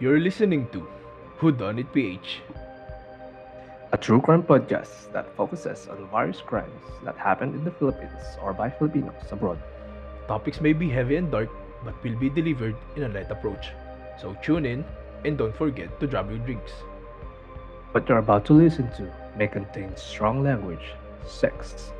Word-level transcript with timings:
You're 0.00 0.20
listening 0.20 0.68
to 0.68 0.86
Who 1.38 1.50
Done 1.50 1.80
It 1.80 1.92
PH. 1.92 2.42
a 3.90 3.96
true 3.96 4.20
crime 4.20 4.44
podcast 4.44 5.10
that 5.12 5.34
focuses 5.34 5.88
on 5.88 6.08
various 6.12 6.40
crimes 6.40 6.84
that 7.02 7.16
happened 7.16 7.56
in 7.56 7.64
the 7.64 7.72
Philippines 7.72 8.36
or 8.40 8.52
by 8.52 8.70
Filipinos 8.70 9.32
abroad. 9.32 9.58
Topics 10.28 10.60
may 10.60 10.72
be 10.72 10.88
heavy 10.88 11.16
and 11.16 11.32
dark, 11.32 11.48
but 11.84 12.00
will 12.04 12.14
be 12.14 12.30
delivered 12.30 12.76
in 12.94 13.02
a 13.02 13.08
light 13.08 13.28
approach. 13.32 13.70
So 14.20 14.36
tune 14.40 14.66
in 14.66 14.84
and 15.24 15.36
don't 15.36 15.56
forget 15.56 15.98
to 15.98 16.06
drop 16.06 16.30
your 16.30 16.38
drinks. 16.46 16.70
What 17.90 18.08
you're 18.08 18.18
about 18.18 18.44
to 18.44 18.52
listen 18.52 18.92
to 18.98 19.10
may 19.36 19.48
contain 19.48 19.96
strong 19.96 20.44
language, 20.44 20.94
sex, 21.26 21.90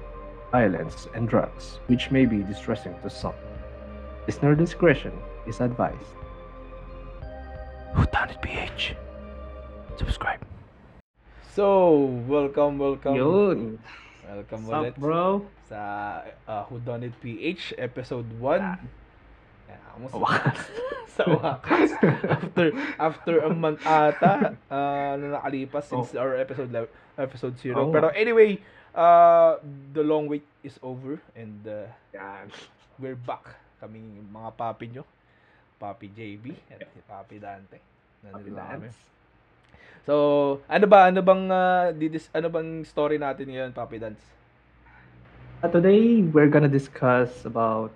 violence, 0.52 1.08
and 1.14 1.28
drugs, 1.28 1.80
which 1.88 2.12
may 2.12 2.26
be 2.26 2.44
distressing 2.44 2.94
to 3.02 3.10
some. 3.10 3.34
Listener 4.28 4.54
discretion 4.54 5.18
is 5.48 5.60
advised. 5.60 6.17
Who 8.78 8.84
Done 8.84 8.94
It 8.94 9.42
PH? 9.90 9.98
Subscribe. 9.98 10.42
So, 11.50 11.66
welcome, 12.30 12.78
welcome. 12.78 13.14
Yun! 13.18 13.58
Welcome 14.22 14.62
What's 14.70 14.78
ulit 14.78 14.94
up, 14.94 15.02
bro? 15.02 15.26
sa 15.66 15.80
uh, 16.46 16.62
Who 16.70 16.78
Done 16.86 17.02
It 17.02 17.14
PH 17.18 17.74
episode 17.74 18.30
1. 18.38 18.62
Ah. 18.62 18.78
Yeah, 19.66 19.82
kamusta? 19.98 20.14
Wakas. 20.22 20.60
sa 21.18 21.22
wakas. 21.26 21.90
after 22.30 22.66
after 23.02 23.34
a 23.42 23.50
month 23.50 23.82
ata 23.82 24.54
uh, 24.70 25.12
na 25.18 25.42
nakalipas 25.42 25.90
since 25.90 26.14
our 26.14 26.38
episode 26.38 26.70
episode 27.18 27.58
0. 27.58 27.74
Oh. 27.74 27.90
Pero 27.90 28.14
anyway, 28.14 28.62
uh, 28.94 29.58
the 29.90 30.06
long 30.06 30.30
wait 30.30 30.46
is 30.62 30.78
over 30.86 31.18
and 31.34 31.66
uh, 31.66 31.90
Yan. 32.14 32.46
we're 33.02 33.18
back. 33.18 33.58
Kaming 33.82 34.22
mga 34.30 34.54
papi 34.54 34.86
nyo. 34.94 35.02
Papi 35.82 36.14
JB 36.14 36.54
at 36.70 36.86
si 36.94 37.02
Papi 37.02 37.42
Dante. 37.42 37.97
Nandito 38.22 38.50
na 38.52 38.64
kami. 38.68 38.88
So, 40.02 40.14
ano 40.64 40.86
ba 40.88 41.12
ano 41.12 41.20
bang 41.20 41.44
uh, 41.46 41.92
didis, 41.92 42.32
ano 42.32 42.48
bang 42.48 42.82
story 42.82 43.20
natin 43.20 43.52
ngayon, 43.52 43.70
Papi 43.70 44.00
Dance? 44.00 44.24
Uh, 45.60 45.68
today, 45.68 46.24
we're 46.24 46.48
gonna 46.48 46.70
discuss 46.70 47.44
about 47.44 47.92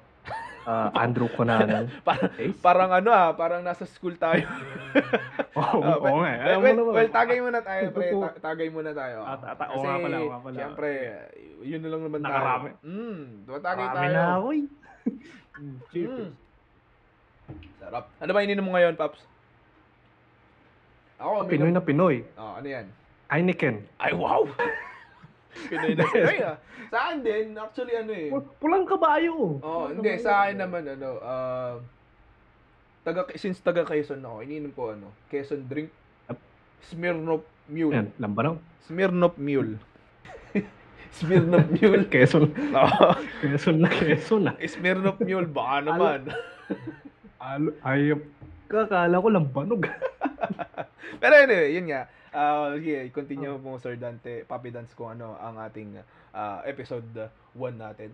uh, 0.62 0.92
Andrew 0.94 1.26
Conanan. 1.28 1.88
Parang 2.06 2.30
parang 2.60 2.90
ano 2.92 3.10
ah, 3.10 3.32
parang 3.32 3.62
nasa 3.62 3.86
school 3.86 4.14
tayo. 4.14 4.44
Oo, 5.52 5.80
Ah, 5.80 5.96
oo 5.96 6.16
nga. 6.20 6.32
well, 6.38 6.56
mo 6.56 6.62
well, 6.62 6.76
naman. 6.76 6.92
well, 6.96 7.10
tagay 7.12 7.38
muna 7.38 7.60
tayo, 7.60 7.92
pre. 7.92 8.08
Ta- 8.10 8.40
tagay 8.42 8.68
muna 8.68 8.92
tayo. 8.92 9.20
Ta- 9.20 9.52
ta- 9.54 9.70
oo 9.72 9.80
nga 9.80 9.96
pala, 9.96 10.16
nga 10.18 10.38
pala. 10.40 10.56
Siyempre, 10.56 10.90
yun 11.60 11.80
na 11.80 11.88
lang 11.88 12.02
naman 12.02 12.20
Nakarami. 12.20 12.70
tayo. 12.72 12.88
Mm, 12.88 13.24
tagay 13.58 13.84
Marami 13.84 13.96
tayo. 13.98 14.12
na 14.12 14.24
ako 14.32 14.48
eh. 14.50 14.64
Mm. 15.92 16.28
Sarap. 17.78 18.04
Ano 18.16 18.30
ba 18.32 18.40
ininom 18.40 18.64
mo 18.64 18.72
ngayon, 18.72 18.96
Paps? 18.96 19.20
Ako, 21.22 21.46
Pinoy 21.46 21.70
na 21.70 21.78
Pinoy. 21.78 22.26
Oh, 22.34 22.58
ano 22.58 22.66
yan? 22.66 22.86
Heineken. 23.30 23.86
Ay, 24.02 24.10
wow! 24.12 24.42
Pinoy 25.70 25.94
na 25.94 26.04
Pinoy 26.10 26.38
ah. 26.42 26.56
Sa 26.90 26.98
akin 27.08 27.18
din, 27.22 27.46
actually 27.54 27.94
ano 27.94 28.12
eh. 28.12 28.28
Pu- 28.28 28.52
Pulang 28.58 28.84
kabayo. 28.84 29.62
Oh, 29.62 29.86
hindi. 29.86 30.18
Sa 30.18 30.44
akin 30.44 30.58
naman, 30.58 30.82
ano, 30.84 31.08
uh, 31.22 31.74
taga, 33.06 33.30
since 33.38 33.62
taga 33.62 33.86
Quezon 33.86 34.20
ako, 34.20 34.42
ininom 34.42 34.74
ko, 34.74 34.92
ano, 34.92 35.14
Quezon 35.30 35.62
drink, 35.70 35.88
Smirnoff 36.90 37.46
Mule. 37.70 37.94
Yan, 37.94 38.08
lambanaw. 38.18 38.58
Smirnoff 38.90 39.38
Mule. 39.38 39.78
Smirnoff 41.22 41.70
Mule. 41.70 42.04
Quezon. 42.10 42.50
Oo. 42.50 43.08
Quezon 43.38 43.78
na 43.78 43.88
Quezon 43.88 44.50
ah. 44.50 44.56
Smirnoff 44.58 45.22
Mule, 45.22 45.46
baka 45.46 45.86
naman. 45.86 46.20
Alo, 47.38 47.70
ayop. 47.86 48.20
Kakala 48.66 49.22
ko 49.22 49.28
lambanog. 49.30 49.82
Pero 51.20 51.34
anyway, 51.36 51.74
yun 51.74 51.86
nga. 51.88 52.02
Uh, 52.32 52.80
sige, 52.80 53.12
continue 53.12 53.52
mo, 53.60 53.76
Sir 53.76 54.00
Dante, 54.00 54.48
Papi 54.48 54.72
Dance, 54.72 54.96
kung 54.96 55.12
ano 55.12 55.36
ang 55.36 55.60
ating 55.60 56.00
uh, 56.32 56.58
episode 56.64 57.04
1 57.52 57.76
natin. 57.76 58.08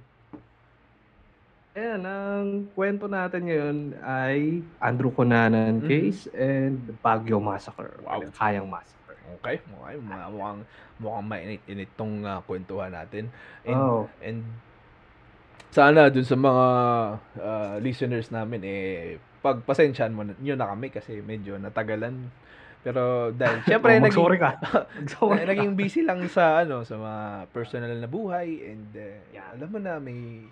Ayan, 1.79 2.03
ang 2.03 2.47
kwento 2.75 3.07
natin 3.07 3.47
ngayon 3.47 3.77
ay 4.03 4.67
Andrew 4.83 5.15
Conanan 5.15 5.79
Mhm. 5.79 5.87
case 5.87 6.27
and 6.35 6.99
Baguio 6.99 7.39
Massacre. 7.39 7.95
Wow. 8.03 8.27
Kayang 8.35 8.67
Massacre. 8.67 9.15
Okay? 9.39 9.63
Okay, 9.63 9.95
mukhang, 10.03 10.33
mukhang, 10.35 10.61
mukhang 10.99 11.27
mainit-init 11.29 11.91
tong 11.95 12.27
uh, 12.27 12.43
kwentuhan 12.43 12.91
natin. 12.91 13.31
And, 13.63 13.79
Oh. 13.79 14.11
and 14.19 14.43
sana 15.71 16.11
dun 16.11 16.27
sa 16.27 16.35
mga 16.35 16.67
uh, 17.39 17.75
listeners 17.79 18.33
namin, 18.35 18.65
eh, 18.67 19.23
pagpasensyahan 19.39 20.11
mo 20.11 20.23
nyo 20.25 20.55
na 20.55 20.67
kami 20.67 20.89
kasi 20.89 21.19
medyo 21.21 21.57
natagalan. 21.57 22.29
Pero 22.79 23.31
dahil, 23.31 23.59
syempre, 23.69 23.97
oh, 23.97 24.03
naging, 24.03 24.39
ka. 24.39 24.51
Eh, 25.35 25.43
ka. 25.43 25.47
naging 25.47 25.73
busy 25.75 26.03
lang 26.03 26.23
sa 26.27 26.63
ano 26.63 26.83
sa 26.83 26.95
mga 26.95 27.23
personal 27.51 27.91
na 27.93 28.07
buhay 28.07 28.49
and 28.65 28.89
uh, 28.93 29.19
Yeah. 29.31 29.51
alam 29.53 29.69
mo 29.69 29.79
na 29.79 29.99
may 29.99 30.47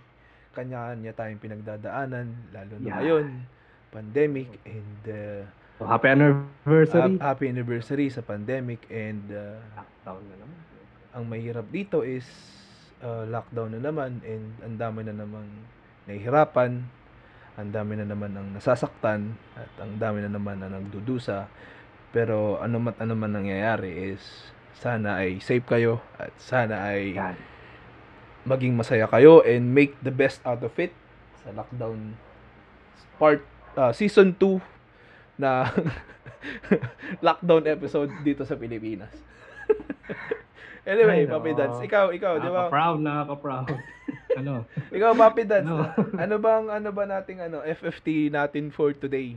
kanya-kanya 0.52 1.12
tayong 1.12 1.38
pinagdadaanan 1.38 2.26
lalo 2.50 2.74
na 2.76 2.84
Yeah. 2.84 2.96
ngayon 2.98 3.26
pandemic 3.88 4.48
and 4.64 5.00
uh, 5.06 5.42
So, 5.76 5.84
happy 5.84 6.08
anniversary. 6.08 7.14
hap- 7.14 7.22
happy 7.22 7.46
anniversary 7.46 8.08
sa 8.08 8.20
pandemic 8.20 8.80
and 8.88 9.28
uh, 9.28 9.60
Lockdown 9.76 10.24
na 10.24 10.36
naman. 10.40 10.60
ang 11.12 11.24
mahirap 11.26 11.66
dito 11.68 12.00
is 12.00 12.24
uh, 13.00 13.24
lockdown 13.24 13.76
na 13.76 13.84
naman 13.84 14.24
and 14.24 14.56
ang 14.60 14.74
dami 14.74 15.04
na 15.04 15.12
namang 15.12 15.44
nahihirapan 16.04 16.80
ang 17.56 17.72
dami 17.72 17.96
na 17.96 18.04
naman 18.04 18.36
ang 18.36 18.52
nasasaktan 18.52 19.32
at 19.56 19.72
ang 19.80 19.96
dami 19.96 20.20
na 20.20 20.28
naman 20.28 20.60
ang 20.60 20.76
nagdudusa. 20.76 21.48
Pero 22.12 22.60
ano 22.60 22.80
mat 22.80 22.96
ano 23.00 23.16
man 23.16 23.32
nangyayari 23.32 24.12
is 24.12 24.52
sana 24.76 25.24
ay 25.24 25.40
safe 25.40 25.64
kayo 25.64 26.04
at 26.20 26.32
sana 26.36 26.92
ay 26.92 27.16
maging 28.44 28.76
masaya 28.76 29.08
kayo 29.08 29.40
and 29.42 29.72
make 29.72 29.96
the 30.04 30.12
best 30.12 30.44
out 30.44 30.60
of 30.60 30.76
it. 30.76 30.92
Sa 31.40 31.56
lockdown 31.56 32.12
part 33.16 33.40
uh, 33.80 33.92
season 33.96 34.36
2 34.36 34.60
na 35.40 35.72
lockdown 37.26 37.64
episode 37.72 38.12
dito 38.20 38.44
sa 38.44 38.56
Pilipinas. 38.56 39.12
anyway, 40.86 41.18
Ay, 41.22 41.28
Papi. 41.28 41.50
Dance, 41.52 41.78
ikaw, 41.82 42.08
ikaw, 42.08 42.38
di 42.38 42.46
ba? 42.46 42.70
Nakaka-proud, 42.70 42.98
nakaka-proud. 43.02 43.68
ano? 44.40 44.52
Ikaw, 44.88 45.10
Papi 45.12 45.42
Dance, 45.44 45.66
Ano? 45.66 45.90
ano 46.22 46.34
bang, 46.38 46.64
ano 46.70 46.88
ba 46.90 47.04
nating, 47.04 47.38
ano, 47.42 47.58
FFT 47.60 48.30
natin 48.30 48.70
for 48.70 48.94
today? 48.94 49.36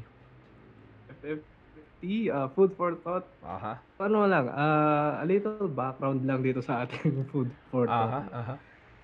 FFT, 1.12 2.04
uh, 2.30 2.48
food 2.50 2.72
for 2.74 2.96
thought. 3.02 3.26
Aha, 3.42 3.82
Ano 3.98 4.24
lang, 4.24 4.48
uh, 4.48 5.20
a 5.20 5.26
little 5.26 5.68
background 5.68 6.24
lang 6.24 6.40
dito 6.40 6.62
sa 6.62 6.86
ating 6.86 7.12
food 7.32 7.50
for 7.68 7.84
aha, 7.84 7.98
thought. 8.24 8.32
aha. 8.32 8.56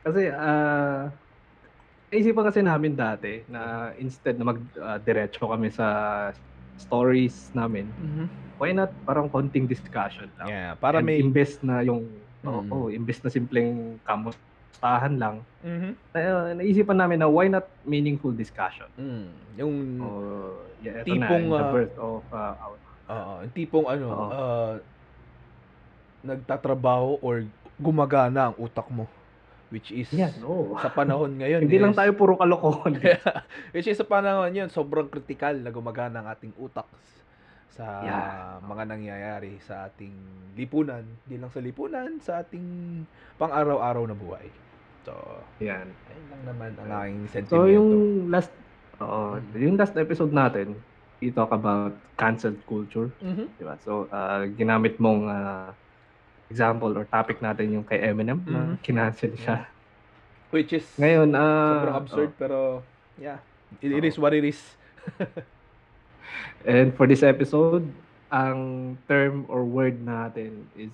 Kasi, 0.02 0.22
uh, 0.30 1.10
naisipan 2.08 2.46
kasi 2.46 2.62
namin 2.62 2.94
dati 2.94 3.44
na 3.46 3.92
instead 3.98 4.38
na 4.38 4.48
mag-diretso 4.48 5.50
kami 5.50 5.68
sa 5.68 5.88
stories 6.78 7.50
namin, 7.52 7.90
Mhm. 7.92 8.26
why 8.56 8.72
not 8.72 8.94
parang 9.02 9.28
konting 9.28 9.66
discussion 9.66 10.32
lang. 10.36 10.48
Yeah, 10.48 10.72
para 10.76 11.00
And 11.00 11.08
may, 11.08 11.20
imbes 11.20 11.60
na 11.60 11.82
yung, 11.82 12.08
Oo, 12.46 12.88
imbes 12.88 13.20
na 13.20 13.28
simpleng 13.28 13.98
kamustahan 14.02 15.14
lang, 15.16 15.36
Mhm. 15.60 15.92
na, 16.12 16.20
naisipan 16.54 16.94
namin 16.96 17.18
na 17.18 17.28
why 17.28 17.48
not 17.48 17.66
meaningful 17.82 18.30
discussion. 18.32 18.86
Mm, 18.96 19.28
yung, 19.56 19.74
Oh, 19.98 20.54
yeah, 20.80 21.02
Tipong, 21.02 21.20
na, 21.46 21.58
the 21.58 21.64
ah, 21.64 21.74
birth 21.74 21.96
of 21.98 22.22
uh, 22.30 22.54
our 22.56 22.76
Oo, 23.06 23.34
yung 23.42 23.54
tipong 23.54 23.86
ano, 23.86 24.08
ah, 24.28 24.74
nagtatrabaho 26.22 27.22
or 27.22 27.46
gumagana 27.78 28.50
ang 28.50 28.56
utak 28.58 28.90
mo. 28.90 29.06
Which 29.68 29.90
is, 29.92 30.08
Yan, 30.12 30.32
oo. 30.42 30.78
sa 30.78 30.88
panahon 30.88 31.34
ngayon 31.42 31.66
Hindi 31.66 31.78
lang 31.78 31.92
is- 31.92 32.00
tayo 32.00 32.14
puro 32.14 32.34
kalokohan. 32.34 32.98
which 33.74 33.86
is 33.86 33.94
sa 33.94 34.06
panahon 34.06 34.50
yun, 34.52 34.70
sobrang 34.70 35.06
kritikal 35.06 35.54
na 35.54 35.70
gumagana 35.70 36.22
ang 36.22 36.28
ating 36.28 36.54
utak 36.56 36.86
sa 37.76 37.86
Yeah. 38.02 38.64
mga 38.64 38.84
nangyayari 38.88 39.60
sa 39.60 39.92
ating 39.92 40.16
lipunan. 40.56 41.04
Hindi 41.28 41.36
lang 41.38 41.52
sa 41.52 41.60
lipunan, 41.60 42.10
sa 42.24 42.40
ating 42.40 43.04
pang-araw-araw 43.36 44.08
na 44.08 44.16
buhay. 44.16 44.48
So, 45.04 45.12
Yan. 45.60 45.92
ayun 45.92 46.26
lang 46.32 46.42
naman 46.48 46.72
ang 46.80 46.90
aking 47.04 47.20
So 47.28 47.36
sentimento. 47.36 47.68
yung 47.70 47.90
last 48.32 48.52
oo, 48.98 49.36
Mm. 49.36 49.52
yung 49.60 49.76
last 49.76 49.96
episode 50.00 50.32
natin, 50.32 50.72
we 51.20 51.30
talk 51.30 51.52
about 51.52 51.92
cancelled 52.16 52.64
culture, 52.64 53.12
Mhm. 53.20 53.46
di 53.60 53.64
ba? 53.68 53.76
So 53.84 54.08
uh, 54.08 54.48
ginamit 54.56 54.96
mong 54.98 55.28
uh, 55.28 55.76
example 56.48 56.96
or 56.96 57.04
topic 57.06 57.44
natin 57.44 57.76
yung 57.76 57.84
kay 57.84 58.00
Eminem 58.00 58.40
na 58.48 58.72
Mhm. 58.72 58.80
kinancel 58.82 59.36
siya. 59.36 59.68
Which 60.50 60.72
is 60.72 60.88
Ngayon, 60.96 61.36
uh, 61.36 61.70
sobrang 61.76 61.98
absurd, 62.00 62.32
pero 62.40 62.80
yeah, 63.20 63.44
it, 63.84 63.92
it 63.92 64.04
is 64.08 64.16
what 64.16 64.32
it 64.32 64.48
is. 64.48 64.64
And 66.64 66.92
for 66.92 67.06
this 67.06 67.22
episode, 67.22 67.86
ang 68.28 68.60
term 69.06 69.46
or 69.48 69.62
word 69.64 70.00
natin 70.00 70.66
is 70.74 70.92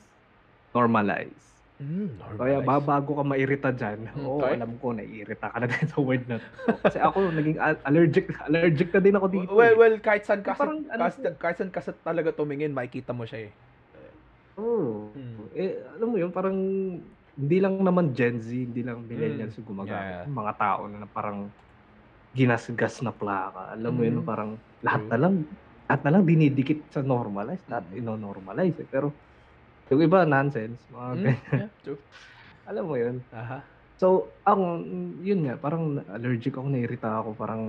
normalize. 0.72 1.40
Mm, 1.78 2.14
Kaya 2.38 2.62
normalize. 2.62 2.68
ba 2.68 2.76
bago 2.78 3.18
ka 3.18 3.24
mairita 3.26 3.70
diyan, 3.72 4.00
oo, 4.20 4.38
Okay. 4.38 4.54
alam 4.54 4.72
ko 4.78 4.94
naiirita 4.94 5.50
ka 5.50 5.58
na 5.58 5.66
din 5.66 5.82
sa 5.90 5.98
word 5.98 6.24
na 6.26 6.38
'to. 6.38 6.50
Kasi 6.80 6.98
ako 7.00 7.18
naging 7.32 7.58
allergic 7.84 8.26
allergic 8.46 8.90
na 8.92 9.02
din 9.02 9.16
ako 9.16 9.28
dito. 9.28 9.52
Well, 9.52 9.74
eh. 9.74 9.80
well, 9.80 9.96
kahit 9.98 10.24
saan 10.24 10.46
kasi, 10.46 10.62
Parang 10.62 10.86
ano 10.86 11.02
kahit, 11.02 11.16
siya. 11.18 11.32
kahit 11.36 11.56
saan 11.58 11.72
kasi 11.72 11.90
talaga 12.00 12.30
tumingin, 12.32 12.70
makikita 12.70 13.12
mo 13.12 13.26
siya 13.26 13.50
eh. 13.50 13.52
Oo. 14.56 15.10
Mm. 15.12 15.42
Eh, 15.54 15.74
alam 15.90 16.08
mo 16.08 16.18
yun, 16.20 16.30
parang 16.30 16.58
hindi 17.34 17.58
lang 17.58 17.80
naman 17.80 18.12
Gen 18.12 18.38
Z, 18.38 18.52
hindi 18.52 18.84
lang 18.84 19.02
millennials 19.02 19.56
yung 19.56 19.64
Yeah. 19.64 19.72
gumagamit. 19.72 20.14
Yung 20.28 20.38
Mga 20.38 20.54
tao 20.56 20.82
na 20.86 21.08
parang 21.08 21.40
ginasgas 22.36 23.04
na 23.04 23.12
plaka. 23.16 23.72
Alam 23.76 23.94
mo 23.96 24.02
yun, 24.08 24.24
Mm. 24.24 24.28
parang 24.28 24.52
lahat 24.84 25.04
na 25.12 25.18
lang, 25.20 25.34
lahat 25.88 26.02
na 26.08 26.12
lang 26.16 26.24
dinidikit 26.28 26.88
sa 26.92 27.04
normalize, 27.04 27.64
lahat 27.68 27.92
Mm. 27.92 28.00
ino-normalize. 28.04 28.78
Eh. 28.84 28.88
Pero 28.90 29.20
yung 29.92 30.02
iba, 30.04 30.24
nonsense. 30.26 30.88
Mga 30.92 31.10
Mm, 31.12 31.24
ganyan. 31.24 31.60
yeah, 31.68 31.72
true. 31.84 32.00
Alam 32.70 32.86
mo 32.88 32.96
yun. 33.00 33.24
Aha. 33.36 33.66
So, 34.00 34.40
ako, 34.48 34.82
yun 35.22 35.46
nga, 35.46 35.56
parang 35.62 36.00
allergic 36.10 36.56
ako, 36.58 36.68
nairita 36.72 37.10
ako, 37.22 37.30
parang 37.38 37.64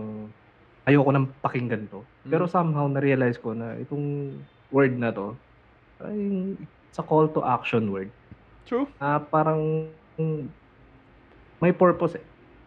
ayoko 0.88 1.10
nang 1.12 1.34
pakinggan 1.42 1.90
to. 1.90 2.08
Pero 2.26 2.46
Mm. 2.48 2.52
somehow, 2.52 2.86
na-realize 2.88 3.38
ko 3.42 3.52
na 3.54 3.76
itong 3.82 4.38
word 4.72 4.94
na 4.98 5.10
to, 5.12 5.38
ay, 6.02 6.54
it's 6.88 6.98
a 6.98 7.04
call 7.06 7.28
to 7.30 7.42
action 7.44 7.90
word. 7.92 8.12
True. 8.66 8.86
na 9.02 9.18
parang 9.18 9.90
mm, 10.16 10.54
may 11.60 11.74
purpose 11.74 12.14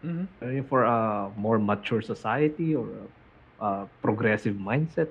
Mhm. 0.06 0.25
Uh, 0.38 0.62
for 0.69 0.86
a 0.86 0.98
more 1.34 1.57
mature 1.57 2.06
society 2.06 2.78
or 2.78 2.86
a, 2.86 3.06
a 3.57 3.69
progressive 4.06 4.54
mindset. 4.54 5.10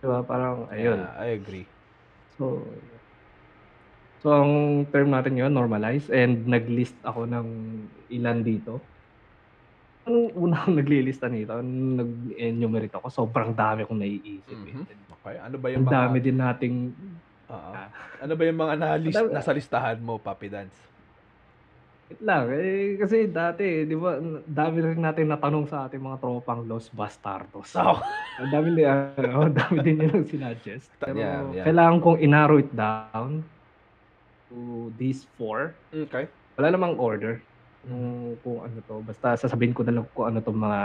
Diba? 0.00 0.20
Parang, 0.24 0.68
ayun. 0.68 1.00
Yeah, 1.00 1.16
I 1.16 1.28
agree. 1.36 1.64
So, 2.36 2.64
so 4.20 4.32
ang 4.32 4.84
term 4.92 5.12
natin 5.12 5.40
yun, 5.40 5.52
normalize. 5.52 6.12
And 6.12 6.44
nag-list 6.44 6.96
ako 7.00 7.24
ng 7.24 7.46
ilan 8.12 8.40
dito. 8.44 8.80
Anong 10.08 10.32
una 10.32 10.64
akong 10.64 10.76
naglilista 10.80 11.28
nito? 11.28 11.56
Nung 11.60 11.96
Nag-enumerate 12.00 12.96
ako. 12.96 13.08
Sobrang 13.08 13.52
dami 13.52 13.84
akong 13.84 14.00
naiisip. 14.00 14.56
eh. 14.56 14.76
Mhm. 14.76 14.84
Okay, 15.20 15.36
ano 15.36 15.56
ba 15.60 15.66
yung 15.68 15.84
Ang 15.84 15.88
mga... 15.88 15.96
dami 16.00 16.16
din 16.20 16.38
nating. 16.40 16.76
Ah. 17.50 17.92
Ano 18.24 18.32
ba 18.36 18.42
yung 18.48 18.60
mga 18.60 18.74
dami- 18.80 19.32
nasa 19.32 19.52
listahan 19.52 20.00
mo, 20.00 20.16
Papi 20.16 20.48
Dance? 20.48 20.76
Wait 22.10 22.26
lang, 22.26 22.50
eh, 22.50 22.98
kasi 22.98 23.30
dati, 23.30 23.86
di 23.86 23.94
ba, 23.94 24.18
dami 24.42 24.82
rin 24.82 24.98
natin 24.98 25.30
natanong 25.30 25.70
sa 25.70 25.86
ating 25.86 26.02
mga 26.02 26.18
tropang 26.18 26.66
Los 26.66 26.90
Bastardos. 26.90 27.70
Oh. 27.78 28.02
Ang 28.42 28.50
dami 28.50 28.74
din, 28.74 28.82
ano, 28.82 29.46
ang 29.46 29.54
dami 29.54 29.78
din 29.86 29.94
nilang 30.02 30.26
sinuggest. 30.26 30.90
Pero 30.98 31.22
Yeah, 31.22 31.54
yeah. 31.54 31.64
kailangan 31.70 32.02
kong 32.02 32.18
inarrow 32.18 32.58
it 32.58 32.72
down 32.74 33.46
to 34.50 34.90
these 34.98 35.22
four. 35.38 35.78
Okay. 35.94 36.26
Wala 36.58 36.74
namang 36.74 36.98
order 36.98 37.46
kung, 37.86 38.34
kung 38.42 38.58
ano 38.66 38.82
to. 38.82 39.06
Basta 39.06 39.38
sasabihin 39.38 39.70
ko 39.70 39.86
na 39.86 40.02
lang 40.02 40.10
kung 40.10 40.34
ano 40.34 40.42
tong 40.42 40.58
mga 40.58 40.80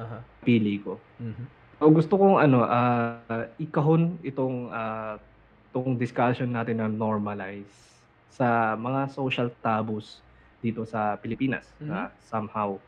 Aha. 0.00 0.18
pili 0.40 0.80
ko. 0.80 0.96
Mhm. 1.20 1.44
So, 1.76 1.92
gusto 1.92 2.16
kong 2.16 2.40
ano, 2.40 2.64
ah, 2.64 3.52
ikahon 3.60 4.16
itong 4.24 4.72
ah, 4.72 5.20
itong 5.68 6.00
discussion 6.00 6.48
natin 6.48 6.80
na 6.80 6.88
normalize 6.88 8.00
sa 8.32 8.72
mga 8.80 9.12
social 9.12 9.52
taboos 9.60 10.23
dito 10.64 10.88
sa 10.88 11.20
Pilipinas 11.20 11.76
Mhm. 11.76 11.88
na 11.92 12.00
somehow 12.24 12.80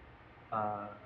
ah, 0.49 0.96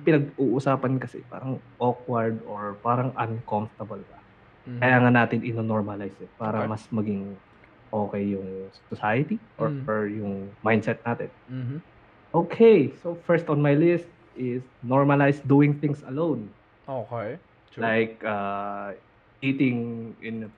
pinag-uusapan 0.00 0.96
kasi 0.96 1.24
parang 1.28 1.60
awkward 1.76 2.40
or 2.44 2.80
parang 2.80 3.12
uncomfortable 3.16 4.00
ba. 4.08 4.20
Mhm. 4.64 4.80
Kaya 4.80 4.96
nga 5.04 5.12
natin 5.12 5.40
ino-normalize 5.44 6.16
eh, 6.24 6.30
para 6.40 6.64
Okay. 6.64 6.70
mas 6.72 6.82
maging 6.88 7.36
okay 7.92 8.24
yung 8.32 8.72
society 8.88 9.40
or, 9.60 9.68
Mm. 9.72 9.82
or 9.88 9.98
yung 10.08 10.34
mindset 10.60 11.00
natin. 11.04 11.30
Mhm. 11.48 11.78
Okay, 12.34 12.92
so 13.00 13.16
first 13.24 13.48
on 13.48 13.64
my 13.64 13.72
list 13.72 14.12
is 14.36 14.68
normalize 14.84 15.40
doing 15.48 15.80
things 15.80 16.04
alone. 16.04 16.52
Okay. 16.84 17.40
True. 17.72 17.82
like 17.82 18.24
uh, 18.24 18.96
eating 19.44 20.14
in 20.24 20.48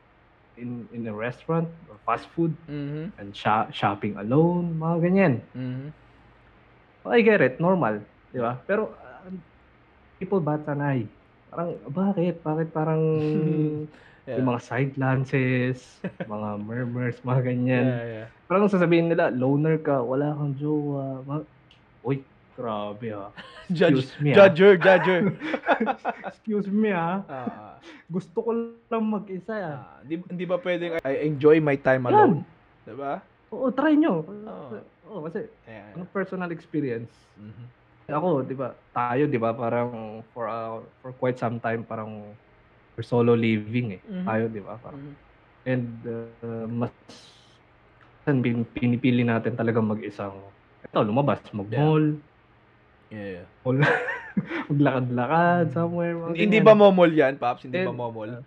in 0.59 0.91
in 0.91 1.07
a 1.07 1.15
restaurant 1.15 1.71
or 1.87 1.97
fast 2.03 2.27
food 2.35 2.53
Mhm. 2.67 3.15
and 3.17 3.31
sha- 3.33 3.71
shopping 3.71 4.19
alone, 4.19 4.75
mga 4.75 4.97
ganyan. 5.07 5.35
Mhm. 5.55 5.87
I 7.09 7.25
get 7.25 7.41
it, 7.41 7.57
normal, 7.57 8.05
di 8.29 8.37
ba? 8.37 8.61
Pero 8.69 8.93
uh, 8.93 9.33
people 10.21 10.45
bat 10.45 10.61
sanay. 10.67 11.09
Parang 11.49 11.81
bakit? 11.89 12.45
Bakit 12.45 12.69
parang 12.71 13.03
Yeah. 14.29 14.45
yung 14.45 14.53
mga 14.53 14.61
side 14.61 14.93
glances, 14.93 16.05
mga 16.29 16.61
murmurs, 16.61 17.17
mga 17.25 17.49
ganyan. 17.49 17.85
Yeah, 17.89 18.05
yeah. 18.05 18.27
Parang 18.45 18.69
sasabihin 18.69 19.09
nila, 19.09 19.33
loner 19.33 19.81
ka, 19.81 20.05
wala 20.05 20.37
kang 20.37 20.53
jowa. 20.53 21.25
Mga... 21.25 21.41
Uy, 22.05 22.17
grabe 22.59 23.15
ah. 23.15 23.31
Judge, 23.71 24.11
me, 24.19 24.35
judger, 24.35 24.75
judger. 24.81 25.21
Excuse 26.35 26.67
me 26.67 26.91
ah. 26.91 27.23
Ah, 27.31 27.79
Gusto 28.11 28.43
ko 28.43 28.51
lang 28.91 29.05
mag-isa 29.07 29.55
ah. 29.55 29.77
ah, 29.79 29.99
di, 30.03 30.19
di 30.35 30.45
ba 30.49 30.59
pwedeng 30.59 30.99
I 31.07 31.15
enjoy 31.31 31.63
my 31.63 31.79
time 31.79 32.11
alone? 32.11 32.43
Diba? 32.83 33.23
Oo, 33.55 33.71
try 33.71 33.95
nyo. 33.95 34.27
Oo. 34.27 34.67
Oo, 35.09 35.21
kasi 35.31 35.47
Ayan. 35.71 35.95
ano 35.95 36.05
personal 36.11 36.51
experience. 36.51 37.13
Mhm. 37.39 37.65
Ako, 38.09 38.41
'di 38.41 38.57
ba? 38.57 38.73
Tayo, 38.97 39.29
'di 39.29 39.37
ba, 39.37 39.53
parang 39.53 40.25
for 40.33 40.49
a, 40.49 40.81
for 41.05 41.13
quite 41.21 41.37
some 41.37 41.61
time 41.61 41.85
parang 41.85 42.33
we're 42.97 43.05
solo 43.05 43.37
living 43.37 44.01
eh. 44.01 44.03
Mhm. 44.03 44.25
Tayo, 44.25 44.45
'di 44.49 44.61
ba? 44.65 44.75
Parang 44.81 45.01
Mhm. 45.05 45.15
and 45.69 45.89
uh, 46.09 46.65
mas 46.65 46.93
pinipili 48.73 49.25
natin 49.25 49.53
talaga 49.57 49.85
mag-isang 49.85 50.33
ito, 50.81 51.01
lumabas, 51.05 51.41
mag-mall, 51.53 52.17
Yeah, 52.17 52.38
yeah. 53.11 53.45
mall, 53.65 53.79
maglakad-lakad 54.71 55.65
somewhere. 55.73 56.15
mga 56.15 56.29
Hindi, 56.35 56.43
hindi 56.45 56.59
ba 56.61 56.75
momol 56.75 57.11
yan, 57.11 57.35
Paps? 57.37 57.67
Hindi 57.67 57.85
ba 57.85 57.95
momol? 57.95 58.31
uh, 58.39 58.43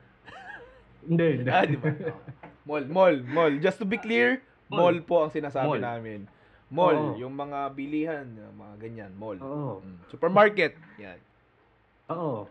Hindi, 1.10 1.25
hindi. 1.42 1.50
ah, 1.50 1.66
di 1.66 1.78
ba? 1.81 1.90
Mall, 2.62 2.86
mall, 2.86 3.16
mall. 3.25 3.54
Just 3.58 3.81
to 3.81 3.86
be 3.90 3.98
clear, 3.98 4.38
mall, 4.69 4.94
Mall. 4.94 4.98
po 5.02 5.16
ang 5.25 5.34
sinasabi 5.34 5.78
Mall. 5.78 5.81
namin. 5.81 6.19
Mall, 6.72 6.96
Oo. 6.96 7.18
yung 7.19 7.34
mga 7.36 7.60
bilihan, 7.74 8.24
yung 8.31 8.56
mga 8.56 8.74
ganyan, 8.80 9.12
mall. 9.18 9.36
Oo. 9.42 9.81
Mm. 9.81 9.98
Supermarket, 10.08 10.78
yan. 11.02 11.18
Oo. 12.13 12.46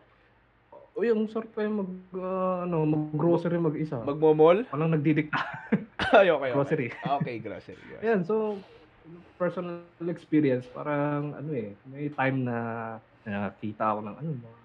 O 0.92 0.98
yung 1.00 1.30
sort 1.30 1.48
pa 1.54 1.62
yung 1.64 1.80
mag, 1.80 1.92
uh, 2.18 2.66
ano, 2.66 2.84
mag-grocery 2.84 3.56
mag-isa. 3.56 4.02
Magmo-mall? 4.02 4.66
Walang 4.74 4.92
nagdidikta. 4.92 5.38
Ay, 6.12 6.28
okay, 6.28 6.50
okay. 6.50 6.50
Grocery. 6.52 6.88
Okay, 6.90 7.36
grocery. 7.38 7.80
yes. 7.86 8.02
Ayan, 8.02 8.20
so 8.26 8.58
personal 9.36 9.88
experience, 10.08 10.68
parang 10.70 11.34
ano 11.34 11.50
eh, 11.52 11.74
may 11.88 12.08
time 12.12 12.44
na 12.46 12.56
nakakita 13.24 13.96
ako 13.96 14.00
ng 14.06 14.16
ano, 14.16 14.30
mga 14.36 14.58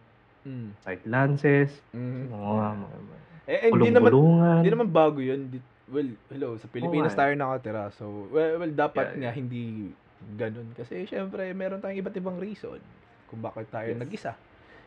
Mm. 0.46 0.70
side 0.78 1.02
glances, 1.02 1.82
Mhm. 1.90 2.30
mga, 2.30 2.68
mga, 2.78 2.98
mga 3.02 3.18
Eh, 3.46 3.60
hindi 3.70 3.90
naman, 3.90 4.12
kulong-kulungan. 4.14 4.56
hindi 4.62 4.72
naman 4.74 4.90
bago 4.94 5.20
yun. 5.22 5.42
Di- 5.50 5.74
Well, 5.86 6.18
hello, 6.34 6.58
sa 6.58 6.66
Pilipinas 6.66 7.14
nga 7.14 7.30
tayo 7.30 7.34
nakatira. 7.38 7.94
So, 7.94 8.34
well, 8.34 8.58
well 8.58 8.74
dapat 8.74 9.14
Yeah, 9.14 9.30
nga 9.30 9.32
hindi 9.38 9.94
ganun. 10.34 10.74
Kasi, 10.74 11.06
syempre, 11.06 11.54
meron 11.54 11.78
tayong 11.78 12.02
iba't 12.02 12.18
ibang 12.18 12.42
reason 12.42 12.82
kung 13.30 13.38
bakit 13.38 13.70
tayo 13.70 13.94
Yes. 13.94 14.02
nag-isa. 14.02 14.34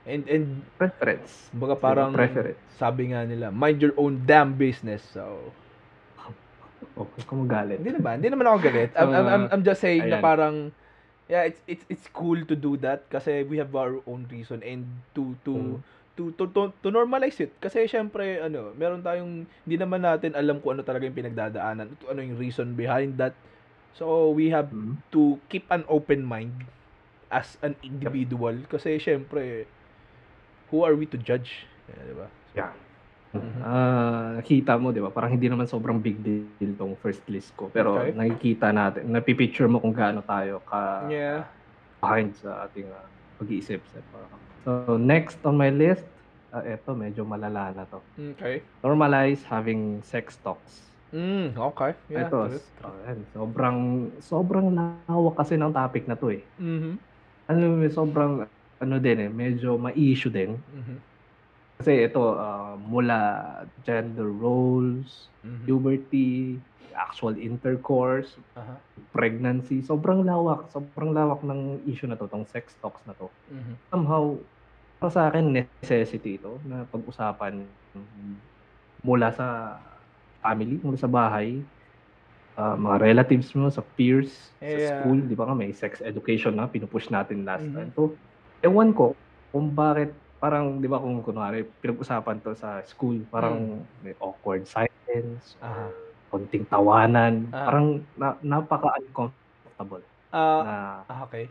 And, 0.02 0.26
and, 0.26 0.46
preference. 0.74 1.46
Kumbaga 1.54 1.78
parang 1.78 2.10
preference. 2.10 2.58
sabi 2.74 3.14
nga 3.14 3.22
nila, 3.22 3.54
mind 3.54 3.78
your 3.78 3.94
own 3.94 4.18
damn 4.26 4.58
business. 4.58 5.06
So, 5.14 5.54
Okay, 6.78 7.22
kung 7.26 7.46
magalit. 7.46 7.78
hindi 7.82 7.90
naman, 7.94 8.22
hindi 8.22 8.30
naman 8.30 8.46
ako 8.50 8.58
galit. 8.62 8.90
I'm, 8.94 9.10
I'm, 9.10 9.26
I'm, 9.26 9.44
I'm 9.54 9.62
just 9.66 9.82
saying 9.82 10.06
na 10.06 10.18
Ayan. 10.18 10.22
parang 10.22 10.54
yeah, 11.28 11.44
it's 11.44 11.60
it's 11.68 11.84
it's 11.92 12.06
cool 12.10 12.40
to 12.48 12.56
do 12.56 12.74
that 12.80 13.06
kasi 13.12 13.44
we 13.44 13.58
have 13.60 13.70
our 13.76 14.00
own 14.08 14.24
reason 14.32 14.64
and 14.64 14.86
to 15.12 15.36
to 15.44 15.54
Mhm. 15.54 15.76
to, 16.18 16.22
to 16.34 16.44
to 16.50 16.60
to 16.82 16.88
normalize 16.90 17.38
it 17.38 17.54
kasi 17.62 17.86
syempre 17.86 18.42
ano, 18.42 18.74
meron 18.74 19.04
tayong 19.04 19.46
hindi 19.46 19.76
naman 19.78 20.02
natin 20.02 20.34
alam 20.34 20.58
kung 20.58 20.78
ano 20.78 20.82
talaga 20.82 21.06
yung 21.06 21.14
pinagdadaanan, 21.14 21.94
ano 21.94 22.18
yung 22.18 22.38
reason 22.40 22.74
behind 22.74 23.20
that. 23.20 23.36
So 23.94 24.30
we 24.32 24.50
have 24.50 24.70
Mhm. 24.72 24.98
to 25.14 25.38
keep 25.46 25.68
an 25.70 25.86
open 25.86 26.26
mind 26.26 26.66
as 27.28 27.60
an 27.60 27.76
individual 27.84 28.56
kasi 28.66 28.96
syempre 28.96 29.68
who 30.72 30.82
are 30.82 30.96
we 30.96 31.04
to 31.06 31.20
judge? 31.20 31.68
Yeah, 31.88 32.02
di 32.08 32.14
ba? 32.16 32.26
Yeah. 32.56 32.72
Mhm. 33.36 33.60
Ah, 33.60 34.40
nakita 34.40 34.80
mo, 34.80 34.88
'di 34.88 35.04
ba? 35.04 35.12
Parang 35.12 35.28
hindi 35.36 35.52
naman 35.52 35.68
sobrang 35.68 36.00
big 36.00 36.24
deal 36.24 36.72
tong 36.80 36.96
first 36.96 37.28
list 37.28 37.52
ko. 37.52 37.68
Pero 37.68 37.92
Okay. 38.00 38.16
nakikita 38.16 38.72
natin, 38.72 39.12
napipicture 39.12 39.68
mo 39.68 39.84
kung 39.84 39.92
gaano 39.92 40.24
tayo 40.24 40.64
ka 40.64 41.04
Yeah. 41.12 41.44
behind 42.00 42.32
sa 42.40 42.64
ating 42.64 42.88
ah, 42.88 43.04
pag-iisip. 43.36 43.84
So, 44.64 44.96
next 44.96 45.44
on 45.44 45.60
my 45.60 45.68
list, 45.68 46.08
ah, 46.56 46.64
eto, 46.64 46.96
medyo 46.96 47.28
malala 47.28 47.76
na 47.76 47.84
to. 47.84 48.00
Okay. 48.16 48.64
Normalize 48.80 49.44
having 49.44 50.00
sex 50.00 50.40
talks. 50.40 50.96
Mm, 51.12 51.52
okay. 51.56 51.92
Yeah. 52.08 52.28
Ito, 52.32 52.48
sobrang, 53.36 53.78
sobrang 54.24 54.66
lawak 54.72 55.36
kasi 55.36 55.56
ng 55.60 55.72
topic 55.76 56.08
na 56.08 56.16
to 56.16 56.32
eh. 56.32 56.48
Mhm. 56.56 56.96
Ano, 57.48 57.84
sobrang, 57.92 58.48
ano 58.80 58.96
din 59.00 59.18
eh, 59.28 59.30
medyo 59.32 59.76
ma-issue 59.76 60.32
din. 60.32 60.60
Mhm. 60.64 60.96
Kasi 61.80 62.10
ito, 62.10 62.34
ah, 62.34 62.74
mula 62.74 63.22
gender 63.86 64.26
roles, 64.26 65.30
Mhm. 65.44 65.62
puberty, 65.62 66.58
actual 66.98 67.38
intercourse, 67.38 68.34
Aha. 68.58 68.82
pregnancy, 69.14 69.78
sobrang 69.78 70.26
lawak, 70.26 70.74
sobrang 70.74 71.14
lawak 71.14 71.46
ng 71.46 71.86
issue 71.86 72.10
na 72.10 72.18
to, 72.18 72.26
tong 72.26 72.42
sex 72.50 72.74
talks 72.82 73.06
na 73.06 73.14
to. 73.14 73.30
Mhm. 73.46 73.78
Somehow, 73.94 74.42
para 74.98 75.10
sa 75.14 75.22
akin, 75.30 75.54
necessity 75.54 76.42
ito 76.42 76.62
na 76.66 76.86
pag-usapan 76.90 77.70
mula 79.06 79.30
sa 79.34 79.46
family, 80.42 80.82
mula 80.82 80.98
sa 80.98 81.10
bahay, 81.10 81.66
ah, 82.58 82.74
mga 82.78 82.98
relatives 83.02 83.54
mo, 83.54 83.70
sa 83.70 83.82
peers, 83.84 84.54
sa 84.68 84.78
Yeah. 84.78 84.92
school, 84.94 85.22
di 85.24 85.34
ba 85.38 85.48
nga 85.50 85.56
may 85.58 85.72
sex 85.74 86.02
education 86.02 86.58
na, 86.58 86.68
pinupush 86.70 87.10
natin 87.14 87.46
last 87.46 87.68
Mhm. 87.68 87.74
time. 87.74 87.90
So, 87.96 88.18
ewan 88.66 88.92
ko 88.96 89.18
kung 89.54 89.74
bakit 89.78 90.18
parang, 90.38 90.78
di 90.78 90.86
ba 90.86 90.98
kung 90.98 91.18
kunwari, 91.20 91.66
pinag-usapan 91.82 92.38
to 92.40 92.54
sa 92.54 92.80
school, 92.86 93.18
parang 93.28 93.82
may 94.00 94.14
awkward 94.18 94.64
silence, 94.64 95.58
Aha. 95.58 95.90
konting 96.30 96.62
tawanan, 96.66 97.50
Ah. 97.50 97.66
parang 97.66 97.86
na, 98.14 98.38
napaka-uncomfortable 98.40 100.02
Ah, 100.30 100.60
na 100.62 100.74
ah, 101.06 101.20
okay. 101.24 101.48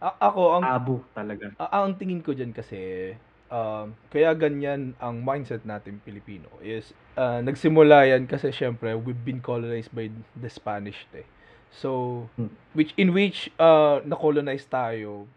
A- 0.00 0.16
ako, 0.22 0.40
ang, 0.56 0.64
tabu 0.64 0.96
talaga. 1.12 1.52
a- 1.60 1.84
ang 1.84 1.92
tingin 1.94 2.24
ko 2.24 2.32
dyan 2.32 2.56
kasi, 2.56 3.12
um, 3.52 3.92
kaya 4.08 4.32
ganyan 4.32 4.96
ang 4.96 5.20
mindset 5.20 5.60
natin 5.62 6.00
Pilipino 6.00 6.48
is, 6.64 6.94
ah, 7.14 7.44
nagsimula 7.44 8.08
yan 8.08 8.24
kasi 8.24 8.48
syempre, 8.50 8.96
we've 8.96 9.20
been 9.20 9.44
colonized 9.44 9.92
by 9.92 10.08
the 10.34 10.48
Spanish 10.48 11.04
eh. 11.12 11.28
So, 11.70 12.24
Hmm. 12.34 12.50
which, 12.72 12.96
in 12.96 13.12
which, 13.12 13.52
uh, 13.60 14.00
na-colonize 14.02 14.64
tayo 14.64 15.28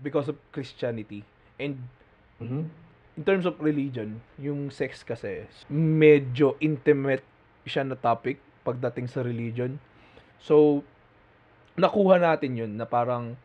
because 0.00 0.26
of 0.26 0.38
Christianity. 0.50 1.22
And 1.56 1.78
Mhm. 2.42 2.62
in 3.16 3.24
terms 3.24 3.48
of 3.48 3.56
religion, 3.64 4.20
yung 4.36 4.68
sex 4.68 5.00
kasi, 5.00 5.48
medyo 5.72 6.52
intimate 6.60 7.24
siya 7.64 7.80
na 7.80 7.96
topic 7.96 8.36
pagdating 8.60 9.08
sa 9.08 9.24
religion. 9.24 9.80
So, 10.36 10.84
nakuha 11.80 12.20
natin 12.20 12.60
yun 12.60 12.76
na 12.76 12.84
parang 12.84 13.40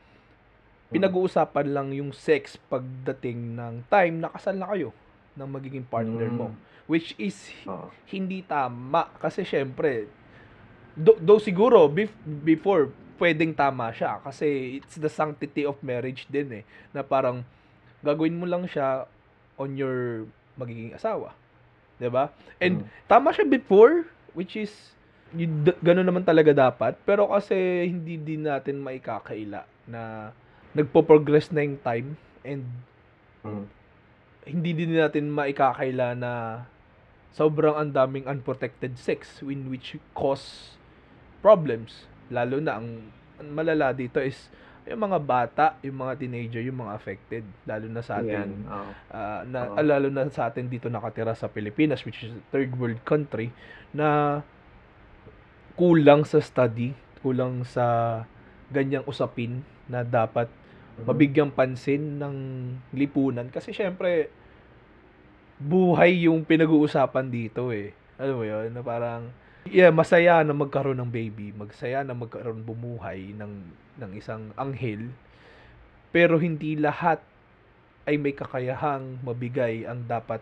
pinag-uusapan 0.91 1.71
lang 1.71 1.95
yung 1.95 2.12
sex 2.12 2.60
pagdating 2.67 3.55
ng 3.55 3.88
time 3.88 4.19
na 4.19 4.27
kasal 4.27 4.60
na 4.60 4.67
kayo 4.75 4.91
ng 5.39 5.48
magiging 5.48 5.88
partner 5.88 6.27
mo. 6.27 6.51
Mm. 6.51 6.57
Which 6.91 7.15
is 7.15 7.55
Oo. 7.63 7.88
hindi 8.12 8.43
tama. 8.43 9.07
Kasi 9.24 9.48
syempre, 9.48 10.12
do, 10.91 11.15
do 11.15 11.39
siguro 11.39 11.88
bef- 11.88 12.19
before 12.43 12.91
pwedeng 13.21 13.53
tama 13.55 13.93
siya 13.93 14.17
kasi 14.19 14.81
it's 14.81 14.98
the 14.98 15.07
sanctity 15.07 15.62
of 15.62 15.77
marriage 15.86 16.25
din 16.27 16.62
eh 16.62 16.63
na 16.89 17.05
parang 17.05 17.45
gagawin 18.01 18.38
mo 18.38 18.46
lang 18.50 18.65
siya 18.65 19.05
on 19.58 19.77
your 19.77 20.25
magiging 20.58 20.93
asawa. 20.93 21.34
'Di 22.01 22.10
ba? 22.10 22.34
And 22.58 22.86
Mm. 22.86 22.88
tama 23.05 23.29
siya 23.31 23.46
before 23.46 24.10
which 24.34 24.58
is 24.58 24.72
yun, 25.31 25.63
ganun 25.79 26.08
naman 26.08 26.27
talaga 26.27 26.51
dapat 26.51 27.00
pero 27.08 27.31
kasi 27.31 27.88
hindi 27.88 28.20
din 28.20 28.43
natin 28.50 28.84
maikakaila 28.84 29.63
na 29.88 30.34
nagpo-progress 30.75 31.51
na 31.51 31.63
yung 31.63 31.79
time 31.79 32.08
and 32.43 32.65
Mm. 33.41 33.65
hindi 34.46 34.72
din 34.74 34.98
natin 34.98 35.29
maikakaila 35.29 36.17
na 36.17 36.31
sobrang 37.31 37.77
ang 37.77 37.89
daming 37.96 38.27
unprotected 38.27 39.00
sex 39.00 39.39
in 39.46 39.72
which 39.72 39.96
cause 40.12 40.75
problems. 41.39 42.05
Lalo 42.27 42.60
na 42.60 42.77
ang 42.77 43.10
malala 43.41 43.96
dito 43.96 44.22
is 44.22 44.51
yung 44.89 45.01
mga 45.01 45.19
bata, 45.21 45.65
yung 45.85 46.01
mga 46.01 46.13
teenager, 46.17 46.61
yung 46.61 46.81
mga 46.81 46.93
affected. 46.97 47.43
Lalo 47.69 47.85
na 47.85 48.01
sa 48.01 48.19
atin. 48.19 48.65
oo. 48.65 48.91
ah, 49.13 49.41
na, 49.45 49.59
Oo. 49.69 49.77
ah, 49.77 49.85
lalo 49.85 50.09
na 50.09 50.25
sa 50.33 50.50
atin 50.50 50.65
dito 50.65 50.89
nakatira 50.89 51.38
sa 51.38 51.45
Pilipinas, 51.45 52.01
which 52.01 52.25
is 52.25 52.33
a 52.33 52.41
third 52.50 52.73
world 52.75 52.97
country, 53.05 53.53
na 53.93 54.41
kulang 55.77 56.25
sa 56.25 56.41
study, 56.41 56.91
kulang 57.21 57.61
sa 57.63 58.21
ganyang 58.73 59.05
usapin 59.05 59.61
na 59.85 60.01
dapat 60.01 60.47
Mhm. 60.91 61.05
mabigyang 61.07 61.51
pansin 61.51 62.19
ng 62.19 62.35
lipunan 62.91 63.47
kasi 63.47 63.71
syempre 63.71 64.27
buhay 65.61 66.25
yung 66.25 66.41
pinag-uusapan 66.41 67.29
dito 67.29 67.69
eh. 67.69 67.93
Alam 68.17 68.41
mo 68.41 68.45
yun? 68.45 68.73
Na 68.73 68.81
parang 68.81 69.29
yeah, 69.69 69.93
masaya 69.93 70.41
na 70.41 70.55
magkaroon 70.55 70.97
ng 70.97 71.11
baby, 71.11 71.53
magsaya 71.53 72.01
na 72.01 72.17
magkaroon 72.17 72.65
bumuhay 72.65 73.35
ng 73.37 73.53
ng 74.01 74.11
isang 74.17 74.49
anghel. 74.57 75.11
Pero 76.09 76.41
hindi 76.41 76.75
lahat 76.75 77.21
ay 78.09 78.17
may 78.17 78.33
kakayahang 78.33 79.21
mabigay 79.21 79.85
ang 79.85 80.01
dapat 80.09 80.41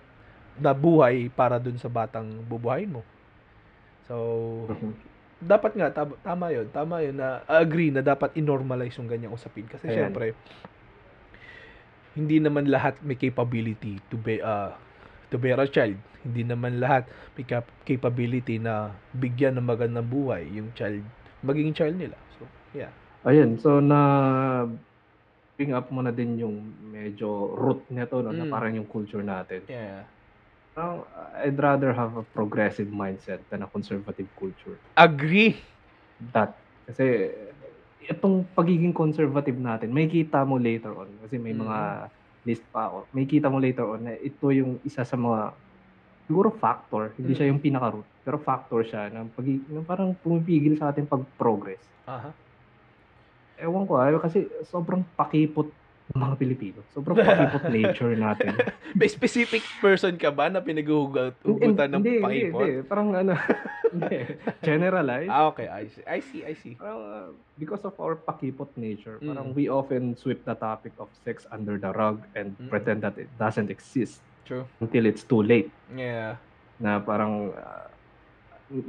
na 0.59 0.71
buhay 0.71 1.27
para 1.31 1.59
dun 1.59 1.75
sa 1.75 1.91
batang 1.91 2.43
bubuhayin 2.47 2.99
mo. 2.99 3.03
So, 4.07 4.15
Mhm. 4.71 4.95
dapat 5.39 5.71
nga 5.75 5.87
tama, 5.91 6.13
tama 6.23 6.45
'yun. 6.51 6.67
Tama 6.71 6.95
'yun 7.03 7.19
na 7.19 7.43
agree 7.47 7.91
na 7.91 8.03
dapat 8.03 8.35
i-normalize 8.35 8.95
yung 8.99 9.07
ganyang 9.07 9.35
usapin 9.35 9.67
kasi 9.67 9.87
Ayan. 9.87 10.11
syempre 10.11 10.35
hindi 12.17 12.41
naman 12.43 12.67
lahat 12.67 12.99
may 13.05 13.15
capability 13.15 13.95
to 14.11 14.19
be 14.19 14.43
uh, 14.43 14.75
to 15.29 15.37
bear 15.37 15.57
a 15.57 15.65
child. 15.65 15.97
Hindi 16.19 16.43
naman 16.43 16.83
lahat 16.83 17.07
may 17.33 17.47
cap- 17.47 17.71
capability 17.85 18.59
na 18.59 18.91
bigyan 19.15 19.55
ng 19.55 19.65
magandang 19.65 20.09
buhay 20.09 20.43
yung 20.51 20.73
child, 20.75 21.01
magiging 21.41 21.71
child 21.71 21.95
nila. 21.95 22.17
So, 22.35 22.43
yeah. 22.75 22.91
Ayun, 23.23 23.59
so 23.59 23.79
na 23.79 23.99
bring 25.55 25.75
up 25.75 25.91
mo 25.91 25.99
na 25.99 26.11
din 26.11 26.39
yung 26.39 26.55
medyo 26.87 27.51
root 27.51 27.83
nito 27.91 28.23
no, 28.23 28.31
na 28.31 28.47
Mm. 28.47 28.51
parang 28.51 28.73
yung 28.75 28.87
culture 28.87 29.19
natin. 29.19 29.63
Yeah. 29.67 30.07
Uh, 30.79 31.03
I'd 31.35 31.59
rather 31.59 31.91
have 31.91 32.15
a 32.15 32.23
progressive 32.23 32.87
mindset 32.87 33.43
than 33.51 33.63
a 33.63 33.67
conservative 33.67 34.31
culture. 34.39 34.79
Agree. 34.95 35.59
That 36.31 36.55
kasi 36.87 37.31
itong 38.07 38.47
pagiging 38.55 38.95
conservative 38.95 39.59
natin, 39.59 39.91
may 39.91 40.07
kita 40.07 40.47
mo 40.47 40.55
later 40.55 40.95
on 40.95 41.11
kasi 41.19 41.35
may 41.35 41.51
Mm. 41.51 41.67
mga 41.67 41.79
list 42.43 42.63
pa 42.69 42.87
ako. 42.87 43.07
May 43.11 43.25
kita 43.25 43.47
mo 43.47 43.59
later 43.59 43.85
on 43.85 44.05
na 44.05 44.13
ito 44.15 44.47
yung 44.49 44.79
isa 44.83 45.03
sa 45.03 45.15
mga 45.15 45.51
siguro 46.25 46.53
factor, 46.53 47.09
hindi 47.17 47.33
siya 47.33 47.49
Mm. 47.49 47.51
yung 47.57 47.63
pinaka-root, 47.63 48.07
pero 48.21 48.37
factor 48.37 48.85
siya 48.85 49.09
ng 49.09 49.33
pag 49.33 49.45
ng 49.45 49.85
parang 49.85 50.13
pumipigil 50.13 50.77
sa 50.77 50.93
ating 50.93 51.09
pag-progress. 51.09 51.81
Aha. 52.05 52.29
Ewan 53.59 53.83
ko 53.83 53.97
ah, 53.97 54.07
kasi 54.21 54.45
sobrang 54.63 55.03
pakipot 55.17 55.67
ng 56.09 56.19
mga 56.19 56.35
Pilipino. 56.35 56.79
Sobrang 56.89 57.13
pakipot 57.15 57.69
nature 57.69 58.17
natin. 58.17 58.57
May 58.97 59.05
specific 59.05 59.61
person 59.77 60.17
ka 60.17 60.33
ba 60.33 60.49
na 60.49 60.57
pinaghuhugutan 60.57 61.37
ng 61.87 62.01
hindi, 62.01 62.17
pakipot? 62.17 62.65
Hindi, 62.65 62.81
parang 62.81 63.09
ano, 63.13 63.37
hindi. 63.93 64.17
Generalize. 64.59 65.29
Ah, 65.29 65.45
okay. 65.47 65.69
I 65.69 65.85
see. 65.85 66.03
I 66.03 66.19
see. 66.19 66.41
I 66.43 66.53
see. 66.55 66.73
Parang, 66.73 66.97
uh, 66.99 67.29
because 67.55 67.85
of 67.85 67.93
our 67.95 68.17
pakipot 68.17 68.73
nature, 68.75 69.21
Mm. 69.21 69.27
parang 69.29 69.47
we 69.53 69.69
often 69.69 70.17
sweep 70.17 70.41
the 70.43 70.57
topic 70.57 70.97
of 70.97 71.05
sex 71.21 71.45
under 71.47 71.77
the 71.77 71.91
rug 71.91 72.25
and 72.33 72.57
Mm. 72.57 72.69
pretend 72.69 73.05
that 73.05 73.13
it 73.15 73.29
doesn't 73.37 73.69
exist 73.69 74.17
True. 74.43 74.65
until 74.79 75.05
it's 75.05 75.21
too 75.21 75.45
late. 75.45 75.69
Yeah. 75.91 76.41
Na 76.77 76.97
parang 76.97 77.53
uh, 77.53 77.85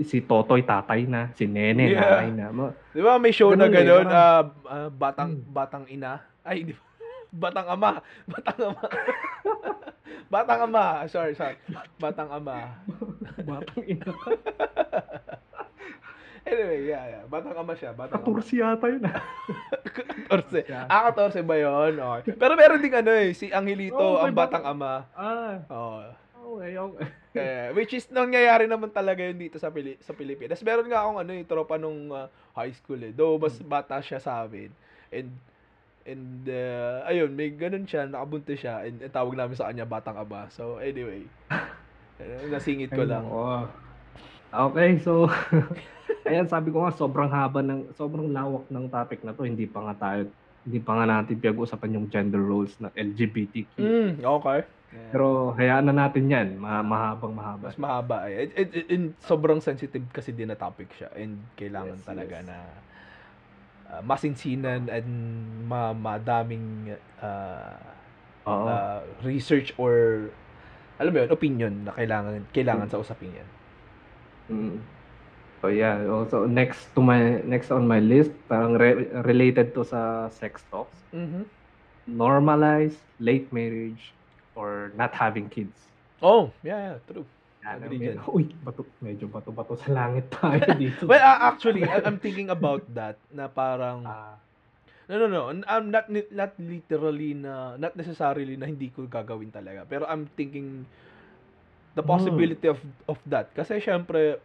si 0.01 0.21
Totoy 0.21 0.65
tatay 0.65 1.05
na, 1.05 1.29
si 1.35 1.45
Nene 1.45 1.93
Yeah. 1.93 2.01
nanay 2.01 2.29
na. 2.33 2.73
Di 2.89 3.01
ba 3.01 3.17
may 3.17 3.29
show 3.31 3.53
na 3.53 3.69
Ganun 3.69 3.77
eh, 3.77 4.09
parang- 4.09 4.09
ah, 4.09 4.43
ah, 4.65 4.89
batang, 4.89 5.31
Hmm. 5.37 5.53
batang 5.53 5.85
ina. 5.85 6.25
Ay, 6.41 6.65
hindi. 6.65 6.73
Batang 7.31 7.67
ama. 7.69 7.91
Batang 8.27 8.59
ama. 8.67 8.83
batang 10.33 10.61
ama. 10.67 10.85
Sorry, 11.07 11.35
sorry. 11.35 11.57
Batang 11.97 12.29
ama. 12.29 12.75
Batang 13.41 13.83
ina. 13.87 14.11
Anyway, 16.41 16.89
yeah, 16.89 17.05
yeah. 17.07 17.23
Batang 17.29 17.53
ama 17.55 17.77
siya. 17.77 17.93
Batang 17.93 18.25
ama. 18.25 18.27
Katursi 18.27 18.59
yata 18.59 18.89
yun 18.89 19.05
ah. 19.07 19.21
14. 20.33 20.67
Siya. 20.67 20.81
Ah, 20.89 21.13
14 21.13 21.45
ba 21.45 21.55
yun? 21.55 22.01
Okay. 22.01 22.33
Pero 22.33 22.57
meron 22.57 22.81
ding 22.81 22.97
ano 22.97 23.13
eh, 23.13 23.37
si 23.37 23.53
Angelito, 23.53 23.95
Oo, 23.95 24.19
ang 24.19 24.33
batang 24.33 24.65
batang- 24.65 24.81
ama. 24.81 25.05
Ah, 25.13 25.61
Oo. 25.69 26.01
okay, 26.57 26.73
okay. 26.75 27.07
Eh, 27.37 27.67
which 27.77 27.93
is 27.93 28.09
nangyayari 28.09 28.65
naman 28.67 28.91
talaga 28.91 29.21
yun 29.21 29.37
dito 29.37 29.61
sa 29.61 29.69
Pili- 29.69 30.01
sa 30.01 30.11
Pilipinas. 30.11 30.65
Meron 30.65 30.89
nga 30.89 31.05
akong 31.05 31.21
ano, 31.21 31.31
eh, 31.31 31.45
tropa 31.45 31.77
nung 31.77 32.09
ah, 32.11 32.27
high 32.57 32.73
school 32.73 32.99
eh. 32.99 33.13
Though 33.13 33.37
mas 33.37 33.61
bata 33.61 34.01
siya 34.01 34.19
sa 34.19 34.41
amin. 34.41 34.73
And 35.13 35.31
and 36.05 36.49
uh, 36.49 37.05
ayun, 37.07 37.33
may 37.35 37.53
ganun 37.53 37.85
siya, 37.85 38.09
nakabuntis 38.09 38.61
siya 38.61 38.85
and, 38.87 39.01
and 39.01 39.13
tawag 39.13 39.37
namin 39.37 39.57
sa 39.57 39.69
kanya 39.69 39.85
batang 39.85 40.17
aba. 40.17 40.49
So 40.53 40.81
anyway, 40.81 41.25
eh, 42.21 42.49
nasingit 42.49 42.91
ko 42.93 43.05
lang. 43.05 43.25
nako. 43.25 43.69
Okay, 44.51 44.99
so 44.99 45.31
ayan 46.29 46.51
sabi 46.51 46.75
ko 46.75 46.83
nga 46.83 46.93
sobrang 46.95 47.31
haba 47.31 47.63
ng 47.63 47.95
sobrang 47.95 48.29
lawak 48.35 48.67
ng 48.69 48.87
topic 48.91 49.23
na 49.23 49.33
to. 49.33 49.47
Hindi 49.47 49.67
pa 49.71 49.85
nga 49.87 49.95
tayo 49.97 50.31
hindi 50.61 50.77
pa 50.77 50.93
nga 51.01 51.07
natin 51.09 51.41
pinag-usapan 51.41 51.97
yung 51.97 52.07
gender 52.13 52.43
roles 52.43 52.77
ng 52.83 52.93
LGBTQ. 52.93 53.75
Mm, 53.81 54.11
okay. 54.21 54.61
Yeah. 54.91 55.11
Pero 55.15 55.55
hayaan 55.55 55.87
na 55.87 55.95
natin 55.95 56.27
'yan, 56.27 56.49
ma- 56.59 56.83
mahabang 56.83 57.33
mahaba. 57.33 57.71
mas 57.71 57.79
mahaba 57.79 58.27
eh. 58.27 58.51
And, 58.51 58.71
and- 58.75 58.89
and 58.91 59.05
sobrang 59.23 59.63
sensitive 59.63 60.05
kasi 60.11 60.35
din 60.35 60.51
na 60.51 60.59
topic 60.59 60.91
siya 60.99 61.15
and 61.15 61.47
kailangan 61.55 61.95
Yes, 61.97 62.05
talaga 62.05 62.37
yes. 62.43 62.47
na 62.51 62.57
uh, 63.91 64.03
masinsinan 64.07 64.87
and 64.87 65.09
ma 65.67 65.91
madaming 65.93 66.95
uh, 67.21 67.75
uh, 68.47 69.03
research 69.27 69.75
or 69.77 70.27
alam 71.01 71.13
mo 71.17 71.19
yun, 71.25 71.31
opinion 71.33 71.73
na 71.89 71.93
kailangan 71.97 72.45
kailangan 72.55 72.87
sa 72.87 73.01
usapin 73.01 73.33
yan. 73.35 73.49
Mm. 74.51 74.79
So 75.61 75.69
yeah, 75.69 76.01
also 76.09 76.49
next 76.49 76.89
to 76.97 77.05
my 77.05 77.45
next 77.45 77.69
on 77.69 77.85
my 77.85 78.01
list, 78.01 78.33
parang 78.49 78.81
re- 78.81 79.13
related 79.29 79.77
to 79.77 79.85
sa 79.85 80.33
sex 80.33 80.65
talks, 80.73 80.97
Mhm. 81.13 81.45
normalize 82.09 82.97
late 83.21 83.53
marriage 83.53 84.17
or 84.57 84.93
not 84.97 85.13
having 85.13 85.53
kids. 85.53 85.77
Oh, 86.21 86.53
yeah, 86.65 86.97
yeah, 86.97 86.97
true. 87.09 87.25
Dyan. 87.61 88.17
Uy, 88.37 88.45
bato, 88.65 88.83
medyo 89.05 89.29
bato-bato 89.29 89.77
sa 89.77 89.93
langit 89.93 90.33
tayo 90.35 90.61
dito. 90.81 91.05
Well, 91.05 91.21
uh, 91.21 91.39
actually, 91.53 91.85
I'm 91.85 92.17
thinking 92.19 92.49
about 92.49 92.85
that 92.97 93.21
na 93.31 93.47
parang 93.47 94.05
Ah, 94.07 94.37
No, 95.11 95.19
no, 95.19 95.27
no. 95.27 95.51
I'm 95.67 95.91
not 95.91 96.07
ni- 96.07 96.31
not 96.31 96.55
literally 96.55 97.35
na 97.35 97.75
not 97.75 97.99
necessarily 97.99 98.55
na 98.55 98.71
hindi 98.71 98.95
ko 98.95 99.11
gagawin 99.11 99.51
talaga. 99.51 99.83
Pero 99.83 100.07
I'm 100.07 100.31
thinking 100.39 100.87
the 101.93 102.03
Hmm. 102.03 102.09
possibility 102.09 102.67
of 102.71 102.79
of 103.07 103.19
that. 103.27 103.51
Kasi 103.53 103.83
syempre 103.83 104.39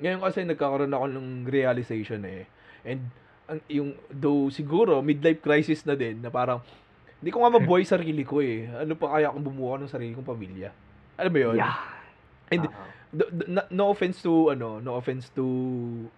ngayon 0.00 0.24
kasi 0.24 0.42
nagkakaroon 0.42 0.92
ako 0.92 1.06
ng 1.12 1.28
realization 1.46 2.24
eh. 2.26 2.48
And 2.82 3.12
ang 3.44 3.60
yung 3.68 3.92
though 4.08 4.48
siguro 4.48 5.04
midlife 5.04 5.44
crisis 5.44 5.84
na 5.84 5.94
din 5.94 6.24
na 6.24 6.32
parang 6.32 6.64
hindi 7.20 7.30
ko 7.32 7.44
nga 7.44 7.52
mabuhay 7.52 7.84
sarili 7.84 8.24
ko 8.24 8.40
eh. 8.40 8.68
Ano 8.68 8.96
pa 8.96 9.16
kaya 9.16 9.32
kung 9.32 9.44
bumuo 9.44 9.76
ng 9.76 9.88
sarili 9.88 10.16
kong 10.16 10.28
pamilya? 10.28 10.72
Alam 11.16 11.32
mo 11.32 11.40
yun? 11.40 11.60
yeah. 11.60 12.03
And 12.50 12.68
the- 13.14 13.30
no, 13.70 13.90
offense 13.90 14.20
to 14.22 14.50
ano, 14.50 14.82
no 14.82 14.98
offense 14.98 15.30
to 15.32 15.44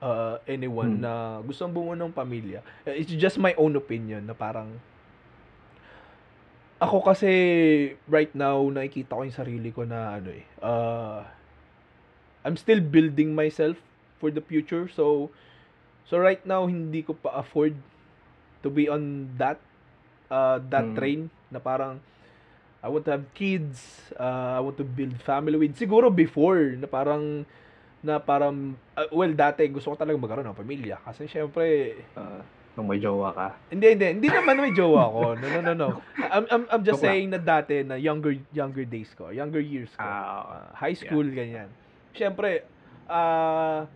uh, 0.00 0.40
anyone 0.48 0.98
Hmm. 0.98 1.04
na 1.04 1.12
gustong 1.44 1.70
bumuo 1.70 1.92
ng 1.92 2.10
pamilya. 2.10 2.64
Uh, 2.82 2.96
It's 2.96 3.12
just 3.12 3.36
my 3.36 3.52
own 3.54 3.76
opinion 3.76 4.26
na 4.26 4.34
parang 4.34 4.80
ako 6.76 7.00
kasi 7.00 7.30
right 8.04 8.28
now 8.36 8.60
nakikita 8.68 9.16
ko 9.16 9.24
yung 9.24 9.32
sarili 9.32 9.72
ko 9.72 9.88
na 9.88 10.20
ano 10.20 10.28
eh 10.28 10.44
uh, 10.60 11.24
I'm 12.44 12.60
still 12.60 12.84
building 12.84 13.32
myself 13.32 13.80
for 14.20 14.28
the 14.28 14.44
future 14.44 14.84
so 14.92 15.32
so 16.04 16.20
right 16.20 16.44
now 16.44 16.68
hindi 16.68 17.00
ko 17.00 17.16
pa 17.16 17.40
afford 17.40 17.72
to 18.60 18.68
be 18.68 18.92
on 18.92 19.32
that 19.40 19.56
uh, 20.28 20.60
that 20.68 20.84
Hmm. 20.84 20.96
train 20.96 21.20
na 21.48 21.58
parang 21.58 21.96
I 22.86 22.88
want 22.88 23.02
to 23.10 23.18
have 23.18 23.26
kids, 23.34 23.82
uh, 24.14 24.54
I 24.54 24.62
want 24.62 24.78
to 24.78 24.86
build 24.86 25.18
family 25.26 25.58
with. 25.58 25.74
Siguro 25.74 26.06
before, 26.06 26.78
na 26.78 26.86
parang, 26.86 27.42
na 27.98 28.22
parang, 28.22 28.78
uh, 28.94 29.10
well, 29.10 29.34
dati 29.34 29.66
gusto 29.66 29.90
ko 29.90 29.98
talaga 29.98 30.14
magkaroon 30.14 30.46
ng 30.46 30.54
pamilya. 30.54 31.02
Kasi 31.02 31.26
syempre, 31.26 31.98
ah, 32.14 32.46
nung 32.78 32.86
may 32.86 33.02
jowa 33.02 33.34
ka. 33.34 33.58
hindi, 33.74 33.98
hindi, 33.98 34.06
hindi 34.22 34.28
naman 34.30 34.62
may 34.62 34.70
jowa 34.70 35.10
ko. 35.10 35.34
No, 35.34 35.46
no, 35.50 35.60
no, 35.66 35.72
no. 35.74 35.88
I'm, 36.34 36.46
I'm, 36.46 36.64
I'm 36.70 36.82
just 36.86 37.02
Joke 37.02 37.10
saying 37.10 37.34
na 37.34 37.42
dati, 37.42 37.82
na 37.82 37.98
younger, 37.98 38.38
younger 38.54 38.86
days 38.86 39.10
ko, 39.18 39.34
younger 39.34 39.58
years 39.58 39.90
ko. 39.98 40.06
Uh, 40.06 40.70
high 40.78 40.94
school, 40.94 41.26
ganyan. 41.26 41.66
Syempre, 42.14 42.62
ah, 43.10 43.90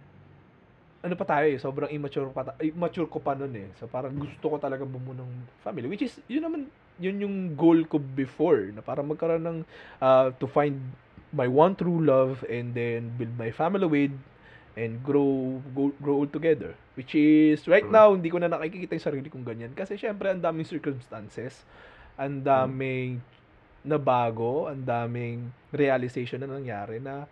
ano 1.00 1.14
pa 1.16 1.24
tayo 1.24 1.46
eh, 1.46 1.56
sobrang 1.56 1.88
immature 1.88 2.28
pa 2.28 2.52
immature 2.60 3.08
ko 3.08 3.22
pa 3.22 3.32
noon 3.32 3.54
eh. 3.56 3.68
So 3.80 3.88
parang 3.88 4.12
gusto 4.20 4.52
ko 4.52 4.56
talaga 4.60 4.84
bumuo 4.84 5.16
ng 5.16 5.48
family 5.64 5.88
which 5.88 6.04
is 6.04 6.20
yun 6.28 6.44
naman 6.44 6.68
yun 7.00 7.16
yung 7.18 7.36
goal 7.56 7.82
ko 7.88 7.96
before 7.96 8.68
na 8.70 8.84
para 8.84 9.00
magkaroon 9.00 9.40
ng 9.40 9.58
ah, 9.98 10.28
to 10.36 10.44
find 10.44 10.76
my 11.32 11.48
one 11.48 11.72
true 11.72 11.98
love 11.98 12.44
and 12.46 12.76
then 12.76 13.08
build 13.16 13.32
my 13.34 13.48
family 13.48 13.88
with 13.88 14.14
and 14.76 15.00
grow 15.00 15.58
go, 15.72 15.90
grow 15.98 16.20
old 16.20 16.30
together 16.30 16.76
which 16.94 17.16
is 17.16 17.64
right 17.66 17.86
Mm. 17.86 17.94
now 17.94 18.08
hindi 18.12 18.28
ko 18.28 18.38
na 18.38 18.46
nakikita 18.46 18.94
yung 18.94 19.06
sarili 19.06 19.26
kong 19.26 19.42
ganyan 19.42 19.72
kasi 19.72 19.96
syempre 19.96 20.28
ang 20.28 20.38
daming 20.38 20.68
circumstances 20.68 21.64
ang 22.14 22.44
daming 22.44 23.18
nabago 23.80 24.68
ang 24.68 24.84
daming 24.84 25.48
realization 25.72 26.44
na 26.44 26.50
nangyari 26.50 27.00
na 27.00 27.24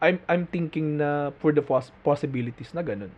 I'm 0.00 0.16
I'm 0.24 0.48
thinking 0.48 0.96
na 0.96 1.28
for 1.40 1.52
the 1.52 1.60
pos- 1.60 1.92
possibilities 2.00 2.72
na 2.72 2.80
ganun. 2.80 3.12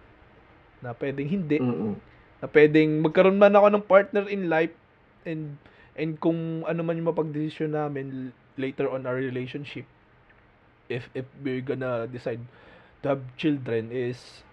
Na 0.82 0.90
pwedeng 0.90 1.30
hindi, 1.30 1.62
mm-mm. 1.62 1.94
na 2.42 2.46
pwedeng 2.50 2.98
magkaroon 2.98 3.38
man 3.38 3.54
ako 3.54 3.70
ng 3.70 3.84
partner 3.86 4.26
in 4.26 4.50
life 4.50 4.74
and 5.28 5.58
and 5.96 6.18
kung 6.18 6.64
ano 6.64 6.80
man 6.80 6.98
yung 6.98 7.10
mapagdesisyon 7.12 7.76
namin 7.76 8.32
later 8.56 8.88
on 8.88 9.08
our 9.08 9.16
relationship 9.16 9.88
if 10.92 11.08
if 11.16 11.24
we're 11.40 11.64
gonna 11.64 12.04
decide 12.08 12.40
to 13.00 13.16
have 13.16 13.22
children 13.40 13.88
is 13.90 14.44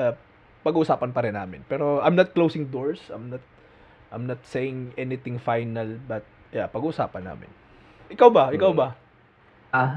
uh, 0.00 0.16
pag-uusapan 0.64 1.12
pa 1.12 1.20
rin 1.22 1.36
namin. 1.36 1.60
Pero 1.68 2.00
I'm 2.00 2.16
not 2.16 2.32
closing 2.32 2.72
doors. 2.72 3.12
I'm 3.12 3.28
not 3.28 3.44
I'm 4.08 4.24
not 4.24 4.40
saying 4.48 4.96
anything 4.96 5.36
final 5.36 6.00
but 6.08 6.24
yeah, 6.50 6.66
pag-uusapan 6.70 7.28
namin. 7.28 7.50
Ikaw 8.08 8.28
ba? 8.32 8.44
Ikaw 8.50 8.72
ba? 8.72 8.96
Ah. 9.74 9.92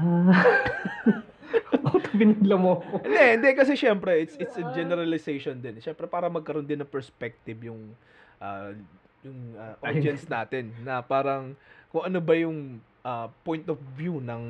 Bakit 1.88 2.12
binigla 2.12 2.60
mo 2.60 2.82
ako? 2.82 3.06
Hindi, 3.08 3.24
hindi 3.40 3.50
kasi 3.56 3.72
syempre 3.78 4.20
it's 4.20 4.36
it's 4.36 4.58
a 4.60 4.64
generalization 4.76 5.58
din. 5.64 5.80
Syempre 5.80 6.04
para 6.04 6.28
magkaroon 6.28 6.68
din 6.68 6.84
ng 6.84 6.90
perspective 6.90 7.56
yung 7.64 7.96
ah, 8.42 8.76
yung 9.22 9.54
ah, 9.54 9.74
audience 9.86 10.24
natin 10.26 10.70
na 10.82 11.00
parang 11.00 11.54
kung 11.90 12.04
ano 12.04 12.18
ba 12.20 12.34
yung 12.34 12.78
ah, 13.02 13.26
point 13.42 13.64
of 13.66 13.78
view 13.96 14.20
ng 14.20 14.42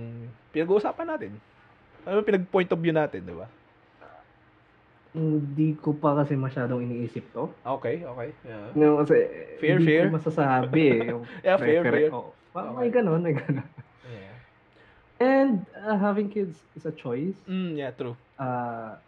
pinag-uusapan 0.50 1.06
natin. 1.08 1.32
Ano 2.04 2.20
yung 2.20 2.28
pinag 2.28 2.46
point 2.48 2.68
of 2.68 2.78
view 2.78 2.92
natin, 2.92 3.20
di 3.22 3.36
ba? 3.36 3.48
Hindi 5.08 5.72
ko 5.80 5.96
pa 5.96 6.12
kasi 6.14 6.36
masyadong 6.36 6.84
iniisip 6.84 7.32
to. 7.32 7.48
Okay, 7.64 8.04
okay. 8.04 8.28
Yeah. 8.44 8.68
No, 8.76 9.00
kasi 9.00 9.16
Fair, 9.56 9.80
hindi 9.80 9.88
fair. 9.88 10.04
ko 10.12 10.20
masasabi 10.20 10.82
eh. 10.84 11.00
Yung 11.10 11.24
Yeah, 11.46 11.56
fair, 11.56 11.80
fair. 11.82 12.10
Oo. 12.12 12.30
Parang 12.52 12.76
Okay. 12.76 12.80
may 12.86 12.90
ganun, 12.92 13.20
may 13.24 13.34
ganun. 13.34 13.64
Yeah. 14.04 14.36
And 15.18 15.54
uh, 15.74 15.96
having 15.96 16.28
kids 16.28 16.60
is 16.76 16.84
a 16.84 16.92
choice. 16.92 17.34
Mm, 17.48 17.80
yeah, 17.80 17.90
true. 17.90 18.14
Ah, 18.36 19.00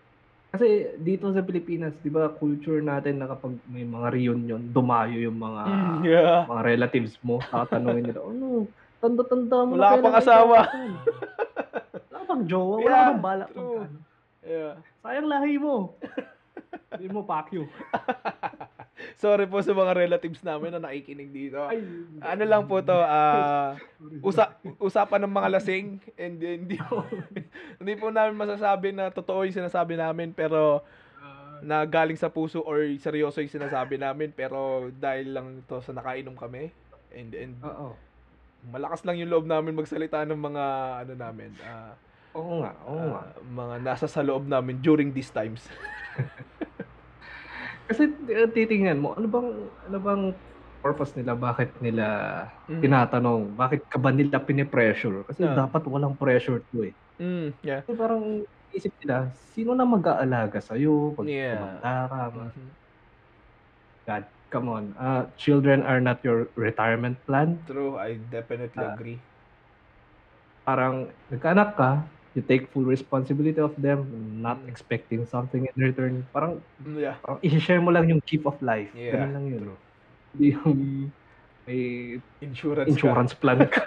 kasi 0.51 0.67
dito 0.99 1.31
sa 1.31 1.41
Pilipinas, 1.41 1.95
'di 2.03 2.11
ba, 2.11 2.29
culture 2.35 2.83
natin 2.83 3.23
na 3.23 3.31
kapag 3.31 3.55
may 3.71 3.87
mga 3.87 4.11
reunion, 4.11 4.61
dumayo 4.71 5.15
yung 5.15 5.39
mga 5.39 5.63
Mm, 5.67 5.99
yeah. 6.03 6.39
mga 6.45 6.63
relatives 6.67 7.15
mo, 7.23 7.39
tatanungin 7.49 8.11
nila, 8.11 8.21
"Ano, 8.27 8.67
tanda-tanda 8.99 9.57
mo 9.63 9.79
Wala 9.79 9.89
kailan 9.95 10.05
pang 10.05 10.19
asawa." 10.19 10.57
kasal?" 10.67 10.91
Wala 12.11 12.21
pang 12.27 12.43
jowa, 12.45 12.75
wala 12.77 12.91
Yeah, 12.91 13.07
pang 13.07 13.23
balak 13.23 13.49
magkano. 13.55 13.99
Yeah. 14.41 14.75
Sayang 15.01 15.29
lahi 15.29 15.55
mo. 15.57 15.95
Hindi 16.91 17.07
mo 17.09 17.23
pakyo. 17.23 17.71
Sorry 19.17 19.45
po 19.45 19.61
sa 19.61 19.73
mga 19.73 19.93
relatives 19.95 20.41
namin 20.41 20.73
na 20.73 20.81
nakikinig 20.81 21.31
dito. 21.31 21.61
Ano 22.21 22.43
lang 22.43 22.65
po 22.65 22.81
to, 22.81 22.95
ah 22.95 23.77
usa 24.21 24.53
usapan 24.77 25.23
ng 25.23 25.33
mga 25.33 25.49
lasing 25.53 25.87
and 26.15 26.37
then 26.37 26.65
hindi 26.65 26.77
po, 26.77 27.05
hindi 27.81 27.95
po 27.95 28.09
namin 28.09 28.35
masasabi 28.35 28.91
na 28.91 29.09
totoo 29.09 29.45
yung 29.45 29.57
sinasabi 29.57 29.95
namin 29.95 30.31
pero 30.31 30.83
Ah, 31.21 31.61
na 31.61 31.85
galing 31.85 32.17
sa 32.17 32.33
puso 32.33 32.65
or 32.65 32.81
seryoso 32.97 33.45
yung 33.45 33.53
sinasabi 33.53 34.01
namin 34.01 34.33
pero 34.33 34.89
dahil 34.91 35.37
lang 35.37 35.47
to 35.69 35.85
sa 35.85 35.93
nakainom 35.93 36.33
kami 36.33 36.73
and 37.13 37.37
and 37.37 37.61
Oo. 37.61 37.93
malakas 38.67 39.05
lang 39.05 39.21
yung 39.21 39.29
loob 39.29 39.45
namin 39.45 39.77
magsalita 39.77 40.25
ng 40.25 40.41
mga 40.41 40.65
ano 41.05 41.13
namin 41.13 41.53
ah, 41.61 41.93
Oo 42.33 42.65
nga, 42.65 42.73
oo 42.89 43.05
nga. 43.05 43.21
ah, 43.21 43.37
mga 43.43 43.77
nasa 43.83 44.09
sa 44.09 44.25
loob 44.25 44.49
namin 44.49 44.81
during 44.81 45.13
these 45.13 45.29
times. 45.29 45.61
Kasi 47.91 48.03
uh, 48.07 48.49
titingnan 48.55 49.03
mo, 49.03 49.19
ano 49.19 49.27
bang 49.27 49.49
ano 49.91 49.99
bang 49.99 50.23
purpose 50.79 51.13
nila? 51.19 51.35
Bakit 51.35 51.83
nila 51.83 52.07
Mm. 52.71 52.79
tinatanong? 52.87 53.59
Bakit 53.59 53.81
ka 53.91 53.99
ba 53.99 54.15
nila 54.15 54.39
pinipressure? 54.47 55.27
Kasi 55.27 55.43
Yeah. 55.43 55.59
dapat 55.59 55.83
walang 55.91 56.15
pressure 56.15 56.63
to 56.71 56.87
eh. 56.87 56.95
Mm, 57.19 57.59
yeah. 57.67 57.83
Kasi 57.83 57.99
parang 57.99 58.47
isip 58.71 58.95
nila, 59.03 59.35
sino 59.35 59.75
na 59.75 59.83
mag-aalaga 59.83 60.63
sa'yo 60.63 61.19
pag 61.19 61.27
Yeah. 61.27 61.59
tumanda 61.59 62.07
ka? 62.07 62.21
Mhm. 62.55 62.71
God, 64.07 64.25
come 64.51 64.69
on. 64.71 64.85
Uh, 64.97 65.29
children 65.37 65.83
are 65.83 66.01
not 66.01 66.23
your 66.25 66.49
retirement 66.57 67.21
plan. 67.27 67.61
True, 67.67 67.99
I 67.99 68.17
definitely 68.17 68.81
Ah. 68.87 68.95
agree. 68.95 69.21
Parang 70.67 71.11
nagkaanak 71.33 71.75
ka, 71.75 71.91
you 72.33 72.43
take 72.43 72.71
full 72.71 72.87
responsibility 72.87 73.59
of 73.59 73.75
them, 73.75 74.07
not 74.39 74.59
expecting 74.67 75.27
something 75.27 75.67
in 75.67 75.75
return. 75.77 76.23
Parang, 76.31 76.63
Yeah. 76.95 77.19
parang 77.21 77.43
i-share 77.43 77.83
mo 77.83 77.91
lang 77.91 78.07
yung 78.07 78.23
gift 78.23 78.47
of 78.47 78.57
life. 78.63 78.91
Yeah, 78.95 79.19
Ganun 79.19 79.33
lang 79.35 79.45
yun. 79.51 79.61
true. 79.67 79.79
Yung 80.39 80.79
may 81.67 81.83
Insurance. 82.41 82.87
ka. 82.87 82.93
insurance 82.95 83.33
plan 83.35 83.59
ka. 83.67 83.83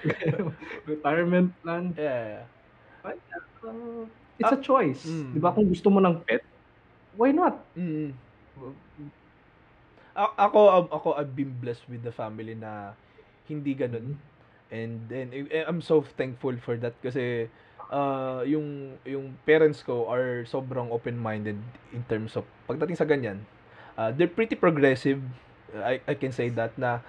retirement 0.90 1.50
plan. 1.62 1.92
Yeah. 1.94 2.46
Uh, 3.04 4.06
it's 4.38 4.52
a 4.52 4.60
choice. 4.60 5.04
mm. 5.04 5.34
Di 5.34 5.38
ba? 5.38 5.52
Kung 5.52 5.68
gusto 5.68 5.90
mo 5.90 6.00
ng 6.00 6.22
pet, 6.24 6.40
why 7.14 7.30
not? 7.30 7.60
Mm. 7.74 8.14
A- 10.10 10.36
ako 10.38 10.88
ako 10.90 11.08
I've 11.16 11.32
been 11.32 11.54
blessed 11.54 11.86
with 11.88 12.02
the 12.02 12.12
family 12.12 12.54
na 12.54 12.92
hindi 13.46 13.74
ganun. 13.74 14.16
And 14.70 15.10
then 15.10 15.34
eh, 15.34 15.66
I'm 15.66 15.82
so 15.82 16.06
thankful 16.14 16.54
for 16.62 16.78
that 16.78 16.94
kasi 17.02 17.50
uh, 17.90 18.46
yung 18.46 18.96
yung 19.02 19.34
parents 19.42 19.82
ko 19.82 20.06
are 20.06 20.46
sobrang 20.46 20.88
open-minded 20.94 21.58
in 21.90 22.02
terms 22.06 22.38
of 22.38 22.46
pagdating 22.70 22.96
sa 22.96 23.04
ganyan. 23.04 23.42
Uh, 23.98 24.14
they're 24.14 24.30
pretty 24.30 24.54
progressive. 24.54 25.18
I 25.74 25.98
I 26.06 26.14
can 26.14 26.30
say 26.30 26.48
that 26.54 26.78
na 26.78 27.02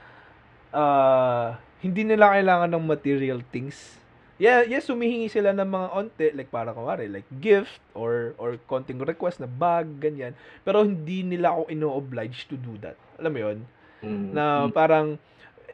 uh, 0.74 1.54
hindi 1.86 2.02
nila 2.02 2.34
kailangan 2.34 2.74
ng 2.74 2.84
material 2.84 3.45
things. 3.54 4.02
Yeah, 4.41 4.65
yes, 4.65 4.89
humihingi 4.89 5.30
sila 5.30 5.54
ng 5.54 5.69
mga 5.69 5.88
onte, 5.93 6.28
like 6.34 6.50
para 6.50 6.74
kumari, 6.74 7.06
like 7.06 7.30
gift 7.38 7.78
or 7.93 8.34
or 8.41 8.58
konting 8.65 8.97
request 8.97 9.38
na 9.38 9.45
bag, 9.45 9.86
ganyan. 10.02 10.34
Pero 10.65 10.82
hindi 10.82 11.21
nila 11.21 11.54
ako 11.54 11.69
ino-oblige 11.69 12.50
to 12.50 12.58
do 12.58 12.74
that. 12.82 12.97
Alam 13.21 13.32
mo 13.38 13.39
'yon? 13.45 13.58
Mm. 14.02 14.26
Na 14.34 14.45
parang 14.74 15.21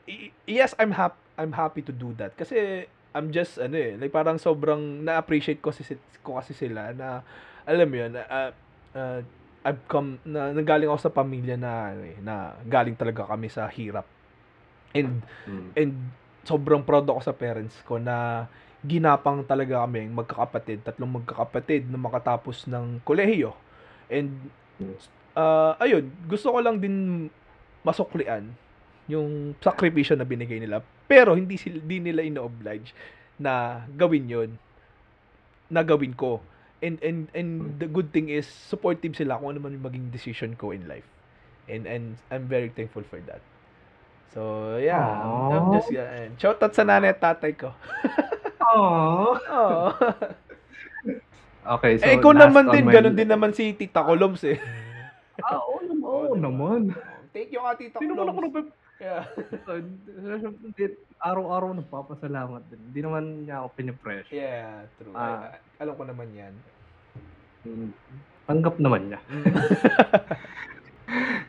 y- 0.03 0.35
yes, 0.43 0.75
I'm 0.75 0.91
happy 0.91 1.15
I'm 1.37 1.53
happy 1.53 1.85
to 1.85 1.93
do 1.93 2.11
that 2.17 2.33
kasi 2.33 2.89
I'm 3.13 3.29
just 3.33 3.57
ano 3.57 3.77
eh, 3.77 3.93
like 3.97 4.13
parang 4.13 4.37
sobrang 4.37 5.05
na-appreciate 5.05 5.61
ko 5.61 5.73
si 5.73 5.85
ko 6.21 6.37
kasi 6.37 6.53
sila 6.53 6.91
na 6.93 7.21
alam 7.63 7.87
mo 7.87 7.95
'yun, 7.97 8.13
uh, 8.17 8.51
uh, 8.93 9.19
I've 9.65 9.83
come 9.91 10.21
na 10.23 10.53
nanggaling 10.53 10.87
ako 10.87 10.99
sa 11.09 11.13
pamilya 11.13 11.59
na 11.59 11.91
ano 11.91 12.03
eh, 12.07 12.17
na 12.21 12.55
galing 12.63 12.95
talaga 12.95 13.27
kami 13.27 13.47
sa 13.51 13.67
hirap. 13.67 14.05
And 14.95 15.23
Mm. 15.47 15.71
and 15.79 15.93
sobrang 16.47 16.83
proud 16.83 17.07
ako 17.07 17.19
sa 17.23 17.35
parents 17.35 17.75
ko 17.83 17.99
na 17.99 18.47
ginapang 18.85 19.43
talaga 19.43 19.83
kami 19.83 20.07
magkakapatid, 20.07 20.85
tatlong 20.85 21.19
magkakapatid 21.19 21.91
na 21.91 21.99
makatapos 21.99 22.69
ng 22.71 23.03
kolehiyo. 23.03 23.51
And 24.07 24.31
uh, 25.35 25.75
ayun, 25.81 26.07
gusto 26.29 26.53
ko 26.53 26.59
lang 26.63 26.79
din 26.79 27.27
masuklian 27.83 28.55
yung 29.07 29.55
sakripisyo 29.59 30.15
na 30.15 30.27
binigay 30.27 30.59
nila. 30.59 30.83
Pero 31.07 31.39
hindi 31.39 31.55
sila 31.55 31.79
di 31.79 31.97
nila 32.03 32.21
ino-oblige 32.21 32.91
na 33.39 33.83
gawin 33.95 34.27
'yon. 34.27 34.51
Na 35.71 35.83
gawin 35.83 36.13
ko. 36.13 36.43
And 36.83 37.01
and 37.01 37.31
and 37.33 37.81
the 37.81 37.89
good 37.89 38.13
thing 38.13 38.29
is 38.29 38.45
supportive 38.45 39.17
sila 39.17 39.41
kung 39.41 39.57
ano 39.57 39.65
man 39.65 39.73
yung 39.73 39.87
maging 39.87 40.07
decision 40.13 40.53
ko 40.53 40.75
in 40.75 40.85
life. 40.85 41.07
And 41.65 41.89
and 41.89 42.19
I'm 42.29 42.45
very 42.45 42.69
thankful 42.69 43.03
for 43.07 43.17
that. 43.25 43.41
So, 44.37 44.75
yeah. 44.77 45.01
I'm, 45.01 45.49
I'm 45.49 45.67
just 45.79 45.89
uh, 45.89 46.29
shout 46.37 46.61
out 46.61 46.75
sa 46.75 46.83
nanay 46.85 47.15
at 47.15 47.19
tatay 47.23 47.57
ko. 47.57 47.73
Aww. 48.61 49.33
Oh. 49.49 49.89
Okay, 51.67 51.99
so 51.99 52.07
eh, 52.07 52.15
ikaw 52.15 52.31
naman 52.31 52.71
din, 52.71 52.87
my 52.87 52.93
ganun 52.95 53.15
din 53.15 53.27
naman 53.27 53.51
si 53.51 53.75
Tita 53.75 54.05
Coloms 54.05 54.39
eh. 54.47 54.55
Ah, 55.43 55.59
oo 55.59 55.83
naman. 55.83 56.05
Oo 56.07 56.35
naman. 56.39 56.81
Thank 57.35 57.51
you 57.51 57.59
ka, 57.59 57.75
Tita 57.75 57.99
Hindi 57.99 58.13
naman 58.15 58.31
ako 58.31 58.39
Coloms. 58.45 58.67
Yeah. 58.97 59.29
Hindi, 59.69 60.83
araw-araw 61.21 61.69
nagpapasalamat 61.77 62.65
din. 62.69 62.81
Hindi 62.89 62.99
naman 63.05 63.23
niya 63.45 63.61
ako 63.61 63.67
pinipressure. 63.77 64.33
Yeah, 64.33 64.89
true. 64.97 65.13
Ah. 65.13 65.53
Ay, 65.53 65.85
alam 65.85 65.93
ko 65.93 66.03
naman 66.05 66.29
yan. 66.33 66.53
Mm, 67.61 67.93
Tanggap 68.47 68.75
naman 68.79 69.13
niya. 69.13 69.19
Mm. 69.29 69.53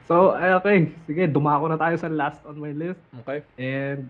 So, 0.08 0.32
ay, 0.32 0.56
okay. 0.56 0.88
Sige, 1.04 1.28
dumako 1.28 1.68
na 1.68 1.76
tayo 1.76 1.92
sa 2.00 2.08
last 2.08 2.40
on 2.48 2.56
my 2.56 2.72
list. 2.72 2.96
okay. 3.20 3.44
And 3.60 4.08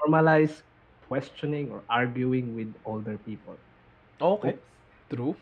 normalize 0.00 0.64
questioning 1.04 1.68
or 1.68 1.84
arguing 1.92 2.56
with 2.56 2.72
older 2.88 3.20
people. 3.28 3.60
Okay. 4.16 4.56
True. 5.12 5.36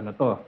Ano 0.00 0.16
to? 0.16 0.40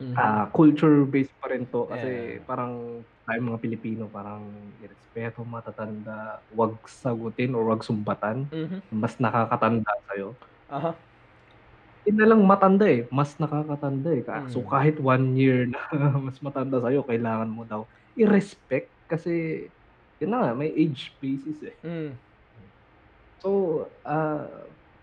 Mhm. 0.00 0.16
Ah, 0.16 0.48
culture-based 0.48 1.32
pa 1.36 1.52
rin 1.52 1.68
to 1.68 1.84
kasi 1.88 2.40
Yeah. 2.40 2.44
parang 2.48 3.04
tayo 3.26 3.40
mga 3.42 3.60
Pilipino 3.60 4.06
parang 4.08 4.44
irespeto 4.78 5.42
matatanda, 5.44 6.40
wag 6.54 6.78
sagutin 6.86 7.52
or 7.58 7.66
wag 7.68 7.82
sumbatan, 7.82 8.46
Mhm. 8.50 8.78
mas 8.94 9.18
nakakatanda 9.18 9.92
sa'yo. 10.08 10.38
Aha. 10.70 10.94
Hindi 12.06 12.22
na 12.22 12.26
lang 12.30 12.42
matanda 12.46 12.86
eh, 12.86 13.10
mas 13.10 13.34
nakakatanda 13.36 14.10
eh. 14.14 14.22
Ka- 14.22 14.46
Mm. 14.46 14.50
So 14.54 14.62
kahit 14.62 14.96
one 15.02 15.34
year 15.34 15.66
na 15.66 15.80
mas 16.26 16.38
matanda 16.38 16.78
sa'yo, 16.78 17.02
kailangan 17.02 17.50
mo 17.50 17.66
daw 17.66 17.90
i-respect 18.14 18.94
kasi 19.10 19.66
yun 20.22 20.30
na 20.32 20.38
nga, 20.46 20.52
may 20.56 20.70
age 20.72 21.18
basis 21.20 21.60
eh. 21.66 21.76
Mm. 21.82 22.14
So, 23.42 23.50
ah, 24.02 24.48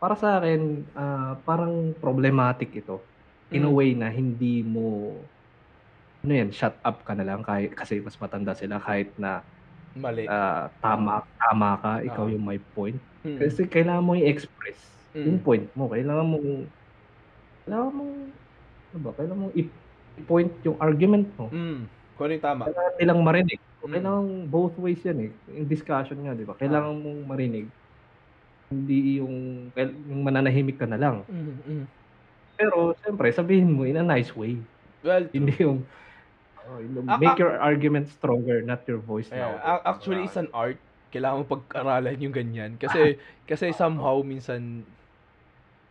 para 0.01 0.15
sa 0.17 0.41
akin, 0.41 0.89
ah, 0.97 1.37
parang 1.45 1.93
problematic 2.01 2.73
ito. 2.73 3.05
In 3.53 3.67
a 3.67 3.71
Mm. 3.71 3.75
way 3.77 3.89
na 3.93 4.09
hindi 4.09 4.65
mo, 4.65 5.29
ano 6.23 6.31
yan, 6.31 6.49
shut 6.55 6.71
up 6.87 7.03
ka 7.03 7.11
na 7.11 7.27
lang 7.27 7.43
kahit, 7.43 7.75
kasi 7.75 7.99
mas 7.99 8.15
matanda 8.15 8.55
sila 8.55 8.79
kahit 8.79 9.11
na 9.19 9.43
Mali. 9.91 10.23
ah, 10.25 10.71
tama, 10.79 11.27
tama 11.35 11.75
ka, 11.83 11.93
ikaw 11.99 12.25
Oo. 12.25 12.31
yung 12.31 12.47
may 12.47 12.63
point. 12.71 12.95
Mm. 13.27 13.43
Kasi 13.43 13.67
kailangan 13.67 14.07
mo 14.07 14.15
i-express 14.15 14.79
yung 15.11 15.37
Mm. 15.37 15.43
point 15.43 15.67
mo. 15.75 15.91
Kailangan 15.91 16.23
mo, 16.25 16.37
kailangan 17.67 17.91
mo, 17.91 18.03
ano 18.95 18.99
ba, 19.03 19.11
kailangan 19.19 19.41
mo 19.43 19.47
i-point 19.51 20.51
yung 20.63 20.79
argument 20.79 21.27
mo. 21.35 21.51
Mm. 21.51 21.91
Kung 22.15 22.23
ano 22.23 22.33
yung 22.39 22.45
tama. 22.47 22.61
Kailangan 22.71 22.93
nilang 23.03 23.21
marinig. 23.21 23.59
Mm. 23.83 23.91
Kailangan 23.91 24.25
both 24.47 24.75
ways 24.79 25.03
yan 25.03 25.27
eh. 25.27 25.31
Yung 25.59 25.67
discussion 25.67 26.17
nga, 26.23 26.31
di 26.31 26.47
ba? 26.47 26.55
Kailangan 26.55 27.03
mong 27.03 27.21
marinig. 27.27 27.67
Hindi 28.71 29.19
yung, 29.19 29.35
yung 30.07 30.21
mananahimik 30.23 30.79
ka 30.79 30.87
na 30.87 30.95
lang. 30.95 31.27
Mm. 31.27 31.59
Mm. 31.67 31.85
Pero, 32.55 32.95
siyempre, 33.03 33.27
sabihin 33.35 33.75
mo 33.75 33.83
in 33.83 33.99
a 33.99 34.05
nice 34.07 34.31
way. 34.31 34.55
Well, 35.03 35.27
true. 35.27 35.35
Hindi 35.35 35.53
yung, 35.59 35.83
oh, 36.67 36.79
make 37.17 37.37
your 37.39 37.55
argument 37.59 38.07
stronger, 38.09 38.61
not 38.61 38.87
your 38.87 38.99
voice 38.99 39.29
Yeah, 39.31 39.57
louder. 39.57 39.81
actually 39.85 40.23
it's 40.25 40.37
an 40.39 40.49
art. 40.53 40.77
Kailangan 41.13 41.45
mo 41.45 41.45
pag-aralan 41.45 42.17
yung 42.21 42.33
ganyan 42.33 42.75
kasi 42.81 43.17
kasi 43.49 43.69
somehow 43.75 44.21
minsan 44.25 44.81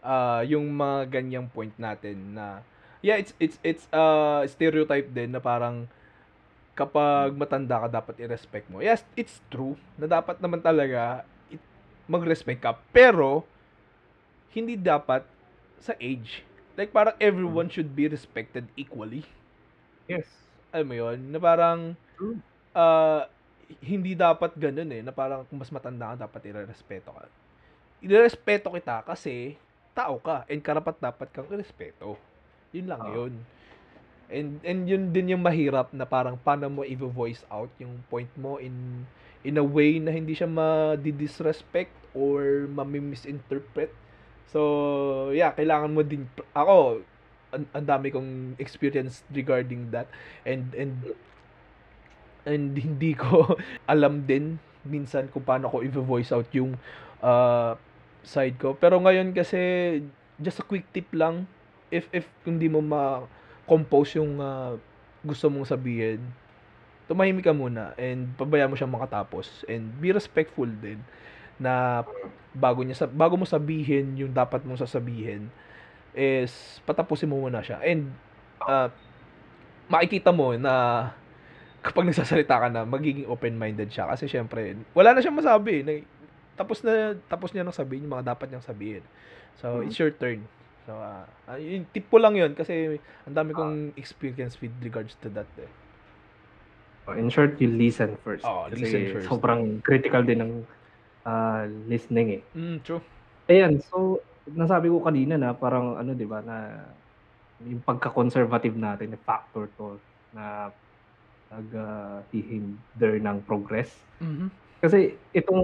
ah 0.03 0.43
yung 0.43 0.67
mga 0.75 1.23
ganyang 1.23 1.47
point 1.51 1.73
natin 1.79 2.35
na 2.35 2.63
yeah, 3.03 3.19
it's 3.19 3.35
it's 3.39 3.59
it's 3.63 3.85
uh 3.95 4.43
stereotype 4.51 5.11
din 5.15 5.31
na 5.35 5.39
parang 5.43 5.87
kapag 6.75 7.37
matanda 7.37 7.87
ka 7.87 7.89
dapat 8.03 8.15
i-respect 8.25 8.67
mo. 8.73 8.81
Yes, 8.81 9.05
it's 9.15 9.39
true 9.53 9.77
na 10.01 10.09
dapat 10.09 10.41
naman 10.41 10.65
talaga 10.65 11.23
it, 11.53 11.61
mag-respect 12.09 12.65
ka 12.65 12.73
pero 12.91 13.45
hindi 14.53 14.77
dapat 14.77 15.25
sa 15.83 15.95
age. 15.99 16.45
Like 16.79 16.93
parang 16.95 17.17
everyone 17.21 17.69
should 17.69 17.93
be 17.93 18.09
respected 18.09 18.69
equally 18.79 19.25
Yes. 20.09 20.27
Alam 20.73 20.87
mo 20.89 20.97
yun, 20.97 21.19
na 21.29 21.39
parang 21.39 21.95
ah, 22.73 23.29
hindi 23.81 24.13
dapat 24.17 24.57
ganun 24.57 24.91
eh, 24.93 25.01
na 25.05 25.13
parang 25.15 25.45
kung 25.47 25.61
mas 25.61 25.73
matanda 25.73 26.13
ka, 26.13 26.27
dapat 26.29 26.41
irerespeto 26.49 27.13
ka. 27.13 27.29
Irerespeto 28.03 28.69
kita 28.75 29.07
kasi 29.07 29.57
tao 29.93 30.19
ka 30.19 30.49
and 30.49 30.65
karapat 30.65 30.97
dapat 30.99 31.29
kang 31.31 31.49
irespeto. 31.53 32.17
Yun 32.73 32.87
lang 32.89 33.01
Oo. 33.05 33.13
yun. 33.13 33.35
And 34.33 34.51
and 34.65 34.89
yun 34.89 35.13
din 35.13 35.37
yung 35.37 35.45
mahirap 35.45 35.93
na 35.93 36.09
parang 36.09 36.41
paano 36.41 36.73
mo 36.73 36.83
i-voice 36.89 37.45
out 37.53 37.69
yung 37.77 38.01
point 38.09 38.33
mo 38.41 38.57
in 38.57 39.05
in 39.45 39.61
a 39.61 39.65
way 39.65 40.01
na 40.01 40.09
hindi 40.09 40.33
siya 40.33 40.49
ma-disrespect 40.49 41.93
or 42.17 42.65
ma-misinterpret. 42.73 43.93
So, 44.49 45.33
yeah, 45.33 45.53
kailangan 45.53 45.93
mo 45.93 46.01
din 46.05 46.29
ako 46.57 47.05
ang, 47.53 47.65
ang 47.77 47.85
dami 47.85 48.09
kong 48.09 48.57
experience 48.57 49.23
regarding 49.31 49.93
that. 49.93 50.09
And 50.49 50.73
and 50.73 51.13
and 52.49 52.75
hindi 52.75 53.15
ko 53.15 53.55
alam 53.93 54.25
din 54.27 54.59
minsan 54.83 55.31
kung 55.31 55.47
paano 55.47 55.71
ko 55.71 55.85
i-voice 55.85 56.35
out 56.35 56.49
yung 56.57 56.75
uh, 57.23 57.79
side 58.27 58.59
ko. 58.59 58.75
Pero 58.75 58.99
ngayon 58.99 59.31
kasi 59.31 60.03
just 60.43 60.59
a 60.59 60.67
quick 60.67 60.89
tip 60.91 61.07
lang. 61.15 61.47
If 61.93 62.09
if 62.11 62.27
hindi 62.43 62.67
mo 62.67 62.81
ma-compose 62.83 64.19
yung 64.19 64.41
uh, 64.41 64.75
gusto 65.23 65.47
mong 65.53 65.69
sabihin, 65.69 66.19
tumahimik 67.07 67.47
ka 67.47 67.55
muna 67.55 67.93
and 68.01 68.33
pabayaan 68.35 68.73
mo 68.73 68.77
siyang 68.81 68.97
makatapos. 68.97 69.63
And 69.69 69.93
be 70.01 70.11
respectful 70.11 70.67
din 70.67 71.05
na 71.61 72.03
bago 72.57 72.83
niya 72.83 73.05
sa 73.05 73.07
bago 73.07 73.39
mo 73.39 73.47
sabihin 73.47 74.19
yung 74.19 74.33
dapat 74.33 74.65
mong 74.67 74.83
sasabihin 74.83 75.53
is 76.13 76.53
patapusin 76.85 77.31
mo 77.31 77.41
muna 77.41 77.65
siya 77.65 77.81
and 77.83 78.13
uh, 78.65 78.89
makikita 79.89 80.33
mo 80.33 80.53
na 80.57 81.09
kapag 81.83 82.07
nagsasalita 82.07 82.63
ka 82.63 82.69
na 82.71 82.87
magiging 82.87 83.27
open-minded 83.27 83.91
siya 83.91 84.07
kasi 84.13 84.31
syempre 84.31 84.79
wala 84.95 85.13
na 85.13 85.21
siyang 85.21 85.37
masabi 85.39 85.83
na, 85.83 85.99
tapos 86.55 86.85
na 86.87 87.17
tapos 87.27 87.51
niya 87.51 87.67
nang 87.67 87.75
sabihin 87.75 88.07
yung 88.07 88.15
mga 88.21 88.37
dapat 88.37 88.47
niyang 88.53 88.65
sabihin 88.65 89.03
so 89.59 89.81
Mhm. 89.83 89.89
it's 89.91 89.99
your 89.99 90.13
turn 90.15 90.45
so 90.87 90.95
uh, 90.95 91.25
uh, 91.51 91.59
yung 91.59 91.85
tip 91.91 92.07
ko 92.09 92.23
lang 92.23 92.39
yun 92.39 92.55
kasi 92.55 92.99
ang 93.27 93.35
dami 93.35 93.51
kong 93.55 93.95
experience 93.99 94.59
with 94.63 94.73
regards 94.83 95.15
to 95.23 95.29
that 95.31 95.49
eh. 95.59 95.71
Oh, 97.03 97.19
In 97.19 97.31
short, 97.35 97.59
you 97.59 97.67
listen 97.67 98.15
first. 98.23 98.47
Oo, 98.47 98.71
Kasi 98.71 98.87
listen 98.87 99.03
first. 99.11 99.27
sobrang 99.27 99.83
critical 99.83 100.23
din 100.23 100.39
ng 100.39 100.53
ah, 101.27 101.67
listening 101.91 102.39
eh. 102.39 102.43
mm, 102.55 102.79
true 102.87 103.03
Ayan, 103.51 103.83
so 103.91 104.23
nasabi 104.51 104.91
ko 104.91 104.99
kanina 104.99 105.39
na 105.39 105.55
parang 105.55 105.95
ano 105.95 106.11
'di 106.15 106.27
ba 106.27 106.43
na 106.43 106.57
yung 107.63 107.83
pagka-conservative 107.83 108.75
natin, 108.75 109.15
eh, 109.15 109.21
factor 109.23 109.71
to 109.79 109.95
na 110.35 110.75
nag-hihinder 111.53 113.23
ng 113.23 113.39
progress. 113.47 113.93
mhm 114.19 114.51
Kasi 114.83 115.15
itong 115.31 115.63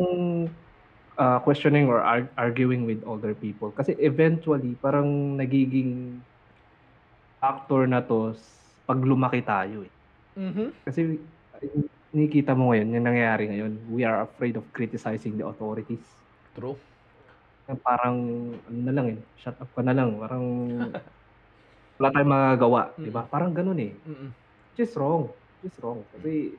ah, 1.18 1.42
questioning 1.42 1.90
or 1.90 1.98
ar- 1.98 2.30
arguing 2.38 2.86
with 2.86 3.02
older 3.02 3.34
people 3.34 3.74
kasi 3.74 3.98
eventually 3.98 4.78
parang 4.78 5.34
nagiging 5.34 6.22
factor 7.42 7.86
na 7.90 7.98
to 7.98 8.34
pag 8.86 9.02
lumaki 9.02 9.42
tayo 9.42 9.82
eh. 9.82 9.92
mhm 10.38 10.70
Kasi 10.86 11.18
uh, 11.58 11.82
nakikita 12.14 12.54
mo 12.56 12.72
ngayon, 12.72 12.94
yung 12.94 13.06
nangyayari 13.10 13.44
ngayon, 13.52 13.72
we 13.92 14.00
are 14.06 14.24
afraid 14.24 14.56
of 14.56 14.64
criticizing 14.72 15.34
the 15.36 15.44
authorities. 15.44 16.02
true 16.54 16.78
parang 17.76 18.16
ano 18.56 18.78
na 18.80 18.92
lang 18.96 19.06
eh, 19.12 19.18
shut 19.36 19.58
up 19.60 19.68
ka 19.76 19.84
na 19.84 19.92
lang. 19.92 20.16
Parang 20.16 20.44
wala 21.98 22.08
tayong 22.14 22.30
magagawa, 22.32 22.80
di 22.96 23.10
ba? 23.12 23.26
Mm. 23.26 23.30
Parang 23.30 23.52
ganun 23.52 23.78
eh. 23.82 23.92
Mm. 24.06 24.30
Which 24.72 24.80
is 24.86 24.94
wrong. 24.96 25.34
Which 25.60 25.74
is 25.74 25.78
wrong. 25.82 26.06
Kasi 26.14 26.54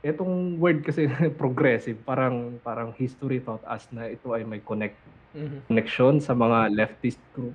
etong 0.00 0.56
word 0.56 0.82
kasi 0.82 1.06
progressive, 1.42 2.00
parang 2.02 2.58
parang 2.64 2.94
history 2.96 3.42
taught 3.44 3.62
us 3.68 3.86
na 3.92 4.08
ito 4.08 4.32
ay 4.34 4.42
may 4.42 4.62
connect 4.64 4.98
Mhm. 5.36 5.68
connection 5.68 6.18
sa 6.18 6.32
mga 6.32 6.72
leftist 6.72 7.20
group. 7.36 7.52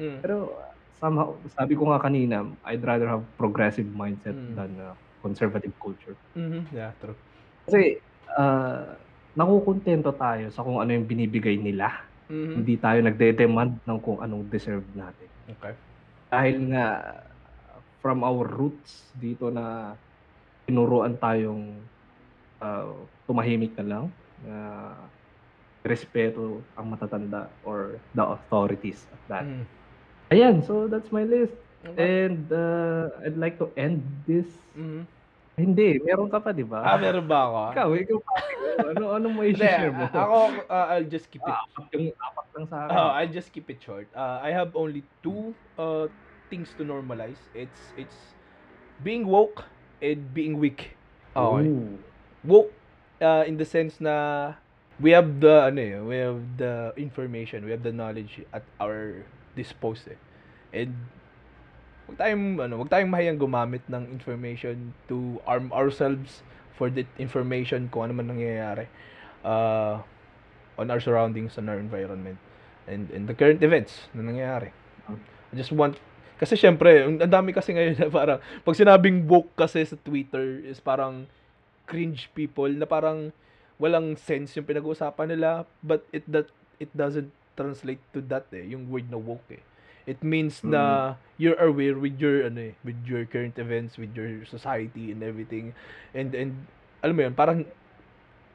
Mm. 0.00 0.24
Pero 0.24 0.56
somehow, 0.96 1.36
sabi 1.52 1.76
ko 1.76 1.92
nga 1.92 2.00
kanina, 2.00 2.48
I'd 2.64 2.80
rather 2.82 3.06
have 3.06 3.28
progressive 3.36 3.86
mindset 3.92 4.34
Mm. 4.34 4.56
than 4.56 4.70
uh, 4.80 4.96
conservative 5.20 5.76
culture. 5.76 6.16
Mhm. 6.32 6.72
Yeah, 6.72 6.96
true. 6.96 7.14
Kasi 7.68 8.00
uh, 8.40 8.96
nakukontento 9.34 10.10
tayo 10.14 10.50
sa 10.50 10.62
kung 10.62 10.82
ano 10.82 10.90
yung 10.90 11.06
binibigay 11.06 11.58
nila. 11.58 12.04
Mhm. 12.30 12.62
Hindi 12.62 12.74
tayo 12.78 12.98
nagde-demand 13.02 13.82
ng 13.86 13.98
kung 14.02 14.22
anong 14.22 14.46
deserve 14.50 14.86
natin. 14.94 15.28
Okay. 15.58 15.74
Dahil 16.30 16.56
nga 16.70 16.86
from 18.00 18.22
our 18.22 18.46
roots 18.46 19.12
dito 19.18 19.50
na 19.50 19.94
tinuruan 20.64 21.18
tayong 21.18 21.74
uh, 22.62 22.94
tumahimik 23.26 23.74
na 23.82 23.86
lang, 23.86 24.04
na 24.46 24.56
respeto 25.82 26.60
ang 26.76 26.92
matatanda 26.92 27.48
or 27.64 27.98
the 28.14 28.24
authorities 28.24 29.08
of 29.10 29.20
that. 29.26 29.44
Mm. 29.44 29.64
Ayan, 30.30 30.56
so 30.62 30.86
that's 30.86 31.10
my 31.10 31.26
list. 31.26 31.56
Okay. 31.82 32.28
And 32.28 32.46
uh, 32.52 33.08
I'd 33.24 33.40
like 33.40 33.56
to 33.58 33.72
end 33.74 34.04
this. 34.28 34.46
Mhm. 34.76 35.08
Hindi, 35.60 36.00
meron 36.00 36.28
ka 36.32 36.40
pa, 36.40 36.50
di 36.56 36.64
ba? 36.64 36.80
Ah, 36.80 36.96
meron 36.96 37.26
ba 37.28 37.38
ako? 37.44 37.60
Ikaw, 37.76 37.88
ikaw 38.00 38.18
pa. 38.24 38.32
ano, 38.96 39.04
ano 39.12 39.26
mo 39.28 39.40
i-share 39.44 39.92
mo? 39.92 40.08
ako, 40.08 40.38
uh, 40.66 40.86
I'll 40.96 41.10
just 41.10 41.28
keep 41.28 41.44
it. 41.44 41.52
Apat 41.52 41.86
yung 41.92 42.16
apat 42.16 42.46
lang 42.56 42.66
sa 42.66 42.76
akin. 42.88 42.96
Uh, 42.96 43.10
I'll 43.20 43.34
just 43.34 43.50
keep 43.52 43.68
it 43.68 43.80
short. 43.84 44.08
Uh, 44.16 44.40
I 44.40 44.50
have 44.56 44.72
only 44.72 45.04
two 45.20 45.52
uh, 45.76 46.08
things 46.48 46.72
to 46.80 46.82
normalize. 46.82 47.38
It's 47.52 47.92
it's 47.94 48.34
being 49.04 49.28
woke 49.28 49.68
and 50.00 50.32
being 50.32 50.56
weak. 50.56 50.96
Okay. 51.36 51.68
Ooh. 51.68 52.00
Woke 52.42 52.72
uh, 53.20 53.44
in 53.46 53.60
the 53.60 53.68
sense 53.68 54.00
na 54.00 54.56
we 54.98 55.12
have 55.12 55.40
the 55.40 55.68
ano 55.68 55.80
eh, 55.80 55.96
we 56.00 56.16
have 56.16 56.40
the 56.56 56.92
information, 56.96 57.64
we 57.64 57.70
have 57.70 57.84
the 57.84 57.92
knowledge 57.92 58.42
at 58.52 58.64
our 58.80 59.22
disposal. 59.54 60.16
Eh. 60.72 60.84
And 60.84 60.94
wag 62.10 62.18
tayong 62.18 62.58
ano, 62.58 62.82
wag 62.82 62.90
tayong 62.90 63.10
mahiyang 63.10 63.38
gumamit 63.38 63.86
ng 63.86 64.10
information 64.10 64.90
to 65.06 65.38
arm 65.46 65.70
ourselves 65.70 66.42
for 66.74 66.90
the 66.90 67.06
information 67.22 67.86
kung 67.86 68.10
ano 68.10 68.18
man 68.18 68.34
nangyayari 68.34 68.90
uh, 69.46 70.02
on 70.74 70.90
our 70.90 70.98
surroundings, 70.98 71.54
on 71.54 71.70
our 71.70 71.78
environment 71.78 72.36
and 72.90 73.06
and 73.14 73.30
the 73.30 73.36
current 73.36 73.62
events 73.62 74.10
na 74.10 74.26
nangyayari. 74.26 74.74
I 75.06 75.54
just 75.54 75.70
want 75.70 76.02
kasi 76.40 76.56
syempre, 76.56 77.04
ang 77.04 77.20
dami 77.20 77.52
kasi 77.52 77.76
ngayon 77.76 78.00
na 78.00 78.08
parang 78.08 78.40
pag 78.40 78.74
sinabing 78.74 79.28
woke 79.28 79.52
kasi 79.54 79.84
sa 79.84 79.94
Twitter 80.00 80.64
is 80.64 80.80
parang 80.80 81.28
cringe 81.84 82.32
people 82.32 82.70
na 82.72 82.88
parang 82.88 83.30
walang 83.76 84.16
sense 84.16 84.56
yung 84.56 84.64
pinag-uusapan 84.64 85.36
nila 85.36 85.68
but 85.84 86.04
it 86.12 86.24
that 86.28 86.48
it 86.80 86.88
doesn't 86.96 87.28
translate 87.56 88.00
to 88.12 88.24
that 88.24 88.48
eh 88.56 88.64
yung 88.72 88.88
word 88.88 89.08
na 89.12 89.20
woke 89.20 89.44
eh 89.52 89.60
it 90.10 90.18
means 90.26 90.66
na 90.66 91.14
you're 91.38 91.58
aware 91.62 91.94
with 91.94 92.18
your 92.18 92.50
ano 92.50 92.74
eh 92.74 92.74
with 92.82 92.98
your 93.06 93.22
current 93.30 93.54
events 93.62 93.94
with 93.94 94.10
your 94.18 94.42
society 94.50 95.14
and 95.14 95.22
everything. 95.22 95.70
And 96.10 96.34
and 96.34 96.66
alam 97.06 97.14
mo 97.14 97.22
yun 97.30 97.34
parang 97.38 97.62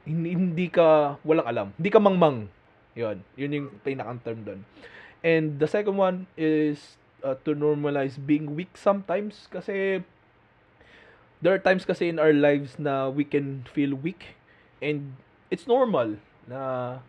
hindi, 0.04 0.36
hindi 0.36 0.68
ka 0.68 1.16
walang 1.24 1.48
alam. 1.48 1.68
Hindi 1.80 1.90
ka 1.90 2.04
mangmang. 2.04 2.52
Yun. 2.94 3.24
Yun 3.40 3.52
yung 3.56 3.68
pinakang 3.82 4.20
term 4.22 4.44
doon 4.44 4.62
and 5.26 5.58
the 5.58 5.66
second 5.66 5.98
one 5.98 6.30
is 6.38 7.02
uh, 7.26 7.34
to 7.42 7.58
normalize 7.58 8.14
being 8.22 8.54
weak 8.54 8.78
sometimes. 8.78 9.50
Kasi 9.50 10.06
there 11.42 11.58
are 11.58 11.58
times 11.58 11.82
kasi 11.82 12.14
in 12.14 12.22
our 12.22 12.32
lives 12.32 12.78
na 12.78 13.10
we 13.10 13.26
can 13.26 13.66
feel 13.74 13.98
weak. 13.98 14.38
And 14.78 15.18
it's 15.50 15.66
normal 15.66 16.22
na 16.46 17.02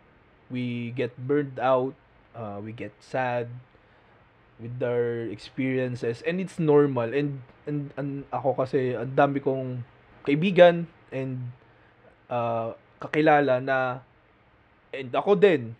we 0.49 0.97
get 0.97 1.13
burned 1.13 1.61
out, 1.61 1.93
uh, 2.33 2.57
we 2.57 2.73
get 2.73 2.97
sad 2.97 3.53
with 4.57 4.77
our 4.81 5.29
experiences 5.29 6.25
and 6.25 6.41
it's 6.41 6.57
normal 6.57 7.13
and 7.13 7.41
and, 7.69 7.93
and 7.97 8.25
ako 8.33 8.57
kasi 8.57 8.97
ang 8.97 9.13
dami 9.13 9.37
kong 9.37 9.85
kaibigan 10.25 10.89
and 11.13 11.39
uh, 12.31 12.73
kakilala 12.97 13.61
na 13.61 14.01
and 14.91 15.13
ako 15.13 15.37
din 15.37 15.77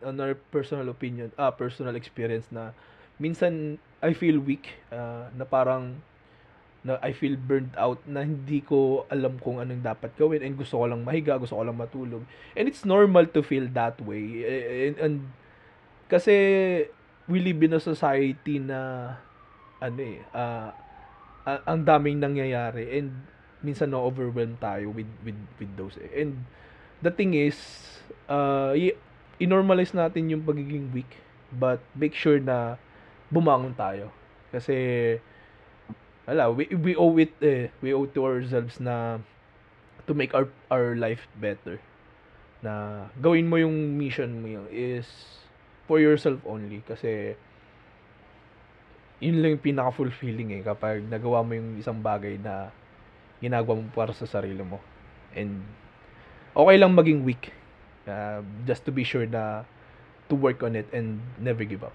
on 0.00 0.16
our 0.20 0.32
personal 0.48 0.88
opinion, 0.88 1.28
ah 1.36 1.52
personal 1.52 1.92
experience 1.98 2.48
na 2.48 2.72
minsan 3.20 3.76
I 4.00 4.16
feel 4.16 4.40
weak 4.40 4.72
uh, 4.88 5.28
na 5.36 5.44
parang 5.44 6.00
na 6.82 6.98
I 6.98 7.14
feel 7.14 7.38
burned 7.38 7.76
out 7.78 8.02
na 8.08 8.26
hindi 8.26 8.58
ko 8.64 9.06
alam 9.06 9.38
kung 9.38 9.62
anong 9.62 9.84
dapat 9.84 10.16
gawin 10.18 10.42
and 10.42 10.58
gusto 10.58 10.82
ko 10.82 10.90
lang 10.90 11.06
mahiga, 11.06 11.38
gusto 11.38 11.54
ko 11.54 11.62
lang 11.62 11.78
matulog. 11.78 12.26
And 12.58 12.66
it's 12.66 12.82
normal 12.82 13.30
to 13.30 13.40
feel 13.44 13.70
that 13.78 14.02
way. 14.02 14.42
And, 14.90 14.96
and 14.98 15.16
kasi 16.10 16.34
we 17.32 17.40
live 17.40 17.60
in 17.64 17.72
a 17.74 17.82
society 17.82 18.60
na 18.60 19.12
ano 19.82 20.00
eh, 20.02 20.20
a- 21.46 21.62
ang 21.66 21.82
daming 21.82 22.18
nangyayari 22.22 22.98
and 22.98 23.10
minsan 23.62 23.90
na 23.94 23.98
overwhelm 23.98 24.58
tayo 24.58 24.90
with 24.90 25.08
with 25.26 25.38
with 25.58 25.70
those. 25.78 25.94
eh. 25.98 26.10
And 26.22 26.46
the 27.02 27.10
thing 27.14 27.34
is, 27.34 27.56
uh, 28.30 28.74
inormalize 29.42 29.94
natin 29.94 30.30
yung 30.30 30.42
pagiging 30.46 30.90
weak 30.94 31.10
but 31.52 31.82
make 31.94 32.14
sure 32.14 32.38
na 32.38 32.78
bumangon 33.30 33.74
tayo. 33.76 34.10
Kasi 34.54 34.74
wala, 36.26 36.50
we, 36.50 36.66
we 36.70 36.92
owe 36.96 37.16
it 37.18 37.32
eh, 37.42 37.70
we 37.82 37.92
owe 37.94 38.06
to 38.06 38.24
ourselves 38.24 38.78
na 38.80 39.18
to 40.06 40.14
make 40.14 40.34
our 40.34 40.48
our 40.70 40.94
life 40.96 41.26
better. 41.38 41.80
Na 42.62 43.06
gawin 43.20 43.48
mo 43.50 43.56
yung 43.58 43.98
mission 43.98 44.42
mo 44.42 44.48
yun 44.48 44.66
is 44.70 45.06
for 45.86 45.98
yourself 45.98 46.38
only 46.46 46.80
kasi 46.86 47.34
yun 49.22 49.38
lang 49.38 49.54
yung 49.54 49.62
pinaka-fulfilling 49.64 50.50
eh 50.58 50.62
kapag 50.66 51.06
nagawa 51.06 51.46
mo 51.46 51.54
yung 51.54 51.78
isang 51.78 52.02
bagay 52.02 52.42
na 52.42 52.74
ginagawa 53.38 53.78
mo 53.78 53.86
para 53.94 54.10
sa 54.10 54.26
sarili 54.26 54.62
mo. 54.66 54.82
And 55.34 55.62
okay 56.54 56.76
lang 56.78 56.94
maging 56.94 57.22
weak. 57.22 57.54
uh, 58.02 58.42
just 58.66 58.82
to 58.82 58.90
be 58.90 59.06
sure 59.06 59.30
na 59.30 59.62
to 60.26 60.34
work 60.34 60.58
on 60.66 60.74
it 60.74 60.90
and 60.90 61.22
never 61.38 61.62
give 61.62 61.86
up. 61.86 61.94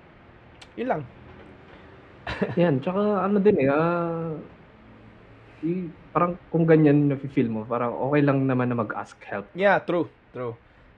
Yun 0.79 0.87
lang. 0.87 1.01
Yan, 2.59 2.79
tsaka 2.79 3.27
ano 3.27 3.43
din 3.43 3.59
eh, 3.59 3.67
ah, 3.67 4.31
i- 5.63 5.91
parang 6.15 6.39
kung 6.47 6.63
ganyan 6.63 7.11
na-feel 7.11 7.51
mo, 7.51 7.67
parang 7.67 7.91
okay 8.07 8.23
lang 8.23 8.47
naman 8.47 8.71
na 8.71 8.77
mag-ask 8.79 9.19
help. 9.27 9.51
Yeah, 9.51 9.83
true. 9.83 10.07
True. 10.31 10.55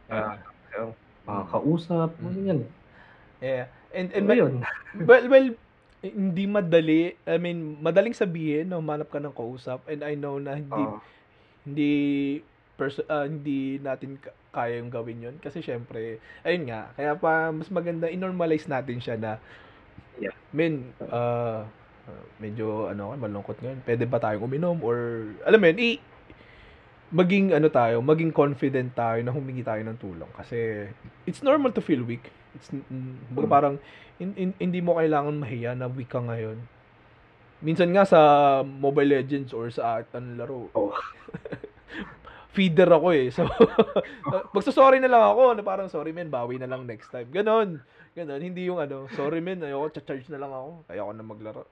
Ah, 0.10 0.38
Yeah. 0.70 0.94
Makakausap, 1.26 2.14
Mm. 2.22 2.46
yan. 2.46 2.60
Yeah. 3.40 3.68
And, 3.90 4.14
and 4.14 4.26
Ano 4.26 4.36
yun? 4.36 4.54
well, 5.10 5.26
well, 5.26 5.48
hindi 6.00 6.46
madali. 6.46 7.18
I 7.26 7.36
mean, 7.36 7.76
madaling 7.80 8.14
sabihin 8.14 8.70
na 8.70 8.78
humanap 8.78 9.10
ka 9.10 9.20
ng 9.20 9.36
kausap 9.36 9.84
and 9.90 10.00
I 10.00 10.16
know 10.16 10.40
na 10.40 10.56
hindi 10.56 10.80
Oo. 10.80 11.00
hindi 11.66 11.94
perso- 12.74 13.04
ah, 13.06 13.28
hindi 13.28 13.76
natin 13.78 14.16
ka- 14.16 14.32
kaya 14.50 14.80
yung 14.80 14.88
gawin 14.88 15.20
yun 15.20 15.36
kasi 15.38 15.60
syempre 15.60 16.18
ayun 16.42 16.72
nga 16.72 16.90
kaya 16.96 17.14
pa 17.14 17.52
mas 17.52 17.68
maganda 17.68 18.08
i-normalize 18.08 18.66
natin 18.66 18.98
siya 18.98 19.20
na 19.20 19.32
Yeah. 20.16 20.36
men 20.52 20.92
ah, 21.08 21.64
ah, 22.08 22.24
medyo 22.40 22.88
ano 22.88 23.16
malungkot 23.16 23.60
ngayon 23.60 23.84
pwede 23.84 24.04
ba 24.04 24.20
tayong 24.20 24.44
uminom 24.44 24.80
or 24.84 25.28
alam 25.44 25.60
mo 25.60 25.68
yun 25.68 25.80
i 25.80 25.92
maging 27.10 27.52
ano 27.52 27.68
tayo 27.68 28.00
maging 28.00 28.32
confident 28.32 28.92
tayo 28.94 29.20
na 29.24 29.32
humingi 29.32 29.64
tayo 29.64 29.80
ng 29.82 29.96
tulong 29.96 30.28
kasi 30.36 30.88
it's 31.24 31.40
normal 31.40 31.72
to 31.72 31.80
feel 31.80 32.04
weak 32.04 32.32
it's 32.58 32.70
mm, 32.72 32.86
Mm. 33.34 33.46
parang 33.46 33.76
hin- 34.18 34.38
hin- 34.38 34.58
hindi 34.58 34.80
mo 34.80 34.98
kailangan 34.98 35.36
mahiya 35.38 35.76
na 35.76 35.86
weak 35.88 36.10
ka 36.10 36.22
ngayon 36.22 36.58
minsan 37.60 37.92
nga 37.92 38.08
sa 38.08 38.20
Mobile 38.64 39.20
Legends 39.20 39.52
or 39.52 39.68
sa 39.70 40.00
atan 40.00 40.40
laro 40.40 40.72
Oo. 40.74 40.96
feeder 42.50 42.90
ako 42.90 43.14
eh. 43.14 43.30
So, 43.30 43.46
magsasorry 44.58 44.98
na 44.98 45.08
lang 45.08 45.22
ako 45.22 45.54
na 45.54 45.64
parang, 45.64 45.88
sorry 45.88 46.12
men, 46.12 46.34
bawi 46.34 46.58
na 46.58 46.66
lang 46.66 46.84
next 46.90 47.14
time. 47.14 47.30
Ganon. 47.30 47.78
Ganon. 48.18 48.42
Hindi 48.42 48.66
yung 48.68 48.82
ano, 48.82 49.06
sorry 49.14 49.38
men, 49.40 49.62
ayoko, 49.62 50.02
charge 50.02 50.26
na 50.34 50.42
lang 50.42 50.52
ako. 50.52 50.84
Ayoko 50.90 51.12
na 51.14 51.24
maglaro. 51.24 51.64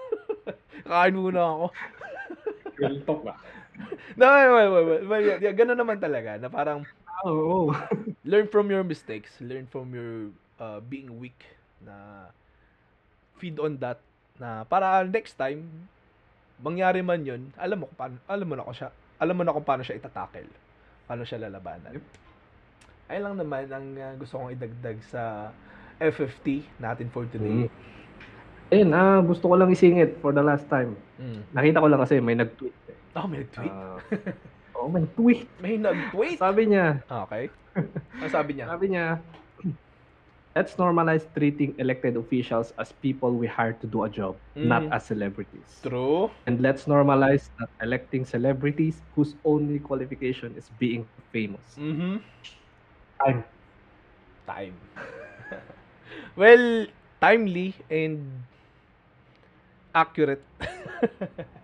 Kain 0.88 1.14
muna 1.14 1.40
ako. 1.44 1.66
Real 2.80 2.96
talk 3.04 3.20
ba? 3.22 3.34
Na, 4.16 4.26
well, 4.48 4.70
well, 4.72 4.84
well, 4.88 5.02
well, 5.06 5.22
yeah, 5.22 5.38
yeah, 5.38 5.54
ganon 5.54 5.78
naman 5.78 6.00
talaga. 6.00 6.40
Na 6.40 6.48
parang, 6.48 6.82
Oo. 7.26 7.74
learn 8.30 8.46
from 8.48 8.70
your 8.70 8.84
mistakes. 8.84 9.36
Learn 9.40 9.68
from 9.68 9.92
your 9.92 10.32
uh, 10.60 10.80
being 10.84 11.20
weak. 11.20 11.38
Na 11.84 12.28
feed 13.40 13.56
on 13.60 13.76
that. 13.80 14.00
Na 14.40 14.64
para 14.64 15.04
next 15.04 15.36
time, 15.36 15.64
mangyari 16.60 17.00
man 17.00 17.24
yun, 17.24 17.42
alam 17.56 17.84
mo 17.84 17.84
kung 17.92 17.98
paano, 17.98 18.16
alam 18.28 18.46
mo 18.46 18.54
na 18.56 18.68
ko 18.68 18.72
siya, 18.72 18.88
alam 19.20 19.34
mo 19.36 19.42
na 19.44 19.56
kung 19.56 19.66
paano 19.66 19.82
siya 19.84 19.96
itatakel. 20.00 20.48
Paano 21.08 21.24
siya 21.24 21.48
lalabanan. 21.48 21.96
Ayun 23.10 23.22
lang 23.26 23.36
naman 23.40 23.66
ang 23.72 23.86
uh, 23.96 24.14
gusto 24.20 24.38
kong 24.38 24.54
idagdag 24.54 25.00
sa 25.08 25.50
FFT 25.98 26.64
natin 26.78 27.10
for 27.12 27.26
today. 27.28 27.66
Mm. 27.66 27.70
Ayun, 28.70 28.94
ah, 28.94 29.18
gusto 29.18 29.50
ko 29.50 29.58
lang 29.58 29.74
isingit 29.74 30.22
for 30.22 30.30
the 30.30 30.40
last 30.40 30.64
time. 30.70 30.94
Mm. 31.18 31.42
Nakita 31.50 31.82
ko 31.82 31.88
lang 31.90 32.00
kasi 32.00 32.22
may 32.22 32.38
nag-tweet. 32.38 32.76
Eh. 32.86 33.18
Oh, 33.18 33.26
may 33.26 33.42
nag-tweet? 33.42 33.74
Ah, 33.74 33.98
oh, 34.80 34.88
may 34.88 35.04
tweet. 35.14 35.46
may 35.60 35.76
nag-tweet? 35.76 36.40
Sabi 36.40 36.72
niya, 36.72 37.04
Okay. 37.06 37.52
Ano 38.18 38.26
sabi 38.32 38.50
niya? 38.58 38.66
sabi 38.66 38.86
niya, 38.90 39.06
let's 40.56 40.74
normalize 40.74 41.30
treating 41.38 41.78
elected 41.78 42.16
officials 42.16 42.72
as 42.80 42.90
people 42.90 43.30
we 43.38 43.46
hire 43.46 43.72
to 43.78 43.86
do 43.86 44.02
a 44.02 44.10
job, 44.10 44.34
not 44.56 44.82
Mm. 44.82 44.92
as 44.96 45.06
celebrities. 45.06 45.78
True. 45.86 46.26
And 46.50 46.58
let's 46.58 46.90
normalize 46.90 47.46
not 47.60 47.70
electing 47.80 48.24
celebrities 48.26 48.98
whose 49.14 49.36
only 49.46 49.78
qualification 49.78 50.56
is 50.58 50.66
being 50.82 51.06
famous. 51.30 51.78
Mhm. 51.78 52.18
Time. 53.22 53.44
Time. 54.48 54.74
well, 56.40 56.86
timely 57.22 57.74
and 57.86 58.42
accurate. 59.94 60.42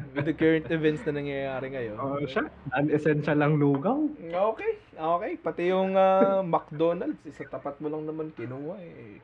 With 0.14 0.26
the 0.26 0.34
current 0.34 0.66
events 0.68 1.02
na 1.04 1.12
nangyayari 1.14 1.66
ngayon. 1.70 1.96
Oh, 1.96 2.18
siya. 2.22 2.48
Unessential 2.74 3.36
lang 3.36 3.56
lugaw. 3.56 4.08
Okay, 4.20 4.72
okay. 4.94 5.32
Pati 5.36 5.70
yung 5.70 5.94
ah, 5.94 6.42
McDonald's, 6.52 7.20
isa 7.24 7.44
tapat 7.44 7.78
mo 7.78 7.88
lang 7.88 8.04
naman 8.04 8.32
kinuha 8.32 8.76
eh. 8.80 9.20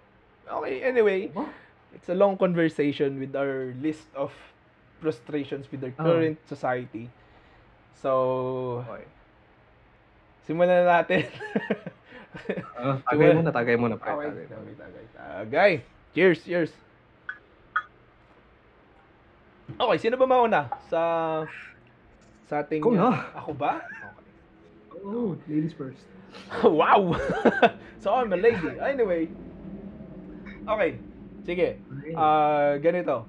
Okay, 0.47 0.75
anyway. 0.81 1.29
It's 1.91 2.07
a 2.07 2.15
long 2.15 2.37
conversation 2.37 3.17
with 3.19 3.33
our 3.35 3.73
list 3.81 4.07
of 4.15 4.31
frustrations 5.01 5.67
with 5.69 5.83
our 5.83 5.93
Oh. 5.97 6.05
current 6.07 6.39
society. 6.45 7.09
So, 7.97 8.11
Okay. 8.87 9.05
simulan 10.45 10.85
na 10.85 11.03
natin. 11.03 11.27
Uh, 12.77 13.01
tagay 13.09 13.33
muna, 13.33 13.51
tagay 13.51 13.75
muna. 13.75 13.97
pre. 13.97 14.13
Okay, 14.13 14.29
Tagay. 14.29 14.45
tagay, 14.47 14.75
tagay, 14.77 15.05
tagay. 15.17 15.73
Cheers, 16.13 16.39
cheers. 16.45 16.73
Okay, 19.77 19.99
sino 20.01 20.17
ba 20.17 20.25
mauna 20.25 20.73
sa 20.89 21.01
sa 22.49 22.65
ating 22.65 22.81
Ikaw 22.81 22.93
na. 22.97 23.29
Ako 23.37 23.53
ba? 23.53 23.85
Okay. 23.85 25.05
Oh, 25.05 25.37
ladies 25.45 25.77
first. 25.77 26.01
wow. 26.65 27.13
so 28.03 28.17
I'm 28.17 28.33
a 28.33 28.41
lady. 28.41 28.73
Anyway. 28.81 29.29
Okay. 30.65 30.91
Sige. 31.45 31.69
Ah, 32.17 32.81
ganito. 32.81 33.29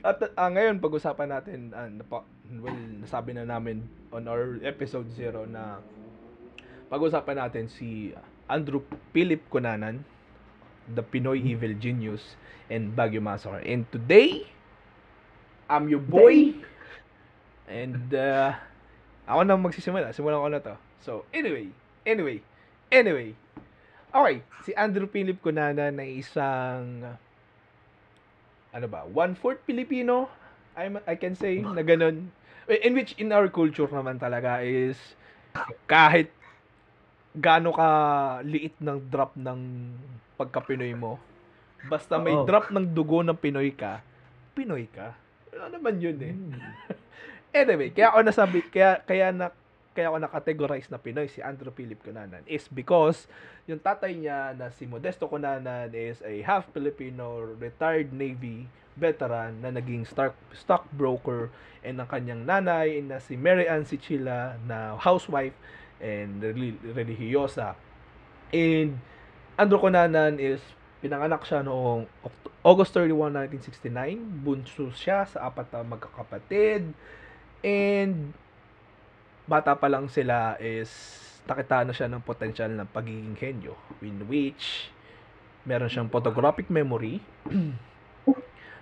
At 0.00 0.32
ah, 0.32 0.48
ngayon 0.48 0.80
pag-usapan 0.80 1.28
natin 1.28 1.76
ah, 1.76 1.92
napa- 1.92 2.24
well, 2.56 2.80
nasabi 3.04 3.36
na 3.36 3.44
namin 3.44 3.84
on 4.08 4.24
our 4.32 4.56
episode 4.64 5.12
0 5.12 5.44
na 5.44 5.84
pag-usapan 6.88 7.36
natin 7.36 7.68
si 7.68 8.16
Andrew 8.48 8.80
Philip 9.12 9.44
Cunanan, 9.52 10.00
the 10.88 11.04
Pinoy 11.04 11.36
Evil 11.44 11.76
Genius 11.76 12.38
and 12.72 12.96
Baguio 12.96 13.20
Massacre. 13.20 13.60
And 13.60 13.84
today, 13.92 14.55
I'm 15.66 15.90
your 15.90 16.02
boy. 16.02 16.54
And 17.66 18.10
uh, 18.14 18.54
ako 19.26 19.40
na 19.42 19.58
magsisimula. 19.58 20.14
Simulan 20.14 20.42
ko 20.42 20.50
na 20.50 20.62
to. 20.62 20.74
So, 21.02 21.12
anyway, 21.34 21.70
anyway, 22.06 22.42
anyway. 22.90 23.34
Okay, 24.14 24.36
si 24.62 24.70
Andrew 24.78 25.10
Philip 25.10 25.42
Cunanan 25.42 25.98
ay 25.98 26.22
isang 26.22 27.04
ano 28.76 28.86
ba, 28.92 29.08
one-fourth 29.08 29.64
Filipino, 29.64 30.28
I, 30.76 30.92
I 31.08 31.16
can 31.16 31.32
say, 31.32 31.64
na 31.64 31.80
ganun. 31.80 32.28
In 32.68 32.92
which, 32.92 33.16
in 33.16 33.32
our 33.32 33.48
culture 33.48 33.88
naman 33.88 34.20
talaga 34.20 34.60
is, 34.60 35.00
kahit 35.88 36.28
gaano 37.32 37.72
ka 37.72 37.88
liit 38.44 38.76
ng 38.76 39.08
drop 39.08 39.32
ng 39.32 39.60
pagka-Pinoy 40.36 40.92
mo, 40.92 41.16
basta 41.88 42.20
may 42.20 42.36
Oo. 42.36 42.44
drop 42.44 42.68
ng 42.68 42.92
dugo 42.92 43.24
ng 43.24 43.36
Pinoy 43.36 43.72
ka, 43.72 44.04
Pinoy 44.52 44.84
ka. 44.92 45.16
Ano 45.56 45.72
naman 45.72 45.96
yun 45.98 46.18
eh. 46.20 46.36
Anyway, 47.56 47.88
kaya 47.88 48.12
ako 48.12 48.20
nasabi, 48.20 48.60
kaya 48.68 49.00
kaya 49.00 49.32
na 49.32 49.48
kaya 49.96 50.12
ako 50.12 50.20
na-categorize 50.20 50.92
na 50.92 51.00
Pinoy 51.00 51.24
si 51.24 51.40
Andrew 51.40 51.72
Philip 51.72 51.96
Cunanan 52.04 52.44
is 52.44 52.68
because 52.68 53.24
yung 53.64 53.80
tatay 53.80 54.12
niya 54.12 54.52
na 54.52 54.68
si 54.68 54.84
Modesto 54.84 55.24
Cunanan 55.24 55.88
is 55.96 56.20
a 56.20 56.44
half 56.44 56.68
Filipino 56.76 57.40
retired 57.56 58.12
Navy 58.12 58.68
veteran 58.92 59.56
na 59.64 59.72
naging 59.72 60.04
stock 60.04 60.36
stockbroker 60.52 61.48
and 61.80 61.96
ang 61.96 62.08
kanyang 62.12 62.44
nanay 62.44 63.00
na 63.00 63.16
si 63.16 63.40
Mary 63.40 63.64
Ann 63.64 63.88
Sichila 63.88 64.60
na 64.68 65.00
housewife 65.00 65.56
and 65.96 66.44
reli- 66.44 66.80
religyosa. 66.92 67.72
And 68.52 69.00
Andrew 69.56 69.80
Cunanan 69.80 70.36
is 70.36 70.60
pinanganak 71.00 71.40
siya 71.48 71.64
noong 71.64 72.04
Oct- 72.20 72.52
August 72.66 72.98
31, 72.98 73.46
1969. 73.46 74.42
Bunso 74.42 74.90
siya 74.90 75.22
sa 75.22 75.46
apat 75.46 75.70
na 75.70 75.86
magkakapatid. 75.86 76.90
And 77.62 78.34
bata 79.46 79.78
pa 79.78 79.86
lang 79.86 80.10
sila 80.10 80.58
is 80.58 80.90
nakita 81.46 81.86
na 81.86 81.94
siya 81.94 82.10
ng 82.10 82.26
potensyal 82.26 82.74
ng 82.74 82.90
pagiging 82.90 83.38
henyo 83.38 83.78
in 84.02 84.18
which 84.26 84.90
meron 85.62 85.86
siyang 85.86 86.10
photographic 86.10 86.66
memory 86.66 87.22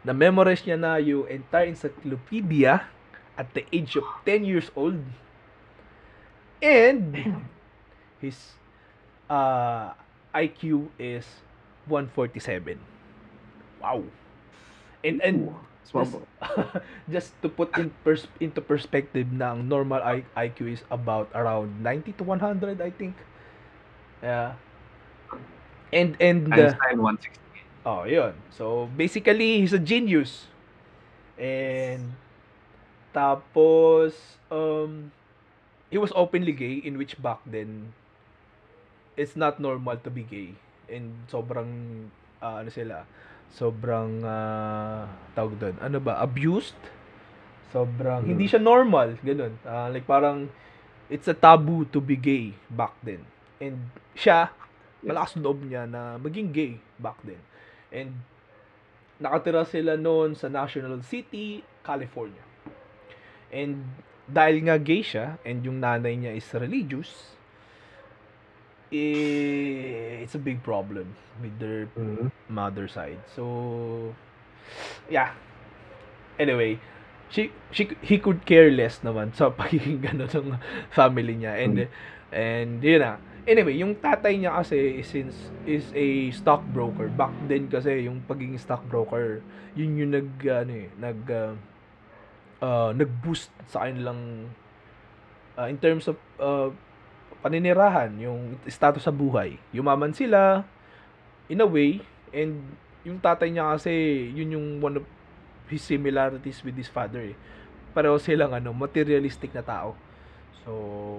na 0.08 0.16
memorize 0.16 0.64
niya 0.64 0.80
na 0.80 0.96
yung 0.96 1.28
entire 1.28 1.68
encyclopedia 1.68 2.88
at 3.36 3.52
the 3.52 3.68
age 3.68 4.00
of 4.00 4.08
10 4.24 4.48
years 4.48 4.72
old 4.72 5.04
and 6.64 7.20
his 8.24 8.56
uh, 9.28 9.92
IQ 10.32 10.88
is 10.96 11.28
147 11.84 12.93
wow 13.84 14.00
and 15.04 15.20
and 15.20 15.52
Swamp. 15.84 16.24
just 17.12 17.36
to 17.44 17.48
put 17.52 17.76
in 17.76 17.92
pers- 18.02 18.32
into 18.40 18.64
perspective 18.64 19.28
na 19.28 19.52
ang 19.52 19.68
normal 19.68 20.00
I- 20.00 20.24
IQ 20.32 20.72
is 20.72 20.82
about 20.88 21.28
around 21.36 21.84
90 21.84 22.16
to 22.16 22.24
100 22.24 22.80
I 22.80 22.88
think. 22.90 23.20
Yeah. 24.24 24.56
And 25.92 26.16
and 26.20 26.48
uh, 26.58 26.74
Einstein 26.74 26.98
160. 26.98 27.60
oh, 27.86 28.04
yun. 28.04 28.34
So 28.50 28.88
basically 28.96 29.60
he's 29.60 29.72
a 29.76 29.78
genius. 29.78 30.48
And 31.36 32.16
tapos 33.14 34.40
um 34.50 35.12
he 35.92 35.98
was 36.00 36.10
openly 36.16 36.52
gay 36.52 36.80
in 36.82 36.98
which 36.98 37.20
back 37.22 37.38
then 37.46 37.92
it's 39.16 39.36
not 39.36 39.60
normal 39.60 39.96
to 40.02 40.10
be 40.10 40.22
gay 40.26 40.54
and 40.90 41.14
sobrang 41.30 42.10
ah, 42.42 42.60
ano 42.64 42.70
sila 42.70 43.06
sobrang 43.52 44.24
ah, 44.24 45.04
tawag 45.34 45.58
doon 45.58 45.76
ano 45.78 45.98
ba 46.00 46.20
abused? 46.22 46.76
Sobrang 47.74 48.22
Mm. 48.22 48.30
hindi 48.36 48.46
siya 48.46 48.62
normal 48.62 49.18
ganun. 49.20 49.58
Ah, 49.66 49.90
like 49.90 50.06
parang 50.06 50.48
it's 51.10 51.26
a 51.28 51.36
taboo 51.36 51.84
to 51.90 51.98
be 52.00 52.14
gay 52.16 52.54
back 52.70 52.94
then. 53.02 53.22
And 53.60 53.90
siya 54.14 54.54
malakas 55.04 55.36
loob 55.36 55.66
niya 55.66 55.84
na 55.84 56.16
maging 56.16 56.48
gay 56.54 56.72
back 56.96 57.20
then. 57.26 57.42
And 57.92 58.22
nakatira 59.18 59.62
sila 59.68 59.94
noon 59.94 60.34
sa 60.34 60.50
National 60.50 60.98
City 61.06 61.62
California. 61.86 62.42
And 63.54 63.86
dahil 64.26 64.64
nga 64.66 64.80
gay 64.80 65.04
siya 65.04 65.36
and 65.44 65.62
yung 65.62 65.78
nanay 65.78 66.16
niya 66.16 66.32
is 66.34 66.48
religious 66.56 67.36
it's 68.90 70.34
a 70.34 70.42
big 70.42 70.62
problem 70.62 71.14
with 71.40 71.58
their 71.58 71.88
Mhm. 71.96 72.30
mother 72.48 72.88
side. 72.88 73.18
So, 73.34 74.14
yeah. 75.10 75.32
Anyway, 76.38 76.78
she, 77.30 77.52
she, 77.70 77.90
he 78.02 78.18
could 78.18 78.44
care 78.46 78.70
less 78.70 79.00
naman 79.00 79.34
sa 79.34 79.50
pagiging 79.60 80.02
gano'n 80.02 80.30
ng 80.30 80.58
family 80.90 81.34
niya. 81.38 81.54
And, 81.58 81.86
and, 82.34 82.82
yun 82.82 83.00
na. 83.00 83.16
Anyway, 83.44 83.76
yung 83.76 83.94
tatay 84.00 84.40
niya 84.40 84.56
kasi 84.56 85.04
since 85.04 85.52
is 85.68 85.92
a 85.92 86.32
stockbroker. 86.32 87.12
Back 87.12 87.32
then 87.44 87.68
kasi 87.68 88.08
yung 88.08 88.24
pagiging 88.24 88.56
stockbroker, 88.56 89.44
yun 89.76 90.00
yung 90.00 90.12
nag, 90.16 90.30
ano 90.48 90.72
eh, 90.72 90.88
nag, 90.96 91.20
uh, 91.28 91.52
uh, 92.64 92.90
nag-boost 92.96 93.52
sa 93.68 93.84
kanilang, 93.84 94.48
uh, 95.60 95.68
in 95.68 95.76
terms 95.76 96.08
of, 96.08 96.16
uh, 96.40 96.72
paninirahan, 97.44 98.08
yung 98.16 98.56
status 98.64 99.04
sa 99.04 99.12
buhay. 99.12 99.60
Yumaman 99.68 100.16
sila, 100.16 100.64
in 101.52 101.60
a 101.60 101.68
way, 101.68 102.00
and 102.32 102.56
yung 103.04 103.20
tatay 103.20 103.52
niya 103.52 103.76
kasi, 103.76 103.92
yun 104.32 104.56
yung 104.56 104.66
one 104.80 104.96
of 104.96 105.04
his 105.68 105.84
similarities 105.84 106.64
with 106.64 106.72
his 106.72 106.88
father 106.88 107.20
eh. 107.20 107.36
Pareho 107.92 108.16
silang 108.16 108.56
ano, 108.56 108.72
materialistic 108.72 109.52
na 109.52 109.60
tao. 109.60 109.92
So, 110.64 110.72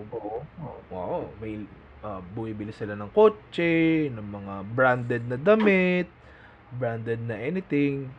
Oo. 0.09 0.41
wow, 0.89 1.29
may 1.37 1.61
uh, 2.01 2.25
bumibili 2.33 2.73
sila 2.73 2.97
ng 2.97 3.13
kotse, 3.13 4.09
ng 4.09 4.25
mga 4.25 4.53
branded 4.73 5.23
na 5.29 5.37
damit, 5.37 6.09
branded 6.73 7.21
na 7.21 7.37
anything. 7.37 8.09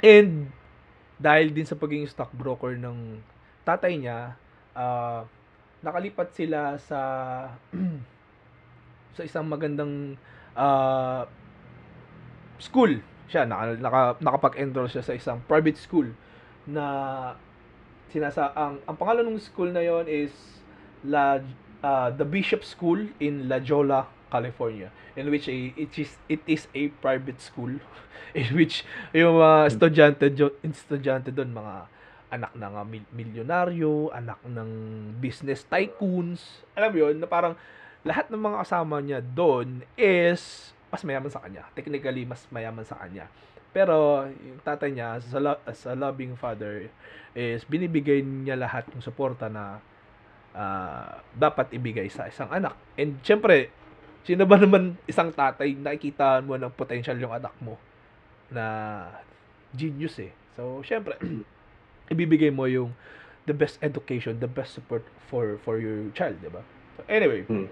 And 0.00 0.48
dahil 1.20 1.52
din 1.52 1.68
sa 1.68 1.76
pagiging 1.76 2.08
stockbroker 2.08 2.80
ng 2.80 3.20
tatay 3.68 4.00
niya, 4.00 4.40
ah, 4.72 5.28
nakalipat 5.84 6.32
sila 6.32 6.76
sa 6.80 7.00
sa 9.16 9.22
isang 9.24 9.48
magandang 9.48 10.16
uh, 10.56 11.24
school. 12.60 13.00
Siya 13.26 13.42
naka, 13.44 13.74
naka 13.80 14.00
nakapag-enroll 14.22 14.88
siya 14.88 15.02
sa 15.02 15.16
isang 15.16 15.42
private 15.50 15.76
school 15.76 16.06
na 16.66 16.86
sinasa 18.12 18.54
ang 18.54 18.78
ang 18.86 18.96
pangalan 18.96 19.26
ng 19.34 19.42
school 19.42 19.70
na 19.74 19.82
yon 19.82 20.06
is 20.06 20.32
La 21.06 21.42
uh, 21.82 22.08
the 22.14 22.24
Bishop 22.24 22.62
School 22.62 23.10
in 23.18 23.50
La 23.50 23.58
Jolla, 23.58 24.06
California 24.30 24.90
in 25.16 25.30
which 25.30 25.48
a, 25.48 25.72
it 25.76 25.96
is 25.98 26.20
it 26.28 26.40
is 26.46 26.68
a 26.76 26.88
private 27.00 27.40
school 27.40 27.72
in 28.36 28.48
which 28.52 28.84
yung 29.16 29.40
mga 29.40 29.72
estudyante 29.72 30.26
estudyante 30.60 31.32
doon 31.32 31.56
mga 31.56 31.74
anak 32.30 32.52
ng 32.58 32.74
uh, 32.74 32.86
milyonaryo, 33.14 34.10
anak 34.10 34.42
ng 34.46 34.70
business 35.22 35.62
tycoons. 35.66 36.66
Alam 36.74 36.90
mo 36.90 36.98
'yun, 37.06 37.16
na 37.22 37.28
parang 37.30 37.54
lahat 38.06 38.30
ng 38.30 38.38
mga 38.38 38.56
kasama 38.62 39.02
niya 39.02 39.18
doon 39.18 39.82
is 39.98 40.70
mas 40.90 41.02
mayaman 41.02 41.30
sa 41.30 41.42
kanya. 41.42 41.66
Technically, 41.74 42.22
mas 42.22 42.46
mayaman 42.54 42.86
sa 42.86 42.94
kanya. 43.02 43.26
Pero 43.74 44.24
yung 44.30 44.62
tatay 44.62 44.94
niya, 44.94 45.20
as 45.20 45.28
a, 45.34 45.40
lo- 45.42 45.62
as 45.66 45.84
a 45.84 45.92
loving 45.92 46.38
father, 46.38 46.88
is 47.36 47.66
binibigay 47.68 48.24
niya 48.24 48.56
lahat 48.56 48.88
ng 48.88 49.02
suporta 49.04 49.50
na 49.50 49.82
uh, 50.56 51.20
dapat 51.36 51.74
ibigay 51.76 52.08
sa 52.08 52.30
isang 52.30 52.48
anak. 52.48 52.72
And 52.96 53.20
syempre, 53.20 53.68
sino 54.24 54.48
ba 54.48 54.56
naman 54.62 54.96
isang 55.04 55.34
tatay 55.34 55.76
nakikita 55.76 56.40
mo 56.40 56.56
ng 56.56 56.72
potential 56.72 57.18
yung 57.20 57.34
anak 57.34 57.52
mo 57.60 57.76
na 58.48 58.64
genius 59.76 60.16
eh. 60.22 60.32
So, 60.56 60.80
syempre, 60.80 61.20
ibibigay 62.10 62.50
mo 62.52 62.66
yung 62.66 62.94
the 63.46 63.54
best 63.54 63.78
education, 63.82 64.38
the 64.42 64.50
best 64.50 64.74
support 64.74 65.06
for 65.30 65.58
for 65.62 65.78
your 65.78 66.10
child, 66.12 66.38
'di 66.42 66.50
ba? 66.50 66.62
So, 66.98 67.06
anyway. 67.06 67.46
Hmm. 67.46 67.70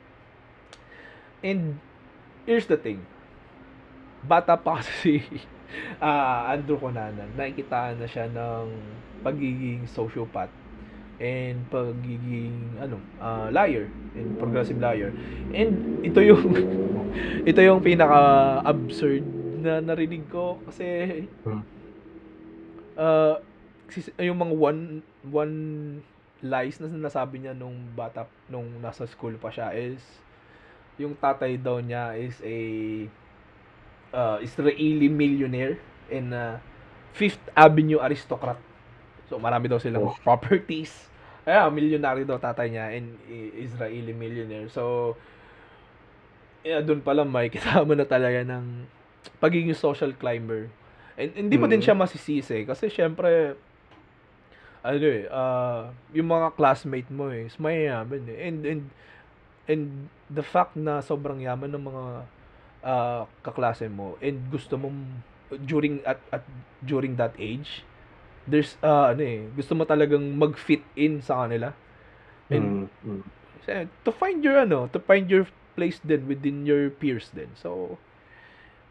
And 1.45 1.79
here's 2.49 2.65
the 2.67 2.79
thing. 2.81 3.05
Bata 4.25 4.57
pa 4.57 4.79
kasi 4.81 5.21
uh, 6.01 6.49
Andrew 6.49 6.81
Conanan, 6.81 7.29
nakikitaan 7.37 8.01
na 8.01 8.09
siya 8.09 8.31
ng 8.31 8.73
pagiging 9.21 9.85
sociopath 9.89 10.53
and 11.23 11.63
pagiging 11.71 12.75
ano 12.83 12.99
uh, 13.23 13.47
liar 13.55 13.87
and 14.19 14.35
progressive 14.35 14.83
liar 14.83 15.15
and 15.55 16.03
ito 16.03 16.19
yung 16.19 16.43
ito 17.51 17.61
yung 17.63 17.79
pinaka 17.79 18.59
absurd 18.67 19.23
na 19.63 19.79
narinig 19.79 20.27
ko 20.27 20.59
kasi 20.67 21.23
uh, 22.99 23.39
yung 24.19 24.39
mga 24.41 24.55
one 24.55 24.81
one 25.29 25.57
lies 26.45 26.77
na 26.81 26.89
nasabi 26.93 27.41
niya 27.41 27.57
nung 27.57 27.77
bata 27.97 28.29
nung 28.53 28.69
nasa 28.85 29.09
school 29.09 29.37
pa 29.41 29.49
siya 29.49 29.73
is 29.73 30.01
yung 31.01 31.17
tatay 31.17 31.59
daw 31.59 31.81
niya 31.83 32.15
is 32.15 32.39
a 32.45 32.59
uh, 34.15 34.39
Israeli 34.39 35.11
millionaire 35.11 35.81
and 36.13 36.31
uh, 36.31 36.57
Fifth 37.15 37.43
Avenue 37.55 37.99
aristocrat. 37.99 38.59
So 39.27 39.39
marami 39.39 39.67
daw 39.67 39.79
silang 39.83 40.11
oh. 40.11 40.19
properties. 40.23 40.93
Kaya 41.43 41.67
millionaire 41.69 42.23
daw 42.23 42.39
tatay 42.39 42.71
niya 42.71 42.95
and 42.95 43.19
Israeli 43.59 44.15
millionaire. 44.15 44.71
So 44.71 45.15
yeah, 46.63 46.81
doon 46.81 47.03
pa 47.03 47.13
lang 47.13 47.31
may 47.31 47.51
kasama 47.55 47.99
na 47.99 48.07
talaga 48.07 48.47
ng 48.47 48.87
pagiging 49.43 49.75
social 49.75 50.15
climber. 50.15 50.71
And 51.15 51.31
hindi 51.35 51.59
mo 51.59 51.67
mm. 51.67 51.73
din 51.75 51.83
siya 51.83 51.95
masisisi 51.95 52.67
kasi 52.67 52.91
syempre 52.91 53.55
ano 54.85 55.07
eh, 55.09 55.25
uh, 55.33 55.89
yung 56.13 56.29
mga 56.29 56.53
classmate 56.61 57.09
mo 57.09 57.33
eh, 57.33 57.49
is 57.49 57.57
mayayaman 57.57 58.29
eh. 58.29 58.39
And, 58.45 58.59
and, 58.69 58.83
and 59.65 59.83
the 60.29 60.45
fact 60.45 60.77
na 60.77 61.01
sobrang 61.01 61.41
yaman 61.41 61.73
ng 61.73 61.85
mga 61.89 62.05
uh, 62.85 63.23
kaklase 63.41 63.89
mo 63.89 64.21
and 64.21 64.45
gusto 64.53 64.77
mong 64.77 65.25
during 65.65 66.05
at, 66.05 66.21
at 66.29 66.45
during 66.85 67.17
that 67.17 67.33
age 67.41 67.83
there's 68.45 68.77
uh, 68.85 69.13
ano 69.17 69.25
eh 69.25 69.41
gusto 69.57 69.73
mo 69.73 69.89
talagang 69.89 70.21
mag-fit 70.37 70.85
in 70.95 71.25
sa 71.25 71.45
kanila 71.45 71.73
and 72.53 72.93
mm, 73.01 73.23
mm. 73.25 73.89
to 74.05 74.13
find 74.13 74.45
your 74.45 74.61
ano 74.61 74.85
to 74.93 75.01
find 75.01 75.33
your 75.33 75.49
place 75.73 75.97
din 76.05 76.29
within 76.29 76.69
your 76.69 76.93
peers 76.93 77.33
din 77.33 77.49
so 77.57 77.97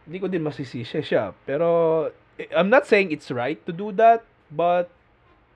hindi 0.10 0.18
ko 0.18 0.26
din 0.26 0.41
masisisi 0.41 1.06
siya 1.06 1.38
pero 1.46 2.10
I'm 2.50 2.74
not 2.74 2.89
saying 2.89 3.14
it's 3.14 3.30
right 3.30 3.62
to 3.70 3.72
do 3.72 3.94
that 3.94 4.26
but 4.50 4.89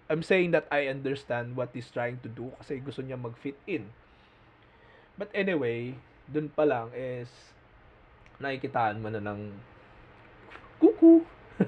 I'm 0.08 0.24
saying 0.24 0.56
that 0.56 0.72
I 0.72 0.88
understand 0.88 1.60
what 1.60 1.76
he's 1.76 1.92
trying 1.92 2.24
to 2.24 2.32
do 2.32 2.56
kasi 2.64 2.80
gusto 2.80 3.04
niya 3.04 3.20
mag-fit 3.20 3.60
in 3.68 3.92
but 5.20 5.28
anyway 5.36 6.00
dun 6.28 6.52
pa 6.52 6.68
lang 6.68 6.92
is 6.96 7.32
nakikitaan 8.38 9.02
mo 9.02 9.10
na 9.10 9.22
ng 9.22 9.42
kuku. 10.78 11.26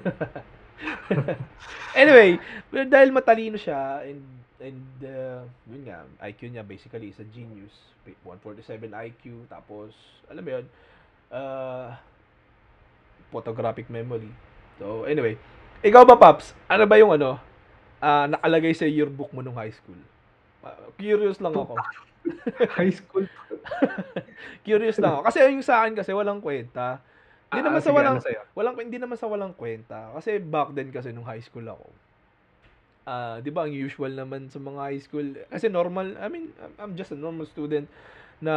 anyway, 2.00 2.38
dahil 2.70 3.10
matalino 3.10 3.58
siya 3.58 4.06
and 4.06 4.22
and 4.60 4.86
uh, 5.02 5.42
yun 5.66 5.82
nga, 5.88 6.06
IQ 6.22 6.52
niya 6.52 6.62
basically 6.62 7.10
is 7.10 7.18
a 7.18 7.26
genius. 7.26 7.74
147 8.24 8.90
IQ 8.90 9.46
tapos 9.50 9.92
alam 10.30 10.42
mo 10.42 10.50
yun, 10.50 10.66
uh, 11.34 11.90
photographic 13.34 13.90
memory. 13.90 14.30
So 14.78 15.04
anyway, 15.04 15.34
ikaw 15.82 16.06
ba 16.06 16.14
Paps? 16.14 16.54
Ano 16.70 16.86
ba 16.86 17.00
yung 17.00 17.18
ano 17.18 17.49
uh, 18.00 18.26
nakalagay 18.26 18.72
sa 18.74 18.88
yearbook 18.88 19.30
mo 19.30 19.44
nung 19.44 19.56
high 19.56 19.72
school? 19.72 20.00
Uh, 20.60 20.92
curious 21.00 21.40
lang 21.40 21.56
ako. 21.56 21.76
high 22.80 22.92
school. 22.92 23.24
Curious 24.66 25.00
lang 25.00 25.16
ako. 25.16 25.22
Kasi 25.28 25.38
yung 25.48 25.64
sa 25.64 25.84
akin 25.84 25.96
kasi 25.96 26.10
walang 26.12 26.40
kwenta. 26.40 27.00
Hindi 27.50 27.60
ah, 27.60 27.66
naman 27.66 27.80
sa 27.82 27.90
walang 27.90 28.16
ano 28.22 28.46
walang 28.54 28.74
hindi 28.78 28.98
naman 29.00 29.18
sa 29.18 29.26
walang 29.26 29.54
kwenta 29.58 30.14
kasi 30.14 30.38
back 30.38 30.70
then 30.70 30.94
kasi 30.94 31.10
nung 31.10 31.26
high 31.26 31.42
school 31.42 31.66
ako. 31.66 31.86
Ah, 33.08 33.10
uh, 33.10 33.36
'di 33.42 33.50
ba 33.50 33.66
ang 33.66 33.74
usual 33.74 34.14
naman 34.14 34.46
sa 34.52 34.62
mga 34.62 34.80
high 34.86 35.02
school 35.02 35.26
kasi 35.50 35.66
normal, 35.66 36.14
I 36.22 36.30
mean, 36.30 36.54
I'm 36.78 36.94
just 36.94 37.10
a 37.10 37.18
normal 37.18 37.50
student 37.50 37.90
na 38.38 38.54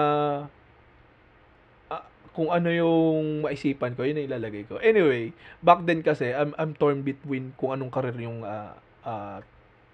uh, 1.89 2.03
kung 2.37 2.53
ano 2.53 2.69
yung 2.69 3.47
maisipan 3.47 3.97
ko, 3.97 4.05
yun 4.05 4.21
ang 4.21 4.29
ilalagay 4.29 4.69
ko. 4.69 4.77
Anyway, 4.77 5.33
back 5.65 5.81
then 5.89 6.05
kasi 6.05 6.29
I'm 6.29 6.53
I'm 6.61 6.77
torn 6.77 7.01
between 7.01 7.57
kung 7.57 7.73
anong 7.73 7.89
career 7.89 8.13
yung 8.21 8.45
uh, 8.45 8.77
uh, 9.03 9.39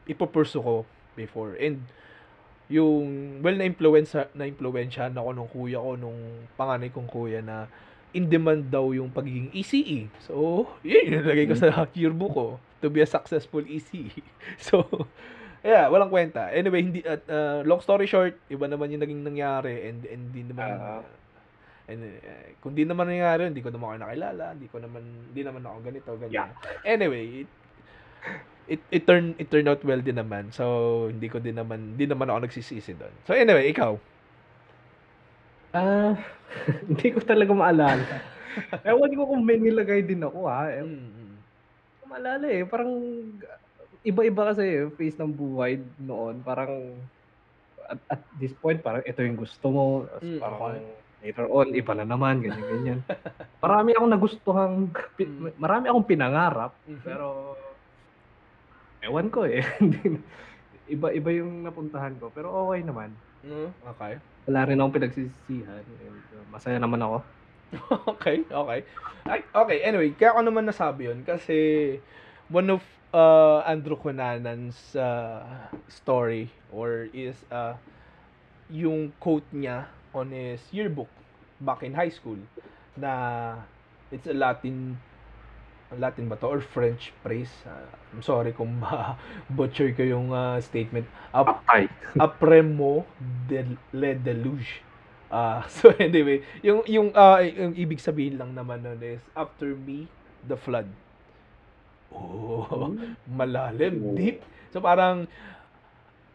ipopursue 0.09 0.61
ko 0.61 0.85
before. 1.13 1.57
And 1.59 1.85
yung 2.69 3.41
well 3.41 3.57
na 3.57 3.65
influence 3.65 4.13
na 4.13 4.45
influensyahan 4.45 5.17
ako 5.17 5.29
nung 5.33 5.49
kuya 5.49 5.81
ko 5.81 5.97
nung 5.97 6.45
panganay 6.53 6.93
kong 6.93 7.09
kuya 7.09 7.41
na 7.41 7.65
in 8.13 8.25
demand 8.29 8.69
daw 8.69 8.89
yung 8.93 9.13
pagiging 9.13 9.53
ECE. 9.53 10.09
So, 10.25 10.65
yun 10.81 11.13
yung 11.13 11.21
nilagay 11.21 11.45
ko 11.45 11.53
sa 11.57 11.69
hmm. 11.69 11.93
yearbook 12.01 12.33
ko 12.33 12.47
to 12.81 12.89
be 12.89 13.05
a 13.05 13.09
successful 13.09 13.61
ECE. 13.65 14.09
So, 14.65 14.85
yeah, 15.61 15.85
walang 15.91 16.09
kwenta. 16.09 16.49
Anyway, 16.49 16.81
hindi 16.81 17.01
at 17.05 17.21
uh, 17.29 17.61
long 17.65 17.81
story 17.85 18.09
short, 18.09 18.37
iba 18.49 18.65
naman 18.65 18.89
yung 18.89 19.03
naging 19.03 19.21
nangyari 19.21 19.89
and 19.89 20.05
and 20.09 20.21
hindi 20.33 20.41
naman 20.49 20.69
uh-huh. 20.73 21.01
and 21.89 22.01
uh, 22.01 22.47
kung 22.61 22.73
di 22.73 22.85
naman 22.85 23.13
nangyari, 23.13 23.45
hindi 23.45 23.61
ko 23.61 23.69
naman 23.69 23.97
ako 23.97 24.09
nakilala, 24.09 24.45
hindi 24.57 24.67
ko 24.69 24.77
naman 24.81 25.03
hindi 25.29 25.41
naman 25.45 25.61
ako 25.65 25.77
ganito, 25.85 26.09
ganyan. 26.17 26.33
Yeah. 26.33 26.49
Anyway, 26.85 27.45
it, 27.45 27.49
it, 28.69 28.81
it 28.93 29.03
turn 29.09 29.33
it 29.41 29.49
turned 29.49 29.67
out 29.67 29.81
well 29.81 29.99
din 29.99 30.21
naman. 30.21 30.53
So 30.53 31.09
hindi 31.09 31.25
ko 31.27 31.41
din 31.41 31.57
naman 31.57 31.97
hindi 31.97 32.05
naman 32.05 32.29
ako 32.29 32.45
nagsisisi 32.45 32.93
doon. 32.95 33.13
So 33.25 33.33
anyway, 33.33 33.73
ikaw. 33.73 33.97
Ah, 35.73 35.81
uh, 35.81 36.11
hindi 36.89 37.09
ko 37.13 37.19
talaga 37.25 37.51
maalala. 37.51 38.05
Ewan 38.85 39.17
ko 39.17 39.23
kung 39.25 39.43
may 39.45 39.57
nilagay 39.57 40.05
din 40.05 40.21
ako 40.25 40.45
ha. 40.45 40.69
Eh, 40.69 40.85
mm-hmm. 40.85 41.31
Maalala 42.09 42.45
eh, 42.49 42.63
parang 42.65 42.91
iba-iba 44.01 44.53
kasi 44.53 44.65
eh, 44.65 44.89
face 44.93 45.17
ng 45.17 45.33
buhay 45.33 45.77
noon. 46.01 46.41
Parang 46.41 46.97
at, 47.89 47.99
at 48.09 48.21
this 48.37 48.53
point, 48.57 48.81
parang 48.81 49.01
ito 49.05 49.19
yung 49.21 49.37
gusto 49.37 49.65
mo. 49.69 49.85
Mm, 50.21 50.39
parang 50.41 50.61
okay. 50.61 51.25
later 51.25 51.45
on, 51.49 51.67
iba 51.73 51.93
na 51.97 52.05
naman, 52.05 52.41
ganyan-ganyan. 52.41 53.01
marami 53.65 53.89
akong 53.97 54.13
nagustuhang, 54.13 54.75
marami 55.57 55.85
akong 55.89 56.09
pinangarap, 56.09 56.71
mm-hmm. 56.85 57.01
pero 57.05 57.57
Ewan 59.05 59.31
ko 59.31 59.47
eh. 59.47 59.63
Iba-iba 60.93 61.29
yung 61.31 61.63
napuntahan 61.63 62.17
ko. 62.17 62.33
Pero 62.33 62.51
okay 62.67 62.81
naman. 62.83 63.13
Mm, 63.45 63.71
okay. 63.95 64.19
Wala 64.49 64.67
rin 64.67 64.79
akong 64.81 64.95
pinagsisisihan. 64.99 65.83
Uh, 65.83 66.45
masaya 66.51 66.77
naman 66.81 66.99
ako. 66.99 67.17
okay, 68.17 68.43
okay. 68.49 68.79
Ay, 69.29 69.39
okay, 69.53 69.77
anyway, 69.85 70.09
kaya 70.17 70.33
ako 70.33 70.41
naman 70.41 70.65
nasabi 70.65 71.05
yun 71.05 71.21
kasi 71.21 71.55
one 72.49 72.65
of 72.73 72.81
uh, 73.13 73.61
Andrew 73.63 73.95
Conanan's 73.95 74.97
uh, 74.97 75.45
story 75.85 76.49
or 76.73 77.07
is 77.13 77.37
uh, 77.53 77.77
yung 78.73 79.13
quote 79.21 79.45
niya 79.53 79.85
on 80.13 80.33
his 80.33 80.61
yearbook 80.73 81.09
back 81.61 81.85
in 81.85 81.93
high 81.93 82.09
school 82.09 82.37
na 82.97 83.53
it's 84.09 84.25
a 84.25 84.33
Latin 84.33 84.97
Latin 85.97 86.29
ba 86.29 86.37
to 86.37 86.45
or 86.45 86.61
French 86.61 87.09
phrase? 87.25 87.49
Uh, 87.65 87.89
I'm 88.13 88.21
sorry 88.21 88.53
kung 88.53 88.77
ma-butcher 88.83 89.89
ko 89.97 90.05
yung 90.05 90.29
uh, 90.29 90.61
statement. 90.61 91.09
Ap-. 91.33 91.65
Apremo 92.25 93.05
de 93.49 93.65
le 93.93 94.13
deluge. 94.13 94.85
Ah, 95.29 95.65
so 95.69 95.89
anyway, 95.97 96.41
yung 96.61 96.81
yung 96.89 97.13
ah, 97.13 97.41
yung 97.41 97.73
ibig 97.77 98.01
sabihin 98.01 98.37
lang 98.37 98.53
naman 98.53 98.81
nun 98.81 99.01
is 99.01 99.21
after 99.33 99.73
me 99.77 100.09
the 100.45 100.57
flood. 100.57 100.89
Oh, 102.09 102.65
malalim, 103.29 104.01
Oh. 104.01 104.17
deep. 104.17 104.41
So 104.73 104.81
parang 104.81 105.29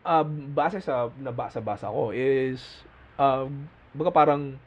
ah, 0.06 0.22
base 0.26 0.78
sa 0.82 1.10
nabasa-basa 1.18 1.90
ko 1.90 2.10
is 2.14 2.62
um 3.18 3.66
baga 3.94 4.10
parang 4.10 4.58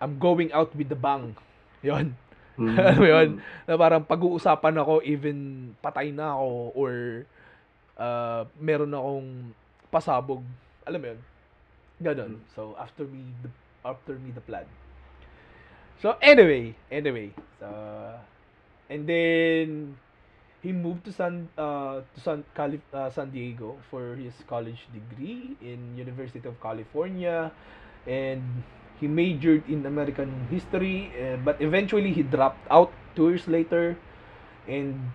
I'm 0.00 0.16
going 0.18 0.52
out 0.52 0.72
with 0.76 0.88
the 0.88 0.96
bang. 0.98 1.34
'Yon. 1.82 2.14
Alam 2.58 2.98
mo 2.98 3.06
yun? 3.06 3.28
Na 3.66 3.78
parang 3.78 4.02
pag-uusapan 4.02 4.74
ako 4.82 5.00
even 5.06 5.70
patay 5.78 6.10
na 6.10 6.34
ako 6.34 6.74
or 6.74 6.92
ah, 7.94 8.42
meron 8.58 8.90
akong 8.90 9.30
pasabog. 9.94 10.42
Alam 10.84 11.00
mo 11.00 11.06
yun? 11.14 11.20
Ganon. 11.98 12.32
So, 12.54 12.78
after 12.78 13.06
me, 13.06 13.34
the, 13.42 13.50
after 13.82 14.14
me 14.18 14.30
the 14.30 14.42
plan. 14.42 14.66
So, 15.98 16.14
anyway, 16.22 16.78
anyway. 16.90 17.34
So, 17.58 17.66
and 18.86 19.02
then, 19.02 19.98
he 20.62 20.70
moved 20.70 21.06
to 21.06 21.12
San, 21.12 21.50
uh, 21.58 22.02
to 22.02 22.18
San, 22.22 22.44
Cali, 22.54 22.80
uh, 22.94 23.10
San 23.10 23.30
Diego 23.30 23.78
for 23.90 24.14
his 24.14 24.34
college 24.46 24.86
degree 24.94 25.58
in 25.62 25.98
University 25.98 26.46
of 26.46 26.58
California. 26.62 27.50
And 28.06 28.42
he 28.98 29.06
majored 29.06 29.62
in 29.70 29.86
American 29.86 30.46
history, 30.50 31.10
uh, 31.14 31.38
but 31.42 31.58
eventually 31.62 32.12
he 32.12 32.22
dropped 32.22 32.62
out 32.70 32.90
two 33.14 33.30
years 33.30 33.46
later. 33.46 33.96
And 34.68 35.14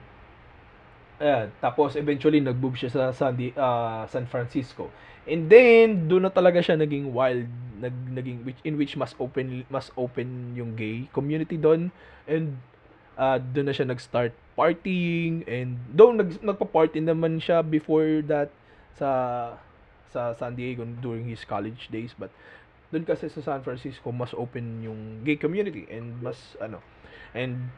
Ayan, 1.23 1.55
tapos 1.61 1.95
eventually 1.95 2.41
nag-move 2.43 2.75
siya 2.75 2.91
sa 2.91 3.03
San, 3.15 3.38
ah, 3.55 4.03
San 4.11 4.27
Francisco. 4.27 4.91
And 5.23 5.47
then 5.47 6.11
doon 6.11 6.27
na 6.27 6.34
talaga 6.34 6.59
siya 6.59 6.75
naging 6.75 7.15
wild, 7.15 7.47
nag 7.79 7.95
naging 8.11 8.43
which 8.43 8.59
in 8.67 8.75
which 8.75 8.99
mas 8.99 9.15
open 9.19 9.63
mas 9.71 9.88
open 9.99 10.55
yung 10.55 10.75
gay 10.75 11.07
community 11.11 11.59
doon 11.59 11.91
and 12.27 12.55
ah 13.19 13.36
doon 13.36 13.67
na 13.67 13.75
siya 13.75 13.88
nag-start 13.88 14.31
partying 14.55 15.43
and 15.43 15.75
though 15.91 16.15
nag 16.15 16.39
nagpa-party 16.39 17.03
naman 17.03 17.43
siya 17.43 17.59
before 17.59 18.23
that 18.23 18.47
sa 18.95 19.09
sa 20.07 20.31
San 20.38 20.55
Diego 20.55 20.88
during 21.03 21.27
his 21.27 21.43
college 21.43 21.91
days 21.91 22.15
but 22.15 22.31
doon 22.93 23.09
kasi 23.09 23.25
sa 23.33 23.41
San 23.41 23.65
Francisco 23.65 24.13
mas 24.13 24.37
open 24.37 24.85
yung 24.85 25.25
gay 25.25 25.41
community 25.41 25.89
and 25.89 26.21
mas 26.21 26.53
ano 26.61 26.77
and 27.33 27.73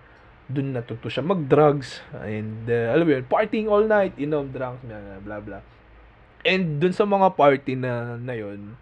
doon 0.46 0.78
natuto 0.78 1.10
siya 1.10 1.26
mag-drugs 1.26 2.06
and 2.22 2.70
uh, 2.70 2.94
alam 2.94 3.06
mo 3.08 3.12
yun, 3.18 3.26
partying 3.26 3.66
all 3.66 3.82
night, 3.82 4.14
inom, 4.22 4.54
drugs, 4.54 4.78
blah, 5.26 5.42
blah. 5.42 5.64
And 6.46 6.78
doon 6.78 6.94
sa 6.94 7.10
mga 7.10 7.34
party 7.34 7.74
na 7.74 8.14
na 8.22 8.36
yun, 8.38 8.78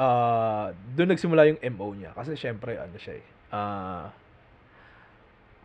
uh, 0.00 0.72
doon 0.96 1.12
nagsimula 1.12 1.52
yung 1.52 1.60
MO 1.76 1.92
niya. 1.92 2.16
Kasi 2.16 2.32
syempre, 2.32 2.80
ano 2.80 2.96
siya 2.96 3.20
eh, 3.20 3.26
uh, 3.52 4.08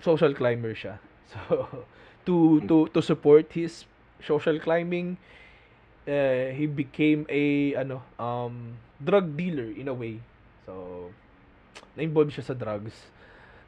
social 0.03 0.35
climber 0.35 0.75
siya. 0.75 0.99
So, 1.27 1.67
to, 2.23 2.63
to, 2.71 2.87
to 2.95 3.03
support 3.03 3.51
his 3.51 3.83
social 4.23 4.63
climbing, 4.63 5.19
uh, 6.07 6.55
he 6.55 6.63
became 6.63 7.27
a, 7.27 7.75
ano, 7.75 7.99
um, 8.15 8.79
drug 9.01 9.37
dealer 9.37 9.69
in 9.73 9.87
a 9.87 9.95
way. 9.95 10.21
So, 10.65 11.07
na-involve 11.93 12.33
siya 12.33 12.53
sa 12.53 12.55
drugs. 12.57 13.09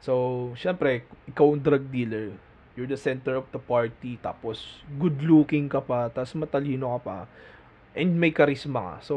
So, 0.02 0.52
syempre, 0.56 1.06
ikaw 1.30 1.54
ang 1.54 1.62
drug 1.62 1.88
dealer. 1.90 2.34
You're 2.74 2.90
the 2.90 3.00
center 3.00 3.36
of 3.36 3.50
the 3.50 3.60
party. 3.60 4.18
Tapos, 4.22 4.82
good 4.98 5.20
looking 5.22 5.68
ka 5.70 5.82
pa. 5.82 6.08
Tapos, 6.10 6.34
matalino 6.38 6.96
ka 6.96 7.00
pa. 7.02 7.18
And 7.94 8.16
may 8.16 8.30
charisma 8.30 8.98
ka. 8.98 9.12
So, 9.12 9.14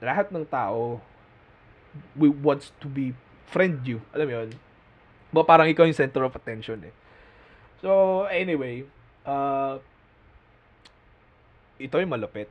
lahat 0.00 0.32
ng 0.32 0.48
tao 0.48 1.04
we 2.14 2.30
wants 2.30 2.72
to 2.80 2.86
be 2.86 3.12
friend 3.50 3.82
you. 3.82 3.98
Alam 4.14 4.26
mo 4.26 4.32
yun? 4.42 4.50
Ba, 5.30 5.42
parang 5.46 5.66
ikaw 5.66 5.86
yung 5.86 5.96
center 5.96 6.22
of 6.26 6.34
attention 6.34 6.86
eh. 6.86 6.94
So, 7.82 8.24
anyway, 8.30 8.86
uh, 9.26 9.78
ito 11.80 11.94
yung 11.96 12.12
malupit. 12.12 12.50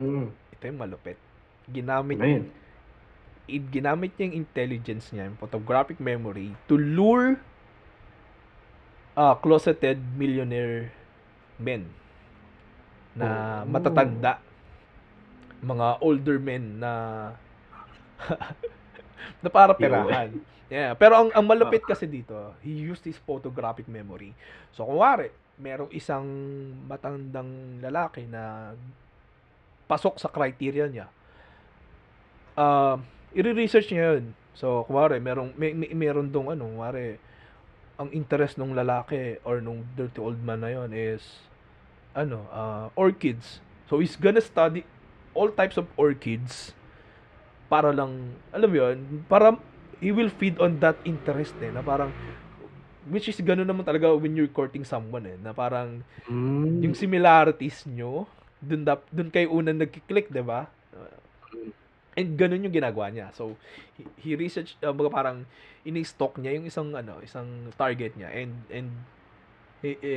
Mm. 0.00 0.28
Ito 0.32 0.62
yung 0.68 0.80
malupit. 0.80 1.18
Ginamit 1.66 2.18
it, 3.46 3.62
ginamit 3.70 4.10
niya 4.18 4.24
yung 4.30 4.38
intelligence 4.42 5.10
niya, 5.14 5.30
yung 5.30 5.38
photographic 5.38 6.02
memory, 6.02 6.50
to 6.66 6.74
lure 6.74 7.38
uh, 9.14 9.34
closeted 9.38 10.02
millionaire 10.14 10.90
men 11.56 11.88
na 13.16 13.62
Oh. 13.64 13.70
matatanda. 13.70 14.38
Mga 15.64 15.86
older 16.04 16.36
men 16.36 16.78
na 16.78 16.92
na 19.42 19.48
para 19.48 19.72
perahan. 19.72 20.36
Yeah, 20.66 20.98
pero 20.98 21.14
ang, 21.16 21.30
ang 21.30 21.46
malupit 21.46 21.86
kasi 21.86 22.10
dito, 22.10 22.34
he 22.60 22.74
used 22.74 23.06
his 23.06 23.16
photographic 23.22 23.86
memory. 23.86 24.34
So, 24.74 24.82
kunwari, 24.82 25.30
merong 25.56 25.94
isang 25.94 26.26
matandang 26.84 27.78
lalaki 27.80 28.26
na 28.26 28.74
pasok 29.86 30.18
sa 30.18 30.26
criteria 30.28 30.90
niya. 30.90 31.06
Uh, 32.56 32.96
i-research 33.36 33.92
niya 33.92 34.16
yun. 34.16 34.32
So, 34.56 34.88
kumare, 34.88 35.20
merong, 35.20 35.52
may, 35.60 35.76
may, 35.76 35.92
meron 35.92 36.32
dong 36.32 36.48
ano, 36.48 36.64
kumare, 36.64 37.20
ang 38.00 38.08
interest 38.12 38.56
ng 38.56 38.72
lalaki 38.72 39.36
or 39.44 39.60
nung 39.60 39.84
dirty 39.92 40.20
old 40.20 40.40
man 40.40 40.64
na 40.64 40.72
yon 40.72 40.92
is, 40.96 41.44
ano, 42.16 42.48
uh, 42.48 42.88
orchids. 42.96 43.60
So, 43.88 44.00
he's 44.00 44.16
gonna 44.16 44.40
study 44.40 44.88
all 45.36 45.52
types 45.52 45.76
of 45.76 45.84
orchids 46.00 46.72
para 47.68 47.92
lang, 47.92 48.40
alam 48.56 48.68
mo 48.72 48.76
yun, 48.80 48.98
para 49.28 49.52
he 50.00 50.08
will 50.12 50.32
feed 50.32 50.56
on 50.56 50.80
that 50.80 50.96
interest 51.04 51.52
eh, 51.60 51.68
na 51.68 51.84
parang, 51.84 52.08
which 53.12 53.28
is 53.28 53.36
gano'n 53.40 53.68
naman 53.68 53.84
talaga 53.84 54.16
when 54.16 54.32
you're 54.32 54.48
courting 54.50 54.84
someone 54.84 55.28
eh, 55.28 55.36
na 55.44 55.52
parang, 55.52 56.00
Mm. 56.26 56.82
yung 56.82 56.94
similarities 56.96 57.84
nyo, 57.86 58.24
dun, 58.58 58.82
dap, 58.82 59.04
dun 59.12 59.28
kayo 59.30 59.52
unang 59.52 59.78
nagkiklik, 59.78 60.32
di 60.32 60.40
ba? 60.42 60.66
And 62.16 62.40
ganun 62.40 62.64
yung 62.64 62.72
ginagawa 62.72 63.12
niya. 63.12 63.28
So, 63.36 63.60
he, 63.94 64.08
he 64.16 64.30
researched, 64.32 64.80
uh, 64.80 64.96
baga 64.96 65.12
parang, 65.12 65.44
ini-stalk 65.84 66.40
niya 66.40 66.56
yung 66.56 66.66
isang, 66.66 66.88
ano, 66.96 67.20
isang 67.20 67.68
target 67.76 68.16
niya. 68.16 68.32
And, 68.32 68.52
and, 68.72 68.88
he, 69.84 70.00
he, 70.00 70.16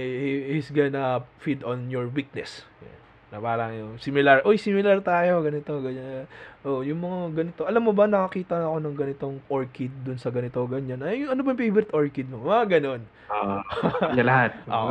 he's 0.56 0.72
gonna 0.72 1.28
feed 1.43 1.62
on 1.68 1.91
your 1.91 2.08
weakness. 2.08 2.64
Yeah. 2.80 2.97
Na 3.30 3.38
parang 3.38 3.72
yung 3.78 3.93
similar, 4.02 4.41
oy, 4.41 4.58
similar 4.58 4.97
tayo, 5.06 5.45
ganito, 5.45 5.78
ganyan. 5.84 6.26
Oh, 6.66 6.82
yung 6.82 6.97
mga 6.97 7.20
ganito. 7.38 7.62
Alam 7.68 7.86
mo 7.86 7.93
ba, 7.93 8.10
nakakita 8.10 8.58
na 8.58 8.74
ako 8.74 8.78
ng 8.82 8.95
ganitong 8.97 9.38
orchid 9.45 9.93
dun 10.02 10.18
sa 10.18 10.34
ganito, 10.34 10.58
ganyan. 10.66 10.97
Ay, 11.06 11.30
ano 11.30 11.45
ba 11.45 11.54
yung 11.54 11.62
favorite 11.62 11.93
orchid 11.93 12.26
mo? 12.26 12.41
Mga 12.41 12.82
ganun. 12.82 13.02
Ah, 13.30 13.62
kanya 14.02 14.26
lahat. 14.26 14.52
Oo. 14.74 14.89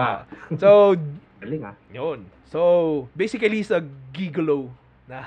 So, 0.54 0.94
galing 1.42 1.66
ah. 1.66 1.74
yun. 1.90 2.30
So, 2.46 2.60
basically, 3.18 3.66
sa 3.66 3.82
gigolo 4.14 4.70
na 5.10 5.18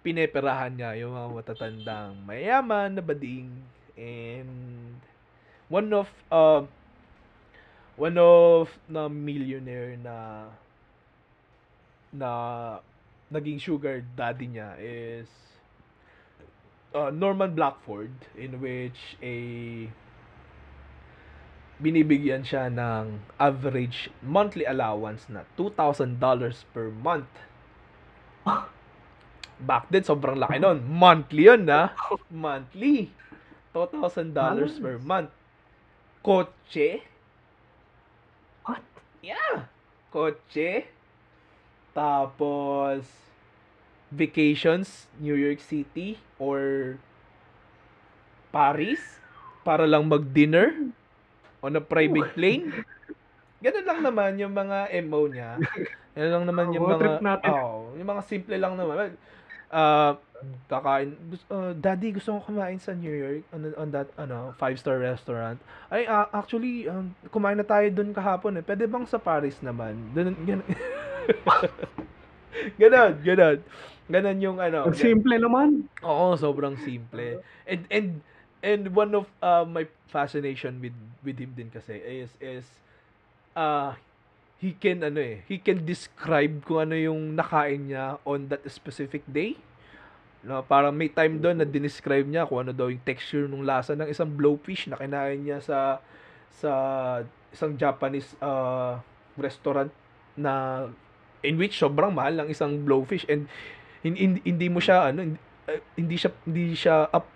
pineperahan 0.00 0.72
niya 0.72 0.96
yung 0.96 1.12
mga 1.12 1.28
matatandang 1.32 2.16
mayaman 2.24 2.96
na 2.96 3.04
bading 3.04 3.52
and 4.00 4.96
one 5.68 5.92
of 5.92 6.08
uh, 6.32 6.64
one 8.00 8.16
of 8.16 8.72
na 8.88 9.12
millionaire 9.12 9.94
na 10.00 10.48
na 12.10 12.30
naging 13.30 13.60
sugar 13.60 14.02
daddy 14.16 14.48
niya 14.50 14.74
is 14.80 15.28
uh, 16.94 17.12
Norman 17.12 17.54
Blackford 17.54 18.10
in 18.34 18.58
which 18.58 19.14
a 19.22 19.86
binibigyan 21.80 22.44
siya 22.44 22.68
ng 22.68 23.24
average 23.40 24.12
monthly 24.20 24.68
allowance 24.68 25.28
na 25.32 25.48
$2,000 25.56 26.20
per 26.74 26.92
month. 26.92 27.32
Back 29.60 29.92
then, 29.92 30.04
sobrang 30.04 30.40
laki 30.40 30.56
nun. 30.56 30.80
Monthly 30.88 31.52
yun, 31.52 31.68
na. 31.68 31.92
Monthly. 32.32 33.12
$2,000 33.76 34.34
per 34.82 34.96
month. 34.98 35.30
Kotse. 36.24 37.04
What? 38.66 38.84
Yeah. 39.22 39.70
Kotse. 40.10 40.90
Tapos, 41.94 43.04
vacations, 44.10 45.06
New 45.22 45.38
York 45.38 45.62
City 45.62 46.18
or 46.36 46.98
Paris 48.50 48.98
para 49.62 49.86
lang 49.86 50.10
mag-dinner 50.10 50.90
on 51.62 51.78
a 51.78 51.82
private 51.82 52.34
plane. 52.34 52.82
Ganun 53.60 53.86
lang 53.86 54.00
naman 54.02 54.40
yung 54.40 54.54
mga 54.56 54.90
MO 55.06 55.28
niya. 55.30 55.60
Yan 56.18 56.30
lang 56.32 56.44
naman 56.48 56.70
yung 56.74 56.84
Mga 56.90 57.38
oh, 57.46 57.94
yung 57.94 58.08
mga 58.08 58.22
simple 58.26 58.56
lang 58.58 58.74
naman. 58.74 59.14
Ah, 59.70 60.18
kakain 60.66 61.14
uh, 61.52 61.70
daddy 61.76 62.16
gusto 62.16 62.34
ko 62.40 62.50
kumain 62.50 62.80
sa 62.80 62.96
New 62.96 63.12
York 63.12 63.44
on, 63.54 63.70
on 63.76 63.88
that 63.94 64.08
ano 64.16 64.50
five 64.56 64.80
star 64.80 64.98
restaurant 64.98 65.60
ay 65.92 66.08
ah, 66.08 66.26
actually 66.32 66.88
um, 66.88 67.12
kumain 67.30 67.54
na 67.54 67.62
tayo 67.62 67.86
doon 67.92 68.10
kahapon 68.10 68.58
eh 68.58 68.64
pwede 68.66 68.88
bang 68.88 69.04
sa 69.06 69.20
Paris 69.20 69.60
naman 69.62 69.94
doon 70.16 70.34
ganun 70.42 70.68
ganun 72.80 73.14
ganun 73.22 73.58
Ganon 74.10 74.38
yung 74.42 74.58
ano. 74.58 74.90
Ang 74.90 74.98
simple 74.98 75.38
naman. 75.38 75.86
Oo, 76.02 76.34
sobrang 76.34 76.74
simple. 76.82 77.38
And 77.62 77.86
and 77.86 78.08
and 78.60 78.82
one 78.90 79.14
of 79.14 79.30
uh, 79.38 79.62
my 79.62 79.86
fascination 80.10 80.82
with 80.82 80.96
with 81.22 81.38
him 81.38 81.54
din 81.54 81.70
kasi 81.70 82.02
is 82.02 82.34
is 82.42 82.66
uh 83.54 83.94
he 84.60 84.76
can 84.76 85.00
ano 85.00 85.18
eh, 85.18 85.40
he 85.48 85.56
can 85.56 85.80
describe 85.88 86.60
kung 86.68 86.84
ano 86.84 86.94
yung 86.94 87.32
nakain 87.32 87.88
niya 87.88 88.20
on 88.28 88.52
that 88.52 88.60
specific 88.68 89.24
day. 89.24 89.56
No, 90.40 90.64
parang 90.64 90.96
may 90.96 91.12
time 91.12 91.36
doon 91.36 91.60
na 91.60 91.68
dinescribe 91.68 92.24
niya 92.24 92.48
kung 92.48 92.64
ano 92.64 92.72
daw 92.72 92.88
yung 92.88 93.04
texture 93.04 93.44
ng 93.44 93.64
lasa 93.64 93.92
ng 93.96 94.08
isang 94.08 94.28
blowfish 94.28 94.88
na 94.88 94.96
kinain 95.00 95.40
niya 95.40 95.60
sa 95.60 96.00
sa 96.52 96.72
isang 97.52 97.76
Japanese 97.76 98.36
uh, 98.40 99.00
restaurant 99.36 99.92
na 100.36 100.86
in 101.40 101.56
which 101.56 101.76
sobrang 101.76 102.12
mahal 102.12 102.36
ng 102.44 102.48
isang 102.52 102.84
blowfish 102.84 103.24
and 103.28 103.48
hindi, 104.00 104.40
hindi 104.44 104.68
mo 104.68 104.80
siya 104.80 105.12
ano 105.12 105.24
hindi, 105.24 105.40
uh, 105.68 105.80
hindi 105.96 106.16
siya 106.16 106.30
hindi 106.44 106.64
siya 106.76 106.96
up 107.08 107.26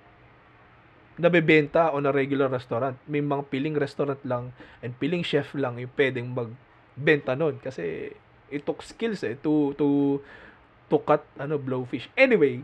nabebenta 1.14 1.95
on 1.95 2.09
a 2.09 2.12
regular 2.12 2.51
restaurant. 2.51 2.99
May 3.07 3.22
mga 3.22 3.47
piling 3.47 3.77
restaurant 3.79 4.18
lang 4.27 4.51
and 4.83 4.99
piling 4.99 5.22
chef 5.22 5.55
lang 5.55 5.79
yung 5.79 5.93
pwedeng 5.95 6.35
magbenta 6.95 7.34
nun 7.34 7.59
kasi 7.59 8.14
it 8.55 8.62
took 8.62 8.86
skills 8.86 9.26
eh 9.26 9.34
to 9.42 9.74
to 9.74 10.18
to 10.86 10.97
cut 11.03 11.26
ano 11.40 11.59
blowfish. 11.59 12.07
Anyway, 12.14 12.62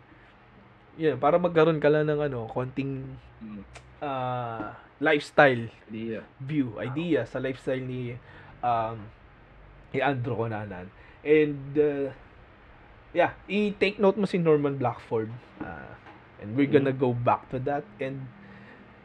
yeah, 0.95 1.19
para 1.19 1.41
magkaroon 1.41 1.83
ka 1.83 1.91
lang 1.91 2.07
ng 2.07 2.21
ano, 2.31 2.47
konting 2.47 3.19
uh, 3.99 4.71
lifestyle 5.03 5.67
Idea. 5.91 6.23
view, 6.39 6.77
idea 6.79 7.27
sa 7.27 7.43
lifestyle 7.43 7.83
ni 7.83 8.15
um, 8.63 8.97
ni 9.91 9.99
Andrew 9.99 10.39
Conanan. 10.39 10.87
And 11.27 11.75
uh, 11.75 12.15
yeah, 13.11 13.35
i-take 13.51 13.99
note 13.99 14.21
mo 14.21 14.31
si 14.31 14.39
Norman 14.39 14.79
Blackford. 14.79 15.33
Uh, 15.59 15.93
and 16.39 16.55
we're 16.55 16.71
gonna 16.71 16.95
go 16.95 17.13
back 17.13 17.51
to 17.51 17.59
that. 17.67 17.83
And 17.99 18.31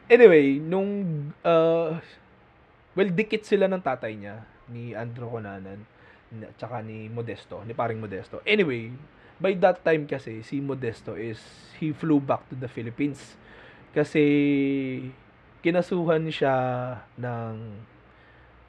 anyway, 0.06 0.62
nung 0.62 1.32
uh, 1.42 1.98
well, 2.94 3.10
dikit 3.10 3.42
sila 3.42 3.66
ng 3.66 3.82
tatay 3.82 4.14
niya 4.14 4.55
ni 4.72 4.92
Andrew 4.92 5.30
Conanan 5.30 5.84
at 6.42 6.58
saka 6.58 6.82
ni 6.82 7.06
Modesto, 7.06 7.62
ni 7.62 7.72
paring 7.72 8.02
Modesto. 8.02 8.42
Anyway, 8.42 8.90
by 9.38 9.52
that 9.60 9.84
time 9.84 10.08
kasi 10.08 10.40
si 10.40 10.58
Modesto 10.64 11.14
is 11.14 11.38
he 11.76 11.92
flew 11.92 12.18
back 12.18 12.42
to 12.48 12.56
the 12.56 12.68
Philippines 12.68 13.36
kasi 13.92 14.24
kinasuhan 15.60 16.28
siya 16.28 16.54
ng 17.20 17.54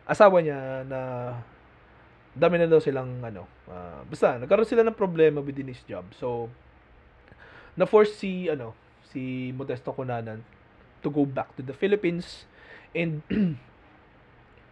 asawa 0.08 0.40
niya 0.40 0.88
na 0.88 1.02
dami 2.38 2.56
na 2.62 2.70
daw 2.70 2.80
silang 2.80 3.20
ano 3.20 3.44
uh, 3.68 4.06
basta 4.08 4.40
nagkaroon 4.40 4.68
sila 4.68 4.86
ng 4.86 4.96
problema 4.96 5.44
within 5.44 5.68
his 5.68 5.82
job 5.84 6.06
so 6.16 6.48
na 7.76 7.84
force 7.84 8.16
si 8.16 8.48
ano 8.48 8.72
si 9.10 9.52
Modesto 9.52 9.92
Conanan 9.92 10.44
to 11.02 11.10
go 11.12 11.28
back 11.28 11.52
to 11.56 11.62
the 11.64 11.76
Philippines 11.76 12.48
and 12.96 13.24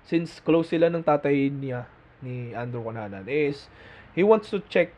since 0.05 0.39
close 0.41 0.69
sila 0.69 0.87
ng 0.87 1.01
tatay 1.01 1.49
niya 1.49 1.89
ni 2.21 2.53
Andrew 2.53 2.85
Conanan 2.85 3.25
is 3.25 3.67
he 4.13 4.21
wants 4.21 4.47
to 4.53 4.61
check 4.69 4.93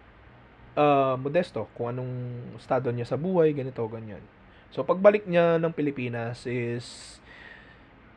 uh, 0.76 1.16
Modesto 1.18 1.68
kung 1.74 1.96
anong 1.96 2.14
estado 2.60 2.92
niya 2.92 3.08
sa 3.08 3.18
buhay 3.18 3.56
ganito 3.56 3.82
ganyan. 3.88 4.22
So 4.70 4.84
pagbalik 4.84 5.26
niya 5.26 5.58
ng 5.58 5.74
Pilipinas 5.74 6.44
is 6.46 7.18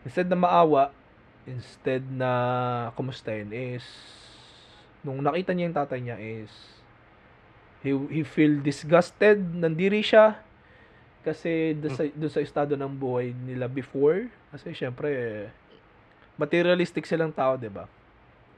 instead 0.02 0.26
na 0.26 0.38
maawa 0.38 0.90
instead 1.48 2.04
na 2.10 2.30
kumustahin 2.98 3.54
is 3.54 3.86
nung 5.00 5.24
nakita 5.24 5.56
niya 5.56 5.66
yung 5.70 5.78
tatay 5.78 6.00
niya 6.04 6.16
is 6.20 6.52
he, 7.80 7.96
he 8.12 8.20
feel 8.26 8.60
disgusted 8.60 9.40
nandiri 9.56 10.04
siya 10.04 10.36
kasi 11.20 11.76
doon 11.76 11.92
sa, 11.92 12.02
doon 12.08 12.32
sa 12.32 12.40
estado 12.40 12.72
ng 12.80 12.92
buhay 12.96 13.36
nila 13.44 13.68
before. 13.68 14.32
Kasi 14.52 14.72
syempre 14.72 15.10
materialistic 16.40 17.04
silang 17.04 17.36
tao 17.36 17.60
'di 17.60 17.68
ba? 17.68 17.84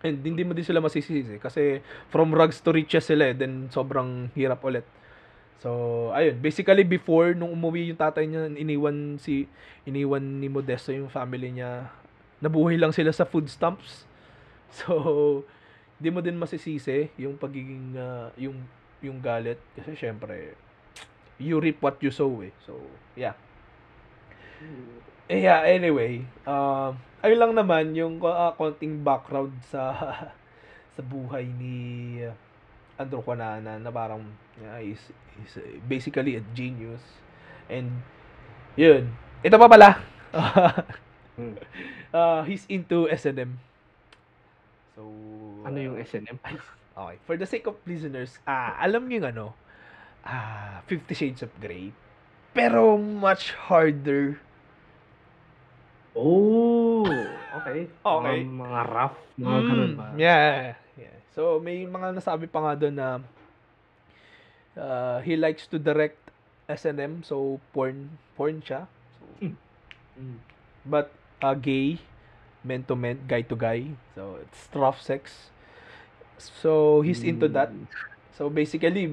And 0.03 0.23
hindi 0.23 0.47
mo 0.47 0.55
din 0.55 0.67
sila 0.67 0.83
masisisi 0.83 1.39
kasi 1.43 1.83
from 2.11 2.31
rags 2.35 2.63
to 2.63 2.71
riches 2.75 3.07
sila 3.07 3.31
eh, 3.31 3.35
then 3.35 3.71
sobrang 3.71 4.31
hirap 4.39 4.63
ulit. 4.63 4.87
So 5.59 6.11
ayun. 6.15 6.39
Basically 6.39 6.87
before 6.87 7.35
nung 7.35 7.55
umuwi 7.55 7.91
yung 7.91 7.99
tatay 7.99 8.31
niya 8.31 8.51
iniwan 8.55 9.19
si 9.19 9.51
iniwan 9.87 10.23
ni 10.43 10.47
Modesto 10.47 10.95
yung 10.95 11.11
family 11.11 11.55
niya. 11.55 11.91
Nabuhay 12.43 12.79
lang 12.79 12.95
sila 12.95 13.11
sa 13.11 13.27
food 13.27 13.51
stamps. 13.51 14.07
So 14.73 15.45
di 16.01 16.09
mo 16.09 16.25
din 16.25 16.41
masisisi 16.41 17.13
yung 17.21 17.37
pagiging 17.37 17.93
uh, 17.93 18.33
yung 18.41 18.57
yung 19.05 19.21
galit. 19.21 19.61
Kasi 19.77 19.93
syempre 19.93 20.57
you 21.43 21.61
reap 21.61 21.83
what 21.83 21.99
you 22.01 22.11
sow 22.11 22.31
eh. 22.43 22.55
So, 22.65 22.79
yeah. 23.19 23.35
Eh, 25.33 25.49
yeah, 25.49 25.65
anyway, 25.65 26.21
uh, 26.45 26.93
ayun 27.25 27.41
lang 27.41 27.53
naman 27.57 27.97
yung 27.97 28.21
uh, 28.21 28.53
konting 28.53 29.01
background 29.01 29.57
sa 29.65 29.97
sa 30.95 31.01
buhay 31.01 31.49
ni 31.49 32.21
Andrew 33.01 33.25
Quanana 33.25 33.81
na 33.81 33.89
parang 33.89 34.21
yeah, 34.61 34.77
is, 34.85 35.01
is 35.41 35.57
basically 35.89 36.37
a 36.37 36.45
genius. 36.53 37.01
And 37.73 38.05
yun. 38.77 39.09
Ito 39.41 39.57
pa 39.57 39.73
pala. 39.73 40.05
uh, 42.13 42.45
he's 42.49 42.69
into 42.69 43.09
S&M. 43.09 43.57
So, 44.93 45.09
Ano 45.65 45.81
yung 45.81 45.97
S&M? 45.97 46.37
Okay. 46.93 47.17
For 47.25 47.41
the 47.41 47.49
sake 47.49 47.65
of 47.65 47.81
listeners, 47.89 48.37
ah, 48.45 48.77
alam 48.77 49.09
niyo 49.09 49.25
yung 49.25 49.29
ano, 49.33 49.47
ah, 50.29 50.85
Fifty 50.85 51.17
Shades 51.17 51.41
of 51.41 51.49
Grey, 51.57 51.89
pero 52.53 53.01
much 53.01 53.57
harder. 53.57 54.37
Oh, 56.13 57.09
okay. 57.61 57.89
Okay. 57.89 58.39
Mga, 58.45 58.53
mga 58.53 58.81
rough, 58.93 59.19
mga 59.41 59.59
ganun 59.65 59.93
ba? 59.97 60.07
Mm, 60.13 60.19
yeah, 60.21 60.77
yeah. 61.01 61.17
So, 61.33 61.57
may 61.57 61.89
mga 61.89 62.13
nasabi 62.13 62.45
pa 62.45 62.61
nga 62.61 62.75
doon 62.77 62.97
na 62.97 63.09
uh, 64.77 65.19
he 65.25 65.37
likes 65.37 65.65
to 65.69 65.81
direct 65.81 66.21
S&M, 66.69 67.25
so 67.25 67.57
porn, 67.73 68.13
porn 68.37 68.61
siya. 68.61 68.85
So, 69.17 69.25
Mm. 70.13 70.37
but 70.85 71.09
uh, 71.41 71.57
gay, 71.57 71.97
men 72.61 72.85
to 72.85 72.93
men, 72.93 73.25
guy 73.25 73.41
to 73.41 73.57
guy. 73.57 73.89
So, 74.13 74.37
it's 74.45 74.69
rough 74.77 75.01
sex. 75.01 75.49
So, 76.37 77.01
he's 77.01 77.25
into 77.25 77.49
that. 77.57 77.73
Mm. 77.73 77.89
So 78.33 78.49
basically, 78.49 79.13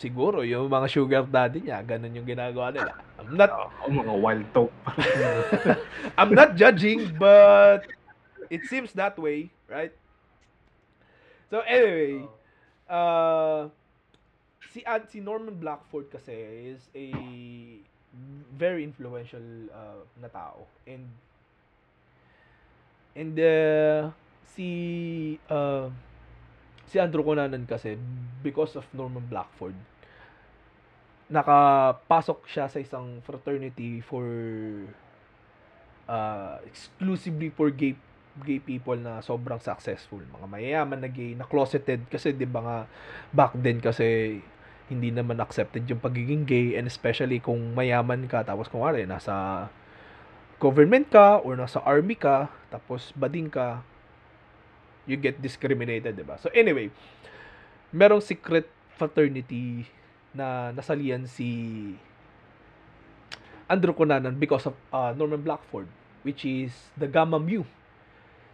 siguro 0.00 0.40
yung 0.40 0.66
mga 0.66 0.86
sugar 0.88 1.24
daddy 1.28 1.68
niya, 1.68 1.84
ganun 1.84 2.16
yung 2.16 2.24
ginagawa 2.24 2.72
nila. 2.72 2.96
I'm 3.20 3.36
not 3.36 3.52
Oh, 3.52 3.92
mga 3.92 4.14
wild 4.16 4.46
talk. 4.56 4.72
I'm 6.18 6.32
not 6.32 6.56
judging, 6.56 7.12
but 7.20 7.84
it 8.48 8.64
seems 8.66 8.96
that 8.96 9.20
way, 9.20 9.52
right? 9.68 9.92
So 11.52 11.60
anyway, 11.68 12.24
uh 12.88 13.68
si 14.70 14.86
Ad, 14.86 15.10
si 15.10 15.18
Norman 15.20 15.58
Blackford 15.58 16.08
kasi 16.08 16.32
is 16.70 16.86
a 16.94 17.10
very 18.54 18.82
influential 18.86 19.42
uh, 19.70 20.02
na 20.18 20.30
tao 20.30 20.66
and 20.86 21.06
and 23.14 23.34
uh, 23.38 24.10
si 24.54 24.68
uh, 25.50 25.90
si 26.86 26.98
Andrew 26.98 27.22
Cunanan 27.26 27.66
kasi 27.66 27.98
because 28.42 28.78
of 28.78 28.86
Norman 28.94 29.26
Blackford 29.26 29.74
nakapasok 31.30 32.44
siya 32.50 32.66
sa 32.66 32.82
isang 32.82 33.22
fraternity 33.22 34.02
for 34.02 34.26
uh, 36.10 36.58
exclusively 36.66 37.54
for 37.54 37.70
gay 37.70 37.94
gay 38.42 38.58
people 38.58 38.98
na 38.98 39.22
sobrang 39.22 39.58
successful 39.62 40.22
mga 40.22 40.46
mayayaman 40.46 40.98
na 41.02 41.10
gay 41.10 41.34
na 41.38 41.46
closeted 41.46 42.02
kasi 42.10 42.34
'di 42.34 42.46
ba 42.46 42.60
nga 42.62 42.78
back 43.30 43.54
then 43.58 43.78
kasi 43.78 44.38
hindi 44.90 45.14
naman 45.14 45.38
accepted 45.38 45.86
yung 45.86 46.02
pagiging 46.02 46.42
gay 46.42 46.74
and 46.74 46.90
especially 46.90 47.38
kung 47.38 47.74
mayaman 47.78 48.26
ka 48.26 48.42
tapos 48.42 48.66
kung 48.66 48.82
ano 48.82 48.98
nasa 49.06 49.66
government 50.58 51.06
ka 51.10 51.38
or 51.46 51.54
nasa 51.54 51.78
army 51.86 52.18
ka 52.18 52.50
tapos 52.74 53.14
bading 53.14 53.46
ka 53.46 53.86
you 55.10 55.18
get 55.18 55.42
discriminated, 55.42 56.14
'di 56.14 56.22
ba? 56.22 56.38
So 56.38 56.52
anyway, 56.54 56.94
merong 57.90 58.22
secret 58.22 58.70
fraternity 58.94 59.90
na 60.34 60.70
nasalian 60.70 61.26
si 61.26 61.94
Andrew 63.70 63.94
Cunanan 63.94 64.34
because 64.38 64.66
of 64.66 64.74
uh, 64.90 65.14
Norman 65.14 65.42
Blackford, 65.46 65.86
which 66.26 66.42
is 66.44 66.74
the 66.98 67.06
Gamma 67.06 67.38
Mu. 67.38 67.62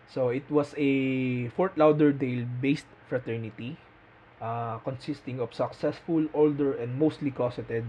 So 0.06 0.28
it 0.28 0.44
was 0.52 0.76
a 0.76 1.48
Fort 1.56 1.74
Lauderdale-based 1.74 2.86
fraternity 3.08 3.80
uh, 4.40 4.78
consisting 4.84 5.40
of 5.40 5.54
successful, 5.54 6.28
older, 6.34 6.76
and 6.76 7.00
mostly 7.00 7.30
closeted 7.32 7.84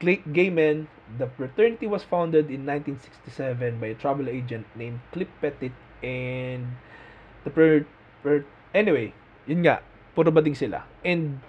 gay 0.00 0.50
men. 0.50 0.88
The 1.18 1.28
fraternity 1.28 1.86
was 1.86 2.02
founded 2.02 2.48
in 2.48 2.64
1967 2.64 3.78
by 3.80 3.92
a 3.92 3.94
travel 3.94 4.28
agent 4.28 4.66
named 4.74 5.00
Clip 5.12 5.28
Pettit 5.40 5.76
and 6.02 6.78
the 7.44 7.50
per, 7.50 7.84
per 8.22 8.44
anyway, 8.74 9.12
yun 9.46 9.62
nga, 9.66 9.82
puro 10.14 10.30
bading 10.30 10.56
sila. 10.56 10.84
And 11.04 11.40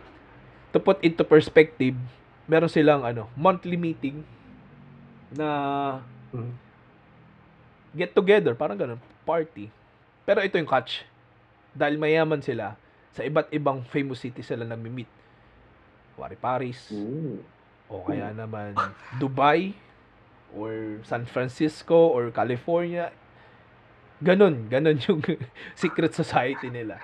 to 0.69 0.77
put 0.77 1.01
into 1.01 1.21
perspective, 1.21 1.95
meron 2.45 2.69
silang 2.69 3.01
ano, 3.01 3.29
monthly 3.33 3.75
meeting 3.75 4.21
na 5.31 5.47
Mhm. 6.29 6.53
get 7.91 8.13
together, 8.13 8.53
parang 8.53 8.77
ganun, 8.77 9.01
party. 9.23 9.69
Pero 10.23 10.41
ito 10.41 10.55
yung 10.55 10.69
catch. 10.69 11.05
Dahil 11.71 11.97
mayaman 11.97 12.37
sila, 12.39 12.77
sa 13.09 13.21
iba't 13.21 13.49
ibang 13.49 13.81
famous 13.83 14.21
city 14.21 14.41
sila 14.41 14.61
nagmi-meet. 14.61 15.09
Wari 16.13 16.37
Paris, 16.37 16.89
Ooh. 16.91 17.41
o 17.87 18.03
kaya 18.03 18.29
naman 18.29 18.77
Dubai, 19.17 19.73
or 20.53 21.01
San 21.01 21.25
Francisco, 21.25 22.09
or 22.09 22.29
California. 22.29 23.09
Ganun, 24.19 24.67
ganun 24.67 24.99
yung 25.01 25.21
secret 25.79 26.11
society 26.11 26.69
nila. 26.69 26.99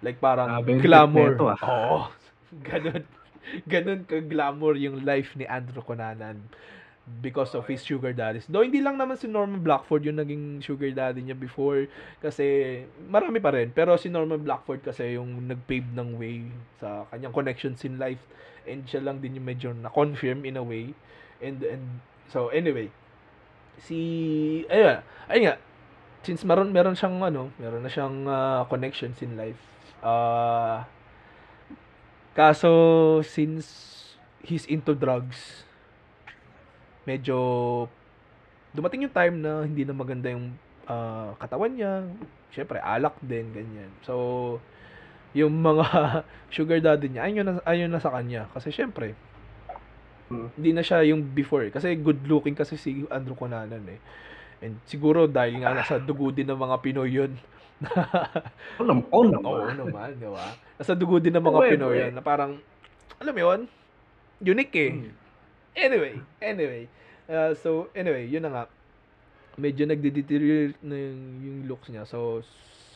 Like 0.00 0.18
parang 0.18 0.60
Grabe 0.60 0.68
yung 0.68 0.82
glamour. 0.82 1.28
sekreto, 1.34 1.44
ah. 1.48 1.60
Oo. 1.64 1.98
Ganun. 2.68 3.04
Ganun 3.64 4.04
ka-glamour 4.04 4.76
yung 4.76 5.04
life 5.04 5.32
ni 5.36 5.48
Andrew 5.48 5.80
Cunanan 5.80 6.48
because 7.08 7.56
of 7.56 7.64
his 7.64 7.80
sugar 7.80 8.12
daddies. 8.12 8.44
Though 8.44 8.60
hindi 8.60 8.84
lang 8.84 9.00
naman 9.00 9.16
si 9.16 9.24
Norman 9.24 9.64
Blackford 9.64 10.04
yung 10.04 10.20
naging 10.20 10.60
sugar 10.60 10.92
daddy 10.92 11.24
niya 11.24 11.36
before 11.36 11.88
kasi 12.20 12.84
marami 13.08 13.40
pa 13.40 13.56
rin. 13.56 13.72
Pero 13.72 13.96
si 13.96 14.12
Norman 14.12 14.44
Blackford 14.44 14.84
kasi 14.84 15.16
yung 15.16 15.48
nag-pave 15.48 15.88
ng 15.96 16.20
way 16.20 16.44
sa 16.76 17.08
kanyang 17.08 17.32
connections 17.32 17.80
in 17.88 17.96
life 17.96 18.20
and 18.68 18.84
siya 18.84 19.00
lang 19.00 19.24
din 19.24 19.40
yung 19.40 19.48
medyo 19.48 19.72
na-confirm 19.72 20.44
in 20.44 20.60
a 20.60 20.64
way. 20.64 20.92
And 21.40 21.64
and 21.64 22.04
so 22.28 22.52
anyway, 22.52 22.92
si 23.80 23.98
ayun, 24.68 25.00
ayun 25.32 25.42
nga 25.48 25.56
since 26.20 26.44
meron 26.44 26.68
meron 26.68 26.92
siyang 26.92 27.24
ano, 27.24 27.48
meron 27.56 27.80
na 27.80 27.88
siyang 27.88 28.28
ah, 28.28 28.68
connections 28.68 29.24
in 29.24 29.32
life. 29.40 29.60
Ah 30.04 30.97
kaso 32.38 32.70
since 33.26 33.66
he's 34.46 34.62
into 34.70 34.94
drugs, 34.94 35.66
medyo 37.02 37.34
dumating 38.70 39.10
yung 39.10 39.16
time 39.16 39.42
na 39.42 39.66
hindi 39.66 39.82
na 39.82 39.90
maganda 39.90 40.30
yung 40.30 40.54
ah, 40.86 41.34
katawan 41.42 41.74
niya. 41.74 42.06
Siyempre, 42.54 42.78
alak 42.78 43.18
din, 43.18 43.50
ganyan. 43.50 43.90
So, 44.06 44.56
yung 45.34 45.58
mga 45.58 46.22
sugar 46.54 46.78
daddy 46.78 47.10
niya, 47.10 47.26
ayun 47.26 47.44
na, 47.44 47.52
ayun 47.66 47.90
na 47.90 47.98
sa 47.98 48.14
kanya. 48.14 48.46
Kasi 48.54 48.70
syempre, 48.70 49.18
Mm. 50.28 50.48
hindi 50.60 50.70
na 50.76 50.84
siya 50.84 51.00
yung 51.08 51.24
before. 51.24 51.72
Kasi 51.72 51.96
good 51.96 52.20
looking 52.28 52.52
kasi 52.52 52.76
si 52.76 53.04
Andrew 53.08 53.32
Cunanan 53.32 53.80
eh. 53.88 54.00
And 54.60 54.76
siguro 54.84 55.24
dahil 55.24 55.64
nga 55.64 55.72
nasa 55.72 55.96
dugo 55.96 56.28
din 56.28 56.44
ng 56.52 56.60
mga 56.60 56.76
Pinoy 56.84 57.08
yun. 57.08 57.32
Alam 58.82 59.06
ko 59.06 59.22
naman. 59.22 59.46
Oo 59.46 59.70
naman, 59.70 60.08
di 60.18 60.26
ba? 60.26 60.54
Nasa 60.78 60.98
dugo 60.98 61.22
din 61.22 61.34
ng 61.34 61.44
mga 61.44 61.58
Pwede. 61.58 61.74
Pinoy 61.78 61.96
yan 61.98 62.12
na 62.18 62.22
parang, 62.22 62.58
alam 63.22 63.32
mo 63.34 63.40
yun? 63.40 63.60
Unique 64.42 64.76
eh. 64.78 64.92
Mm. 64.94 65.12
Anyway, 65.78 66.14
anyway. 66.42 66.82
Uh, 67.30 67.54
so, 67.54 67.86
anyway, 67.94 68.26
yun 68.26 68.42
na 68.42 68.50
nga. 68.50 68.64
Medyo 69.58 69.86
nagde-deteriorate 69.86 70.78
na 70.82 70.94
yung, 70.94 71.22
yung 71.42 71.58
looks 71.70 71.90
niya. 71.90 72.06
So, 72.06 72.42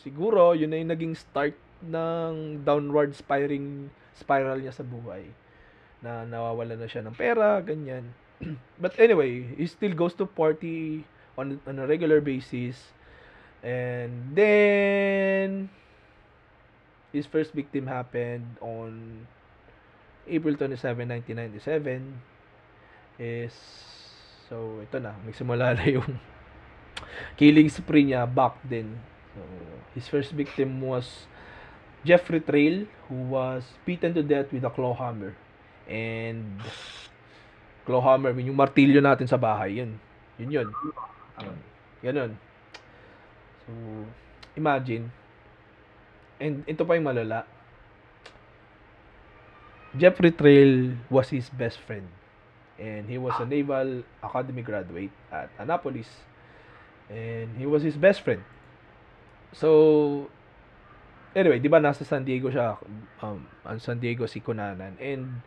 siguro, 0.03 0.55
yun 0.55 0.71
na 0.71 0.79
yung 0.79 0.91
naging 0.91 1.15
start 1.15 1.55
ng 1.83 2.63
downward 2.63 3.15
spiraling 3.15 3.91
spiral 4.15 4.59
niya 4.59 4.75
sa 4.75 4.87
buhay. 4.87 5.27
Na 6.03 6.27
nawawala 6.27 6.75
na 6.75 6.91
siya 6.91 7.03
ng 7.07 7.15
pera, 7.15 7.59
ganyan. 7.63 8.07
But 8.83 8.99
anyway, 8.99 9.47
he 9.55 9.67
still 9.67 9.95
goes 9.95 10.15
to 10.19 10.27
party 10.27 11.07
on, 11.39 11.63
on 11.67 11.79
a 11.79 11.87
regular 11.87 12.19
basis. 12.19 12.95
And 13.63 14.35
then, 14.35 15.71
his 17.15 17.31
first 17.31 17.55
victim 17.55 17.87
happened 17.87 18.59
on 18.59 19.23
April 20.27 20.59
27, 20.59 21.07
1997 21.31 23.23
is 23.23 23.55
so 24.51 24.83
ito 24.83 24.99
na 24.99 25.15
nagsimula 25.23 25.79
na 25.79 25.87
yung 25.87 26.19
killing 27.39 27.71
spree 27.71 28.11
niya 28.11 28.27
back 28.27 28.59
then. 28.67 28.99
So 29.31 29.41
his 29.95 30.11
first 30.11 30.35
victim 30.35 30.83
was 30.83 31.31
Jeffrey 32.03 32.43
Trail 32.43 32.91
who 33.07 33.31
was 33.31 33.63
beaten 33.87 34.11
to 34.19 34.27
death 34.27 34.51
with 34.51 34.67
a 34.67 34.73
claw 34.75 34.99
hammer. 34.99 35.39
And 35.87 36.59
claw 37.87 38.03
hammer 38.03 38.35
yung 38.35 38.59
martilyo 38.59 38.99
natin 38.99 39.31
sa 39.31 39.39
bahay 39.39 39.79
yun. 39.79 40.03
Yun 40.43 40.51
yun. 40.51 40.69
Ganun 42.03 42.35
so 43.65 43.73
imagine 44.59 45.09
and 46.43 46.67
ito 46.67 46.83
pa 46.83 46.99
yung 46.99 47.07
malala 47.07 47.47
Jeffrey 49.93 50.33
Trail 50.33 50.97
was 51.13 51.29
his 51.29 51.53
best 51.53 51.77
friend. 51.85 52.09
And 52.81 53.09
he 53.09 53.19
was 53.19 53.37
a 53.39 53.45
Naval 53.45 54.03
Academy 54.25 54.63
graduate 54.63 55.13
at 55.31 55.51
Annapolis. 55.59 56.09
And 57.11 57.53
he 57.59 57.67
was 57.67 57.83
his 57.83 57.97
best 57.97 58.25
friend. 58.25 58.41
So, 59.53 60.33
anyway, 61.37 61.61
di 61.61 61.69
ba 61.69 61.77
nasa 61.77 62.09
San 62.09 62.25
Diego 62.25 62.49
siya, 62.49 62.81
um, 63.21 63.45
ang 63.69 63.79
San 63.85 64.01
Diego 64.01 64.25
si 64.25 64.41
Cunanan. 64.41 64.97
And 64.97 65.45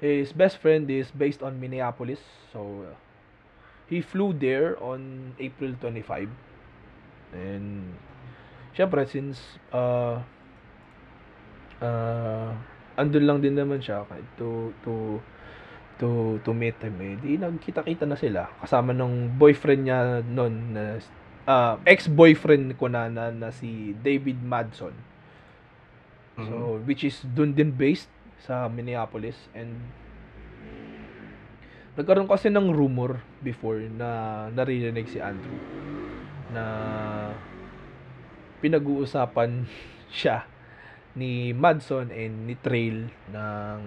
his 0.00 0.32
best 0.32 0.56
friend 0.64 0.88
is 0.88 1.12
based 1.12 1.44
on 1.44 1.60
Minneapolis. 1.60 2.24
So, 2.56 2.88
uh, 2.88 2.96
he 3.92 4.00
flew 4.00 4.32
there 4.32 4.80
on 4.80 5.36
April 5.36 5.76
25. 5.76 6.47
And, 7.32 7.96
syempre, 8.72 9.04
since, 9.04 9.60
uh, 9.72 10.22
uh, 11.82 12.50
andun 12.98 13.24
lang 13.24 13.38
din 13.38 13.54
naman 13.54 13.78
siya 13.78 14.02
to 14.34 14.74
to 14.82 15.22
to 16.02 16.38
to 16.42 16.50
meet 16.50 16.78
him 16.82 16.98
eh. 16.98 17.14
Di 17.18 17.38
nagkita-kita 17.38 18.06
na 18.06 18.18
sila 18.18 18.50
kasama 18.58 18.90
ng 18.90 19.38
boyfriend 19.38 19.82
niya 19.86 20.00
noon 20.26 20.74
na 20.74 20.98
ah, 21.46 21.74
ex-boyfriend 21.86 22.74
ko 22.74 22.90
na, 22.90 23.06
na 23.06 23.30
na 23.30 23.48
si 23.54 23.94
David 24.02 24.42
Madson. 24.42 24.94
So 26.38 26.78
which 26.86 27.02
is 27.02 27.18
dun 27.34 27.50
din 27.50 27.74
based 27.74 28.06
sa 28.38 28.70
Minneapolis 28.70 29.50
and 29.58 29.74
nagkaroon 31.98 32.30
kasi 32.30 32.46
ng 32.46 32.70
rumor 32.70 33.18
before 33.42 33.82
na 33.90 34.46
naririnig 34.54 35.10
si 35.10 35.18
Andrew 35.18 35.58
na 36.54 36.62
pinag-uusapan 38.60 39.64
siya 40.18 40.44
ni 41.18 41.50
Madson 41.50 42.14
and 42.14 42.46
ni 42.46 42.54
Trail 42.54 43.10
ng 43.32 43.78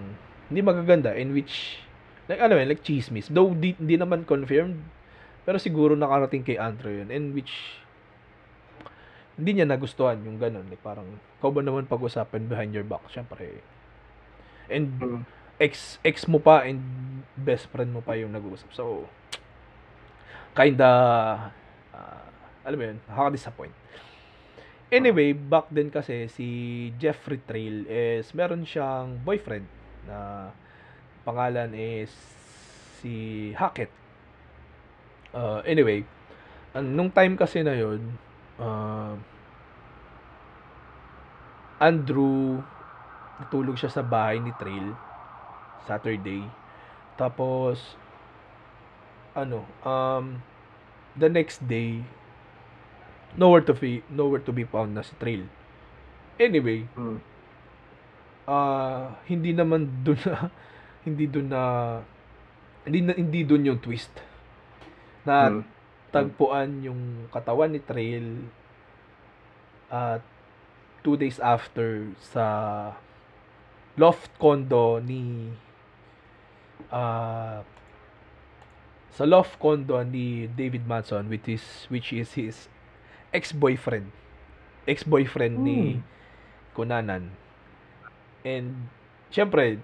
hindi 0.52 0.60
magaganda 0.60 1.16
in 1.16 1.32
which 1.32 1.80
like 2.28 2.38
ano 2.38 2.60
yun, 2.60 2.68
like 2.68 2.84
chismis. 2.84 3.32
Though 3.32 3.56
di, 3.56 3.72
di 3.80 3.96
naman 3.96 4.28
confirmed 4.28 4.78
pero 5.42 5.58
siguro 5.58 5.96
nakarating 5.98 6.46
kay 6.46 6.60
Andrew 6.60 6.92
yun 6.92 7.08
in 7.10 7.32
which 7.34 7.50
hindi 9.34 9.56
niya 9.58 9.66
nagustuhan 9.66 10.20
yung 10.22 10.36
ganun. 10.36 10.68
Like 10.68 10.84
parang 10.84 11.18
ikaw 11.40 11.50
ba 11.50 11.64
naman 11.64 11.88
pag-usapan 11.88 12.46
behind 12.46 12.76
your 12.76 12.84
back? 12.84 13.02
Syempre 13.08 13.64
and 14.70 14.88
Mm. 15.00 15.22
ex 15.60 15.98
ex 16.06 16.24
mo 16.28 16.38
pa 16.38 16.64
and 16.64 16.80
best 17.34 17.66
friend 17.72 17.92
mo 17.92 18.00
pa 18.00 18.14
yung 18.14 18.30
nag-uusap. 18.32 18.70
So 18.76 19.08
kinda 20.52 20.90
ah, 21.92 22.24
alam 22.62 22.76
mo 22.76 22.84
yun 22.92 22.98
nakaka-disappoint 23.08 23.74
Anyway, 24.92 25.32
back 25.32 25.72
then 25.72 25.88
kasi 25.88 26.28
si 26.28 26.48
Jeffrey 27.00 27.40
Trail 27.48 27.88
is 27.88 28.28
meron 28.36 28.68
siyang 28.68 29.16
boyfriend 29.24 29.64
na 30.04 30.52
pangalan 31.24 31.72
is 31.72 32.12
si 33.00 33.50
Hackett. 33.56 33.88
Uh, 35.32 35.64
anyway, 35.64 36.04
an- 36.76 36.92
nung 36.92 37.08
time 37.08 37.40
kasi 37.40 37.64
na 37.64 37.72
yun, 37.72 38.04
uh, 38.60 39.16
Andrew, 41.80 42.60
natulog 43.40 43.80
siya 43.80 43.90
sa 43.90 44.04
bahay 44.04 44.38
ni 44.38 44.52
Trail 44.54 44.92
Saturday. 45.88 46.46
Tapos, 47.16 47.96
ano, 49.32 49.64
um, 49.82 50.38
the 51.16 51.32
next 51.32 51.64
day, 51.64 52.04
nowhere 53.36 53.64
to 53.64 53.72
be 53.72 54.04
nowhere 54.08 54.40
to 54.40 54.52
be 54.52 54.64
found 54.64 54.92
na 54.92 55.02
si 55.02 55.12
Trail. 55.16 55.44
Anyway, 56.36 56.84
Mm. 56.96 57.18
ah 58.44 59.14
hindi 59.30 59.54
naman 59.54 59.86
doon 60.02 60.18
na 60.26 60.50
hindi 61.06 61.24
doon 61.26 61.48
na 61.48 61.62
hindi 62.82 63.00
na, 63.00 63.12
hindi 63.14 63.40
doon 63.46 63.68
yung 63.74 63.80
twist 63.80 64.10
na 65.22 65.48
Mm. 65.48 65.62
tagpuan 66.12 66.70
yung 66.82 67.00
katawan 67.32 67.72
ni 67.72 67.80
Trail 67.80 68.26
at 69.88 70.20
two 71.00 71.16
days 71.16 71.40
after 71.40 72.08
sa 72.20 72.44
loft 73.96 74.32
condo 74.36 75.00
ni 75.00 75.52
ah 76.88 77.60
sa 79.12 79.24
loft 79.28 79.60
condo 79.60 80.00
ni 80.04 80.48
David 80.48 80.88
Manson 80.88 81.28
which 81.28 81.44
is 81.48 81.64
which 81.92 82.12
is 82.12 82.32
his 82.32 82.71
ex-boyfriend 83.32 84.08
ex-boyfriend 84.86 85.56
ni 85.60 85.78
Hmm. 85.98 86.10
Kunanan 86.72 87.28
and 88.48 88.88
syempre 89.28 89.76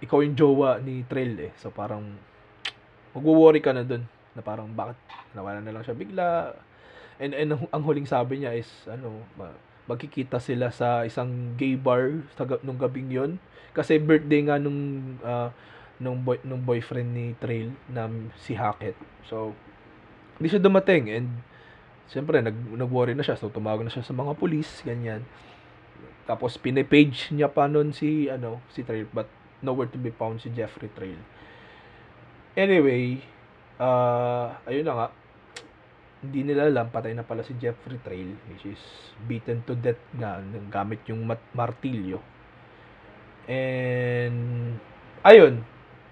ikaw 0.00 0.24
yung 0.24 0.34
jowa 0.34 0.80
ni 0.80 1.04
Trail 1.04 1.36
eh. 1.38 1.52
So 1.60 1.68
parang 1.68 2.16
magwo-worry 3.12 3.60
ka 3.60 3.76
na 3.76 3.84
dun 3.84 4.08
na 4.32 4.40
parang 4.40 4.72
bakit 4.72 4.96
nawala 5.36 5.60
na 5.60 5.70
lang 5.70 5.84
siya 5.84 5.94
bigla. 5.94 6.56
And, 7.20 7.36
and 7.36 7.52
ang, 7.68 7.82
huling 7.84 8.08
sabi 8.08 8.40
niya 8.40 8.56
is 8.56 8.68
ano, 8.88 9.20
ma- 9.36 9.60
magkikita 9.84 10.40
sila 10.40 10.72
sa 10.72 11.04
isang 11.04 11.52
gay 11.60 11.76
bar 11.76 12.24
sa 12.32 12.48
nung 12.64 12.80
gabing 12.80 13.12
yon 13.12 13.36
kasi 13.76 14.00
birthday 14.00 14.40
nga 14.48 14.56
nung 14.56 14.80
ah, 15.20 15.52
nung 16.00 16.24
boy, 16.24 16.40
nung 16.42 16.64
boyfriend 16.64 17.12
ni 17.12 17.36
Trail 17.36 17.68
na 17.92 18.08
si 18.40 18.56
Hackett. 18.56 18.96
So 19.28 19.52
hindi 20.40 20.48
siya 20.48 20.64
dumating 20.64 21.12
and 21.12 21.28
siyempre 22.10 22.42
nag 22.42 22.54
nag-worry 22.74 23.14
na 23.14 23.22
siya 23.22 23.38
so 23.38 23.48
tumawag 23.48 23.86
na 23.86 23.92
siya 23.92 24.02
sa 24.02 24.10
mga 24.10 24.34
pulis 24.34 24.82
ganyan. 24.82 25.22
Tapos 26.26 26.58
pinepage 26.58 27.30
niya 27.30 27.46
pa 27.46 27.70
nun 27.70 27.94
si 27.94 28.26
ano 28.26 28.58
si 28.74 28.82
Trail 28.82 29.06
but 29.14 29.30
nowhere 29.62 29.90
to 29.90 29.98
be 29.98 30.10
found 30.10 30.42
si 30.42 30.50
Jeffrey 30.50 30.90
Trail. 30.90 31.18
Anyway, 32.58 33.22
ah 33.78 34.58
ayun 34.66 34.84
na 34.86 34.94
nga 34.94 35.08
hindi 36.20 36.44
nila 36.44 36.68
alam 36.68 36.92
patay 36.92 37.16
na 37.16 37.24
pala 37.24 37.46
si 37.46 37.56
Jeffrey 37.56 37.96
Trail 38.02 38.36
which 38.50 38.66
is 38.68 38.82
beaten 39.24 39.62
to 39.64 39.72
death 39.78 40.02
nga 40.18 40.42
ng 40.42 40.68
gamit 40.68 41.00
yung 41.08 41.24
mat- 41.24 41.54
martilyo. 41.54 42.18
And 43.48 44.76
ayun, 45.24 45.64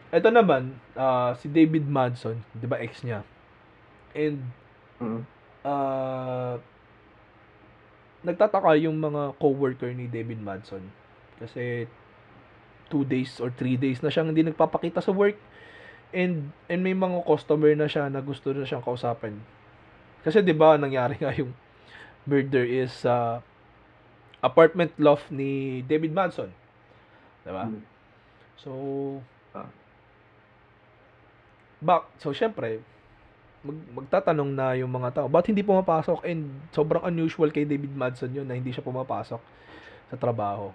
ito 0.09 0.29
naman 0.33 0.79
ah, 0.95 1.35
si 1.37 1.51
David 1.51 1.91
Madson, 1.91 2.41
'di 2.55 2.67
ba 2.71 2.79
ex 2.79 3.03
niya? 3.03 3.27
And 4.15 4.41
Mm. 4.99 5.23
Ah 5.69 6.57
nagtataka 8.25 8.75
yung 8.81 8.97
mga 8.99 9.37
coworker 9.39 9.93
ni 9.95 10.09
David 10.11 10.41
Madson 10.43 10.83
kasi 11.39 11.87
two 12.91 13.05
days 13.05 13.37
or 13.39 13.53
three 13.55 13.77
days 13.77 14.01
na 14.01 14.09
siyang 14.11 14.33
hindi 14.33 14.43
nagpapakita 14.43 14.99
sa 15.05 15.13
work 15.15 15.37
and 16.11 16.51
and 16.67 16.81
may 16.81 16.97
mga 16.97 17.21
customer 17.23 17.71
na 17.77 17.87
siya 17.87 18.09
na 18.09 18.25
gusto 18.25 18.51
na 18.51 18.65
siyang 18.65 18.83
kausapin 18.83 19.39
kasi 20.25 20.41
'di 20.43 20.57
ba 20.57 20.75
nangyari 20.81 21.15
nga 21.21 21.31
yung 21.37 21.53
murder 22.27 22.65
is 22.65 22.91
sa 23.05 23.45
apartment 24.41 24.91
loft 24.99 25.31
ni 25.31 25.85
David 25.87 26.11
Madson 26.17 26.51
'di 27.45 27.53
ba 27.53 27.69
Mm. 27.71 27.83
so 28.59 28.71
Ah. 29.55 29.71
bak 31.79 32.03
so 32.19 32.35
syempre 32.35 32.83
mag, 33.63 33.79
magtatanong 34.05 34.51
na 34.55 34.67
yung 34.79 34.91
mga 34.91 35.23
tao, 35.23 35.27
ba't 35.27 35.47
hindi 35.47 35.67
pumapasok? 35.67 36.23
And 36.27 36.51
sobrang 36.71 37.05
unusual 37.07 37.51
kay 37.51 37.67
David 37.67 37.95
Madson 37.95 38.31
yun 38.31 38.47
na 38.47 38.55
hindi 38.55 38.71
siya 38.71 38.85
pumapasok 38.85 39.41
sa 40.09 40.17
trabaho. 40.17 40.71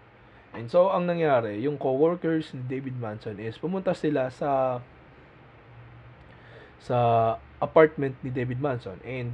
And 0.53 0.69
so, 0.69 0.93
ang 0.93 1.09
nangyari, 1.09 1.57
yung 1.65 1.81
coworkers 1.81 2.53
ni 2.53 2.61
David 2.69 2.93
Madson 3.01 3.41
is 3.41 3.57
pumunta 3.57 3.97
sila 3.97 4.29
sa 4.29 4.81
sa 6.83 6.97
apartment 7.63 8.13
ni 8.21 8.29
David 8.29 8.59
Madson. 8.59 8.99
And 9.01 9.33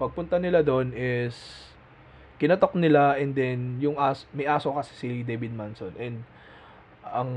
pagpunta 0.00 0.40
nila 0.40 0.64
doon 0.64 0.92
is 0.96 1.36
kinatok 2.36 2.76
nila 2.76 3.16
and 3.16 3.32
then 3.32 3.80
yung 3.80 3.96
as, 3.96 4.28
may 4.32 4.44
aso 4.44 4.72
kasi 4.76 4.92
si 4.96 5.08
David 5.24 5.56
Manson 5.56 5.92
and 5.96 6.20
ang 7.00 7.30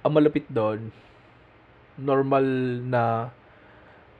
ang 0.00 0.12
malapit 0.12 0.48
doon 0.48 0.88
normal 2.00 2.44
na 2.84 3.28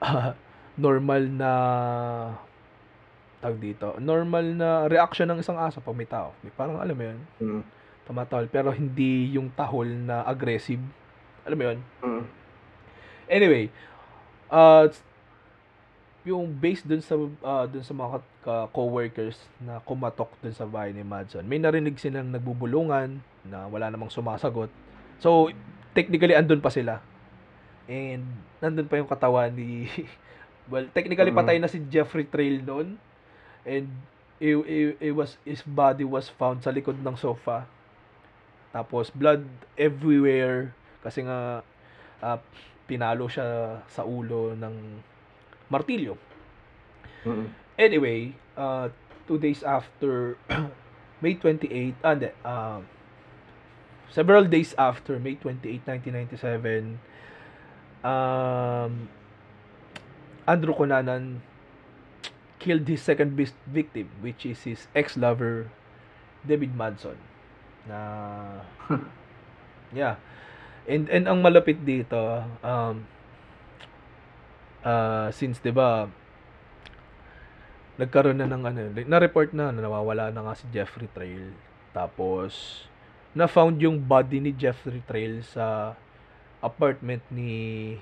normal 0.77 1.23
na 1.25 1.51
tag 3.37 3.57
dito 3.57 3.93
normal 3.97 4.45
na 4.51 4.69
reaction 4.85 5.25
ng 5.25 5.39
isang 5.39 5.57
aso 5.57 5.77
pag 5.77 5.93
may 5.93 6.05
tao 6.05 6.33
may 6.41 6.49
parang 6.49 6.77
alam 6.77 6.93
mo 6.93 7.03
yun 7.05 7.19
Mm. 7.37 7.61
tumatahol 8.03 8.45
pero 8.47 8.69
hindi 8.69 9.29
yung 9.31 9.49
tahol 9.51 9.85
na 9.87 10.23
aggressive 10.23 10.81
alam 11.43 11.57
mo 11.57 11.63
yun 11.65 11.79
Mm. 12.01 12.23
Anyway, 13.27 13.67
uh, 14.47 14.87
yung 16.23 16.47
based 16.49 16.87
dun 16.87 16.99
sa 16.99 17.19
uh, 17.19 17.65
dun 17.67 17.83
sa 17.83 17.91
mga 17.91 18.09
ka- 18.13 18.23
ka- 18.41 18.67
coworkers 18.71 19.35
na 19.59 19.79
kumatok 19.79 20.31
dun 20.39 20.55
sa 20.55 20.63
bahay 20.63 20.91
ni 20.91 21.03
Madson, 21.03 21.43
may 21.43 21.59
narinig 21.59 21.99
silang 21.99 22.31
nagbubulungan 22.31 23.19
na 23.43 23.67
wala 23.67 23.87
namang 23.87 24.07
sumasagot. 24.07 24.71
So, 25.19 25.51
technically 25.91 26.35
andun 26.35 26.59
pa 26.59 26.71
sila. 26.71 27.03
And 27.87 28.23
nandun 28.59 28.87
pa 28.87 28.99
yung 28.99 29.07
katawan 29.09 29.55
ni 29.55 29.87
well, 30.71 30.87
technically 30.91 31.31
Mhm. 31.31 31.39
patay 31.39 31.57
na 31.57 31.71
si 31.71 31.79
Jeffrey 31.87 32.27
Trail 32.27 32.59
noon. 32.61 32.99
And 33.63 33.87
it, 34.39 34.55
it, 34.67 34.87
it 34.99 35.13
was 35.15 35.39
his 35.43 35.63
body 35.63 36.03
was 36.03 36.29
found 36.29 36.63
sa 36.63 36.71
likod 36.71 36.99
ng 36.99 37.15
sofa. 37.15 37.65
Tapos 38.71 39.09
blood 39.09 39.47
everywhere 39.79 40.75
kasi 41.01 41.23
nga 41.23 41.63
ah, 42.19 42.39
pinalo 42.87 43.27
siya 43.27 43.79
sa 43.87 44.03
ulo 44.03 44.55
ng 44.55 44.75
martilyo. 45.67 46.15
Mm. 47.27 47.47
Anyway, 47.77 48.31
uh, 48.55 48.87
two 49.27 49.37
days 49.37 49.61
after 49.63 50.39
May 51.23 51.35
28, 51.35 51.95
ah, 52.03 52.13
hindi, 52.15 52.29
ah, 52.43 52.79
several 54.09 54.47
days 54.47 54.73
after 54.77 55.19
May 55.19 55.35
28, 55.35 55.83
1997, 55.83 56.99
um, 58.03 59.09
Andrew 60.47 60.73
Cunanan 60.73 61.41
killed 62.57 62.87
his 62.87 63.01
second 63.01 63.37
victim, 63.67 64.09
which 64.21 64.45
is 64.45 64.63
his 64.63 64.87
ex-lover, 64.95 65.69
David 66.45 66.73
Madson. 66.73 67.17
Na, 67.87 67.99
yeah. 69.93 70.19
And, 70.87 71.07
and 71.11 71.27
ang 71.27 71.43
malapit 71.43 71.83
dito, 71.83 72.43
um, 72.63 73.05
ah, 74.83 75.27
since, 75.35 75.59
di 75.59 75.71
ba, 75.71 76.07
nagkaroon 77.97 78.37
na 78.37 78.47
ng 78.47 78.63
ano, 78.63 78.79
na-report 79.05 79.51
na 79.51 79.73
na 79.73 79.83
nawawala 79.83 80.29
na 80.29 80.45
nga 80.47 80.53
si 80.55 80.65
Jeffrey 80.71 81.09
Trail. 81.11 81.51
Tapos, 81.91 82.85
na-found 83.33 83.77
yung 83.81 83.97
body 83.99 84.39
ni 84.39 84.51
Jeffrey 84.53 85.01
Trail 85.03 85.41
sa 85.43 85.97
apartment 86.63 87.21
ni 87.29 87.95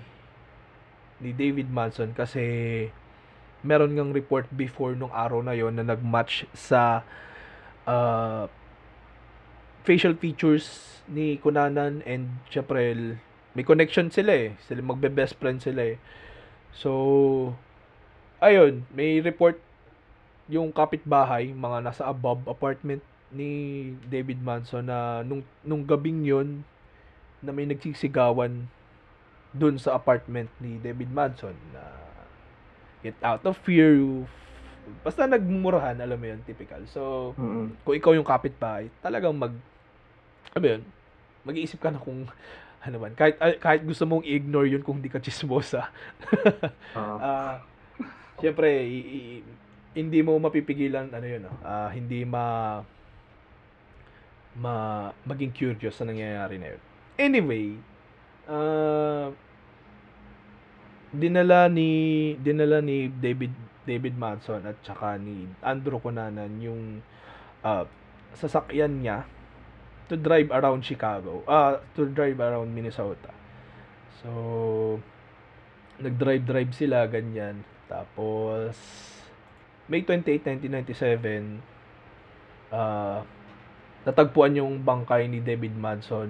ni 1.20 1.32
David 1.32 1.72
Manson 1.72 2.12
kasi 2.12 2.43
meron 3.66 3.95
ngang 3.95 4.14
report 4.14 4.45
before 4.53 4.93
nung 4.93 5.12
araw 5.12 5.41
na 5.41 5.56
yon 5.56 5.74
na 5.76 5.86
nag-match 5.88 6.45
sa 6.53 7.01
ah, 7.88 8.45
facial 9.86 10.14
features 10.18 10.99
ni 11.10 11.38
Kunanan 11.38 12.01
and 12.03 12.41
syempre 12.49 13.18
may 13.56 13.64
connection 13.64 14.12
sila 14.12 14.36
eh. 14.36 14.49
Sila 14.68 14.84
magbe-best 14.84 15.39
friend 15.39 15.64
sila 15.64 15.95
eh. 15.95 15.97
So, 16.76 16.91
ayun, 18.43 18.84
may 18.91 19.24
report 19.24 19.58
yung 20.51 20.76
kapitbahay, 20.76 21.56
mga 21.56 21.88
nasa 21.88 22.03
above 22.06 22.43
apartment 22.51 23.01
ni 23.32 23.95
David 24.12 24.43
Manson 24.43 24.86
na 24.91 25.24
nung, 25.24 25.41
nung 25.64 25.88
gabing 25.88 26.28
yon 26.28 26.68
na 27.39 27.49
may 27.49 27.65
nagsisigawan 27.65 28.67
dun 29.51 29.75
sa 29.75 29.93
apartment 29.93 30.51
ni 30.57 30.75
David 30.77 31.09
Manson 31.09 31.55
na 31.71 31.83
get 32.99 33.15
out 33.21 33.43
of 33.43 33.55
fear 33.59 33.95
basta 35.01 35.25
nagmumurahan 35.25 35.97
alam 35.97 36.13
mo 36.13 36.25
yun 36.25 36.41
typical 36.43 36.83
so 36.86 37.33
Mm. 37.36 37.73
kung 37.81 37.95
ikaw 37.95 38.11
yung 38.11 38.27
kapitbahay 38.27 38.91
talagang 38.99 39.33
mag 39.33 39.53
ano 40.51 40.65
yun 40.67 40.81
mag-iisip 41.41 41.77
ka 41.77 41.89
na 41.89 41.97
kung 41.97 42.27
ano 42.86 42.95
man 42.99 43.13
kahit 43.13 43.39
ah, 43.39 43.55
kahit 43.55 43.81
gusto 43.81 44.03
mong 44.03 44.21
i-ignore 44.21 44.67
yun 44.67 44.81
kung 44.81 44.99
hindi 44.99 45.09
ka 45.09 45.17
chismosa 45.17 45.89
Ah. 46.93 47.17
Ah, 47.17 47.55
Siyempre, 48.36 48.67
i- 48.67 49.07
i- 49.39 49.45
hindi 49.95 50.19
mo 50.19 50.36
mapipigilan 50.36 51.07
ano 51.07 51.23
'yun? 51.23 51.47
Ah, 51.61 51.88
hindi 51.88 52.21
ma 52.21 52.83
ma 54.55 54.73
maging 55.23 55.51
curious 55.51 55.95
sa 55.95 56.03
nangyayari 56.03 56.55
na 56.55 56.67
'yun. 56.71 56.81
Anyway, 57.16 57.80
ah 58.45 59.32
dinala 61.16 61.72
ni 61.72 62.36
dinala 62.43 62.84
ni 62.84 63.07
David 63.07 63.55
David 63.88 64.20
Manson 64.20 64.66
at 64.68 64.76
saka 64.84 65.16
ni 65.16 65.47
Andrew 65.63 66.01
Cunanan 66.01 66.59
yung 66.59 66.99
ah, 67.63 67.88
sasakyan 68.36 68.99
niya 68.99 69.24
to 70.11 70.20
drive 70.20 70.51
around 70.51 70.84
Chicago. 70.86 71.41
Ah, 71.47 71.82
to 71.97 72.05
drive 72.09 72.38
around 72.38 72.70
Minnesota. 72.74 73.34
So, 74.22 74.99
nag-drive-drive 76.01 76.74
sila, 76.74 77.05
ganyan. 77.09 77.66
Tapos, 77.86 78.78
May 79.86 80.01
28, 80.01 80.41
1997, 80.66 81.61
ah 82.74 83.22
natagpuan 84.05 84.57
yung 84.57 84.82
bangkay 84.86 85.26
ni 85.26 85.41
David 85.41 85.74
Madson 85.78 86.30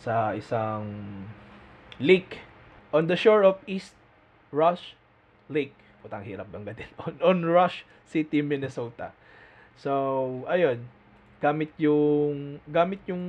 sa 0.00 0.36
isang 0.36 0.86
lake 2.00 2.44
on 2.92 3.08
the 3.08 3.16
shore 3.16 3.44
of 3.44 3.60
East 3.64 3.96
Rush 4.52 4.96
Lake. 5.48 5.74
Putang 6.04 6.22
hirap 6.22 6.48
bang 6.52 6.64
din. 6.64 6.90
On, 7.04 7.14
on 7.20 7.38
Rush 7.42 7.82
City, 8.06 8.40
Minnesota. 8.40 9.10
So, 9.74 10.44
ayun. 10.46 10.86
Gamit 11.42 11.74
yung 11.76 12.62
gamit 12.64 13.02
yung 13.10 13.24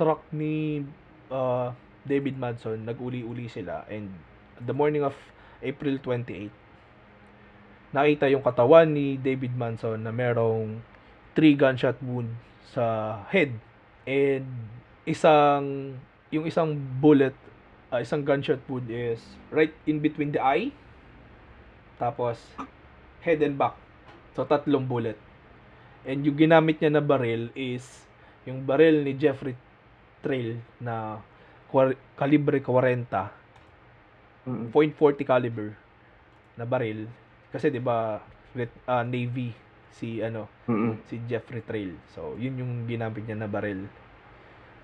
truck 0.00 0.24
ni 0.32 0.80
uh, 1.28 1.74
David 2.02 2.40
Madson, 2.40 2.82
nag-uli-uli 2.82 3.46
sila 3.46 3.84
and 3.86 4.10
the 4.58 4.74
morning 4.74 5.06
of 5.06 5.14
April 5.62 5.98
28, 6.02 6.50
nakita 7.94 8.26
yung 8.32 8.42
katawan 8.42 8.90
ni 8.90 9.14
David 9.20 9.54
Manson 9.54 10.02
na 10.02 10.10
merong 10.10 10.82
three 11.38 11.54
gunshot 11.54 11.96
wound 12.02 12.34
sa 12.66 13.16
head 13.30 13.54
and 14.08 14.48
isang 15.04 15.94
yung 16.30 16.46
isang 16.46 16.72
bullet 16.98 17.34
uh, 17.90 18.00
isang 18.00 18.22
gunshot 18.22 18.62
wound 18.70 18.86
is 18.88 19.20
right 19.50 19.74
in 19.84 19.98
between 19.98 20.30
the 20.30 20.40
eye 20.40 20.70
tapos 21.98 22.38
head 23.22 23.42
and 23.42 23.58
back 23.58 23.74
so 24.34 24.46
tatlong 24.46 24.86
bullet 24.86 25.18
and 26.02 26.22
yung 26.26 26.34
ginamit 26.34 26.78
niya 26.78 26.98
na 26.98 27.02
baril 27.02 27.50
is 27.54 28.06
yung 28.42 28.62
baril 28.66 29.06
ni 29.06 29.14
Jeffrey 29.14 29.54
Trail 30.22 30.58
na 30.82 31.18
kalibre 32.18 32.58
40 32.58 33.42
Mm. 34.42 34.74
.40 34.74 35.22
caliber 35.22 35.70
na 36.58 36.66
baril 36.66 37.06
kasi 37.54 37.70
'di 37.70 37.78
ba 37.78 38.18
uh, 38.90 39.04
Navy 39.06 39.54
si 39.94 40.18
ano 40.18 40.50
Mm. 40.66 40.98
si 41.06 41.22
Jeffrey 41.30 41.62
Trail. 41.62 41.94
So, 42.10 42.34
yun 42.34 42.58
yung 42.58 42.72
ginamit 42.90 43.22
niya 43.22 43.38
na 43.38 43.46
baril 43.46 43.86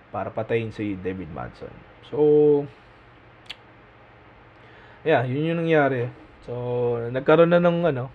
para 0.09 0.33
patayin 0.33 0.73
si 0.73 0.97
David 0.97 1.29
Madson. 1.33 1.73
So, 2.09 2.65
yeah, 5.05 5.25
yun 5.29 5.55
yung 5.55 5.61
nangyari. 5.65 6.09
So, 6.49 6.97
nagkaroon 7.13 7.53
na 7.53 7.61
ng 7.61 7.93
ano, 7.93 8.09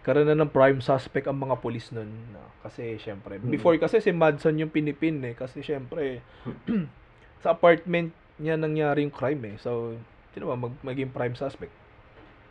nagkaroon 0.00 0.28
na 0.28 0.36
ng 0.36 0.52
prime 0.52 0.80
suspect 0.84 1.24
ang 1.24 1.40
mga 1.40 1.56
pulis 1.60 1.88
nun. 1.92 2.10
No? 2.32 2.44
Kasi, 2.60 3.00
syempre, 3.00 3.40
Mm. 3.40 3.48
before 3.48 3.76
kasi 3.80 4.04
si 4.04 4.12
Madson 4.12 4.60
yung 4.60 4.68
pinipin 4.72 5.24
eh. 5.24 5.32
Kasi, 5.32 5.64
syempre, 5.64 6.20
sa 7.42 7.56
apartment 7.56 8.12
niya 8.36 8.60
nangyari 8.60 9.04
yung 9.04 9.14
crime 9.14 9.56
eh. 9.56 9.56
So, 9.56 9.96
sino 10.36 10.52
ba 10.52 10.56
mag, 10.56 10.76
maging 10.84 11.12
prime 11.12 11.36
suspect 11.36 11.72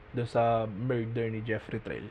doon 0.10 0.26
sa 0.26 0.66
murder 0.66 1.30
ni 1.30 1.46
Jeffrey 1.46 1.78
Trail? 1.78 2.10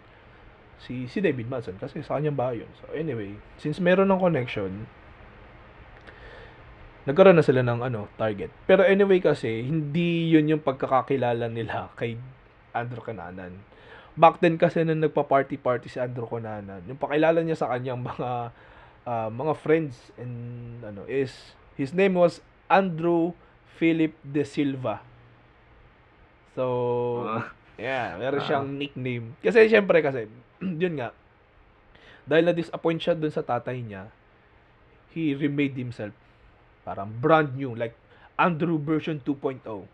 si 0.78 1.10
si 1.10 1.18
David 1.18 1.50
Madson 1.50 1.74
kasi 1.74 1.98
sa 2.06 2.18
kanyang 2.18 2.38
bahay 2.38 2.62
yun. 2.62 2.70
So 2.78 2.94
anyway, 2.94 3.34
since 3.58 3.82
meron 3.82 4.14
ng 4.14 4.22
connection, 4.22 4.86
nagkaroon 7.08 7.40
na 7.40 7.46
sila 7.46 7.64
ng 7.64 7.80
ano, 7.80 8.04
target. 8.20 8.52
Pero 8.68 8.84
anyway 8.84 9.18
kasi, 9.18 9.64
hindi 9.64 10.28
yun 10.28 10.52
yung 10.52 10.62
pagkakakilala 10.62 11.48
nila 11.48 11.88
kay 11.96 12.20
Andrew 12.76 13.00
Cunanan. 13.00 13.56
Back 14.12 14.44
then 14.44 14.60
kasi 14.60 14.84
nung 14.84 15.00
nagpa-party-party 15.00 15.88
si 15.88 15.96
Andrew 15.96 16.28
Cunanan, 16.28 16.84
yung 16.84 17.00
pakilala 17.00 17.40
niya 17.40 17.56
sa 17.56 17.72
kanyang 17.72 18.04
mga 18.04 18.30
ah, 19.08 19.30
mga 19.32 19.52
friends 19.56 20.12
and 20.20 20.36
ano 20.84 21.08
is 21.08 21.56
his 21.80 21.96
name 21.96 22.12
was 22.12 22.44
Andrew 22.68 23.32
Philip 23.80 24.12
De 24.20 24.44
Silva. 24.44 25.00
So, 26.52 27.24
Ah. 27.24 27.54
Yeah, 27.78 28.18
meron 28.18 28.42
Ah. 28.42 28.46
siyang 28.46 28.66
nickname. 28.74 29.38
Kasi 29.38 29.70
syempre 29.70 30.02
kasi, 30.02 30.26
yun 30.82 30.98
nga, 30.98 31.14
dahil 32.26 32.50
na-disappoint 32.50 32.98
siya 32.98 33.14
dun 33.14 33.30
sa 33.30 33.46
tatay 33.46 33.78
niya, 33.80 34.10
he 35.14 35.32
remade 35.32 35.78
himself. 35.78 36.12
Parang 36.88 37.12
brand 37.12 37.52
new, 37.52 37.76
like 37.76 37.92
Andrew 38.40 38.80
version 38.80 39.20
2.0. 39.20 39.60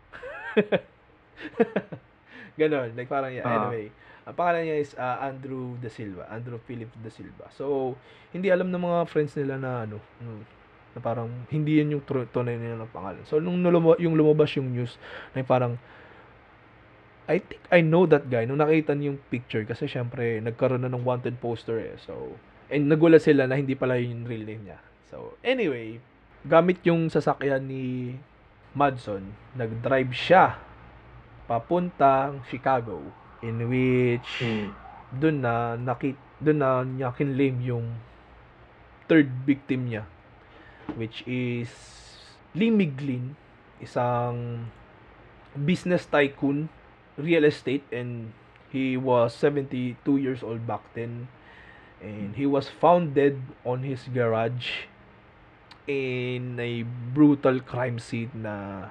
Ganon, 2.54 2.94
like 2.94 3.10
parang, 3.10 3.34
yeah, 3.34 3.42
Ah. 3.42 3.66
anyway. 3.66 3.90
Ang 4.24 4.36
pangalan 4.38 4.62
niya 4.62 4.76
is 4.78 4.94
ah, 4.94 5.26
Andrew 5.26 5.74
De 5.76 5.90
Silva, 5.90 6.24
Andrew 6.30 6.56
Philip 6.62 6.88
De 7.02 7.10
Silva. 7.10 7.50
So, 7.50 7.92
hindi 8.30 8.48
alam 8.48 8.70
ng 8.70 8.78
mga 8.78 9.00
friends 9.10 9.34
nila 9.34 9.58
na 9.58 9.84
ano, 9.84 9.98
mm, 10.22 10.42
na 10.94 11.00
parang 11.02 11.28
hindi 11.50 11.82
yan 11.82 11.98
yung 11.98 12.04
tunay 12.06 12.54
nila 12.54 12.78
ng 12.78 12.92
pangalan. 12.94 13.20
So, 13.26 13.42
nung 13.42 13.58
nuluma- 13.58 13.98
yung 13.98 14.14
lumabas 14.14 14.54
yung 14.54 14.70
news, 14.70 14.94
na 15.34 15.42
parang, 15.42 15.74
I 17.26 17.40
think 17.40 17.60
I 17.68 17.80
know 17.80 18.04
that 18.04 18.28
guy 18.28 18.44
nung 18.44 18.60
nakita 18.60 18.92
niyo 18.92 19.16
yung 19.16 19.20
picture 19.32 19.64
kasi 19.64 19.88
syempre 19.88 20.44
nagkaroon 20.44 20.84
na 20.84 20.92
ng 20.92 21.02
wanted 21.02 21.40
poster 21.40 21.80
eh. 21.80 21.96
So, 21.98 22.36
and 22.68 22.86
nagulat 22.86 23.24
sila 23.24 23.44
na 23.44 23.56
hindi 23.56 23.72
pala 23.74 23.96
yun 23.96 24.22
yung 24.22 24.28
real 24.28 24.44
name 24.44 24.62
niya. 24.68 24.78
So, 25.08 25.36
anyway, 25.40 26.00
gamit 26.44 26.84
yung 26.84 27.08
sasakyan 27.08 27.64
ni 27.64 28.14
Madson, 28.76 29.32
nag-drive 29.56 30.12
siya 30.12 30.60
papuntang 31.48 32.44
Chicago 32.48 33.00
in 33.44 33.68
which 33.68 34.40
Mm. 34.40 34.68
doon 35.14 35.36
na 35.44 35.76
nakit 35.76 36.16
doon 36.40 36.58
na 36.58 36.70
niya 36.84 37.12
kinlaim 37.12 37.60
yung 37.60 37.86
third 39.04 39.28
victim 39.44 39.88
niya 39.92 40.08
which 40.96 41.20
is 41.28 41.68
Lee 42.56 42.72
Miglin 42.72 43.36
isang 43.84 44.66
business 45.52 46.08
tycoon 46.08 46.72
real 47.20 47.44
estate 47.44 47.84
and 47.92 48.32
he 48.72 48.96
was 48.96 49.36
72 49.36 50.00
years 50.18 50.42
old 50.42 50.64
back 50.66 50.82
then 50.96 51.28
and 52.02 52.34
he 52.34 52.48
was 52.48 52.66
founded 52.66 53.38
on 53.62 53.84
his 53.86 54.08
garage 54.10 54.90
in 55.84 56.56
a 56.56 56.80
brutal 57.12 57.60
crime 57.60 58.00
scene 58.00 58.32
na 58.32 58.88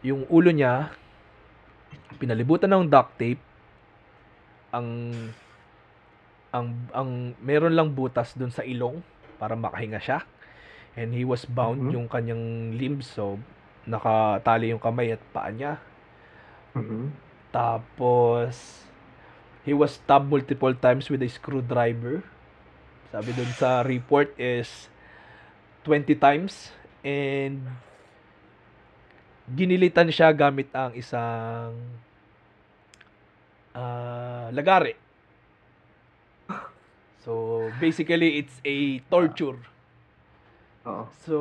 yung 0.00 0.22
ulo 0.30 0.54
niya 0.54 0.94
pinalibutan 2.22 2.70
ng 2.70 2.86
duct 2.86 3.18
tape 3.18 3.42
ang 4.70 4.86
ang 6.48 6.66
ang 6.94 7.10
meron 7.42 7.74
lang 7.74 7.92
butas 7.92 8.32
doon 8.38 8.54
sa 8.54 8.62
ilong 8.62 9.02
para 9.36 9.58
makahinga 9.58 9.98
siya 9.98 10.22
and 10.94 11.12
he 11.14 11.26
was 11.26 11.44
bound 11.44 11.90
Mhm. 11.90 11.92
yung 11.94 12.06
kanyang 12.06 12.44
limbs 12.74 13.10
so 13.10 13.38
nakatali 13.84 14.70
yung 14.70 14.82
kamay 14.82 15.12
at 15.12 15.22
paa 15.34 15.50
niya 15.50 15.82
Mhm. 16.78 17.10
tapos 17.50 18.84
he 19.66 19.74
was 19.74 19.98
stabbed 19.98 20.30
multiple 20.30 20.72
times 20.72 21.10
with 21.10 21.20
a 21.20 21.30
screwdriver 21.30 22.22
sabi 23.10 23.34
doon 23.34 23.50
sa 23.56 23.82
report 23.82 24.30
is 24.38 24.86
20 25.88 26.12
times 26.20 26.68
and 27.00 27.64
ginilitan 29.48 30.12
siya 30.12 30.28
gamit 30.36 30.68
ang 30.76 30.92
isang 30.92 31.72
ah, 33.72 34.52
lagare. 34.52 35.00
So, 37.24 37.68
basically, 37.80 38.40
it's 38.40 38.56
a 38.64 39.00
torture. 39.08 39.60
Oo. 40.88 41.04
So, 41.24 41.36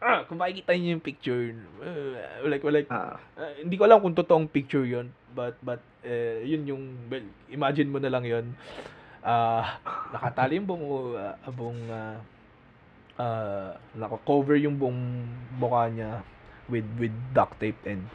ah, 0.00 0.24
kung 0.24 0.40
makikita 0.40 0.72
niyo 0.72 0.96
yung 0.96 1.04
picture, 1.04 1.52
uh, 1.84 2.44
like, 2.48 2.64
like, 2.64 2.88
Ah. 2.88 3.20
ah, 3.36 3.52
hindi 3.60 3.76
ko 3.76 3.84
alam 3.84 4.00
kung 4.00 4.16
totoong 4.16 4.48
picture 4.48 4.84
yon 4.84 5.12
but, 5.36 5.56
but, 5.60 5.80
eh, 6.04 6.40
yun 6.48 6.64
yung, 6.64 6.84
well, 7.12 7.26
imagine 7.52 7.88
mo 7.92 8.00
na 8.00 8.08
lang 8.08 8.24
yon 8.24 8.46
Ah, 9.20 9.76
nakatali 10.14 10.56
yung 10.56 10.68
buong, 10.68 10.86
ah, 11.18 11.36
buong, 11.52 11.80
ah, 11.92 12.16
ah, 13.18 13.74
naka-cover 13.98 14.56
yung 14.62 14.78
buong 14.78 15.26
mukha 15.58 15.90
niya 15.90 16.22
with, 16.70 16.86
with 16.96 17.14
duct 17.34 17.58
tape 17.58 17.78
and 17.84 18.06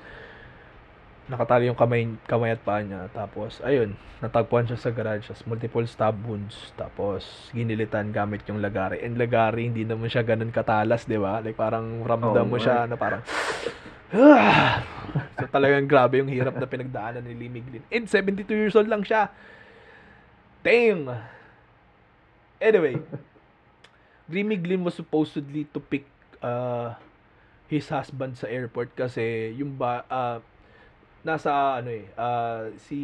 nakatali 1.24 1.72
yung 1.72 1.80
kamay, 1.80 2.04
kamay 2.28 2.52
at 2.52 2.62
paa 2.64 2.84
niya. 2.84 3.08
Tapos, 3.16 3.64
ayun, 3.64 3.96
natagpuan 4.20 4.68
siya 4.68 4.76
sa 4.76 4.92
garage. 4.92 5.32
Tapos, 5.32 5.44
multiple 5.48 5.88
stab 5.88 6.16
wounds. 6.28 6.76
Tapos, 6.76 7.24
ginilitan 7.56 8.12
gamit 8.12 8.44
yung 8.52 8.60
lagari. 8.60 9.00
And 9.00 9.16
lagari, 9.16 9.72
hindi 9.72 9.88
naman 9.88 10.12
siya 10.12 10.28
ganun 10.28 10.52
katalas, 10.52 11.08
di 11.08 11.16
ba? 11.16 11.40
Like, 11.40 11.56
parang 11.56 12.04
ramdam 12.04 12.44
Oo 12.44 12.52
mo 12.52 12.58
siya 12.60 12.84
na 12.92 13.00
parang, 13.00 13.24
so, 15.40 15.48
talagang 15.48 15.88
grabe 15.88 16.20
yung 16.20 16.28
hirap 16.28 16.60
na 16.60 16.68
pinagdaanan 16.68 17.24
ni 17.24 17.34
Lee 17.40 17.52
Miglin. 17.52 17.84
And 17.88 18.04
72 18.04 18.44
years 18.52 18.76
old 18.76 18.92
lang 18.92 19.08
siya. 19.08 19.32
Damn! 20.60 21.08
Anyway, 22.60 23.00
Lee 24.34 24.42
Miglin 24.42 24.82
was 24.82 24.98
supposedly 24.98 25.70
to 25.70 25.78
pick 25.78 26.10
uh, 26.42 26.98
his 27.70 27.86
husband 27.94 28.34
sa 28.34 28.50
airport 28.50 28.98
kasi 28.98 29.54
yung 29.54 29.78
ba 29.78 30.02
ah, 30.10 30.42
nasa 31.22 31.80
ano 31.80 31.94
eh 31.94 32.06
ah, 32.18 32.68
si 32.82 33.00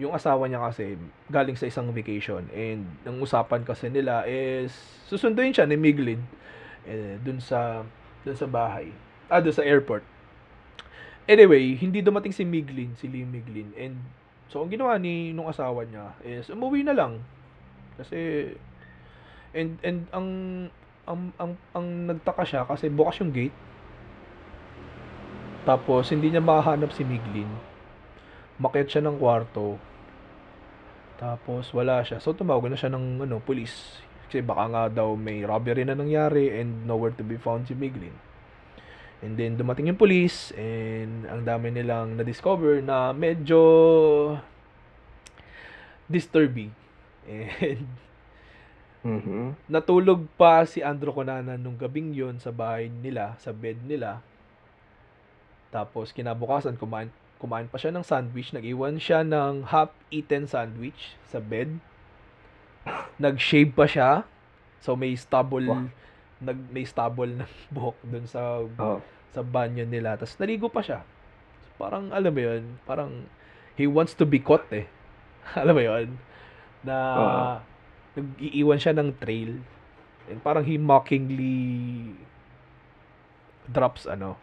yung 0.00 0.16
asawa 0.16 0.48
niya 0.48 0.64
kasi 0.64 0.96
galing 1.28 1.56
sa 1.56 1.68
isang 1.68 1.92
vacation 1.92 2.48
and 2.52 2.88
ang 3.04 3.20
usapan 3.20 3.60
kasi 3.64 3.92
nila 3.92 4.24
is 4.24 4.72
susunduin 5.08 5.52
siya 5.52 5.68
ni 5.68 5.76
Miglin 5.76 6.24
eh, 6.88 7.20
dun 7.20 7.36
sa 7.40 7.84
dun 8.24 8.36
sa 8.36 8.48
bahay. 8.48 8.88
Ah 9.28 9.44
dun 9.44 9.52
sa 9.52 9.64
airport. 9.64 10.00
Anyway 11.28 11.76
hindi 11.76 12.00
dumating 12.00 12.32
si 12.32 12.48
Miglin 12.48 12.96
si 12.96 13.08
Lee 13.12 13.28
Miglin 13.28 13.76
and 13.76 14.00
so 14.48 14.64
ang 14.64 14.72
ginawa 14.72 14.96
ni 14.96 15.36
nung 15.36 15.52
asawa 15.52 15.84
niya 15.84 16.16
is 16.24 16.48
umuwi 16.48 16.80
na 16.80 16.96
lang. 16.96 17.20
Kasi 18.00 18.52
and 19.54 19.78
and 19.82 20.06
ang 20.14 20.28
ang 21.08 21.34
ang, 21.40 21.52
ang 21.74 21.86
nagtaka 22.10 22.42
siya 22.46 22.62
kasi 22.68 22.86
bukas 22.86 23.18
yung 23.22 23.34
gate 23.34 23.56
tapos, 25.60 26.08
hindi 26.08 26.32
niya 26.32 26.40
makahanap 26.40 26.90
si 26.96 27.04
Miglin. 27.04 27.48
Makyat 28.56 28.88
siya 28.88 29.02
ng 29.04 29.20
kwarto. 29.20 29.76
Tapos, 31.20 31.68
wala 31.76 32.00
siya. 32.00 32.16
So, 32.16 32.32
tumawag 32.32 32.72
na 32.72 32.80
siya 32.80 32.88
ng, 32.88 33.28
ano, 33.28 33.44
pulis. 33.44 34.00
Kasi 34.24 34.40
baka 34.40 34.64
nga 34.72 34.84
daw 34.88 35.12
may 35.20 35.44
robbery 35.44 35.84
na 35.84 35.92
nangyari 35.92 36.48
and 36.58 36.88
nowhere 36.88 37.12
to 37.12 37.26
be 37.26 37.36
found 37.36 37.68
si 37.68 37.76
Miglin. 37.76 38.14
And 39.20 39.36
then 39.36 39.60
dumating 39.60 39.92
yung 39.92 40.00
police 40.00 40.48
and 40.56 41.28
ang 41.28 41.44
dami 41.44 41.68
nilang 41.68 42.16
na-discover 42.16 42.80
na 42.80 43.12
medyo 43.12 43.60
disturbing. 46.08 46.72
And 47.28 47.84
Mhm. 49.00 49.56
natulog 49.64 50.28
pa 50.36 50.60
si 50.68 50.84
Andro 50.84 51.16
Conanan 51.16 51.56
nung 51.56 51.76
gabing 51.76 52.12
yon 52.12 52.36
sa 52.36 52.52
bahay 52.52 52.92
nila, 52.92 53.32
sa 53.40 53.48
bed 53.48 53.80
nila. 53.80 54.20
Tapos 55.70 56.10
kinabukasan 56.10 56.76
kumain 56.76 57.08
kumain 57.40 57.64
pa 57.64 57.80
siya 57.80 57.88
ng 57.88 58.04
sandwich, 58.04 58.52
nag-iwan 58.52 59.00
siya 59.00 59.24
ng 59.24 59.64
half-eaten 59.64 60.44
sandwich 60.44 61.16
sa 61.24 61.40
bed. 61.40 61.80
Nag-shave 63.16 63.72
pa 63.72 63.88
siya. 63.88 64.10
So 64.80 64.92
may 64.96 65.16
stubble 65.16 65.64
Wow. 65.64 65.88
nag 66.40 66.58
may 66.68 66.84
stubble 66.84 67.32
ng 67.36 67.48
buhok 67.74 67.96
dun 68.04 68.24
sa 68.28 68.60
Oh. 68.76 69.00
sa 69.32 69.40
banyo 69.40 69.84
nila. 69.84 70.20
Tapos 70.20 70.36
naligo 70.36 70.68
pa 70.68 70.84
siya. 70.84 71.00
So, 71.62 71.68
parang 71.78 72.12
alam 72.12 72.32
mo 72.32 72.40
'yun, 72.40 72.64
parang 72.84 73.24
he 73.76 73.88
wants 73.88 74.12
to 74.12 74.28
be 74.28 74.36
caught 74.36 74.68
eh. 74.72 74.84
alam 75.60 75.72
mo 75.72 75.80
'yun? 75.80 76.16
Na 76.82 76.96
Oo. 77.14 77.44
Nag-iiwan 78.18 78.78
siya 78.80 78.96
ng 78.96 79.16
trail. 79.18 79.60
And 80.30 80.38
parang 80.42 80.66
he 80.66 80.78
mockingly 80.78 82.14
drops 83.70 84.06
ano 84.06 84.34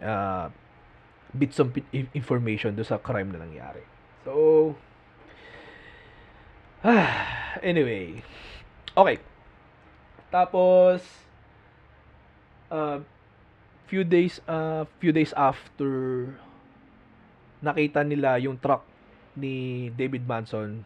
uh, 0.00 0.52
bits 1.32 1.60
of 1.60 1.72
information 2.12 2.76
do 2.76 2.84
sa 2.84 3.00
crime 3.00 3.32
na 3.32 3.40
nangyari. 3.40 3.84
So 4.24 4.76
anyway. 7.62 8.20
Okay. 8.96 9.20
Tapos 10.32 11.04
uh, 12.72 13.00
few 13.86 14.02
days 14.02 14.42
uh, 14.48 14.84
few 14.98 15.12
days 15.14 15.30
after 15.36 16.32
nakita 17.62 18.04
nila 18.04 18.36
yung 18.40 18.60
truck 18.60 18.84
ni 19.36 19.88
David 19.94 20.24
Manson 20.24 20.84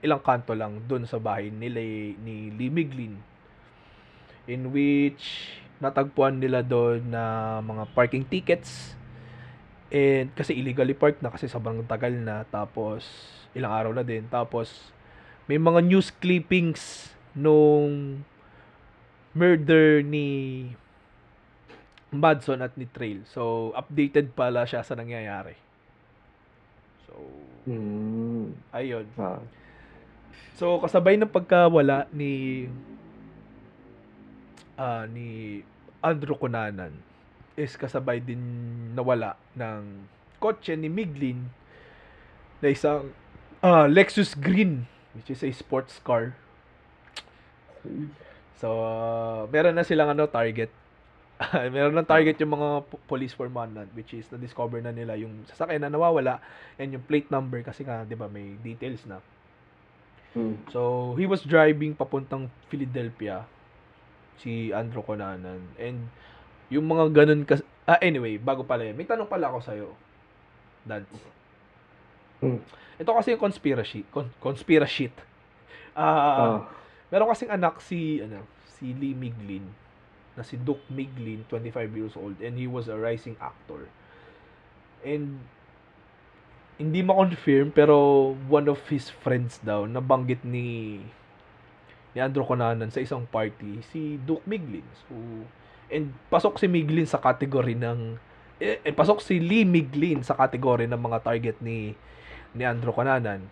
ilang 0.00 0.22
kanto 0.22 0.54
lang 0.54 0.78
doon 0.86 1.04
sa 1.04 1.18
bahay 1.18 1.50
nila 1.50 1.82
ni 2.22 2.54
Lee 2.54 2.70
Miglin 2.70 3.18
in 4.48 4.72
which 4.72 5.52
natagpuan 5.78 6.40
nila 6.40 6.64
doon 6.64 7.12
na 7.12 7.58
mga 7.62 7.84
parking 7.92 8.24
tickets. 8.26 8.96
And 9.92 10.32
kasi 10.34 10.56
illegally 10.56 10.96
parked 10.96 11.20
na 11.20 11.30
kasi 11.30 11.46
sobrang 11.46 11.84
tagal 11.84 12.12
na. 12.12 12.48
Tapos 12.48 13.04
ilang 13.52 13.72
araw 13.72 13.92
na 13.92 14.02
din. 14.02 14.24
Tapos 14.26 14.90
may 15.46 15.60
mga 15.60 15.84
news 15.84 16.08
clippings 16.10 17.12
nung 17.36 18.24
murder 19.36 20.02
ni 20.02 20.66
Madson 22.08 22.64
at 22.64 22.72
ni 22.74 22.88
Trail. 22.88 23.22
So 23.28 23.70
updated 23.76 24.32
pala 24.32 24.64
siya 24.64 24.80
sa 24.80 24.96
nangyayari. 24.96 25.54
So 27.04 27.14
Mm. 27.68 28.56
ayun. 28.72 29.04
Ah. 29.20 29.44
So 30.58 30.82
kasabay 30.82 31.14
ng 31.18 31.30
pagkawala 31.30 32.10
ni 32.10 32.66
ah 34.78 35.06
ni 35.06 35.60
Andrew 36.02 36.38
Cunanan 36.38 36.94
is 37.58 37.74
kasabay 37.74 38.22
din 38.22 38.38
nawala 38.94 39.34
ng 39.58 40.06
kotse 40.38 40.78
ni 40.78 40.86
Miglin 40.86 41.50
na 42.62 42.70
isang 42.70 43.10
ah, 43.62 43.90
Lexus 43.90 44.38
Green 44.38 44.86
which 45.18 45.34
is 45.34 45.42
a 45.42 45.50
sports 45.50 45.98
car. 46.02 46.38
So 48.58 48.82
ah, 48.82 49.46
meron 49.50 49.74
na 49.74 49.86
silang 49.86 50.14
ano 50.14 50.30
target. 50.30 50.70
meron 51.74 51.94
ng 51.94 52.06
target 52.06 52.34
yung 52.42 52.58
mga 52.58 52.82
po- 52.86 53.02
police 53.06 53.30
for 53.30 53.46
manhunt 53.46 53.90
which 53.94 54.10
is 54.10 54.26
na-discover 54.34 54.82
na 54.82 54.90
nila 54.90 55.14
yung 55.14 55.46
sasakyan 55.46 55.86
na 55.86 55.94
nawawala 55.94 56.42
and 56.82 56.90
yung 56.90 57.06
plate 57.06 57.30
number 57.30 57.62
kasi 57.62 57.86
nga 57.86 58.02
'di 58.02 58.18
ba 58.18 58.26
may 58.26 58.58
details 58.58 59.06
na. 59.06 59.22
Mm. 60.38 60.54
So, 60.70 61.12
he 61.18 61.26
was 61.26 61.42
driving 61.42 61.98
papuntang 61.98 62.46
Philadelphia 62.70 63.42
si 64.38 64.70
Andrew 64.70 65.02
Conanan 65.02 65.66
and 65.74 66.06
yung 66.70 66.86
mga 66.86 67.10
ganun 67.10 67.42
kas 67.42 67.58
ah 67.82 67.98
anyway 67.98 68.38
bago 68.38 68.62
pala 68.62 68.86
yun, 68.86 68.94
may 68.94 69.02
tanong 69.02 69.26
pala 69.26 69.50
ako 69.50 69.58
sa'yo 69.58 69.88
Dance 70.86 71.10
Hmm. 72.38 72.62
ito 72.94 73.10
kasi 73.10 73.34
yung 73.34 73.42
conspiracy 73.42 74.06
con- 74.14 74.30
conspiracy 74.38 75.10
ah 75.98 76.06
Ah. 76.06 76.58
meron 77.10 77.34
kasing 77.34 77.50
anak 77.50 77.82
si 77.82 78.22
ano 78.22 78.46
si 78.78 78.94
Lee 78.94 79.10
Miglin 79.10 79.66
na 80.38 80.46
si 80.46 80.54
Duke 80.54 80.86
Miglin 80.86 81.42
25 81.50 81.98
years 81.98 82.14
old 82.14 82.38
and 82.38 82.54
he 82.54 82.70
was 82.70 82.86
a 82.86 82.94
rising 82.94 83.34
actor 83.42 83.90
and 85.02 85.42
hindi 86.78 87.02
ma-confirm 87.02 87.74
pero 87.74 88.30
one 88.46 88.70
of 88.70 88.78
his 88.86 89.10
friends 89.10 89.58
daw 89.66 89.82
nabanggit 89.84 90.46
ni 90.46 91.02
ni 92.14 92.18
Andrew 92.22 92.46
Conanan 92.46 92.88
sa 92.88 93.02
isang 93.02 93.26
party 93.26 93.82
si 93.90 94.16
Duke 94.22 94.46
Miglin. 94.46 94.86
So 95.04 95.14
and 95.90 96.14
pasok 96.30 96.62
si 96.62 96.70
Miglin 96.70 97.04
sa 97.04 97.18
category 97.18 97.74
ng 97.74 98.14
eh, 98.62 98.78
eh, 98.82 98.94
pasok 98.94 99.18
si 99.18 99.42
Lee 99.42 99.66
Miglin 99.66 100.22
sa 100.22 100.38
category 100.38 100.86
ng 100.86 100.98
mga 100.98 101.18
target 101.26 101.58
ni 101.58 101.98
ni 102.54 102.62
Andrew 102.62 102.94
Conanan 102.94 103.42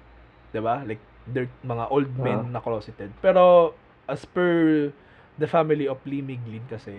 'di 0.54 0.62
ba? 0.62 0.86
Like 0.86 1.02
they're 1.26 1.50
mga 1.66 1.90
old 1.90 2.10
men 2.14 2.54
na 2.54 2.62
closeted. 2.62 3.10
Pero 3.18 3.74
as 4.06 4.22
per 4.22 4.88
the 5.34 5.50
family 5.50 5.90
of 5.90 5.98
Lee 6.06 6.22
Miglin 6.22 6.62
kasi 6.70 6.94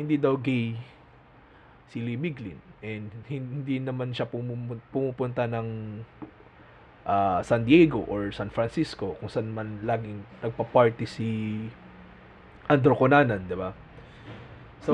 hindi 0.00 0.16
daw 0.16 0.40
gay 0.40 0.72
si 1.92 2.00
Lee 2.00 2.16
Miglin 2.16 2.71
and 2.82 3.08
hindi 3.32 3.78
naman 3.78 4.12
siya 4.12 4.26
pumupunta 4.26 5.46
ng 5.46 5.68
ah, 7.06 7.40
San 7.46 7.64
Diego 7.64 8.02
or 8.06 8.30
San 8.34 8.50
Francisco 8.50 9.14
kung 9.18 9.30
saan 9.30 9.50
man 9.54 9.80
laging 9.86 10.22
nagpa-party 10.42 11.06
si 11.06 11.28
Andrew 12.68 12.94
Conanan, 12.94 13.46
'di 13.46 13.56
ba? 13.58 13.70
So 14.82 14.92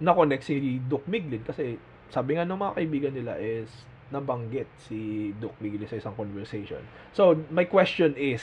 na-connect 0.00 0.48
si 0.48 0.80
Duke 0.80 1.04
Miglin 1.06 1.44
kasi 1.44 1.76
sabi 2.08 2.34
nga 2.34 2.48
ng 2.48 2.56
mga 2.56 2.74
kaibigan 2.74 3.14
nila 3.14 3.36
is 3.36 3.68
nabanggit 4.10 4.66
si 4.82 5.30
Duke 5.38 5.54
Miglin 5.62 5.86
sa 5.86 6.00
isang 6.00 6.16
conversation. 6.18 6.82
So, 7.14 7.38
my 7.46 7.62
question 7.62 8.18
is 8.18 8.42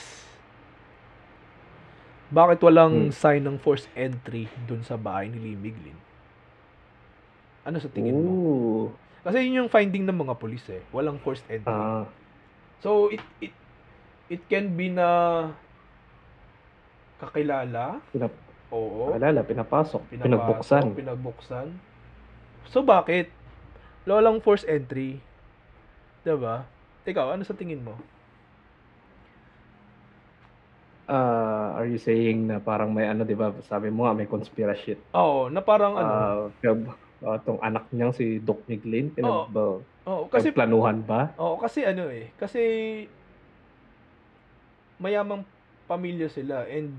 bakit 2.31 2.63
walang 2.63 3.11
Hmm. 3.11 3.15
sign 3.15 3.43
ng 3.43 3.57
forced 3.59 3.91
entry 3.91 4.47
dun 4.67 4.83
sa 4.83 4.95
bahay 4.95 5.27
ni 5.27 5.39
Lee 5.39 5.59
Miglin? 5.59 5.95
Ano 7.67 7.83
sa 7.83 7.91
tingin 7.91 8.15
mo? 8.15 8.31
Ooh. 8.31 8.83
Kasi 9.27 9.43
yun 9.43 9.67
yung 9.67 9.71
finding 9.71 10.07
ng 10.07 10.15
mga 10.15 10.39
pulis 10.39 10.63
eh. 10.71 10.79
Walang 10.95 11.19
forced 11.19 11.43
entry. 11.51 11.67
Ah. 11.67 12.07
So, 12.79 13.11
it 13.11 13.19
it 13.43 13.51
it 14.31 14.41
can 14.47 14.71
be 14.79 14.87
na 14.87 15.51
kakilala. 17.19 17.99
Pinap 18.15 18.31
Oo. 18.71 19.11
Alala, 19.11 19.43
pinapasok, 19.43 20.11
Pinapasok, 20.11 20.23
pinagbuksan. 20.23 20.83
Pinagbuksan. 20.95 21.67
So, 22.71 22.87
bakit? 22.87 23.31
Walang 24.07 24.39
forced 24.39 24.67
entry. 24.71 25.19
'Di 26.23 26.35
ba? 26.39 26.63
Ikaw, 27.03 27.35
ano 27.35 27.43
sa 27.43 27.55
tingin 27.55 27.83
mo? 27.83 27.99
Ah, 31.07 31.75
are 31.79 31.87
you 31.87 31.99
saying 31.99 32.47
na 32.47 32.59
parang 32.63 32.95
may 32.95 33.07
ano, 33.07 33.27
'di 33.27 33.35
ba? 33.35 33.51
Sabi 33.67 33.91
mo 33.91 34.07
nga 34.07 34.15
may 34.15 34.27
conspiracy. 34.27 34.99
Oo, 35.15 35.51
na 35.51 35.59
parang 35.59 35.99
ano. 35.99 36.51
Ah, 37.25 37.41
tong 37.41 37.57
anak 37.65 37.89
niyang 37.89 38.13
si 38.13 38.37
Doc 38.37 38.61
Miglin, 38.69 39.09
pinag 39.09 39.49
ba, 39.49 39.81
Oo, 40.07 40.29
kasi 40.29 40.53
planuhan 40.53 41.01
ba? 41.01 41.33
Oo, 41.41 41.57
kasi 41.57 41.81
ano 41.81 42.07
eh, 42.13 42.29
kasi 42.37 42.61
mayamang 45.01 45.45
pamilya 45.89 46.29
sila 46.29 46.65
and 46.69 46.93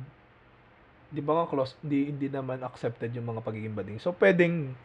di 1.09 1.24
ba 1.24 1.40
nga 1.40 1.49
close, 1.49 1.73
hindi, 1.81 2.12
hindi 2.12 2.28
naman 2.28 2.61
accepted 2.61 3.15
yung 3.16 3.32
mga 3.32 3.40
pagiging 3.40 3.73
bading. 3.73 3.97
So, 3.97 4.12
pwedeng, 4.20 4.77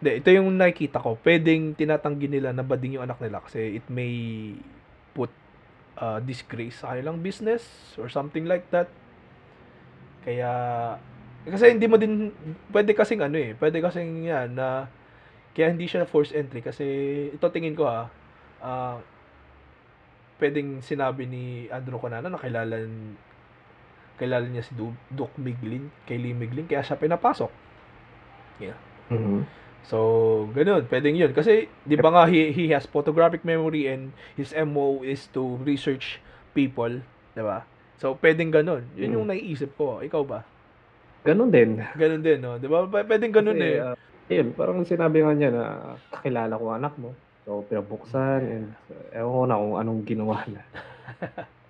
hindi, 0.00 0.10
ito 0.16 0.28
yung 0.32 0.56
nakikita 0.56 0.96
ko, 1.02 1.20
pwedeng 1.20 1.76
tinatanggi 1.76 2.24
nila 2.24 2.56
na 2.56 2.64
bading 2.64 2.96
yung 2.96 3.04
anak 3.04 3.20
nila 3.20 3.44
kasi 3.44 3.82
it 3.82 3.86
may 3.92 4.56
put 5.12 5.28
uh, 6.00 6.24
disgrace 6.24 6.80
sa 6.80 6.96
kanilang 6.96 7.20
business 7.20 7.92
or 8.00 8.08
something 8.08 8.48
like 8.48 8.64
that. 8.72 8.88
Kaya, 10.24 10.52
kasi 11.48 11.72
hindi 11.72 11.88
mo 11.88 11.96
din, 11.96 12.32
pwede 12.68 12.92
kasing 12.92 13.24
ano 13.24 13.36
eh, 13.40 13.56
pwede 13.56 13.80
kasing 13.80 14.28
yan 14.28 14.52
na, 14.54 14.88
kaya 15.56 15.72
hindi 15.72 15.88
siya 15.88 16.04
forced 16.04 16.36
entry 16.36 16.60
kasi 16.60 16.84
ito 17.32 17.46
tingin 17.48 17.74
ko 17.74 17.88
ha, 17.88 18.12
ah, 18.60 18.96
pwedeng 20.36 20.80
sinabi 20.80 21.24
ni 21.24 21.44
Andrew 21.68 22.00
Conana 22.00 22.28
na 22.28 22.40
kilala, 22.40 22.80
kilala 24.16 24.46
niya 24.48 24.64
si 24.64 24.72
Du- 24.76 24.96
Duke 25.08 25.36
Miglin, 25.40 25.88
kay 26.04 26.16
Lee 26.20 26.36
Miglin, 26.36 26.68
kaya 26.68 26.84
siya 26.84 26.96
pinapasok. 26.96 27.48
Mhm. 29.08 29.40
So, 29.80 29.96
ganun, 30.52 30.84
pwedeng 30.92 31.16
yun. 31.16 31.32
Kasi, 31.32 31.64
di 31.88 31.96
ba 31.96 32.12
nga, 32.12 32.28
he, 32.28 32.52
he 32.52 32.68
has 32.76 32.84
photographic 32.84 33.40
memory 33.48 33.88
and 33.88 34.12
his 34.36 34.52
MO 34.52 35.00
is 35.00 35.24
to 35.32 35.56
research 35.64 36.20
people, 36.52 37.00
'Di 37.32 37.40
ba? 37.40 37.64
So, 37.96 38.12
pwedeng 38.20 38.52
ganun. 38.52 38.84
Yun 38.92 39.08
Mm. 39.08 39.16
yung 39.16 39.26
naiisip 39.32 39.72
ko. 39.80 40.04
Ikaw 40.04 40.22
ba? 40.24 40.44
Ganun 41.24 41.50
din. 41.52 41.84
Ganun 41.96 42.22
din, 42.24 42.38
no? 42.40 42.56
'Di 42.56 42.66
ba? 42.66 42.88
P- 42.88 43.06
Pwedeng 43.06 43.32
ganun 43.34 43.60
Kasi, 43.60 43.76
eh. 43.76 43.84
ah, 43.84 43.96
yun, 44.30 44.48
parang 44.56 44.80
sinabi 44.86 45.20
nga 45.20 45.32
niya 45.36 45.50
na 45.52 45.64
kakilala 46.08 46.54
ko 46.56 46.64
anak 46.72 46.94
mo. 46.96 47.12
So, 47.44 47.66
pinabuksan 47.68 48.40
and 48.46 48.66
uh, 48.92 49.20
ewan 49.20 49.32
ko 49.34 49.44
na 49.48 49.60
kung 49.60 49.76
anong 49.80 50.00
ginawa 50.06 50.36
niya. 50.48 50.64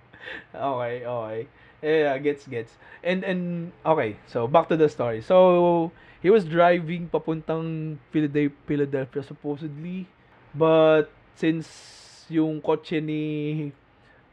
Okay, 0.53 1.03
okay. 1.03 1.39
Yeah, 1.81 2.13
gets 2.21 2.45
gets. 2.45 2.77
And 3.01 3.25
and 3.25 3.41
okay, 3.81 4.21
so 4.29 4.45
back 4.45 4.69
to 4.69 4.77
the 4.77 4.85
story. 4.87 5.25
So 5.25 5.89
he 6.21 6.29
was 6.29 6.45
driving 6.45 7.09
papuntang 7.09 7.97
Philadelphia, 8.13 9.23
supposedly, 9.25 10.05
but 10.53 11.09
since 11.33 11.67
yung 12.29 12.61
kotse 12.61 13.01
ni 13.01 13.23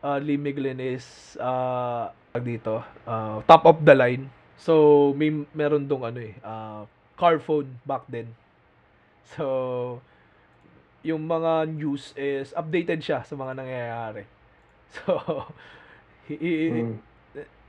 uh, 0.04 0.20
Lee 0.20 0.36
Miglin 0.36 0.76
is 0.78 1.34
uh, 1.40 2.12
dito, 2.36 2.84
uh, 3.08 3.40
top 3.48 3.64
of 3.64 3.80
the 3.82 3.96
line. 3.96 4.28
So 4.58 5.14
may 5.14 5.30
meron 5.54 5.86
dong 5.86 6.02
ano 6.02 6.18
eh, 6.18 6.34
uh, 6.42 6.84
car 7.14 7.38
phone 7.38 7.78
back 7.86 8.04
then. 8.10 8.34
So 9.34 10.02
yung 11.06 11.30
mga 11.30 11.70
news 11.70 12.10
is 12.18 12.50
updated 12.58 13.00
siya 13.00 13.22
sa 13.22 13.34
mga 13.38 13.54
nangyayari. 13.56 14.24
So 14.88 15.20
Mm. 16.28 17.00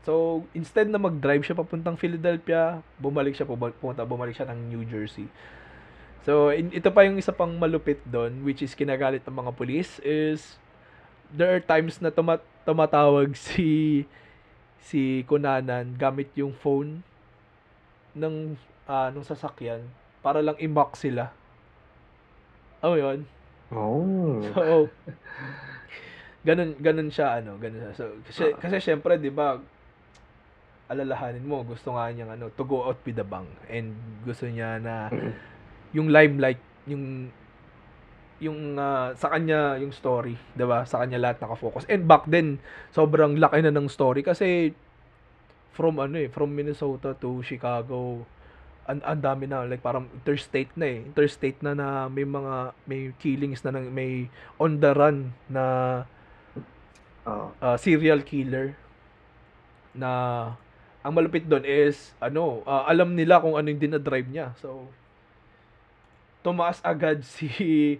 So, 0.04 0.44
instead 0.56 0.88
na 0.88 1.00
mag-drive 1.00 1.44
siya 1.44 1.56
papuntang 1.56 2.00
Philadelphia, 2.00 2.80
bumalik 3.00 3.36
siya 3.36 3.48
pumunta, 3.48 4.04
bumalik 4.08 4.36
siya 4.36 4.48
ng 4.52 4.60
New 4.72 4.84
Jersey. 4.88 5.28
So, 6.24 6.52
in- 6.52 6.72
ito 6.72 6.92
pa 6.92 7.04
yung 7.08 7.20
isa 7.20 7.32
pang 7.36 7.52
malupit 7.56 8.00
doon, 8.08 8.44
which 8.44 8.64
is 8.64 8.76
kinagalit 8.76 9.24
ng 9.28 9.36
mga 9.36 9.52
police, 9.56 10.00
is 10.04 10.60
there 11.32 11.52
are 11.52 11.64
times 11.64 12.00
na 12.00 12.12
tuma- 12.12 12.44
tumatawag 12.64 13.36
si 13.54 14.04
si 14.80 15.28
Kunanan 15.28 15.96
gamit 16.00 16.32
yung 16.40 16.56
phone 16.56 17.04
ng 18.16 18.56
ah, 18.90 19.14
ng 19.14 19.22
sasakyan 19.22 19.86
para 20.20 20.44
lang 20.44 20.58
i-mock 20.60 20.98
sila. 20.98 21.32
Oh, 22.80 22.96
yun. 22.96 23.28
Oh. 23.70 24.40
So, 24.56 24.88
ganun, 26.48 26.80
ganun 26.80 27.12
siya, 27.12 27.44
ano, 27.44 27.60
ganun 27.60 27.86
siya. 27.86 27.94
So, 27.96 28.06
kasi, 28.24 28.56
kasi 28.56 28.76
syempre, 28.80 29.20
di 29.20 29.30
ba, 29.30 29.60
alalahanin 30.90 31.46
mo, 31.46 31.62
gusto 31.62 31.94
nga 31.94 32.10
niyang, 32.10 32.34
ano, 32.34 32.50
to 32.50 32.64
go 32.66 32.88
out 32.88 32.98
with 33.04 33.20
the 33.20 33.24
bang. 33.28 33.48
And 33.70 33.94
gusto 34.24 34.48
niya 34.48 34.80
na, 34.82 35.12
yung 35.96 36.10
limelight, 36.10 36.60
yung, 36.88 37.30
yung, 38.40 38.80
ah, 38.80 39.12
sa 39.16 39.32
kanya, 39.32 39.76
yung 39.80 39.92
story, 39.92 40.36
di 40.56 40.66
ba? 40.66 40.84
Sa 40.88 41.04
kanya 41.04 41.20
lahat 41.20 41.44
nakafocus. 41.44 41.88
And 41.92 42.08
back 42.08 42.28
then, 42.28 42.60
sobrang 42.96 43.40
laki 43.40 43.64
na 43.64 43.72
ng 43.76 43.92
story 43.92 44.24
kasi, 44.24 44.72
from, 45.76 46.00
ano 46.00 46.20
eh, 46.20 46.32
from 46.32 46.52
Minnesota 46.56 47.16
to 47.20 47.44
Chicago, 47.44 48.24
ang 48.90 49.06
ang 49.06 49.22
dami 49.22 49.46
na 49.46 49.70
like 49.70 49.86
parang 49.86 50.10
interstate 50.10 50.74
na 50.74 50.90
eh 50.90 51.06
interstate 51.06 51.62
na 51.62 51.78
na 51.78 52.10
may 52.10 52.26
mga 52.26 52.74
may 52.90 53.14
killings 53.22 53.62
na 53.62 53.78
nang- 53.78 53.94
may 53.94 54.26
on 54.58 54.82
the 54.82 54.90
run 54.98 55.30
na 55.46 55.64
uh, 57.30 57.78
serial 57.78 58.26
killer 58.26 58.74
na 59.94 60.10
ang 61.06 61.14
malupit 61.14 61.46
doon 61.46 61.62
is 61.70 62.18
ano 62.18 62.66
uh, 62.66 62.90
alam 62.90 63.14
nila 63.14 63.38
kung 63.38 63.54
ano 63.54 63.70
yung 63.70 63.78
dinadrive 63.78 64.26
niya 64.26 64.58
so 64.58 64.90
tumaas 66.42 66.80
agad 66.82 67.22
si 67.26 67.50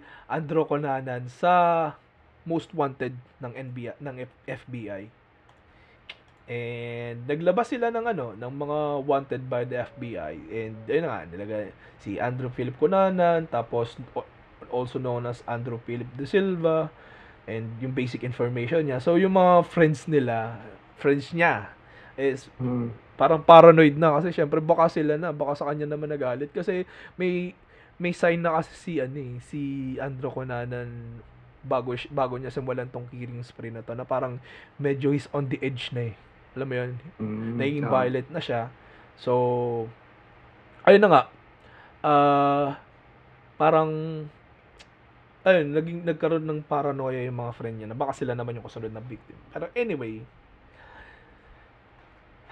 Andrew 0.30 0.64
Conanan 0.64 1.28
sa 1.28 1.94
most 2.48 2.72
wanted 2.72 3.14
ng 3.38 3.52
NBI 3.52 4.00
ng 4.00 4.16
FBI 4.48 5.02
and 6.50 7.30
naglabas 7.30 7.70
sila 7.70 7.94
ng 7.94 8.10
ano 8.10 8.34
ng 8.34 8.52
mga 8.58 8.78
wanted 9.06 9.42
by 9.46 9.62
the 9.62 9.86
FBI 9.86 10.34
and 10.50 10.74
ayun 10.90 11.06
nga 11.06 11.22
nilagay 11.28 11.70
si 12.00 12.18
Andrew 12.18 12.50
Philip 12.50 12.74
Conanan 12.80 13.46
tapos 13.46 13.94
also 14.72 14.98
known 14.98 15.28
as 15.28 15.44
Andrew 15.46 15.78
Philip 15.84 16.08
De 16.16 16.24
Silva 16.24 16.88
and 17.50 17.66
yung 17.82 17.92
basic 17.92 18.22
information 18.22 18.86
niya. 18.86 19.02
So, 19.02 19.18
yung 19.18 19.34
mga 19.34 19.66
friends 19.66 20.06
nila, 20.06 20.60
friends 21.00 21.34
niya, 21.34 21.72
is 22.14 22.52
Mm. 22.60 22.92
parang 23.16 23.40
paranoid 23.40 23.96
na 23.96 24.16
kasi 24.16 24.32
syempre 24.32 24.60
baka 24.60 24.88
sila 24.88 25.16
na, 25.16 25.32
baka 25.32 25.56
sa 25.56 25.68
kanya 25.68 25.88
naman 25.88 26.08
nagalit 26.08 26.48
kasi 26.52 26.84
may 27.20 27.52
may 28.00 28.16
sign 28.16 28.40
na 28.40 28.56
kasi 28.56 28.72
si 28.72 28.92
ano 28.96 29.18
eh, 29.20 29.36
si 29.44 29.60
Andro 30.00 30.32
Conanan 30.32 31.20
bago 31.60 31.92
bago 32.08 32.40
niya 32.40 32.48
simulan 32.48 32.88
tong 32.88 33.04
killing 33.12 33.44
spree 33.44 33.68
na 33.68 33.84
to 33.84 33.92
na 33.92 34.08
parang 34.08 34.40
medyo 34.80 35.12
is 35.12 35.28
on 35.36 35.44
the 35.52 35.60
edge 35.60 35.92
na 35.92 36.08
eh. 36.08 36.14
Alam 36.56 36.66
mo 36.66 36.74
yun? 36.74 36.92
Mm. 37.20 37.54
naging 37.60 37.86
Oo. 37.86 37.92
violent 37.92 38.28
na 38.32 38.40
siya. 38.42 38.62
So, 39.20 39.32
ayun 40.88 41.04
na 41.04 41.10
nga. 41.12 41.22
Ah, 42.00 42.68
parang 43.60 44.24
ayun, 45.44 45.66
naging 45.76 46.00
nagkaroon 46.08 46.48
ng 46.48 46.64
paranoia 46.64 47.20
yung 47.28 47.36
mga 47.36 47.52
friend 47.52 47.76
niya 47.76 47.88
na 47.92 48.00
baka 48.00 48.16
sila 48.16 48.32
naman 48.32 48.56
yung 48.56 48.64
kasunod 48.64 48.90
na 48.90 49.04
victim. 49.04 49.36
Pero 49.52 49.68
anyway, 49.76 50.24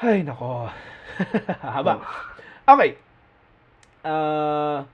ay 0.05 0.21
nako. 0.23 0.69
Haba. 1.75 2.05
Okay. 2.69 3.01
Ah, 4.05 4.85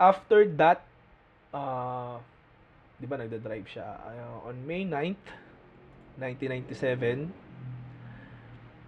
after 0.00 0.48
that, 0.56 0.80
ah, 1.52 2.18
di 2.96 3.04
ba 3.04 3.20
nagda-drive 3.20 3.68
siya 3.68 4.00
Ah, 4.00 4.48
on 4.48 4.56
May 4.64 4.88
9th, 4.88 5.24
1997 6.20 7.32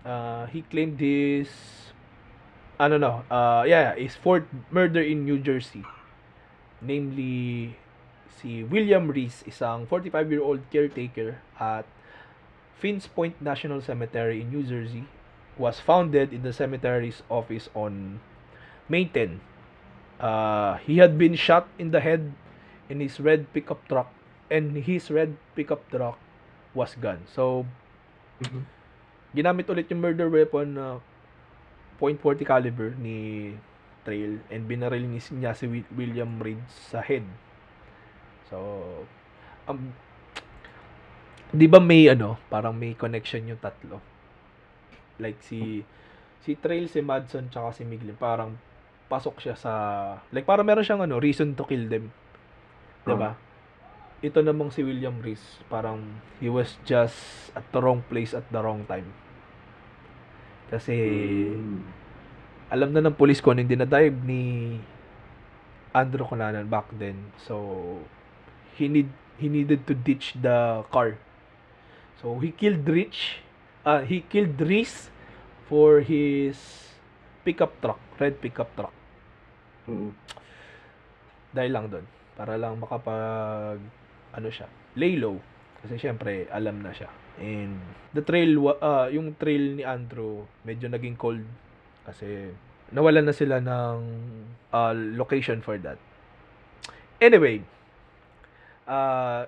uh, 0.05 0.47
he 0.51 0.63
claimed 0.67 0.99
his 0.99 1.49
ano 2.79 2.99
no 2.99 3.13
uh, 3.31 3.63
yeah 3.67 3.95
his 3.95 4.15
fourth 4.19 4.47
murder 4.71 5.01
in 5.01 5.25
New 5.25 5.39
Jersey. 5.39 5.85
Namely 6.83 7.79
si 8.27 8.67
William 8.67 9.07
Reese 9.07 9.47
isang 9.47 9.87
45 9.87 10.29
year 10.35 10.43
old 10.43 10.61
caretaker 10.69 11.39
at 11.63 11.87
Finns 12.83 13.07
Point 13.07 13.39
National 13.39 13.79
Cemetery 13.79 14.43
in 14.43 14.51
New 14.51 14.67
Jersey 14.67 15.07
was 15.55 15.79
founded 15.79 16.35
in 16.35 16.43
the 16.43 16.51
cemetery's 16.51 17.23
office 17.31 17.71
on 17.77 18.19
May 18.91 19.07
10 19.07 19.52
uh, 20.23 20.78
he 20.86 20.97
had 20.97 21.19
been 21.19 21.35
shot 21.36 21.66
in 21.77 21.90
the 21.90 22.01
head 22.01 22.32
in 22.89 23.03
his 23.03 23.19
red 23.20 23.44
pickup 23.53 23.82
truck 23.90 24.09
and 24.49 24.77
his 24.85 25.11
red 25.11 25.35
pickup 25.53 25.82
truck 25.90 26.16
was 26.73 26.94
gone 26.97 27.20
so 27.28 27.66
Mhm. 28.43 28.62
ginamit 29.32 29.70
ulit 29.70 29.86
yung 29.86 30.03
murder 30.03 30.27
weapon 30.27 30.74
na 30.74 30.86
.40 32.03 32.43
caliber 32.43 32.90
ni 32.99 33.55
Trail 34.03 34.43
and 34.51 34.66
binaril 34.66 35.07
ni 35.07 35.23
niya 35.39 35.55
si 35.55 35.70
Wi- 35.70 35.86
William 35.94 36.43
Reed 36.43 36.59
sa 36.66 36.99
head. 36.99 37.23
So, 38.51 38.59
um, 39.70 39.94
di 41.55 41.70
ba 41.70 41.78
may 41.78 42.11
ano, 42.11 42.35
parang 42.51 42.74
may 42.74 42.99
connection 42.99 43.47
yung 43.47 43.62
tatlo? 43.62 44.03
Like 45.23 45.39
si 45.47 45.86
si 46.43 46.59
Trail, 46.59 46.90
si 46.90 46.99
Madson, 46.99 47.47
tsaka 47.47 47.70
si 47.78 47.86
Miglin, 47.86 48.19
parang 48.19 48.59
pasok 49.13 49.45
siya 49.45 49.53
sa, 49.61 49.73
like 50.33 50.49
parang 50.49 50.65
meron 50.65 50.81
siyang 50.81 51.05
ano, 51.05 51.21
reason 51.21 51.53
to 51.53 51.69
kill 51.69 51.85
them. 51.93 52.09
Di 53.05 53.13
ba? 53.13 53.37
Ito 54.25 54.41
namang 54.41 54.73
si 54.73 54.81
William 54.81 55.21
Reese, 55.21 55.61
parang 55.69 56.01
he 56.41 56.49
was 56.49 56.81
just 56.89 57.53
at 57.53 57.69
the 57.77 57.81
wrong 57.85 58.01
place 58.09 58.33
at 58.33 58.49
the 58.49 58.61
wrong 58.65 58.89
time. 58.89 59.13
Kasi 60.73 60.97
Mm. 61.53 61.85
alam 62.73 62.89
na 62.97 63.05
ng 63.05 63.13
police 63.13 63.45
ko 63.45 63.53
ano 63.53 63.61
yung 63.61 63.77
dinadive 63.77 64.17
ni 64.25 64.81
Andrew 65.93 66.25
Cunanan 66.25 66.73
back 66.73 66.89
then. 66.97 67.37
So, 67.37 68.01
he 68.81 68.89
need 68.89 69.13
he 69.37 69.53
needed 69.53 69.85
to 69.85 69.93
ditch 69.93 70.33
the 70.41 70.81
car. 70.89 71.21
So, 72.17 72.41
he 72.41 72.49
killed 72.49 72.89
Rich. 72.89 73.45
Uh, 73.85 74.07
he 74.09 74.25
killed 74.25 74.57
Reese 74.63 75.13
for 75.69 76.01
his 76.01 76.57
pickup 77.45 77.77
truck, 77.83 77.99
red 78.23 78.41
pickup 78.41 78.71
truck. 78.79 78.95
Mm. 79.89 80.11
Dahil 81.53 81.71
lang 81.73 81.87
doon. 81.91 82.07
Para 82.39 82.57
lang 82.57 82.81
makapag, 82.81 83.79
ano 84.33 84.49
siya, 84.49 84.69
lay 84.97 85.21
low. 85.21 85.37
Kasi 85.83 85.99
syempre, 85.99 86.49
alam 86.49 86.81
na 86.81 86.95
siya. 86.95 87.11
And 87.41 87.81
the 88.15 88.23
trail, 88.23 88.57
ah, 88.81 89.09
yung 89.09 89.37
trail 89.37 89.81
ni 89.81 89.85
Andrew, 89.85 90.47
medyo 90.65 90.89
naging 90.89 91.19
cold. 91.19 91.45
Kasi 92.07 92.53
nawalan 92.93 93.27
na 93.29 93.35
sila 93.35 93.61
ng 93.61 93.99
ah, 94.73 94.95
location 94.95 95.61
for 95.61 95.77
that. 95.81 96.01
Anyway, 97.23 97.63
uh, 98.87 99.47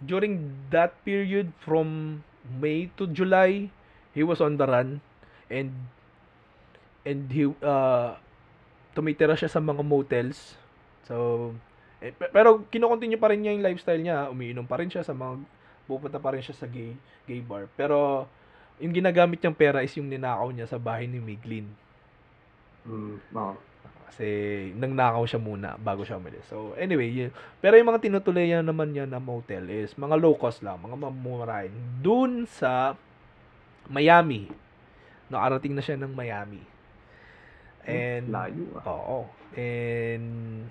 during 0.00 0.50
that 0.72 0.96
period 1.04 1.52
from 1.60 2.20
May 2.58 2.90
to 2.96 3.06
July, 3.06 3.70
he 4.16 4.22
was 4.22 4.40
on 4.40 4.56
the 4.56 4.66
run 4.66 5.00
and 5.52 5.70
and 7.04 7.30
he 7.30 7.46
uh, 7.62 8.16
tumitira 8.92 9.36
siya 9.36 9.48
sa 9.48 9.60
mga 9.60 9.82
motels. 9.84 10.56
So, 11.08 11.50
eh, 12.02 12.12
pe- 12.12 12.32
pero 12.32 12.64
kinokontinue 12.68 13.20
pa 13.20 13.32
rin 13.32 13.44
niya 13.44 13.54
yung 13.56 13.66
lifestyle 13.66 14.02
niya. 14.02 14.28
Umiinom 14.28 14.66
pa 14.68 14.80
rin 14.80 14.90
siya 14.90 15.04
sa 15.04 15.16
mga 15.16 15.40
pupunta 15.86 16.18
pa 16.22 16.32
rin 16.32 16.44
siya 16.44 16.56
sa 16.56 16.66
gay 16.68 16.94
gay 17.26 17.40
bar. 17.42 17.68
Pero 17.74 18.26
yung 18.82 18.92
ginagamit 18.92 19.38
niyang 19.38 19.56
pera 19.56 19.84
is 19.84 19.94
yung 19.94 20.10
ninakaw 20.10 20.50
niya 20.50 20.66
sa 20.66 20.80
bahay 20.80 21.06
ni 21.06 21.22
Miglin. 21.22 21.70
Mm, 22.82 23.18
oo. 23.34 23.54
Kasi 24.12 24.28
nangnakaw 24.76 25.24
siya 25.24 25.40
muna 25.40 25.78
bago 25.80 26.04
siya 26.04 26.20
umalis. 26.20 26.44
So, 26.50 26.76
anyway, 26.76 27.08
yun. 27.08 27.32
pero 27.64 27.80
yung 27.80 27.88
mga 27.88 28.02
tinutuloyan 28.04 28.66
naman 28.66 28.92
niya 28.92 29.08
na 29.08 29.16
motel 29.16 29.72
is 29.72 29.96
mga 29.96 30.20
low 30.20 30.36
cost 30.36 30.60
lang, 30.60 30.82
mga 30.84 31.00
mamumurahin. 31.00 31.72
Dun 32.04 32.44
sa 32.44 32.92
Miami. 33.88 34.52
Nakarating 35.32 35.72
na 35.72 35.80
siya 35.80 35.96
ng 35.96 36.12
Miami. 36.12 36.60
And, 37.82 38.30
Layo 38.30 38.66
ah. 38.78 38.86
oo. 38.88 39.18
And, 39.52 40.66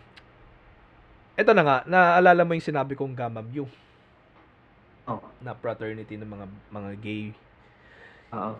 eto 1.36 1.52
na 1.52 1.64
nga, 1.64 1.78
naalala 1.86 2.44
mo 2.44 2.56
yung 2.56 2.64
sinabi 2.64 2.96
kong 2.96 3.14
Gamma 3.14 3.44
Mu 3.44 3.68
Oo. 5.10 5.26
na 5.42 5.52
fraternity 5.54 6.16
ng 6.16 6.30
mga 6.30 6.46
mga 6.72 6.92
gay. 7.02 7.26
Oo. 8.32 8.56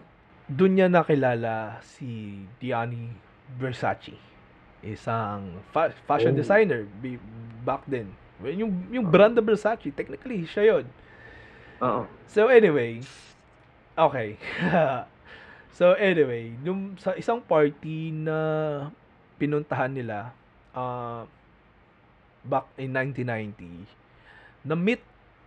Doon 0.52 0.74
niya 0.76 0.88
nakilala 0.92 1.80
si 1.80 2.42
Gianni 2.60 3.14
Versace. 3.56 4.18
Isang 4.82 5.62
fa- 5.70 5.94
fashion 6.10 6.34
Oh. 6.36 6.40
designer 6.42 6.84
back 7.64 7.86
then. 7.88 8.12
Well, 8.42 8.52
yung 8.52 8.90
yung 8.90 9.06
brand 9.08 9.38
na 9.38 9.44
Versace, 9.46 9.94
technically 9.94 10.44
siya 10.44 10.64
'yon. 10.76 10.86
Oo. 11.80 12.04
So 12.26 12.50
anyway, 12.50 13.00
okay. 13.94 14.36
so 15.76 15.94
anyway, 15.96 16.54
nung 16.64 16.96
sa 17.00 17.16
isang 17.16 17.42
party 17.44 18.12
na 18.12 18.38
pinuntahan 19.42 19.92
nila 19.92 20.32
uh, 20.76 21.26
back 22.46 22.68
in 22.78 22.94
1990, 22.94 23.88
na-meet 24.66 25.02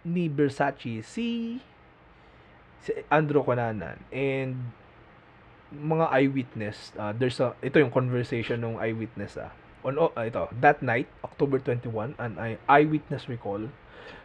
ni 0.05 0.29
Versace 0.29 1.01
si 1.01 1.59
si 2.85 2.91
Andrew 3.09 3.41
Cunanan 3.41 3.97
and 4.13 4.69
mga 5.73 6.07
eyewitness 6.13 6.93
uh, 7.01 7.11
there's 7.17 7.41
a 7.41 7.57
ito 7.65 7.81
yung 7.81 7.91
conversation 7.91 8.61
ng 8.61 8.77
eyewitness 8.77 9.41
ah 9.41 9.49
on 9.81 9.97
ah, 9.97 10.13
ito 10.29 10.45
that 10.61 10.85
night 10.85 11.09
October 11.25 11.57
21 11.57 12.13
an 12.21 12.37
eye- 12.37 12.61
eyewitness 12.69 13.27
recall 13.33 13.65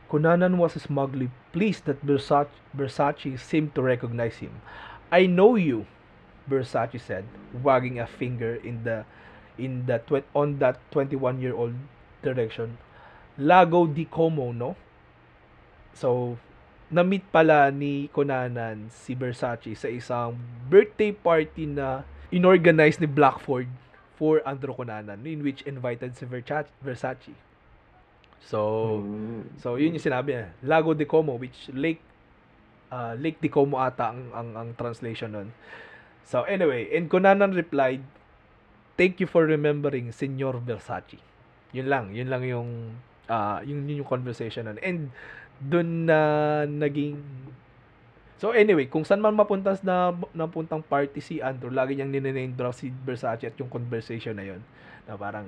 Cunanan 0.10 0.58
was 0.58 0.74
smugly 0.74 1.30
pleased 1.54 1.86
that 1.86 2.02
Versace, 2.02 2.50
Versace 2.76 3.38
seemed 3.38 3.76
to 3.76 3.82
recognize 3.86 4.42
him. 4.42 4.58
I 5.12 5.26
know 5.26 5.56
you, 5.58 5.86
Versace 6.50 7.02
said, 7.02 7.26
wagging 7.52 8.00
a 8.00 8.06
finger 8.06 8.56
in 8.62 8.84
the 8.86 9.06
in 9.60 9.86
the 9.86 10.00
tw- 10.00 10.26
on 10.34 10.58
that 10.64 10.80
21-year-old 10.94 11.76
direction. 12.24 12.78
Lago 13.38 13.88
di 13.88 14.06
Como, 14.06 14.52
no? 14.52 14.76
So, 15.94 16.38
na-meet 16.90 17.28
pala 17.30 17.70
ni 17.70 18.08
Cunanan 18.10 18.88
si 18.90 19.14
Versace 19.14 19.76
sa 19.76 19.92
isang 19.92 20.40
birthday 20.72 21.12
party 21.12 21.68
na 21.70 22.02
inorganize 22.32 22.98
ni 22.98 23.06
Blackford 23.06 23.68
for 24.16 24.42
Andrew 24.48 24.74
Cunanan 24.74 25.22
in 25.28 25.44
which 25.44 25.62
invited 25.68 26.16
si 26.16 26.26
Versace. 26.26 26.72
Versace. 26.82 27.36
So, 28.40 29.04
Mm. 29.04 29.60
So, 29.60 29.76
yun 29.76 29.96
yung 29.96 30.04
sinabi 30.04 30.40
niya. 30.40 30.48
Lago 30.64 30.96
de 30.96 31.04
Como, 31.04 31.36
which 31.36 31.68
Lake 31.76 32.00
uh, 32.92 33.14
Lake 33.18 33.42
de 33.42 33.50
Como 33.50 33.78
ata 33.82 34.14
ang, 34.14 34.30
ang, 34.34 34.50
ang 34.58 34.70
translation 34.76 35.34
nun. 35.34 35.50
So, 36.26 36.46
anyway, 36.46 36.90
and 36.94 37.10
Conanan 37.10 37.58
replied, 37.58 38.06
Thank 39.00 39.24
you 39.24 39.32
for 39.32 39.48
remembering 39.48 40.12
Senor 40.12 40.60
Versace. 40.60 41.24
Yun 41.72 41.88
lang. 41.88 42.12
Yun 42.12 42.28
lang 42.28 42.44
yung 42.44 42.70
uh, 43.32 43.64
yun, 43.64 43.88
yun 43.88 44.04
yung 44.04 44.10
conversation 44.12 44.68
nun. 44.68 44.76
And 44.84 45.16
dun 45.64 46.10
na 46.10 46.20
naging 46.68 47.16
So 48.40 48.56
anyway, 48.56 48.88
kung 48.88 49.04
saan 49.04 49.20
man 49.20 49.36
mapunta 49.36 49.76
na 49.84 50.16
napuntang 50.32 50.80
party 50.80 51.20
si 51.20 51.44
Andrew, 51.44 51.68
lagi 51.68 51.96
niyang 52.00 52.12
ninename 52.12 52.56
drop 52.56 52.72
si 52.72 52.88
Versace 53.04 53.52
at 53.52 53.56
yung 53.60 53.68
conversation 53.68 54.36
na 54.36 54.48
yun. 54.48 54.64
Na 55.04 55.20
parang 55.20 55.48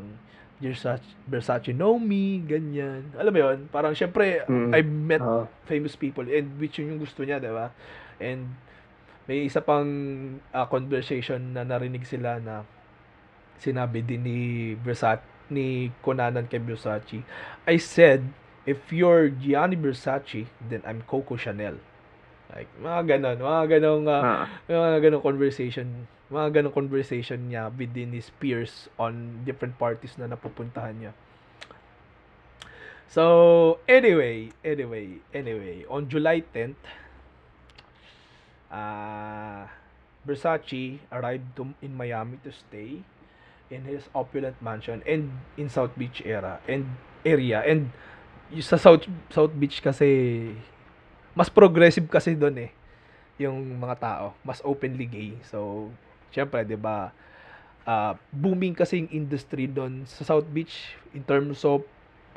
Versace, 0.62 1.04
Versace 1.26 1.74
know 1.74 1.98
me, 1.98 2.40
ganyan. 2.40 3.10
Alam 3.18 3.32
mo 3.34 3.40
yun? 3.42 3.58
Parang 3.68 3.92
syempre, 3.92 4.46
Mm. 4.46 4.70
I 4.72 4.82
met 4.82 5.20
Oo. 5.20 5.50
famous 5.66 5.94
people 5.94 6.24
and 6.24 6.54
which 6.56 6.78
yun 6.78 6.96
yung 6.96 7.02
gusto 7.02 7.26
niya, 7.26 7.42
di 7.42 7.50
ba? 7.50 7.74
And 8.16 8.54
may 9.26 9.44
isa 9.44 9.60
pang 9.60 9.90
ah, 10.50 10.66
conversation 10.66 11.52
na 11.52 11.62
narinig 11.62 12.06
sila 12.06 12.38
na 12.38 12.62
sinabi 13.58 14.02
din 14.02 14.22
ni 14.22 14.40
Versace, 14.78 15.22
ni 15.50 15.90
Conanan 16.00 16.46
kay 16.46 16.58
Versace. 16.58 17.22
I 17.66 17.78
said, 17.78 18.22
if 18.64 18.90
you're 18.90 19.30
Gianni 19.30 19.76
Versace, 19.76 20.46
then 20.62 20.86
I'm 20.86 21.02
Coco 21.04 21.36
Chanel. 21.36 21.78
Like, 22.52 22.70
mga 22.78 23.02
ganon, 23.18 23.38
mga 23.40 23.64
ganong, 23.80 24.06
ah, 24.06 24.22
Ah. 24.22 24.46
mga 24.68 25.10
ganong 25.10 25.24
conversation, 25.24 26.06
mga 26.32 26.64
ganong 26.64 26.74
conversation 26.74 27.52
niya 27.52 27.68
within 27.76 28.16
his 28.16 28.32
peers 28.40 28.88
on 28.96 29.44
different 29.44 29.76
parties 29.76 30.16
na 30.16 30.32
napupuntahan 30.32 30.96
niya. 30.96 31.14
So, 33.12 33.84
anyway, 33.92 34.56
anyway, 34.64 35.20
anyway, 35.36 35.84
on 35.92 36.08
July 36.08 36.48
10th, 36.56 36.80
uh, 38.72 39.68
Versace 40.24 41.04
arrived 41.12 41.52
to, 41.60 41.76
in 41.84 41.92
Miami 42.00 42.40
to 42.48 42.56
stay 42.56 43.04
in 43.68 43.84
his 43.84 44.08
opulent 44.16 44.56
mansion 44.64 45.04
and 45.04 45.32
in 45.60 45.68
South 45.68 45.92
Beach 46.00 46.24
era 46.24 46.64
and 46.68 46.88
area 47.28 47.64
and 47.64 47.92
sa 48.60 48.76
South 48.76 49.08
South 49.32 49.56
Beach 49.56 49.80
kasi 49.80 50.52
mas 51.32 51.48
progressive 51.48 52.08
kasi 52.12 52.36
doon 52.36 52.68
eh 52.68 52.72
yung 53.42 53.58
mga 53.82 53.98
tao, 53.98 54.26
mas 54.46 54.62
openly 54.62 55.10
gay. 55.10 55.34
So, 55.50 55.90
syempre, 56.32 56.64
'di 56.64 56.80
ba? 56.80 57.12
ah, 57.86 58.14
booming 58.30 58.78
kasi 58.78 59.02
yung 59.02 59.10
industry 59.10 59.66
doon 59.66 60.06
sa 60.06 60.22
South 60.22 60.46
Beach 60.50 60.94
in 61.18 61.26
terms 61.26 61.66
of 61.66 61.82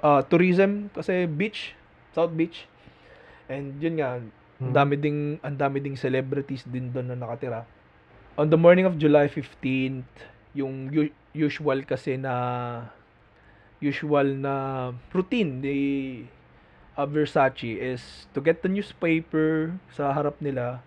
ah, 0.00 0.24
tourism 0.24 0.88
kasi 0.92 1.28
beach, 1.28 1.76
South 2.16 2.32
Beach. 2.32 2.64
And 3.48 3.76
yun 3.80 4.00
nga, 4.00 4.20
ang 4.20 4.32
Mm. 4.54 4.70
dami 4.70 4.94
ding 4.96 5.20
ang 5.42 5.56
dami 5.58 5.82
ding 5.82 5.98
celebrities 5.98 6.62
din 6.64 6.88
doon 6.88 7.10
na 7.10 7.18
nakatira. 7.18 7.66
On 8.38 8.46
the 8.46 8.56
morning 8.56 8.86
of 8.86 8.94
July 8.96 9.26
15th, 9.26 10.06
yung 10.54 10.88
u- 10.94 11.14
usual 11.34 11.82
kasi 11.82 12.14
na 12.14 12.34
usual 13.82 14.38
na 14.38 14.54
routine 15.10 15.58
ni 15.60 15.78
uh, 16.94 17.04
Versace 17.04 17.76
is 17.76 18.30
to 18.32 18.40
get 18.40 18.62
the 18.62 18.70
newspaper 18.70 19.74
sa 19.90 20.14
harap 20.14 20.38
nila 20.38 20.80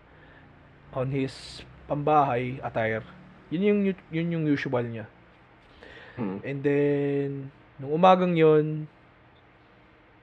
on 0.96 1.12
his 1.12 1.62
pambahay 1.88 2.60
attire. 2.60 3.04
Yun 3.50 3.64
yung 3.64 3.80
yun 4.12 4.34
yung 4.36 4.46
usual 4.46 4.84
niya. 4.84 5.08
Mm. 6.20 6.38
And 6.44 6.60
then 6.62 7.30
nung 7.80 7.96
umagang 7.96 8.36
yon 8.36 8.86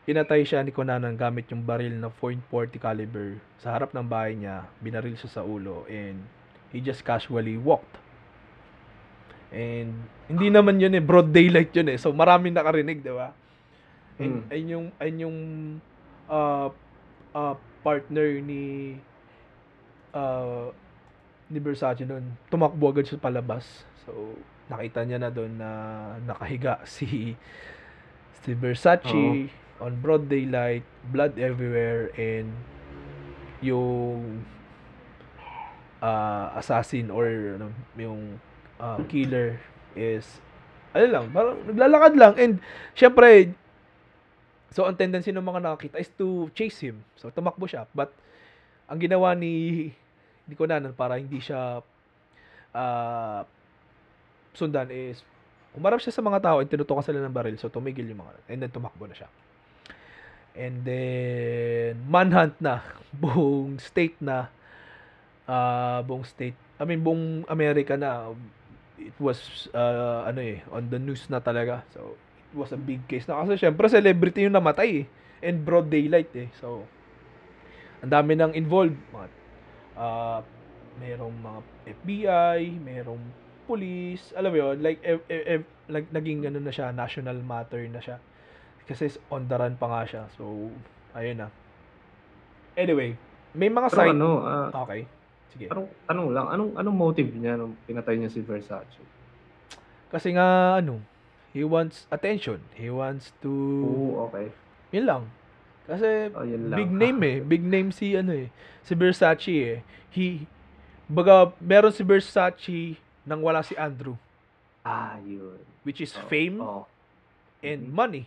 pinatay 0.05 0.45
siya 0.45 0.61
ni 0.61 0.69
Conanan 0.69 1.17
gamit 1.17 1.49
yung 1.49 1.65
baril 1.65 1.97
na 1.97 2.13
.40 2.13 2.77
caliber 2.77 3.41
sa 3.57 3.73
harap 3.73 3.97
ng 3.97 4.05
bahay 4.05 4.37
niya, 4.37 4.69
binaril 4.85 5.17
siya 5.17 5.41
sa 5.41 5.43
ulo 5.43 5.89
and 5.89 6.21
he 6.69 6.85
just 6.85 7.01
casually 7.01 7.57
walked. 7.57 7.97
And 9.49 10.05
hindi 10.29 10.53
naman 10.53 10.77
yun 10.77 10.93
eh, 10.93 11.01
broad 11.01 11.33
daylight 11.33 11.73
yun 11.73 11.89
eh. 11.89 11.97
So 11.97 12.13
maraming 12.13 12.53
nakarinig, 12.53 13.01
di 13.01 13.15
ba? 13.15 13.33
And 14.21 14.45
Mm. 14.45 14.53
ayun 14.53 14.69
yung 14.69 14.87
ayun 15.01 15.19
yung 15.25 15.39
uh, 16.29 16.69
uh, 17.33 17.55
partner 17.81 18.29
ni 18.45 18.95
uh, 20.13 20.69
ni 21.55 21.63
Versace 21.63 22.03
noon. 22.03 22.35
Tumakbo 22.51 22.91
agad 22.91 23.07
siya 23.07 23.23
palabas. 23.23 23.87
So 24.03 24.35
nakita 24.67 25.07
niya 25.07 25.23
na 25.23 25.31
doon 25.31 25.55
na 25.55 25.71
nakahiga 26.27 26.83
si 26.99 27.39
si 28.43 28.51
Versace 28.59 29.49
on 29.79 29.95
broad 30.03 30.27
daylight, 30.27 30.83
blood 31.15 31.39
everywhere 31.39 32.11
and 32.19 32.51
yung 33.65 34.45
uh, 36.05 36.53
assassin 36.59 37.09
or 37.09 37.27
ano, 37.57 37.73
yung 37.97 38.37
uh, 38.77 39.01
killer 39.09 39.57
is 39.97 40.43
ano 40.95 41.07
lang, 41.11 41.25
parang 41.35 41.59
naglalakad 41.67 42.15
lang 42.15 42.35
and 42.39 42.55
syempre 42.95 43.51
so 44.71 44.87
ang 44.87 44.95
tendency 44.95 45.31
ng 45.35 45.43
mga 45.43 45.65
nakakita 45.65 45.97
is 45.99 46.11
to 46.15 46.51
chase 46.53 46.79
him. 46.85 47.03
So 47.17 47.33
tumakbo 47.33 47.65
siya 47.65 47.89
but 47.97 48.13
ang 48.85 49.01
ginawa 49.01 49.33
ni 49.33 49.91
ni 50.49 50.55
Conan 50.55 50.93
para 50.93 51.17
hindi 51.17 51.41
siya 51.41 51.81
ah, 52.75 53.43
sundan 54.55 54.91
is 54.93 55.23
umarap 55.75 55.99
siya 55.99 56.15
sa 56.15 56.23
mga 56.23 56.39
tao 56.39 56.57
and 56.63 56.71
tinutukan 56.71 57.03
sila 57.03 57.19
ng 57.23 57.35
baril 57.35 57.59
so 57.59 57.67
tumigil 57.67 58.07
yung 58.07 58.23
mga 58.23 58.33
and 58.47 58.59
then 58.63 58.71
tumakbo 58.71 59.11
na 59.11 59.17
siya. 59.17 59.29
And 60.55 60.87
then 60.87 61.99
manhunt 62.07 62.55
na 62.63 62.87
buong 63.23 63.83
state 63.83 64.19
na 64.23 64.51
ah 65.45 66.01
buong 66.07 66.25
state 66.25 66.57
I 66.79 66.87
mean 66.87 67.03
buong 67.03 67.45
America 67.51 67.99
na 67.99 68.33
it 68.99 69.17
was 69.19 69.67
ah, 69.75 70.31
ano 70.31 70.41
eh 70.41 70.63
on 70.71 70.87
the 70.93 71.01
news 71.03 71.27
na 71.27 71.43
talaga. 71.43 71.83
So 71.91 72.15
it 72.55 72.57
was 72.57 72.71
a 72.71 72.79
big 72.79 73.03
case 73.11 73.27
na 73.27 73.43
kasi 73.43 73.59
syempre 73.59 73.91
celebrity 73.91 74.47
yung 74.47 74.55
namatay 74.55 75.03
eh 75.03 75.07
and 75.43 75.67
broad 75.67 75.91
daylight 75.91 76.31
eh. 76.39 76.49
So 76.63 76.87
ang 78.05 78.15
dami 78.15 78.39
nang 78.39 78.55
involved. 78.55 79.01
Uh, 79.99 80.41
merong 80.99 81.35
mga 81.43 81.61
FBI, 82.03 82.61
merong 82.79 83.23
police, 83.65 84.31
alam 84.37 84.53
mo 84.53 84.59
yun, 84.61 84.77
like, 84.85 85.01
eh, 85.01 85.19
eh, 85.29 85.65
like 85.89 86.09
naging 86.13 86.45
ano 86.45 86.61
na 86.61 86.73
siya, 86.73 86.93
national 86.93 87.41
matter 87.41 87.81
na 87.89 87.99
siya. 87.99 88.21
Kasi 88.85 89.09
on 89.33 89.49
the 89.49 89.57
run 89.57 89.75
pa 89.81 89.89
nga 89.89 90.03
siya. 90.05 90.23
So, 90.37 90.69
ayun 91.17 91.41
na. 91.41 91.49
Anyway, 92.77 93.17
may 93.57 93.73
mga 93.73 93.89
Pero 93.89 93.99
side... 93.99 94.13
ano, 94.13 94.29
ah, 94.45 94.69
Okay. 94.85 95.09
Sige. 95.55 95.71
Anong, 95.71 95.89
tanong 96.11 96.29
lang, 96.35 96.47
anong, 96.51 96.73
anong 96.75 96.97
motive 96.99 97.31
niya 97.31 97.55
nung 97.55 97.79
pinatay 97.87 98.19
niya 98.19 98.27
si 98.27 98.43
Versace? 98.43 98.99
Kasi 100.11 100.35
nga, 100.35 100.79
ano, 100.83 100.99
he 101.55 101.63
wants 101.63 102.11
attention. 102.11 102.59
He 102.75 102.91
wants 102.91 103.31
to... 103.39 103.51
Oo, 103.51 104.27
okay. 104.29 104.51
Yun 104.91 105.07
lang. 105.07 105.23
Kasi, 105.85 106.33
Oh, 106.33 106.45
big 106.49 106.89
name 106.89 107.21
eh. 107.23 107.37
Big 107.45 107.61
name 107.61 107.93
si, 107.93 108.17
ano 108.17 108.33
eh. 108.33 108.49
Si 108.81 108.97
Versace 108.97 109.53
eh. 109.53 109.79
He, 110.09 110.49
baga, 111.05 111.53
meron 111.61 111.93
si 111.93 112.01
Versace 112.01 112.97
nang 113.25 113.45
wala 113.45 113.61
si 113.61 113.77
Andrew. 113.77 114.17
Ah, 114.81 115.17
yun. 115.21 115.61
Which 115.85 116.01
is 116.01 116.13
Oh, 116.17 116.25
fame 116.29 116.57
Oh. 116.61 116.85
and 117.61 117.89
Mhm. 117.89 117.93
money. 117.93 118.25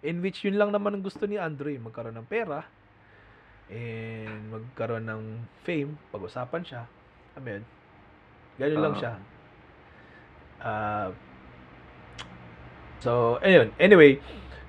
In 0.00 0.24
which 0.24 0.44
yun 0.44 0.56
lang 0.56 0.72
naman 0.72 0.96
ang 0.96 1.04
gusto 1.04 1.28
ni 1.28 1.36
Andrew 1.36 1.68
eh. 1.68 1.80
Magkaroon 1.80 2.16
ng 2.16 2.28
pera. 2.28 2.64
And 3.68 4.48
magkaroon 4.48 5.04
ng 5.04 5.22
fame. 5.62 5.96
Pag-usapan 6.08 6.64
siya. 6.64 6.82
Amen. 7.36 7.64
Ganun 8.56 8.80
lang 8.80 8.94
Oo. 8.96 9.00
siya. 9.00 9.12
Ah... 10.60 11.08
so, 13.00 13.40
ayun. 13.40 13.72
Anyway, 13.80 14.20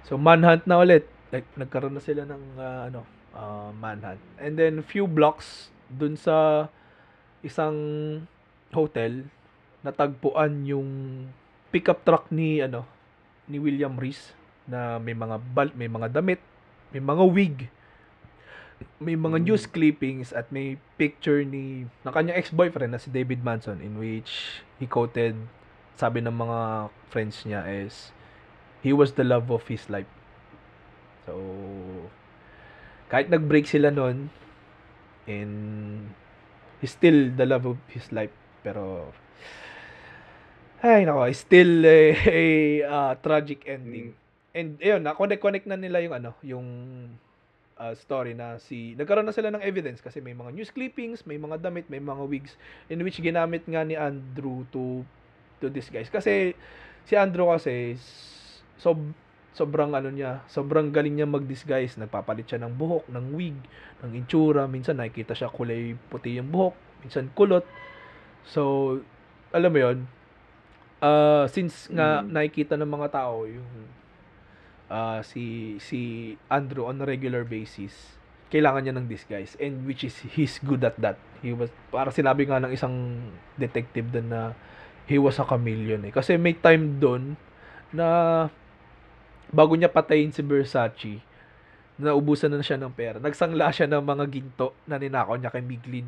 so 0.08 0.16
manhunt 0.16 0.64
na 0.64 0.80
ulit. 0.80 1.04
Like, 1.32 1.48
nagkaroon 1.56 1.96
na 1.96 2.04
sila 2.04 2.28
ng 2.28 2.44
ah, 2.60 2.92
ano, 2.92 3.02
ah, 3.32 3.72
manhunt. 3.72 4.20
And 4.38 4.60
then, 4.60 4.84
few 4.84 5.08
blocks 5.08 5.72
dun 5.88 6.16
sa 6.16 6.68
isang 7.42 7.76
hotel, 8.72 9.28
natagpuan 9.82 10.64
yung 10.64 10.90
pickup 11.74 12.04
truck 12.04 12.30
ni 12.30 12.62
ano 12.62 12.84
ni 13.48 13.58
William 13.58 13.96
Reese 13.98 14.36
na 14.70 15.02
may 15.02 15.16
mga 15.16 15.42
bal 15.52 15.74
may 15.74 15.90
mga 15.90 16.08
damit, 16.22 16.40
may 16.94 17.02
mga 17.02 17.24
wig, 17.28 17.56
may 19.02 19.18
mga 19.18 19.42
Mm. 19.42 19.46
news 19.50 19.66
clippings 19.66 20.30
at 20.30 20.48
may 20.54 20.78
picture 20.96 21.42
ni 21.42 21.90
ng 21.90 22.14
kanyang 22.14 22.38
ex-boyfriend 22.38 22.94
na 22.94 23.02
si 23.02 23.10
David 23.10 23.42
Manson 23.42 23.82
in 23.82 23.98
which 23.98 24.62
he 24.78 24.86
quoted 24.86 25.34
sabi 25.98 26.22
ng 26.22 26.34
mga 26.34 26.90
friends 27.10 27.42
niya 27.44 27.66
is 27.66 28.14
he 28.86 28.94
was 28.94 29.18
the 29.18 29.26
love 29.26 29.50
of 29.50 29.66
his 29.70 29.90
life. 29.90 30.10
So 31.26 31.34
kahit 33.12 33.28
nag-break 33.28 33.68
sila 33.68 33.92
noon 33.92 34.32
and 35.28 35.54
he's 36.80 36.96
still 36.96 37.30
the 37.36 37.46
love 37.46 37.68
of 37.68 37.78
his 37.92 38.08
life 38.16 38.34
pero 38.64 39.12
ay 40.82 41.06
nako 41.06 41.30
still 41.38 41.86
a, 41.86 42.00
a 42.42 42.46
uh, 42.82 43.14
tragic 43.22 43.70
ending. 43.70 44.18
And 44.52 44.82
ayun 44.82 45.06
na 45.06 45.14
connect 45.14 45.40
connect 45.40 45.66
na 45.70 45.78
nila 45.78 46.02
yung 46.02 46.16
ano 46.18 46.32
yung 46.42 46.68
uh, 47.78 47.94
story 47.94 48.34
na 48.34 48.58
si 48.58 48.98
nagkaroon 48.98 49.26
na 49.26 49.34
sila 49.34 49.54
ng 49.54 49.62
evidence 49.62 50.02
kasi 50.02 50.22
may 50.22 50.34
mga 50.34 50.54
news 50.54 50.74
clippings 50.74 51.26
may 51.26 51.38
mga 51.38 51.62
damit 51.62 51.86
may 51.88 52.02
mga 52.02 52.26
wigs 52.26 52.54
in 52.90 53.02
which 53.06 53.22
ginamit 53.22 53.66
nga 53.66 53.86
ni 53.86 53.94
Andrew 53.98 54.66
to 54.74 55.06
to 55.62 55.70
disguise 55.70 56.10
kasi 56.10 56.58
si 57.06 57.14
Andrew 57.14 57.50
kasi 57.50 57.98
s- 57.98 58.62
sob 58.82 58.98
sobrang 59.52 59.92
ano 59.92 60.08
niya 60.08 60.48
sobrang 60.48 60.90
galing 60.90 61.20
niya 61.20 61.28
mag-disguise. 61.28 62.00
Nagpapalit 62.00 62.48
siya 62.48 62.64
ng 62.64 62.74
buhok 62.76 63.12
ng 63.12 63.26
wig 63.36 63.58
ng 64.02 64.12
itsura. 64.16 64.66
Minsan 64.66 64.98
nakikita 64.98 65.36
siya 65.36 65.52
kulay 65.52 65.94
puti 66.08 66.40
yung 66.40 66.48
buhok 66.50 66.76
minsan 67.04 67.28
kulot. 67.36 67.68
So 68.48 68.96
alam 69.52 69.70
mo 69.70 69.80
yon 69.80 69.98
uh, 71.04 71.46
since 71.52 71.92
nga 71.92 72.24
Mm. 72.24 72.32
nakikita 72.32 72.80
ng 72.80 72.88
mga 72.88 73.08
tao 73.12 73.44
yung 73.44 73.68
ah, 74.88 75.20
si 75.24 75.76
si 75.80 76.34
Andrew 76.48 76.88
on 76.88 77.00
a 77.00 77.08
regular 77.08 77.44
basis 77.44 78.20
kailangan 78.52 78.84
niya 78.84 78.96
ng 79.00 79.08
disguise. 79.08 79.56
And 79.64 79.88
which 79.88 80.04
is 80.04 80.16
he's 80.36 80.60
good 80.60 80.84
at 80.84 81.00
that. 81.00 81.16
He 81.40 81.56
was 81.56 81.72
para 81.88 82.12
sinabi 82.12 82.44
nga 82.48 82.60
ng 82.60 82.76
isang 82.76 83.24
detective 83.56 84.12
doon 84.12 84.28
na 84.28 84.42
he 85.08 85.16
was 85.16 85.40
a 85.40 85.48
chameleon 85.48 86.04
eh. 86.04 86.12
Kasi 86.12 86.36
may 86.36 86.56
time 86.56 87.00
doon 87.00 87.40
na 87.96 88.08
bago 89.52 89.76
niya 89.76 89.92
patayin 89.92 90.32
si 90.32 90.42
Versace 90.42 91.20
naubusan 92.02 92.50
na 92.50 92.64
siya 92.64 92.80
ng 92.80 92.90
pera 92.92 93.20
nagsangla 93.20 93.70
siya 93.70 93.86
ng 93.86 94.02
mga 94.02 94.26
ginto 94.28 94.74
na 94.88 94.98
ninakaw 94.98 95.38
niya 95.38 95.54
kay 95.54 95.62
Miglin 95.62 96.08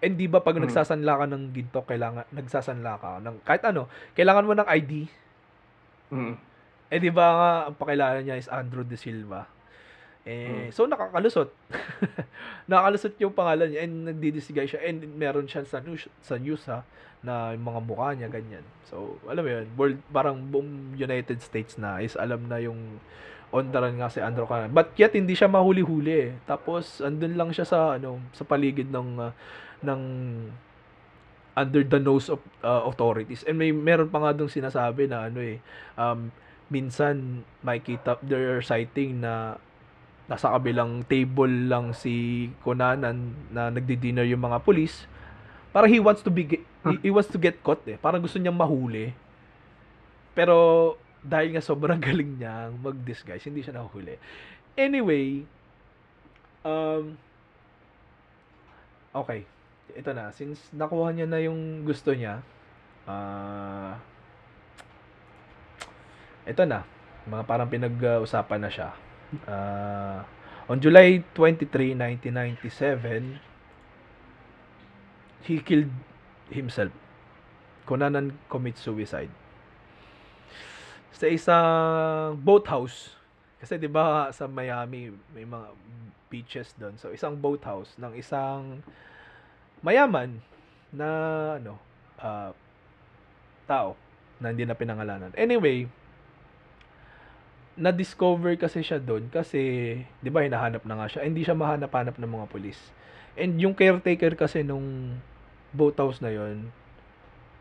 and 0.00 0.14
di 0.14 0.24
ba 0.24 0.40
pag 0.40 0.56
Mm. 0.56 0.64
nagsasanla 0.64 1.12
ka 1.20 1.24
ng 1.26 1.44
ginto 1.52 1.80
kailangan 1.84 2.24
nagsasanla 2.30 2.92
ka 2.96 3.10
ng 3.20 3.36
kahit 3.44 3.62
ano 3.66 3.90
kailangan 4.14 4.46
mo 4.46 4.54
ng 4.54 4.68
ID 4.68 4.92
Mm. 6.14 6.34
eh 6.86 6.98
di 7.02 7.10
ba 7.10 7.26
nga 7.28 7.50
ang 7.66 7.74
pakilala 7.74 8.22
niya 8.22 8.38
is 8.38 8.46
Andrew 8.46 8.86
De 8.86 8.94
Silva. 8.94 9.42
Eh, 10.26 10.74
so 10.74 10.90
nakakalusot. 10.90 11.54
nakakalusot 12.70 13.14
yung 13.22 13.30
pangalan 13.30 13.70
niya 13.70 13.86
and 13.86 14.10
nagdi-disguise 14.10 14.74
siya 14.74 14.82
and 14.82 15.06
meron 15.14 15.46
siya 15.46 15.62
sa 15.62 15.78
news, 15.78 16.10
sa 16.18 16.34
news 16.34 16.66
ha 16.66 16.82
na 17.22 17.54
yung 17.54 17.62
mga 17.62 17.80
mukha 17.86 18.08
niya 18.18 18.28
ganyan. 18.28 18.66
So, 18.90 19.22
alam 19.30 19.46
mo 19.46 19.50
yun, 19.50 19.66
world, 19.78 19.98
parang 20.10 20.42
buong 20.50 20.98
United 20.98 21.38
States 21.42 21.78
na 21.78 22.02
is 22.02 22.18
alam 22.18 22.50
na 22.50 22.58
yung 22.58 22.98
on 23.54 23.70
the 23.70 23.78
run 23.78 23.96
nga 24.02 24.10
si 24.10 24.18
Andrew 24.18 24.44
Cunanan. 24.44 24.74
But 24.74 24.94
yet 24.98 25.14
hindi 25.14 25.38
siya 25.38 25.46
mahuli-huli 25.46 26.12
eh. 26.12 26.30
Tapos 26.44 26.98
andun 26.98 27.38
lang 27.38 27.54
siya 27.54 27.66
sa 27.66 27.78
ano 27.96 28.18
sa 28.34 28.42
paligid 28.42 28.90
ng 28.90 29.08
ah, 29.22 29.32
ng 29.86 30.02
under 31.56 31.82
the 31.86 32.00
nose 32.02 32.28
of 32.28 32.42
uh, 32.60 32.84
authorities. 32.84 33.46
And 33.46 33.56
may 33.56 33.70
meron 33.70 34.10
pa 34.10 34.20
nga 34.20 34.36
dong 34.36 34.50
sinasabi 34.50 35.06
na 35.08 35.30
ano 35.30 35.40
eh 35.40 35.62
um, 35.96 36.34
minsan 36.68 37.46
makikita 37.62 38.18
there 38.26 38.58
are 38.58 38.64
sighting 38.64 39.22
na 39.22 39.62
nasa 40.26 40.50
kabilang 40.50 41.06
table 41.06 41.70
lang 41.70 41.94
si 41.94 42.46
Conanan 42.66 43.30
na 43.54 43.70
nagdi-dinner 43.70 44.26
yung 44.26 44.42
mga 44.42 44.58
pulis. 44.66 45.06
Para 45.70 45.86
he 45.86 46.02
wants 46.02 46.22
to 46.26 46.30
be 46.34 46.42
ge- 46.42 46.66
he, 46.82 47.08
he 47.08 47.10
wants 47.14 47.30
to 47.30 47.38
get 47.38 47.62
caught 47.62 47.82
eh. 47.86 47.94
Parang 47.94 48.18
gusto 48.18 48.42
niyang 48.42 48.58
mahuli. 48.58 49.14
Pero 50.34 50.94
dahil 51.22 51.54
nga 51.54 51.62
sobrang 51.62 51.98
galing 52.06 52.42
niya 52.42 52.74
mag-disguise 52.74 53.46
hindi 53.46 53.62
siya 53.62 53.78
nahuli. 53.78 54.18
Anyway 54.74 55.46
um 56.66 57.14
okay. 59.14 59.46
Ito 59.94 60.10
na. 60.10 60.34
Since 60.34 60.74
nakuha 60.74 61.14
niya 61.14 61.30
na 61.30 61.38
yung 61.38 61.86
gusto 61.86 62.10
niya 62.10 62.42
ah 63.06 63.94
ito 66.42 66.66
na. 66.66 66.82
Mga 67.30 67.42
parang 67.46 67.70
pinag-usapan 67.70 68.58
na 68.58 68.70
siya 68.70 69.05
Ah, 69.46 70.22
on 70.70 70.78
July 70.78 71.22
23, 71.34 71.94
1997, 71.98 73.40
he 75.46 75.58
killed 75.62 75.90
himself. 76.50 76.94
Conanan 77.86 78.34
commits 78.50 78.82
suicide. 78.82 79.30
Sa 81.14 81.26
isang 81.30 82.36
boathouse. 82.42 83.14
Kasi 83.56 83.80
'di 83.80 83.88
ba 83.88 84.28
sa 84.36 84.44
Miami 84.46 85.08
may 85.32 85.48
mga 85.48 85.72
beaches 86.28 86.74
doon. 86.76 86.98
So 87.00 87.14
isang 87.14 87.38
boathouse 87.40 87.96
ng 87.96 88.12
isang 88.18 88.84
mayaman 89.80 90.42
na 90.92 91.08
ano 91.56 91.78
ah, 92.20 92.52
tao 93.64 93.96
na 94.42 94.52
hindi 94.52 94.68
na 94.68 94.76
pinangalanan. 94.76 95.32
Anyway, 95.34 95.88
na-discover 97.76 98.56
kasi 98.56 98.80
siya 98.80 98.96
doon 98.96 99.28
kasi 99.28 99.60
'di 100.24 100.30
ba 100.32 100.40
hinahanap 100.42 100.82
na 100.88 100.96
nga 100.96 101.06
siya. 101.12 101.28
Hindi 101.28 101.44
siya 101.44 101.52
mahanap-hanap 101.52 102.16
ng 102.16 102.32
mga 102.32 102.46
pulis. 102.48 102.80
And 103.36 103.60
yung 103.60 103.76
caretaker 103.76 104.32
kasi 104.32 104.64
nung 104.64 105.20
boathouse 105.76 106.24
na 106.24 106.32
yon 106.32 106.72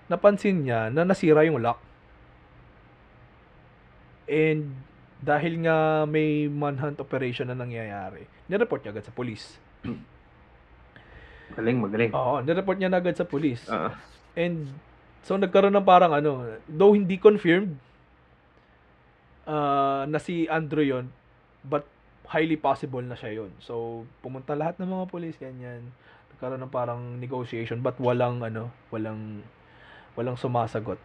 napansin 0.07 0.63
niya 0.63 0.87
na 0.87 1.03
nasira 1.03 1.43
yung 1.43 1.59
lock. 1.59 1.83
And 4.25 4.71
dahil 5.19 5.67
nga 5.67 6.07
may 6.07 6.47
manhunt 6.47 6.97
operation 7.03 7.51
na 7.51 7.57
nangyayari, 7.57 8.23
nireport 8.47 8.87
niya 8.87 8.95
agad 8.95 9.05
sa 9.05 9.13
pulis. 9.13 9.59
Galing, 11.59 11.77
magaling. 11.77 12.11
Oo, 12.15 12.41
nireport 12.41 12.77
niya 12.79 12.89
na 12.89 13.03
agad 13.03 13.19
sa 13.19 13.27
pulis. 13.27 13.67
Ah, 13.67 13.93
And 14.35 14.71
so 15.23 15.35
nagkaroon 15.39 15.75
ng 15.75 15.87
parang 15.87 16.11
ano, 16.15 16.59
though 16.67 16.93
hindi 16.95 17.19
confirmed 17.19 17.79
uh, 19.45 20.03
na 20.09 20.19
si 20.21 20.45
Andrew 20.49 20.85
yon, 20.85 21.09
but 21.65 21.85
highly 22.29 22.57
possible 22.57 23.01
na 23.01 23.17
siya 23.17 23.41
yon. 23.41 23.51
So 23.61 24.05
pumunta 24.21 24.57
lahat 24.57 24.77
ng 24.81 24.89
mga 24.89 25.05
pulis 25.09 25.37
ganyan. 25.37 25.93
Nagkaroon 26.33 26.61
ng 26.61 26.73
parang 26.73 27.01
negotiation 27.21 27.79
but 27.81 27.97
walang 28.01 28.41
ano, 28.41 28.73
walang 28.89 29.45
walang 30.17 30.37
sumasagot. 30.37 30.99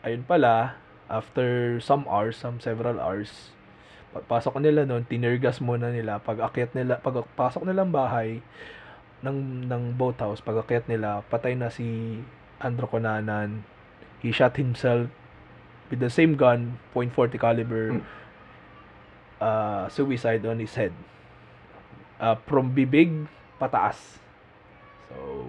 Ayun 0.00 0.24
pala, 0.24 0.80
after 1.12 1.76
some 1.84 2.08
hours, 2.08 2.36
some 2.36 2.56
several 2.56 2.96
hours, 2.96 3.52
Pagpasok 4.10 4.58
nila 4.58 4.82
noon, 4.82 5.06
tinirgas 5.06 5.62
muna 5.62 5.94
nila. 5.94 6.18
Pag 6.18 6.42
akyat 6.42 6.74
nila, 6.74 6.98
pag 6.98 7.22
pasok 7.38 7.62
nilang 7.62 7.94
bahay 7.94 8.42
ng 9.22 9.70
ng 9.70 9.94
boathouse, 9.94 10.42
pag 10.42 10.58
akyat 10.66 10.90
nila, 10.90 11.22
patay 11.30 11.54
na 11.54 11.70
si 11.70 12.18
Andrew 12.58 12.90
Conanan. 12.90 13.62
He 14.18 14.34
shot 14.34 14.58
himself 14.58 15.06
with 15.90 15.98
the 16.00 16.10
same 16.10 16.36
gun, 16.38 16.78
.40 16.94 17.36
caliber, 17.38 17.98
Hmm. 17.98 18.06
uh, 19.40 19.88
suicide 19.90 20.46
on 20.46 20.58
his 20.58 20.74
head. 20.74 20.92
Uh, 22.20 22.36
from 22.46 22.72
bibig 22.76 23.26
pataas. 23.60 24.20
So, 25.08 25.48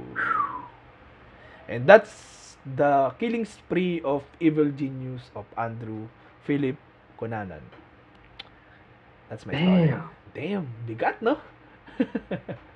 and 1.68 1.86
that's 1.86 2.56
the 2.64 3.12
killing 3.20 3.44
spree 3.46 4.00
of 4.02 4.24
evil 4.40 4.72
genius 4.72 5.30
of 5.36 5.46
Andrew 5.60 6.08
Philip 6.48 6.80
Conanan. 7.20 7.62
That's 9.30 9.46
my 9.46 9.54
story. 9.54 9.88
Damn. 9.92 10.10
Damn, 10.34 10.66
bigat, 10.88 11.20
no? 11.22 11.38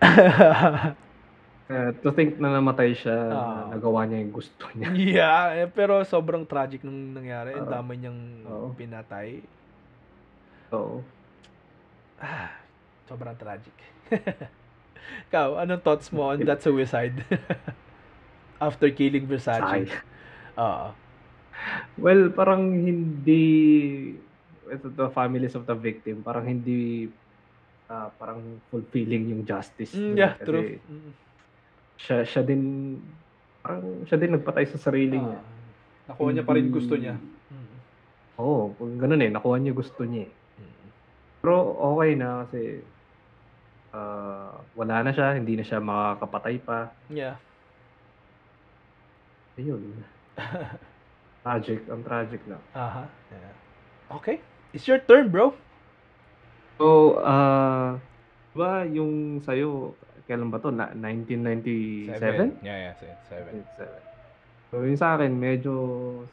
Eh, 1.66 1.90
to 1.98 2.14
think 2.14 2.38
na 2.38 2.54
namatay 2.54 2.94
siya, 2.94 3.26
na 3.26 3.74
nagawa 3.74 4.06
niya 4.06 4.22
yung 4.22 4.34
gusto 4.38 4.70
niya. 4.78 4.88
yeah, 5.18 5.50
eh, 5.50 5.66
pero 5.66 5.98
sobrang 6.06 6.46
tragic 6.46 6.86
nung 6.86 7.10
nangyari. 7.10 7.58
Ang 7.58 7.66
Oo. 7.66 7.74
dami 7.74 7.92
niyang 7.98 8.20
Oo. 8.46 8.68
pinatay. 8.78 9.42
So, 10.70 11.02
Ah, 12.16 12.48
sobrang 13.04 13.36
tragic. 13.36 13.74
Ikaw, 15.28 15.60
anong 15.60 15.82
thoughts 15.84 16.08
mo 16.14 16.32
on 16.32 16.40
that 16.46 16.62
suicide? 16.64 17.18
After 18.66 18.88
killing 18.94 19.28
Versace. 19.28 19.90
Oo. 20.56 20.94
well, 22.00 22.22
parang 22.32 22.72
hindi 22.72 23.44
ito 24.66 24.86
the 24.90 25.12
families 25.12 25.54
of 25.54 25.68
the 25.68 25.76
victim, 25.76 26.24
parang 26.24 26.46
hindi 26.48 27.10
ah, 27.86 28.08
parang 28.16 28.58
fulfilling 28.72 29.34
yung 29.34 29.42
justice. 29.44 29.92
Mm, 29.94 30.14
yeah, 30.16 30.32
kasi 30.38 30.46
true. 30.46 30.64
Mm. 30.88 31.25
Siya, 31.96 32.22
siya 32.22 32.42
din 32.42 32.62
parang 33.60 34.04
siya 34.06 34.16
din 34.16 34.36
nagpatay 34.36 34.64
sa 34.68 34.78
sarili 34.78 35.18
niya. 35.18 35.38
Ah, 35.38 36.12
nakuha 36.12 36.30
niya 36.30 36.44
pa 36.46 36.54
rin 36.54 36.68
gusto 36.70 36.94
niya. 36.94 37.16
Hindi- 37.16 37.34
Mm. 37.46 37.76
Oo, 38.36 38.74
kung 38.74 38.98
ganun 38.98 39.22
eh, 39.22 39.30
nakuha 39.30 39.56
niya 39.56 39.70
gusto 39.72 40.02
niya 40.02 40.26
eh. 40.26 40.32
Mm. 40.60 40.88
Pero 41.40 41.56
okay 41.94 42.10
na 42.14 42.44
kasi 42.44 42.82
ah, 43.94 44.50
wala 44.74 45.02
na 45.02 45.10
siya, 45.10 45.34
hindi 45.34 45.56
na 45.56 45.64
siya 45.64 45.80
makakapatay 45.80 46.56
pa. 46.60 46.90
Yeah. 47.08 47.40
Ayun. 49.56 50.04
tragic, 51.46 51.80
ang 51.88 52.02
tragic 52.02 52.42
lang. 52.50 52.62
Aha. 52.74 53.06
Yeah. 53.32 53.54
Okay. 54.18 54.42
It's 54.74 54.84
your 54.84 54.98
turn, 55.00 55.30
bro. 55.30 55.54
So, 56.76 57.16
ah, 57.24 57.96
ba 58.52 58.84
yung 58.84 59.40
sa'yo, 59.40 59.96
kailan 60.26 60.50
ba 60.50 60.58
to? 60.58 60.74
Na, 60.74 60.90
1997? 60.92 62.60
Yeah, 62.60 62.90
yeah. 62.90 62.94
se- 62.98 63.18
Seven. 63.30 63.62
1997. 63.62 64.06
So, 64.66 64.82
yung 64.82 64.98
sa 64.98 65.14
akin, 65.14 65.30
medyo, 65.30 65.72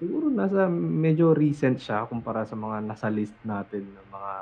siguro 0.01 0.33
nasa, 0.33 0.65
medyo 0.73 1.37
recent 1.37 1.77
siya 1.77 2.09
kumpara 2.09 2.49
sa 2.49 2.57
mga 2.57 2.81
nasa 2.81 3.07
list 3.13 3.37
natin 3.45 3.85
ng 3.85 4.07
mga 4.09 4.33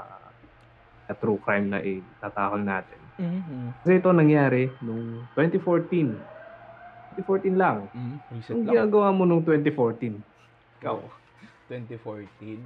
na 1.12 1.14
true 1.20 1.40
crime 1.44 1.68
na 1.68 1.84
itatakal 1.84 2.64
natin. 2.64 3.00
Mm-hmm. 3.20 3.84
Kasi 3.84 3.92
ito 4.00 4.10
nangyari 4.16 4.72
nung 4.80 5.28
2014. 5.36 7.20
2014 7.20 7.52
lang. 7.60 7.92
Mm, 7.92 8.16
recent 8.32 8.56
Anong 8.56 8.68
ginagawa 8.72 9.08
mo 9.12 9.28
nung 9.28 9.44
2014? 9.44 10.16
Ikaw. 10.80 10.98
2014. 11.68 12.64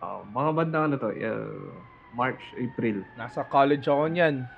Ah, 0.00 0.24
mga 0.24 0.50
bandang 0.56 0.84
ano 0.88 0.96
to? 0.96 1.12
uh, 1.12 1.68
March, 2.16 2.40
April. 2.56 3.04
Nasa 3.20 3.44
college 3.44 3.84
ako 3.86 4.08
niyan. 4.08 4.48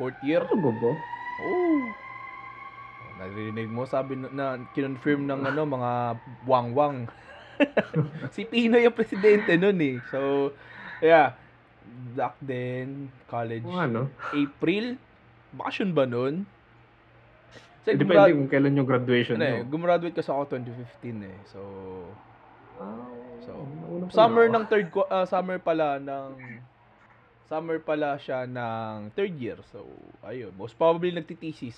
Fourth 0.00 0.16
year. 0.24 0.40
Ano 0.40 0.56
ba 0.56 0.72
ba? 0.72 0.92
Oh. 1.36 1.92
Narinig 3.20 3.68
mo, 3.68 3.84
sabi 3.84 4.16
na, 4.16 4.32
na 4.32 4.46
kinonfirm 4.72 5.28
ng 5.28 5.44
ano, 5.44 5.60
mga 5.68 5.90
wang-wang. 6.48 7.04
si 8.34 8.48
Pino 8.48 8.80
yung 8.80 8.96
presidente 8.96 9.60
nun 9.60 9.76
eh. 9.76 10.00
So, 10.08 10.50
yeah. 11.04 11.36
Back 12.16 12.40
then, 12.40 13.12
college. 13.28 13.60
Kung 13.60 13.76
ano? 13.76 14.08
April? 14.32 14.96
Bakasyon 15.52 15.92
ba 15.92 16.08
nun? 16.08 16.48
Kasi 17.84 18.00
Depende 18.00 18.16
gumra- 18.16 18.32
kung 18.32 18.48
kailan 18.48 18.78
yung 18.80 18.88
graduation 18.88 19.36
ano 19.36 19.44
eh, 19.44 19.64
gumraduate 19.64 20.16
kasi 20.16 20.28
ako 20.32 20.56
2015 20.56 21.28
eh. 21.28 21.36
So, 21.44 21.60
Ah, 22.80 23.04
So, 23.44 23.52
summer 24.08 24.48
ng 24.48 24.64
third 24.64 24.88
ah, 25.08 25.28
summer 25.28 25.60
pala 25.60 26.00
ng 26.00 26.28
summer 27.50 27.82
pala 27.82 28.14
siya 28.22 28.46
ng 28.46 29.10
third 29.18 29.34
year. 29.34 29.58
So, 29.74 29.82
ayun, 30.22 30.54
most 30.54 30.78
probably 30.78 31.10
nagtitesis. 31.10 31.74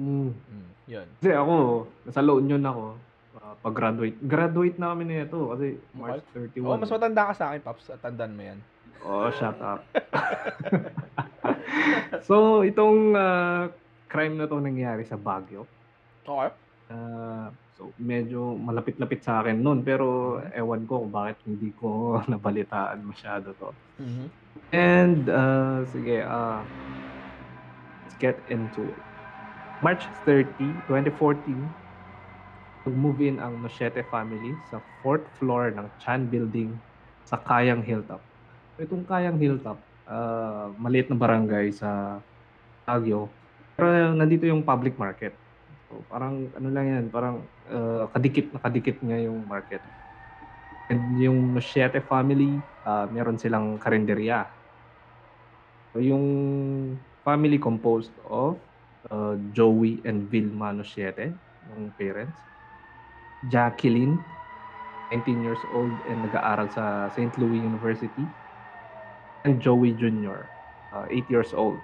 Mm. 0.00 0.32
Mm, 0.32 0.68
yun. 0.88 1.08
Kasi 1.20 1.36
ako, 1.36 1.84
nasa 2.08 2.24
La 2.24 2.32
Union 2.32 2.64
ako. 2.64 2.84
ah, 3.36 3.54
pag-graduate. 3.60 4.16
Graduate 4.24 4.76
na 4.80 4.96
kami 4.96 5.04
nito 5.04 5.52
kasi 5.52 5.76
March 5.92 6.24
31. 6.32 6.64
Oh, 6.64 6.80
mas 6.80 6.88
matanda 6.88 7.28
ka 7.28 7.34
sa 7.36 7.44
akin, 7.52 7.60
Paps. 7.60 7.92
Tandaan 8.00 8.32
mo 8.32 8.42
yan. 8.42 8.58
Oh, 9.04 9.28
shut 9.36 9.60
up. 9.60 9.84
so, 12.28 12.64
itong 12.64 13.12
ah, 13.12 13.68
crime 14.08 14.40
na 14.40 14.48
to 14.48 14.56
nangyari 14.56 15.04
sa 15.04 15.20
Baguio. 15.20 15.68
Okay. 16.24 16.50
Ah, 16.88 17.52
so, 17.76 17.92
medyo 18.00 18.56
malapit-lapit 18.56 19.20
sa 19.22 19.44
akin 19.44 19.60
noon. 19.60 19.84
Pero, 19.84 20.40
ewan 20.56 20.88
ko 20.88 21.04
kung 21.04 21.12
bakit 21.12 21.38
hindi 21.44 21.70
ko 21.76 22.16
nabalitaan 22.32 23.04
masyado 23.04 23.52
to. 23.60 23.70
Mhm. 24.00 24.26
And, 24.72 25.28
uh, 25.30 25.84
sige, 25.92 26.24
uh, 26.24 26.64
let's 28.02 28.16
get 28.18 28.40
into 28.48 28.88
it. 28.88 28.98
March 29.84 30.08
30, 30.24 30.72
2014, 30.88 31.68
nag-move 32.88 33.20
in 33.20 33.36
ang 33.36 33.60
Nochete 33.60 34.00
family 34.08 34.56
sa 34.72 34.80
fourth 35.04 35.26
floor 35.36 35.74
ng 35.76 35.86
Chan 36.00 36.26
Building 36.32 36.72
sa 37.28 37.36
Kayang 37.42 37.84
Hilltop. 37.84 38.22
Itong 38.80 39.04
Kayang 39.04 39.36
Hilltop, 39.36 39.76
uh, 40.08 40.72
maliit 40.80 41.10
na 41.12 41.18
barangay 41.18 41.74
sa 41.74 42.22
Baguio. 42.86 43.28
Pero 43.76 44.14
nandito 44.16 44.46
yung 44.48 44.64
public 44.64 44.96
market. 44.96 45.34
So, 45.86 46.02
parang 46.10 46.50
ano 46.58 46.68
lang 46.74 46.86
yan, 46.90 47.04
parang 47.14 47.46
uh, 47.70 48.10
kadikit 48.10 48.50
na 48.50 48.58
kadikit 48.58 48.98
nga 49.02 49.18
yung 49.22 49.46
market. 49.46 49.82
And 50.90 51.18
yung 51.18 51.54
Nochete 51.54 51.98
family, 52.06 52.62
ah, 52.86 53.10
meron 53.10 53.38
silang 53.38 53.78
karinderya. 53.78 54.46
So, 55.90 55.98
yung 55.98 56.26
family 57.26 57.58
composed 57.58 58.14
of 58.26 58.58
uh, 59.10 59.34
Joey 59.50 60.02
and 60.06 60.30
Vilma 60.30 60.70
Nochete, 60.70 61.34
yung 61.74 61.90
parents. 61.98 62.38
Jacqueline, 63.50 64.22
19 65.10 65.42
years 65.42 65.62
old 65.70 65.94
and 66.06 66.26
nag-aaral 66.26 66.70
sa 66.70 67.10
St. 67.14 67.34
Louis 67.38 67.62
University. 67.62 68.26
And 69.46 69.62
Joey 69.62 69.94
Jr., 69.94 70.50
8 71.06 71.30
years 71.30 71.54
old. 71.54 71.78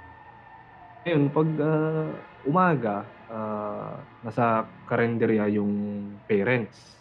Ngayon, 1.03 1.25
pag 1.35 1.49
ah, 1.59 2.11
umaga, 2.47 2.97
ah, 3.27 3.99
nasa 4.23 4.63
karinderya 4.87 5.51
yung 5.51 5.75
parents. 6.31 6.95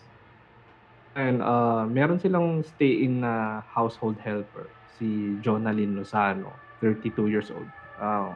And 1.13 1.43
uh, 1.43 1.83
meron 1.91 2.23
silang 2.23 2.63
stay-in 2.63 3.19
na 3.21 3.59
household 3.67 4.15
helper, 4.23 4.63
si 4.95 5.35
Jonalyn 5.43 5.99
Lozano, 5.99 6.55
32 6.79 7.27
years 7.27 7.51
old. 7.51 7.67
Uh, 7.99 8.31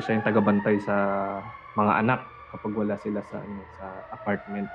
siya 0.00 0.16
yung 0.16 0.24
tagabantay 0.24 0.80
sa 0.80 0.96
mga 1.76 1.92
anak 2.00 2.20
kapag 2.56 2.72
wala 2.72 2.96
sila 2.96 3.20
sa 3.28 3.44
ano, 3.44 3.60
sa 3.76 3.86
apartment. 4.16 4.68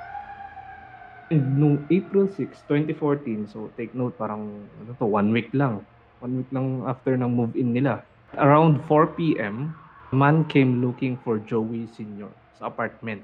And 1.34 1.58
nung 1.58 1.82
April 1.90 2.30
6, 2.30 2.62
2014, 2.70 3.50
so 3.50 3.74
take 3.74 3.98
note, 3.98 4.14
parang 4.16 4.70
ano 4.86 4.94
to, 4.94 5.10
one 5.10 5.34
week 5.34 5.50
lang. 5.50 5.82
One 6.22 6.46
week 6.46 6.52
lang 6.54 6.86
after 6.86 7.18
ng 7.18 7.34
move-in 7.34 7.74
nila. 7.74 8.06
Around 8.38 8.82
4 8.90 9.14
p.m., 9.14 9.78
a 10.10 10.16
man 10.16 10.46
came 10.46 10.82
looking 10.82 11.18
for 11.22 11.38
Joey 11.38 11.86
Sr. 11.94 12.30
sa 12.58 12.70
apartment. 12.70 13.22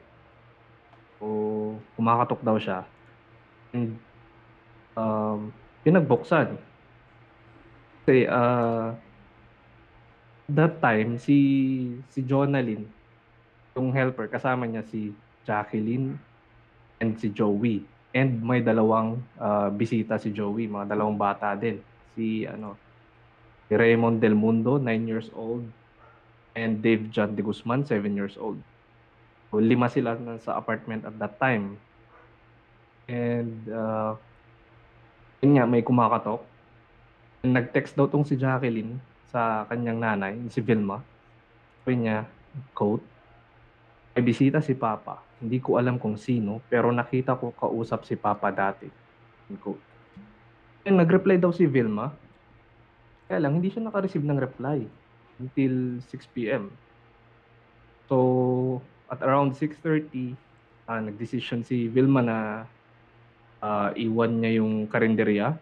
So, 1.18 1.78
kumakatok 1.98 2.42
daw 2.46 2.58
siya. 2.62 2.86
And 3.74 3.98
um, 4.94 5.50
pinagbuksan. 5.82 6.58
Kasi 8.06 8.26
uh, 8.26 8.94
that 10.50 10.82
time, 10.82 11.18
si 11.22 11.38
si 12.10 12.26
Jonalyn, 12.26 12.86
yung 13.78 13.94
helper, 13.94 14.26
kasama 14.30 14.66
niya 14.66 14.86
si 14.90 15.14
Jacqueline 15.46 16.18
and 17.02 17.18
si 17.22 17.30
Joey. 17.30 17.86
And 18.10 18.42
may 18.42 18.66
dalawang 18.66 19.22
uh, 19.38 19.70
bisita 19.70 20.18
si 20.18 20.34
Joey, 20.34 20.66
mga 20.66 20.98
dalawang 20.98 21.18
bata 21.18 21.54
din. 21.54 21.78
Si 22.18 22.50
ano, 22.50 22.74
si 23.70 23.78
Raymond 23.78 24.18
Del 24.18 24.34
Mundo, 24.34 24.82
9 24.82 25.06
years 25.06 25.30
old, 25.38 25.64
and 26.58 26.82
Dave 26.82 27.14
John 27.14 27.38
de 27.38 27.46
Guzman, 27.46 27.86
7 27.86 28.10
years 28.18 28.36
old. 28.36 28.58
So, 29.50 29.62
lima 29.62 29.90
sila 29.90 30.18
na 30.18 30.42
sa 30.42 30.58
apartment 30.58 31.06
at 31.06 31.16
that 31.22 31.38
time. 31.38 31.78
And 33.10 33.66
uh, 33.70 34.14
Yun 35.40 35.56
nga, 35.56 35.64
may 35.64 35.80
kumakatok. 35.80 36.44
Nag-text 37.48 37.96
daw 37.96 38.12
tong 38.12 38.28
si 38.28 38.36
Jacqueline 38.36 39.00
sa 39.32 39.64
kanyang 39.72 40.04
nanay, 40.04 40.36
si 40.52 40.60
Vilma. 40.60 41.00
Sabi 41.80 42.04
niya, 42.04 42.28
quote, 42.76 43.04
may 44.12 44.24
bisita 44.28 44.60
si 44.60 44.76
Papa. 44.76 45.24
Hindi 45.40 45.64
ko 45.64 45.80
alam 45.80 45.96
kung 45.96 46.20
sino, 46.20 46.60
pero 46.68 46.92
nakita 46.92 47.40
ko 47.40 47.56
kausap 47.56 48.04
si 48.04 48.20
Papa 48.20 48.52
dati. 48.52 48.92
Quote. 49.64 49.80
And 50.84 51.00
nag-reply 51.00 51.40
daw 51.40 51.56
si 51.56 51.64
Vilma. 51.64 52.12
Kaya 53.30 53.46
lang, 53.46 53.62
hindi 53.62 53.70
siya 53.70 53.86
naka-receive 53.86 54.26
ng 54.26 54.42
reply 54.42 54.82
until 55.38 56.02
6 56.02 56.34
p.m. 56.34 56.74
So, 58.10 58.82
at 59.06 59.22
around 59.22 59.54
6.30, 59.54 60.34
ah, 60.90 60.98
nag-decision 60.98 61.62
si 61.62 61.86
Vilma 61.86 62.26
na 62.26 62.38
ah, 63.62 63.94
iwan 63.94 64.42
niya 64.42 64.66
yung 64.66 64.90
karinderya 64.90 65.54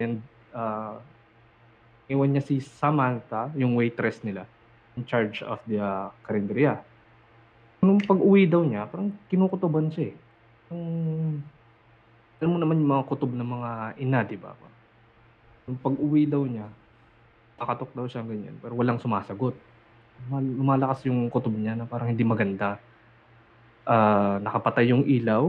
and 0.00 0.24
ah, 0.56 0.96
iwan 2.08 2.32
niya 2.32 2.40
si 2.40 2.56
Samantha, 2.64 3.52
yung 3.52 3.76
waitress 3.76 4.24
nila, 4.24 4.48
in 4.96 5.04
charge 5.04 5.44
of 5.44 5.60
the 5.68 5.76
ah, 5.76 6.08
karinderya. 6.24 6.80
Nung 7.84 8.00
pag-uwi 8.00 8.48
daw 8.48 8.64
niya, 8.64 8.88
parang 8.88 9.12
kinukutuban 9.28 9.92
siya 9.92 10.08
eh. 10.08 10.16
Yung, 10.72 10.84
alam 12.40 12.50
mo 12.56 12.58
naman 12.64 12.80
yung 12.80 12.92
mga 12.96 13.08
kutob 13.12 13.36
ng 13.36 13.44
mga 13.44 13.70
ina, 14.00 14.24
di 14.24 14.40
ba? 14.40 14.56
Nung 15.68 15.76
pag-uwi 15.76 16.24
daw 16.24 16.48
niya, 16.48 16.64
nakatok 17.60 17.90
daw 17.96 18.06
siya 18.08 18.22
ganyan, 18.24 18.56
pero 18.62 18.74
walang 18.80 18.98
sumasagot. 19.02 19.54
Lumal- 20.26 20.56
Lumalakas 20.58 21.00
yung 21.08 21.28
kutob 21.32 21.54
niya 21.56 21.74
na 21.78 21.86
parang 21.92 22.08
hindi 22.12 22.24
maganda. 22.24 22.82
Ah, 23.84 24.38
nakapatay 24.44 24.92
yung 24.92 25.04
ilaw, 25.08 25.44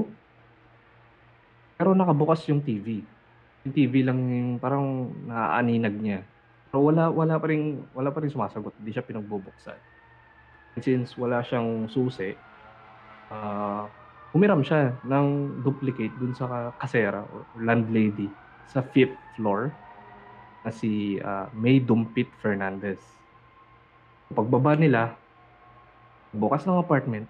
pero 1.78 1.98
nakabukas 1.98 2.46
yung 2.50 2.62
TV. 2.64 2.88
Yung 3.66 3.74
TV 3.76 3.96
lang 4.06 4.20
yung 4.30 4.52
parang 4.62 4.86
naaaninag 5.28 5.96
niya. 5.98 6.20
Pero 6.70 6.80
wala 6.88 7.10
wala 7.12 7.36
pa 7.42 7.48
rin 7.52 7.62
wala 7.94 8.10
pa 8.14 8.20
rin 8.24 8.32
sumasagot, 8.34 8.74
hindi 8.80 8.92
siya 8.94 9.06
pinagbubuksan. 9.08 9.80
And 10.76 10.84
since 10.84 11.16
wala 11.20 11.44
siyang 11.44 11.88
susi, 11.92 12.40
ah 13.32 13.92
humiram 14.32 14.62
siya 14.64 15.00
ng 15.04 15.28
duplicate 15.66 16.16
dun 16.20 16.34
sa 16.36 16.48
ka- 16.48 16.76
kasera 16.82 17.28
or 17.28 17.48
landlady 17.68 18.40
sa 18.64 18.80
fifth 18.84 19.20
floor 19.36 19.76
na 20.62 20.72
si 20.74 21.18
ah, 21.22 21.50
May 21.54 21.82
Dumpit 21.82 22.30
Fernandez. 22.42 23.02
Pagbaba 24.32 24.78
nila, 24.78 25.18
bukas 26.32 26.64
ng 26.64 26.80
apartment, 26.80 27.28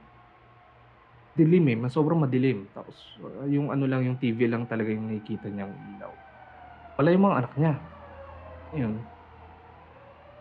dilim 1.36 1.66
eh, 1.72 1.78
sobrang 1.90 2.20
madilim. 2.20 2.68
Tapos 2.76 2.96
uh, 3.24 3.48
yung 3.48 3.72
ano 3.72 3.88
lang, 3.88 4.04
yung 4.06 4.18
TV 4.20 4.46
lang 4.46 4.68
talaga 4.68 4.92
yung 4.92 5.08
nakikita 5.08 5.48
niyang 5.48 5.72
ilaw. 5.98 6.12
Wala 7.00 7.08
yung 7.10 7.26
mga 7.26 7.38
anak 7.42 7.54
niya. 7.56 7.74
Ayun. 8.76 8.94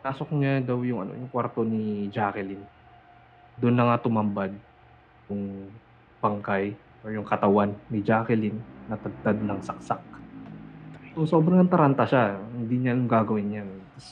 Pasok 0.01 0.29
niya 0.35 0.65
daw 0.65 0.81
yung 0.83 1.01
ano, 1.07 1.13
yung 1.15 1.31
kwarto 1.31 1.63
ni 1.63 2.11
Jacqueline. 2.11 2.65
Doon 3.61 3.77
na 3.77 3.85
nga 3.93 4.03
tumambad 4.03 4.53
yung 5.31 5.71
pangkay 6.19 6.75
or 7.07 7.15
yung 7.15 7.25
katawan 7.25 7.73
ni 7.89 8.03
Jacqueline 8.03 8.59
na 8.91 8.99
tagtad 8.99 9.39
ng 9.39 9.61
saksak. 9.63 10.10
So 11.15 11.27
sobrang 11.27 11.67
taranta 11.67 12.07
siya. 12.07 12.39
Hindi 12.55 12.87
niya 12.87 12.95
alam 12.95 13.11
gagawin 13.11 13.47
niya. 13.51 13.63
Tapos 13.67 14.07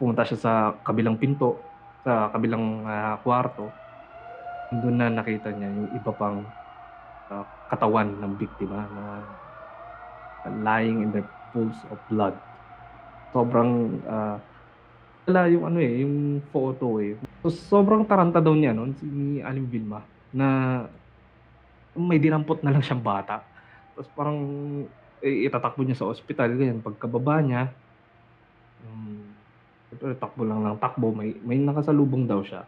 pumunta 0.00 0.22
siya 0.24 0.38
sa 0.38 0.52
kabilang 0.80 1.20
pinto, 1.20 1.60
sa 2.06 2.32
kabilang 2.32 2.86
ah, 2.88 3.20
kwarto 3.20 3.68
doon 4.68 5.00
na 5.00 5.08
nakita 5.08 5.48
niya 5.52 5.68
yung 5.72 5.90
iba 5.92 6.12
pang 6.12 6.44
ah, 7.28 7.44
katawan 7.68 8.16
ng 8.20 8.32
biktima 8.36 8.84
na 8.92 9.04
lying 10.48 11.04
in 11.04 11.10
the 11.12 11.22
pools 11.52 11.76
of 11.92 12.00
blood. 12.08 12.36
Sobrang 13.36 14.00
ah, 14.08 14.40
wala 15.28 15.40
yung 15.52 15.64
ano 15.68 15.78
eh, 15.84 16.00
yung 16.00 16.40
photo 16.48 16.96
eh. 17.04 17.20
So, 17.44 17.52
sobrang 17.52 18.08
taranta 18.08 18.40
daw 18.40 18.56
niya 18.56 18.72
noon 18.72 18.96
si 18.96 19.06
Aling 19.44 19.68
Vilma 19.68 20.00
na 20.32 20.80
may 21.92 22.16
dinampot 22.16 22.64
na 22.64 22.72
lang 22.72 22.80
siyang 22.80 23.04
bata. 23.04 23.44
Tapos 23.92 24.08
parang 24.16 24.40
itatakbo 25.22 25.82
niya 25.82 25.98
sa 25.98 26.10
ospital 26.10 26.54
ganyan 26.54 26.84
pagkababa 26.84 27.42
niya 27.42 27.72
um, 28.86 29.24
siyempre, 29.88 30.14
takbo 30.20 30.42
lang 30.46 30.62
ng 30.62 30.78
takbo 30.78 31.10
may 31.10 31.34
may 31.42 31.58
nakasalubong 31.58 32.28
daw 32.28 32.44
siya 32.44 32.62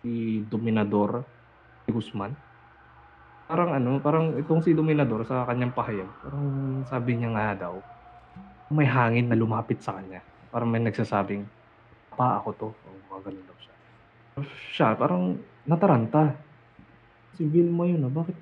si 0.00 0.40
Dominador 0.48 1.24
Guzman. 1.90 2.32
Parang 3.50 3.74
ano, 3.74 3.98
parang 3.98 4.38
itong 4.38 4.62
si 4.62 4.72
Dominador 4.72 5.26
sa 5.26 5.42
kanyang 5.42 5.74
pahayag, 5.74 6.08
parang 6.22 6.46
sabi 6.86 7.18
niya 7.18 7.34
nga 7.34 7.66
daw, 7.66 7.74
may 8.70 8.86
hangin 8.86 9.26
na 9.26 9.36
lumapit 9.36 9.82
sa 9.82 9.98
kanya. 9.98 10.22
Parang 10.54 10.70
may 10.70 10.78
nagsasabing, 10.78 11.42
pa 12.14 12.38
ako 12.38 12.48
to. 12.54 12.68
O 12.70 12.88
mga 13.10 13.20
ganun 13.26 13.44
daw 13.44 13.58
siya. 13.58 13.74
Siya, 14.70 14.88
parang 14.94 15.34
nataranta. 15.66 16.30
Si 17.34 17.42
Vilma 17.42 17.90
yun 17.90 18.06
ah, 18.06 18.12
bakit? 18.12 18.38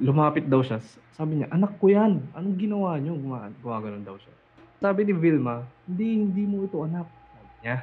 Lumapit 0.00 0.48
daw 0.48 0.64
siya. 0.64 0.80
Sabi 1.12 1.40
niya, 1.40 1.48
anak 1.52 1.76
ko 1.76 1.92
yan. 1.92 2.24
Anong 2.32 2.56
ginawa 2.56 2.96
niyo? 2.96 3.18
Guma- 3.18 3.52
Gumaganon 3.60 4.04
daw 4.06 4.16
siya. 4.16 4.32
Sabi 4.80 5.06
ni 5.06 5.14
Vilma, 5.14 5.62
hindi, 5.84 6.24
hindi 6.24 6.42
mo 6.48 6.64
ito 6.64 6.80
anak. 6.80 7.06
Sabi 7.06 7.52
niya. 7.62 7.78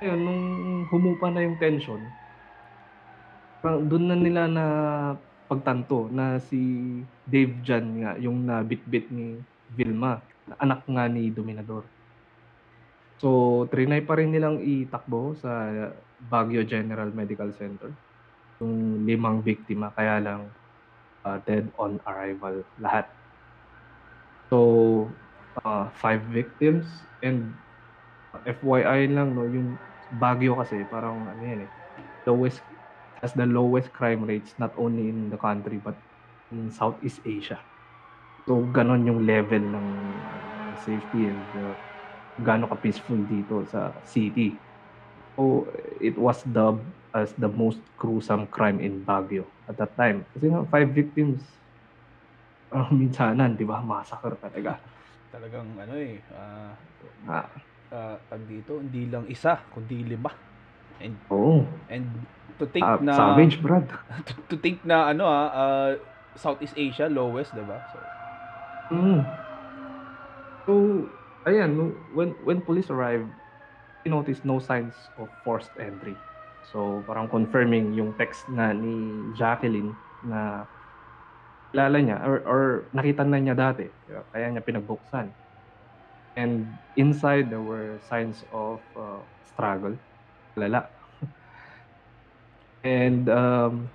Ayun, 0.00 0.20
nung 0.24 0.44
humupa 0.88 1.28
na 1.28 1.44
yung 1.44 1.60
tension, 1.60 2.00
doon 3.60 4.04
na 4.08 4.16
nila 4.16 4.48
na 4.48 4.64
pagtanto 5.44 6.08
na 6.08 6.40
si 6.40 6.56
Dave 7.28 7.60
Jan 7.60 7.84
nga 8.00 8.16
yung 8.16 8.48
nabitbit 8.48 9.12
ni 9.12 9.36
Vilma, 9.76 10.24
na 10.48 10.56
anak 10.56 10.88
nga 10.88 11.04
ni 11.04 11.28
Dominador. 11.28 11.84
So, 13.20 13.68
trinay 13.68 14.00
pa 14.00 14.16
rin 14.16 14.32
nilang 14.32 14.64
itakbo 14.64 15.36
sa 15.36 15.68
Baguio 16.16 16.64
General 16.64 17.12
Medical 17.12 17.52
Center. 17.52 17.92
Yung 18.64 19.04
limang 19.04 19.44
biktima, 19.44 19.92
kaya 19.92 20.16
lang 20.16 20.48
uh, 21.24 21.38
dead 21.44 21.68
on 21.78 22.00
arrival 22.06 22.64
lahat. 22.80 23.08
So, 24.50 25.06
uh, 25.64 25.90
five 25.94 26.22
victims 26.30 26.86
and 27.22 27.54
FYI 28.46 29.10
lang 29.10 29.34
no, 29.34 29.46
yung 29.46 29.78
Baguio 30.10 30.58
kasi 30.58 30.82
parang 30.86 31.26
ano 31.30 31.42
yan 31.42 31.66
eh, 31.66 31.70
lowest 32.26 32.62
has 33.22 33.30
the 33.36 33.46
lowest 33.46 33.94
crime 33.94 34.26
rates 34.26 34.56
not 34.58 34.74
only 34.74 35.06
in 35.06 35.30
the 35.30 35.38
country 35.38 35.78
but 35.78 35.94
in 36.50 36.70
Southeast 36.70 37.22
Asia. 37.22 37.62
So 38.48 38.66
ganon 38.74 39.06
yung 39.06 39.22
level 39.22 39.62
ng 39.62 39.88
uh, 40.26 40.72
safety 40.82 41.30
and 41.30 41.46
uh, 41.54 41.74
gaano 42.42 42.66
ka 42.66 42.80
peaceful 42.82 43.22
dito 43.22 43.62
sa 43.70 44.02
city. 44.02 44.58
So 45.38 45.70
it 46.02 46.18
was 46.18 46.42
dubbed 46.42 46.90
as 47.14 47.34
the 47.38 47.48
most 47.48 47.80
gruesome 47.98 48.46
crime 48.46 48.78
in 48.80 49.02
Baguio 49.04 49.50
at 49.68 49.76
that 49.78 49.96
time. 49.98 50.26
Kasi 50.34 50.46
nga 50.50 50.62
five 50.70 50.90
victims 50.94 51.42
uh, 52.74 52.88
minsanan, 52.94 53.58
di 53.58 53.64
ba? 53.66 53.82
Massacre 53.82 54.38
talaga. 54.38 54.78
Talagang 55.30 55.78
ano 55.78 55.94
eh, 55.94 56.22
ah 56.34 56.74
Ah, 57.28 57.46
ah, 57.94 58.16
tag 58.26 58.42
dito, 58.46 58.78
hindi 58.82 59.06
lang 59.06 59.26
isa, 59.30 59.62
kundi 59.70 60.02
lima. 60.06 60.30
And 61.00 61.14
oo. 61.30 61.66
and 61.90 62.26
to 62.58 62.66
think 62.66 62.84
Ah, 62.86 62.98
na 63.02 63.14
savage, 63.16 63.56
Brad. 63.62 63.88
to, 64.26 64.32
to 64.50 64.56
think 64.58 64.82
na 64.86 65.10
ano 65.10 65.26
ah, 65.26 65.48
ah, 65.50 65.90
Southeast 66.34 66.74
Asia 66.78 67.06
lowest, 67.10 67.54
'di 67.54 67.64
ba? 67.66 67.82
So 67.90 67.98
Mm. 68.90 69.22
So, 70.66 70.74
ayan, 71.46 71.78
when 72.10 72.34
when 72.42 72.62
police 72.62 72.90
arrived, 72.90 73.30
they 74.04 74.10
noticed 74.10 74.44
no 74.44 74.58
signs 74.58 75.10
of 75.16 75.30
forced 75.42 75.72
entry. 75.78 76.18
So, 76.68 77.00
parang 77.08 77.26
confirming 77.26 77.96
yung 77.96 78.12
text 78.14 78.44
na 78.52 78.76
ni 78.76 79.24
Jacqueline 79.32 79.96
na 80.20 80.68
kilala 81.72 81.98
niya 82.02 82.18
or, 82.26 82.36
or 82.44 82.62
nakita 82.92 83.24
na 83.24 83.40
niya 83.40 83.56
dati. 83.56 83.88
Kaya 84.34 84.52
niya 84.52 84.62
pinagbuksan. 84.62 85.30
And 86.36 86.68
inside, 86.94 87.50
there 87.50 87.62
were 87.62 87.98
signs 88.06 88.44
of 88.52 88.78
uh, 88.94 89.18
struggle. 89.50 89.96
Lala. 90.54 90.86
And 92.86 93.26
um, 93.28 93.90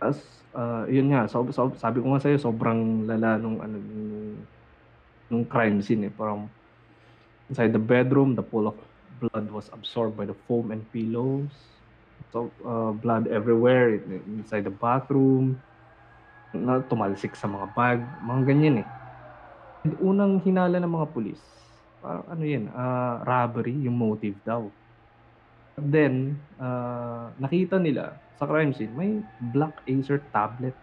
as 0.00 0.22
uh, 0.54 0.86
yun 0.86 1.10
nga, 1.12 1.26
so, 1.26 1.46
so, 1.50 1.70
sabi 1.76 2.00
ko 2.00 2.14
nga 2.14 2.22
sa'yo, 2.22 2.38
sobrang 2.38 3.06
lala 3.06 3.36
nung, 3.38 3.58
ano, 3.58 3.76
nung, 3.78 4.38
nung 5.30 5.44
crime 5.46 5.82
scene 5.82 6.08
eh. 6.08 6.12
Parang 6.14 6.46
inside 7.50 7.74
the 7.74 7.82
bedroom, 7.82 8.34
the 8.34 8.42
pool 8.42 8.70
of 8.70 8.78
blood 9.20 9.52
was 9.52 9.68
absorbed 9.70 10.16
by 10.16 10.24
the 10.24 10.36
foam 10.48 10.72
and 10.72 10.80
pillows. 10.88 11.52
So, 12.32 12.48
uh, 12.64 12.96
blood 12.96 13.28
everywhere 13.28 13.96
in- 13.96 14.40
inside 14.40 14.64
the 14.64 14.72
bathroom. 14.72 15.60
Na 16.50 16.82
tumalsik 16.82 17.38
sa 17.38 17.46
mga 17.46 17.66
bag, 17.76 17.98
mga 18.26 18.42
ganyan 18.42 18.76
eh. 18.82 18.88
And 19.86 19.94
unang 20.02 20.42
hinala 20.42 20.76
ng 20.76 20.90
mga 20.90 21.06
pulis, 21.14 21.40
parang 22.02 22.26
ano 22.26 22.42
yan, 22.42 22.68
ah, 22.74 23.22
robbery, 23.22 23.76
yung 23.86 23.94
motive 23.94 24.34
daw. 24.42 24.66
But 25.78 25.86
then, 25.88 26.36
ah, 26.58 27.30
nakita 27.38 27.78
nila 27.78 28.18
sa 28.34 28.48
crime 28.48 28.72
scene, 28.72 28.92
may 28.92 29.20
black 29.52 29.78
Acer 29.86 30.20
tablet. 30.32 30.74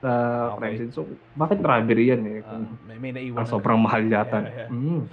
sa 0.00 0.10
Okay. 0.56 0.56
crime 0.56 0.76
scene. 0.80 0.92
So, 0.96 1.04
bakit 1.36 1.60
robbery 1.60 2.08
yan 2.08 2.24
eh? 2.24 2.40
Kung 2.40 2.80
may, 2.88 2.96
may 2.96 3.12
naiwan 3.12 3.44
ang 3.44 3.48
sobrang 3.48 3.76
mahal 3.76 4.00
yata. 4.00 4.48
Yeah, 4.48 4.64
yeah. 4.64 4.70
Mm. 4.72 5.04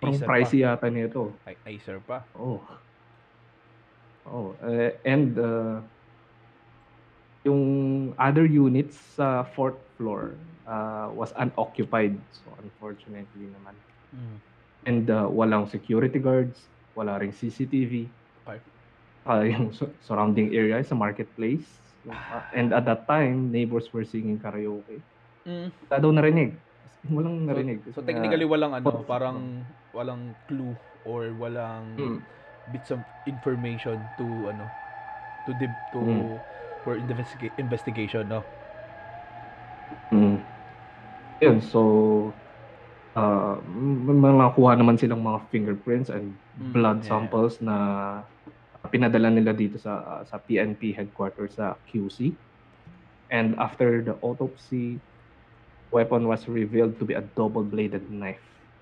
Parang 0.00 0.20
pricey 0.20 0.60
yata 0.60 0.86
nito. 0.92 1.32
pa. 1.44 1.50
Ay, 1.50 1.56
Acer 1.76 1.98
pa. 2.04 2.20
Oh. 2.36 2.60
Oh, 4.26 4.58
eh, 4.66 4.98
and 5.06 5.38
uh, 5.38 5.78
yung 7.46 7.62
other 8.18 8.42
units 8.42 8.98
sa 9.14 9.46
fourth 9.54 9.78
floor 9.94 10.34
uh, 10.66 11.08
was 11.14 11.30
unoccupied. 11.38 12.18
So 12.34 12.50
unfortunately 12.58 13.46
naman. 13.54 13.74
Mm. 14.10 14.36
And 14.86 15.04
uh, 15.10 15.30
walang 15.30 15.70
security 15.70 16.18
guards, 16.18 16.66
wala 16.98 17.22
ring 17.22 17.30
CCTV. 17.30 18.10
Okay. 18.42 18.58
Uh, 19.26 19.42
yung 19.46 19.70
su- 19.70 19.94
surrounding 20.02 20.50
area 20.54 20.82
is 20.82 20.90
a 20.90 20.98
marketplace. 20.98 21.66
Uh, 22.02 22.42
and 22.58 22.74
at 22.74 22.84
that 22.84 23.06
time, 23.06 23.54
neighbors 23.54 23.94
were 23.94 24.04
singing 24.04 24.42
karaoke. 24.42 24.98
Mm. 25.46 25.70
Wala 25.86 25.96
daw 26.02 26.10
narinig. 26.10 26.50
Walang 27.06 27.46
narinig. 27.46 27.78
So, 27.94 28.02
so 28.02 28.06
technically 28.06 28.42
walang 28.42 28.74
ano, 28.74 29.06
parang 29.06 29.62
walang 29.96 30.36
clue 30.44 30.76
or 31.08 31.32
walang 31.32 31.96
Mm. 31.96 32.20
bits 32.68 32.92
of 32.92 33.00
information 33.24 34.12
to 34.20 34.52
ano 34.52 34.68
to 35.48 35.56
dib 35.56 35.72
to 35.88 36.04
Mm. 36.04 36.20
for 36.84 37.00
investiga- 37.00 37.54
investigation, 37.56 38.28
no? 38.28 38.44
Mm. 40.12 40.44
Yun, 41.40 41.58
so 41.60 41.80
uh, 43.16 43.56
may 43.64 44.14
mga 44.16 44.36
nakuha 44.40 44.72
naman 44.76 44.96
silang 45.00 45.24
mga 45.24 45.48
fingerprints 45.50 46.08
and 46.12 46.36
Mm, 46.56 46.72
blood 46.72 46.98
yeah. 47.04 47.08
samples 47.08 47.60
na 47.60 47.76
pinadala 48.88 49.28
nila 49.28 49.52
dito 49.52 49.76
sa 49.76 50.00
uh, 50.00 50.22
sa 50.24 50.40
PNP 50.40 50.96
headquarters 50.96 51.52
sa 51.60 51.76
QC. 51.84 52.32
And 53.28 53.52
after 53.60 54.00
the 54.00 54.16
autopsy, 54.24 54.96
weapon 55.92 56.24
was 56.24 56.48
revealed 56.48 56.96
to 56.96 57.04
be 57.04 57.12
a 57.12 57.20
double-bladed 57.36 58.08
knife 58.08 58.40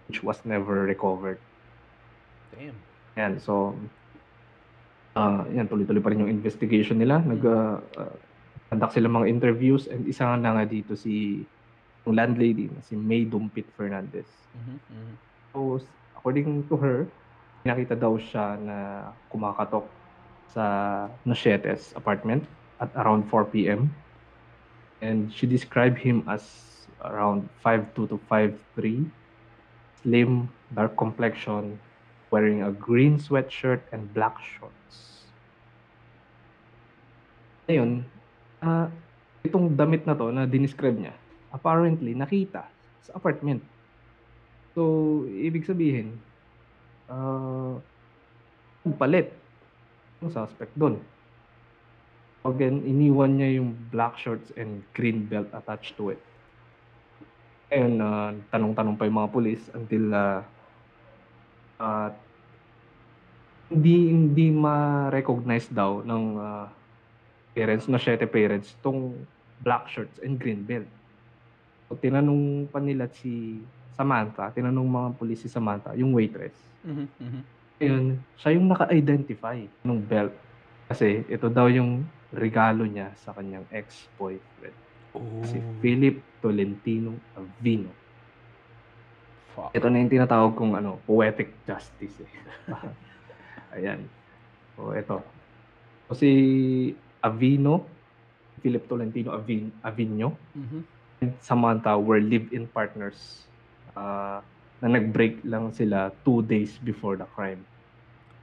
which 0.09 0.23
was 0.23 0.41
never 0.45 0.85
recovered. 0.85 1.39
Damn. 2.55 2.77
Yan, 3.17 3.33
so 3.41 3.75
ah 5.15 5.47
yan 5.47 5.71
tuloy-tuloy 5.71 6.03
pa 6.03 6.11
rin 6.11 6.27
yung 6.27 6.33
investigation 6.33 6.99
nila. 6.99 7.23
Nag 7.23 7.43
uh, 7.47 7.79
uh, 7.99 8.17
conduct 8.69 8.99
sila 8.99 9.07
mga 9.07 9.31
interviews 9.31 9.87
and 9.87 10.03
isa 10.11 10.27
nga 10.27 10.37
na 10.37 10.59
nga 10.59 10.65
dito 10.67 10.99
si 10.99 11.47
yung 12.05 12.15
landlady 12.19 12.69
na 12.69 12.83
si 12.85 12.99
May 12.99 13.25
Dumpit 13.25 13.65
Fernandez. 13.79 14.29
Mhm. 14.53 14.77
mhm. 14.77 15.15
So, 15.55 15.81
according 16.19 16.67
to 16.67 16.75
her, 16.77 16.99
nakita 17.65 17.97
daw 17.97 18.19
siya 18.21 18.61
na 18.61 19.09
kumakatok 19.31 19.87
sa 20.53 20.65
Nochetes 21.25 21.97
apartment 21.97 22.45
at 22.83 22.91
around 22.99 23.25
4 23.31 23.49
p.m. 23.55 23.89
And 25.01 25.33
she 25.33 25.47
described 25.47 25.99
him 25.99 26.27
as 26.29 26.45
around 27.05 27.49
5'2 27.65 28.09
to 28.09 28.17
5'3, 28.29 29.07
slim, 30.05 30.53
dark 30.77 30.93
complexion, 31.01 31.81
wearing 32.29 32.61
a 32.61 32.71
green 32.71 33.17
sweatshirt 33.17 33.81
and 33.89 34.13
black 34.13 34.37
shorts. 34.37 35.25
Ngayon, 37.65 38.05
ah, 38.61 38.93
itong 39.41 39.73
damit 39.73 40.05
na 40.05 40.13
to 40.13 40.29
na 40.29 40.45
dinescribe 40.45 41.01
niya, 41.01 41.17
apparently 41.57 42.13
nakita 42.13 42.69
sa 43.01 43.17
apartment. 43.17 43.65
So, 44.77 45.25
ibig 45.25 45.65
sabihin, 45.65 46.21
ah, 47.09 47.81
palit 49.01 49.33
yung 50.21 50.29
suspect 50.29 50.77
doon. 50.77 51.01
Again, 52.45 52.85
iniwan 52.85 53.41
niya 53.41 53.57
yung 53.57 53.73
black 53.89 54.21
shorts 54.21 54.53
and 54.61 54.85
green 54.93 55.25
belt 55.25 55.49
attached 55.57 55.97
to 55.97 56.13
it. 56.13 56.21
Ayun, 57.75 57.99
ah, 57.99 58.31
tanong-tanong 58.55 58.95
pa 58.95 59.03
yung 59.11 59.19
mga 59.19 59.33
pulis 59.35 59.67
until 59.75 60.15
ah, 60.15 60.47
ah, 61.83 62.15
hindi 63.67 64.15
hindi 64.15 64.55
ma-recognize 64.55 65.75
daw 65.75 66.07
ng 66.07 66.25
ah, 66.39 66.71
parents, 67.51 67.91
na 67.91 67.99
siyete 67.99 68.31
parents, 68.31 68.79
tong 68.79 69.19
black 69.59 69.91
shorts 69.91 70.23
and 70.23 70.39
green 70.39 70.63
belt. 70.63 70.87
So, 71.91 71.99
tinanong 71.99 72.71
pa 72.71 72.79
nila 72.79 73.11
si 73.11 73.59
Samantha, 73.99 74.55
tinanong 74.55 74.87
mga 74.87 75.09
pulis 75.19 75.43
si 75.43 75.51
Samantha, 75.51 75.99
yung 75.99 76.15
waitress. 76.15 76.55
Mhm, 76.87 77.07
mhm. 77.19 77.43
Ayun, 77.83 78.05
siya 78.39 78.55
yung 78.55 78.71
naka-identify 78.71 79.59
ng 79.83 79.99
belt. 80.07 80.35
Kasi 80.87 81.27
ito 81.27 81.51
daw 81.51 81.67
yung 81.67 82.07
regalo 82.31 82.87
niya 82.87 83.11
sa 83.19 83.35
kanyang 83.35 83.67
ex-boyfriend. 83.75 84.79
Si 85.15 85.59
Oh, 85.63 85.71
Philip 85.79 86.17
Tolentino 86.43 87.15
Avino. 87.39 87.91
fuck. 89.55 89.71
Ito 89.71 89.87
na 89.87 90.03
yung 90.03 90.11
tinatawag 90.11 90.59
kong 90.59 90.75
ano, 90.75 90.99
poetic 91.07 91.63
justice 91.63 92.27
eh. 92.27 92.31
Ayan. 93.79 94.03
So, 94.75 94.91
ito. 94.91 95.23
So, 96.11 96.19
si 96.19 96.31
Avino, 97.23 97.87
Philip 98.59 98.91
Tolentino 98.91 99.31
Avin, 99.31 99.71
Avino, 99.87 100.35
Mhm. 100.59 100.81
and 101.23 101.33
Samantha 101.39 101.95
were 101.95 102.19
live-in 102.19 102.67
partners 102.67 103.47
ah, 103.95 104.43
na 104.83 104.91
nag-break 104.91 105.47
lang 105.47 105.71
sila 105.71 106.11
two 106.27 106.43
days 106.43 106.75
before 106.83 107.15
the 107.15 107.27
crime. 107.39 107.63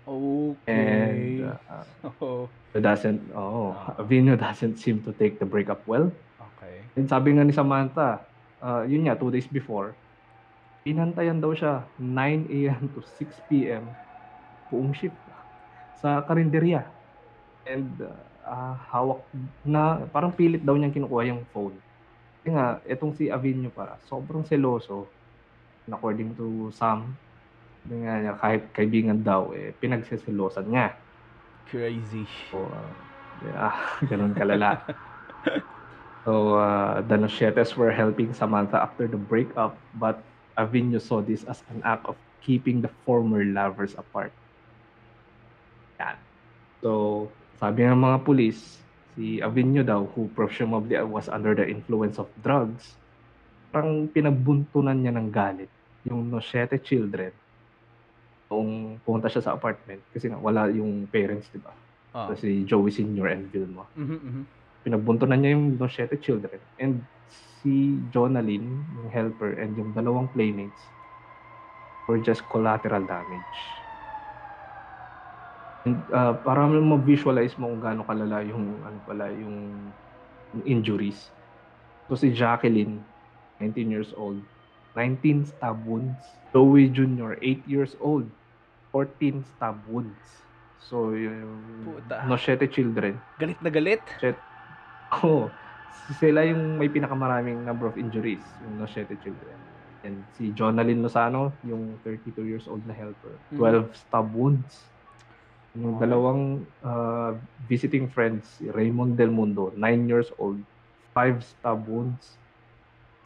Okay. 0.07 0.72
And 0.72 1.52
uh, 1.52 1.84
oh, 2.23 2.48
doesn't, 2.72 3.19
oh, 3.35 3.76
Ah. 3.76 3.99
Avino 3.99 4.39
doesn't 4.39 4.80
seem 4.80 5.03
to 5.03 5.11
take 5.11 5.38
the 5.43 5.45
breakup 5.45 5.84
well. 5.84 6.07
And 6.97 7.07
sabi 7.07 7.35
nga 7.35 7.43
ni 7.47 7.53
Samantha, 7.55 8.27
ah, 8.59 8.84
yun 8.84 9.07
nga, 9.07 9.15
two 9.18 9.31
days 9.31 9.47
before, 9.47 9.95
pinantayan 10.84 11.39
daw 11.39 11.53
siya 11.55 11.88
9 11.99 12.69
a.m. 12.73 12.91
to 12.91 13.01
6 13.05 13.69
p.m. 13.69 13.95
buong 14.72 14.91
shift 14.95 15.19
sa 15.95 16.23
karinderya. 16.26 16.91
And 17.68 18.01
ah, 18.45 18.76
hawak 18.91 19.30
na, 19.63 20.07
parang 20.09 20.34
pilit 20.35 20.65
daw 20.65 20.76
niyang 20.76 20.95
kinukuha 20.95 21.23
yung 21.31 21.45
phone. 21.53 21.80
Kasi 22.41 22.55
nga, 22.57 22.81
itong 22.89 23.13
si 23.13 23.30
Avino 23.30 23.69
para, 23.72 24.01
sobrang 24.03 24.43
seloso. 24.47 25.13
According 25.89 26.38
to 26.39 26.72
Sam, 26.73 27.19
nga 27.85 28.15
niya, 28.22 28.34
kahit 28.38 28.69
kaibigan 28.73 29.22
daw, 29.26 29.51
eh, 29.53 29.73
pinagseselosan 29.77 30.68
niya. 30.69 30.97
Crazy. 31.65 32.27
So, 32.49 32.72
uh, 32.73 32.93
yeah, 33.41 33.73
ganun 34.09 34.34
kalala. 34.38 34.85
so, 36.26 36.56
uh, 36.56 37.02
the 37.02 37.18
Nochetes 37.18 37.76
were 37.76 37.91
helping 37.91 38.34
Samantha 38.34 38.81
after 38.81 39.07
the 39.07 39.18
breakup, 39.18 39.77
but 39.95 40.22
Avino 40.57 41.02
saw 41.02 41.22
this 41.22 41.43
as 41.45 41.64
an 41.69 41.81
act 41.84 42.06
of 42.06 42.15
keeping 42.41 42.81
the 42.81 42.89
former 43.06 43.45
lovers 43.45 43.93
apart. 43.98 44.34
Yan. 46.02 46.18
So, 46.81 47.30
sabi 47.61 47.85
ng 47.85 48.02
mga 48.02 48.26
pulis, 48.26 48.81
si 49.14 49.38
Avino 49.39 49.85
daw, 49.85 50.06
who 50.18 50.30
presumably 50.34 50.98
was 51.06 51.30
under 51.30 51.53
the 51.53 51.65
influence 51.65 52.18
of 52.18 52.27
drugs, 52.41 52.98
parang 53.72 54.10
pinagbuntunan 54.10 54.98
niya 54.98 55.15
ng 55.15 55.30
galit 55.31 55.72
yung 56.03 56.34
Nochete 56.34 56.81
children 56.81 57.31
nung 58.52 58.99
pumunta 59.07 59.31
siya 59.31 59.48
sa 59.48 59.56
apartment 59.56 60.03
kasi 60.11 60.27
nga 60.27 60.35
wala 60.35 60.68
yung 60.68 61.07
parents, 61.07 61.48
di 61.56 61.61
ba? 61.61 61.72
Ah. 62.11 62.27
So, 62.27 62.35
si 62.35 62.68
Joey 62.68 62.91
Sr. 62.91 63.31
and 63.31 63.48
Vilma. 63.48 63.88
Mhm, 63.95 64.19
mhm. 64.19 64.43
Pinagbuntunan 64.81 65.37
niya 65.37 65.53
yung 65.53 65.77
Nochete 65.77 66.17
children. 66.17 66.59
And 66.81 67.05
si 67.61 68.01
Jonalyn, 68.09 68.81
yung 68.97 69.09
helper, 69.13 69.53
and 69.61 69.77
yung 69.77 69.93
dalawang 69.93 70.29
playmates 70.33 70.81
were 72.09 72.17
just 72.17 72.49
collateral 72.49 73.05
damage. 73.05 73.81
And 75.85 76.01
uh, 76.13 76.37
para 76.41 76.65
mo 76.69 76.97
visualize 77.01 77.57
mo 77.57 77.69
kung 77.73 77.81
gaano 77.81 78.05
kalala 78.05 78.45
yung 78.45 78.85
ano 78.85 78.97
pala 79.05 79.29
yung, 79.33 79.89
yung 80.53 80.63
injuries. 80.65 81.29
So 82.09 82.17
si 82.17 82.33
Jacqueline, 82.33 83.01
19 83.61 83.89
years 83.89 84.11
old, 84.17 84.41
19 84.97 85.45
stab 85.47 85.77
wounds. 85.85 86.21
Joey 86.51 86.91
Jr., 86.91 87.39
8 87.39 87.63
years 87.63 87.95
old, 88.03 88.27
14 88.91 89.45
stab 89.55 89.79
wounds. 89.87 90.43
So 90.83 91.15
yung 91.15 91.87
Puta. 91.87 92.27
Nochete 92.27 92.67
children, 92.67 93.15
Galit 93.39 93.61
na 93.63 93.71
galit. 93.71 94.03
Oo. 95.19 95.51
sila 96.17 96.43
yung 96.43 96.79
may 96.79 96.91
pinakamaraming 96.91 97.63
number 97.63 97.88
of 97.88 97.95
injuries, 97.95 98.43
yung 98.63 98.79
Nochete 98.79 99.15
children. 99.23 99.55
And 100.01 100.25
si 100.35 100.49
Jonalyn 100.51 101.05
Lozano, 101.05 101.53
yung 101.61 101.99
32 102.03 102.41
years 102.47 102.65
old 102.65 102.81
na 102.89 102.93
helper, 102.95 103.38
12 103.53 103.93
stab 103.93 104.33
wounds. 104.33 104.81
Yung 105.77 106.01
dalawang 106.01 106.65
uh, 106.83 107.38
visiting 107.69 108.09
friends, 108.09 108.59
si 108.59 108.67
Raymond 108.67 109.15
Del 109.15 109.31
Mundo, 109.31 109.71
9 109.77 110.09
years 110.09 110.33
old, 110.35 110.59
5 111.15 111.39
stab 111.45 111.85
wounds. 111.88 112.35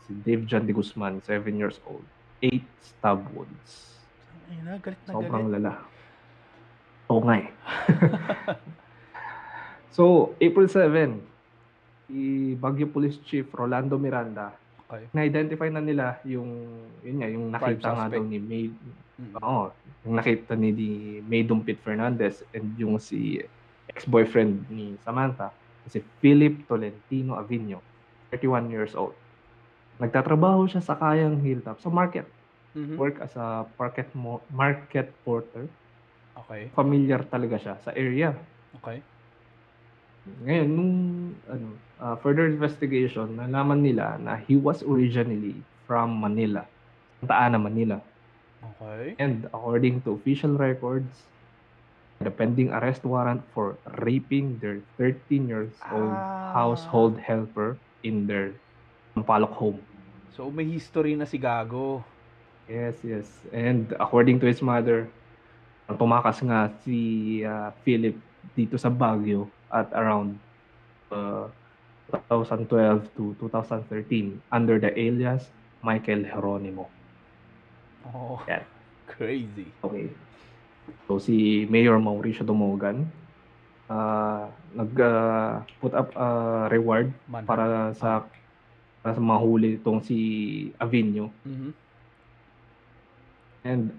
Si 0.05 0.13
Dave 0.21 0.45
John 0.45 0.69
de 0.69 0.73
Guzman, 0.75 1.23
7 1.25 1.57
years 1.57 1.81
old, 1.89 2.05
8 2.43 2.61
stab 2.85 3.25
wounds. 3.33 3.97
Na, 4.61 4.77
galit 4.77 4.99
na 5.09 5.11
Sobrang 5.15 5.49
galit. 5.49 5.63
lala. 5.65 5.73
Oo 7.09 7.21
nga 7.25 7.35
eh. 7.41 7.49
so, 9.95 10.35
April 10.37 10.69
7, 10.69 11.34
si 12.05 12.53
Baguio 12.55 12.87
Police 12.87 13.19
Chief 13.23 13.45
Rolando 13.51 13.97
Miranda, 13.97 14.53
Okay. 14.85 15.09
na-identify 15.17 15.65
na 15.73 15.81
nila 15.81 16.21
yung, 16.21 16.45
yun 17.01 17.17
nga, 17.17 17.25
yung 17.25 17.49
nakita 17.49 17.89
nga 17.89 18.05
daw 18.05 18.21
ni 18.21 18.37
May, 18.37 18.69
Mm. 19.17 19.33
oo, 19.41 19.73
yung 20.05 20.13
nakita 20.13 20.53
ni, 20.53 20.69
ni 20.69 20.89
May 21.25 21.41
Dumpit 21.41 21.81
Fernandez 21.81 22.45
and 22.53 22.69
yung 22.77 23.01
si 23.01 23.41
ex-boyfriend 23.89 24.69
ni 24.69 24.93
Samantha, 25.01 25.49
si 25.89 26.05
Philip 26.21 26.69
Tolentino 26.69 27.33
Avino, 27.33 27.81
31 28.29 28.69
years 28.69 28.93
old. 28.93 29.17
Nagtatrabaho 29.97 30.67
siya 30.67 30.83
sa 30.83 30.93
Kayang 30.93 31.41
Hilltop 31.41 31.81
sa 31.81 31.89
market. 31.89 32.27
Mhm. 32.75 32.99
Work 32.99 33.23
as 33.23 33.33
a 33.39 33.65
market 33.79 34.11
mo- 34.13 34.43
market 34.51 35.09
porter. 35.23 35.65
Okay. 36.45 36.67
Familiar 36.75 37.23
talaga 37.23 37.55
siya 37.57 37.75
sa 37.81 37.89
area. 37.95 38.35
Okay. 38.83 38.99
Ngayon, 40.25 40.67
nung 40.69 40.93
ano, 41.45 41.67
ah, 42.01 42.17
further 42.17 42.49
investigation, 42.49 43.37
nalaman 43.37 43.85
nila 43.85 44.17
na 44.17 44.33
he 44.41 44.57
was 44.57 44.81
originally 44.81 45.53
from 45.85 46.17
Manila, 46.17 46.65
Santa 47.21 47.35
Ana, 47.37 47.59
Manila. 47.61 48.01
Okay. 48.81 49.13
And 49.21 49.45
according 49.53 50.01
to 50.03 50.17
official 50.17 50.57
records, 50.57 51.29
the 52.17 52.33
pending 52.33 52.73
arrest 52.73 53.05
warrant 53.05 53.45
for 53.53 53.77
raping 54.01 54.57
their 54.57 54.81
13 54.97 55.45
years 55.45 55.73
old 55.93 56.09
Ah. 56.09 56.57
household 56.57 57.19
helper 57.21 57.77
in 58.01 58.25
their 58.25 58.55
Sampaloc 59.13 59.53
home. 59.53 59.77
So 60.33 60.49
may 60.49 60.65
history 60.65 61.13
na 61.13 61.29
si 61.29 61.37
Gago. 61.37 62.01
Yes, 62.65 62.97
yes. 63.05 63.29
And 63.53 63.93
according 64.01 64.41
to 64.41 64.49
his 64.49 64.59
mother, 64.59 65.05
tumakas 65.85 66.41
nga 66.41 66.73
si 66.81 67.43
ah, 67.45 67.69
Philip 67.85 68.17
dito 68.57 68.79
sa 68.81 68.89
Baguio 68.89 69.45
at 69.75 69.91
around 69.91 70.39
uh, 71.11 71.51
2012 72.31 73.03
to 73.19 73.35
2013 73.43 74.39
under 74.51 74.79
the 74.79 74.91
alias 74.95 75.51
Michael 75.83 76.23
Jeronimo. 76.23 76.87
Oh. 78.07 78.39
Yan. 78.47 78.63
Crazy. 79.05 79.67
Okay. 79.83 80.09
So 81.09 81.19
si 81.19 81.67
Mayor 81.67 81.99
Mauricio 81.99 82.45
Dumogan 82.45 83.09
uh, 83.89 84.49
nag 84.73 84.91
ah, 85.01 85.61
put 85.81 85.93
up 85.93 86.13
a 86.17 86.29
reward 86.69 87.13
Manhunt. 87.29 87.49
para 87.49 87.65
sa 87.97 88.25
para 89.01 89.13
sa 89.13 89.21
mahuli 89.21 89.77
itong 89.77 90.01
si 90.01 90.17
Avino 90.81 91.29
Mhm. 91.45 91.69
And 93.65 93.97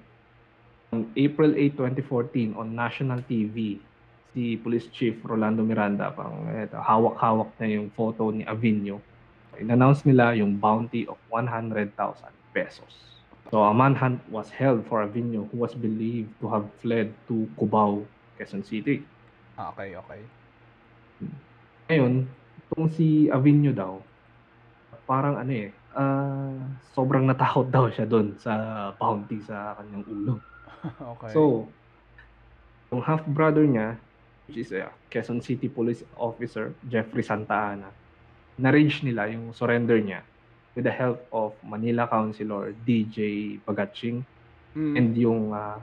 on 0.95 1.11
April 1.19 1.59
8, 1.59 1.75
2014, 1.75 2.55
on 2.55 2.71
national 2.71 3.19
TV, 3.27 3.83
si 4.37 4.61
Police 4.61 4.93
Chief 4.93 5.17
Rolando 5.25 5.65
Miranda, 5.65 6.13
parang 6.13 6.45
eto, 6.53 6.77
hawak-hawak 6.77 7.57
na 7.57 7.73
yung 7.73 7.89
photo 7.97 8.29
ni 8.29 8.45
Avino. 8.45 9.01
In-announce 9.57 10.05
nila 10.05 10.37
yung 10.37 10.61
bounty 10.61 11.09
of 11.09 11.17
100,000 11.33 11.89
pesos. 12.53 12.93
So 13.49 13.65
a 13.65 13.73
manhunt 13.73 14.21
was 14.29 14.53
held 14.53 14.85
for 14.85 15.01
Avino 15.01 15.49
who 15.49 15.57
was 15.57 15.73
believed 15.73 16.29
to 16.45 16.53
have 16.53 16.69
fled 16.85 17.17
to 17.33 17.49
Cubao, 17.57 18.05
Quezon 18.37 18.61
City. 18.61 19.01
Okay, 19.57 19.97
okay. 19.97 20.21
Ngayon, 21.89 22.29
itong 22.69 22.93
si 22.93 23.33
Avino 23.33 23.73
daw, 23.73 24.05
parang 25.09 25.41
ano 25.41 25.53
eh, 25.65 25.73
ah, 25.97 26.61
sobrang 26.93 27.25
natakot 27.25 27.73
daw 27.73 27.89
siya 27.89 28.05
doon 28.05 28.37
sa 28.37 28.53
bounty 29.01 29.41
sa 29.41 29.73
kanyang 29.81 30.05
ulo. 30.05 30.35
okay. 31.17 31.33
So, 31.33 31.73
yung 32.93 33.01
half-brother 33.01 33.65
niya, 33.65 33.97
which 34.47 34.63
is 34.63 34.71
a 34.73 34.89
Quezon 35.11 35.43
City 35.43 35.69
Police 35.69 36.03
Officer, 36.17 36.75
Jeffrey 36.87 37.23
Santa 37.23 37.75
Ana, 37.75 37.91
na-range 38.57 39.03
nila 39.05 39.29
yung 39.29 39.53
surrender 39.53 39.99
niya 40.01 40.23
with 40.73 40.87
the 40.87 40.93
help 40.95 41.25
of 41.33 41.53
Manila 41.61 42.07
Councilor 42.07 42.73
DJ 42.85 43.57
Bagatching 43.65 44.23
Mm. 44.77 44.93
and 44.93 45.11
yung 45.17 45.43
ah, 45.57 45.81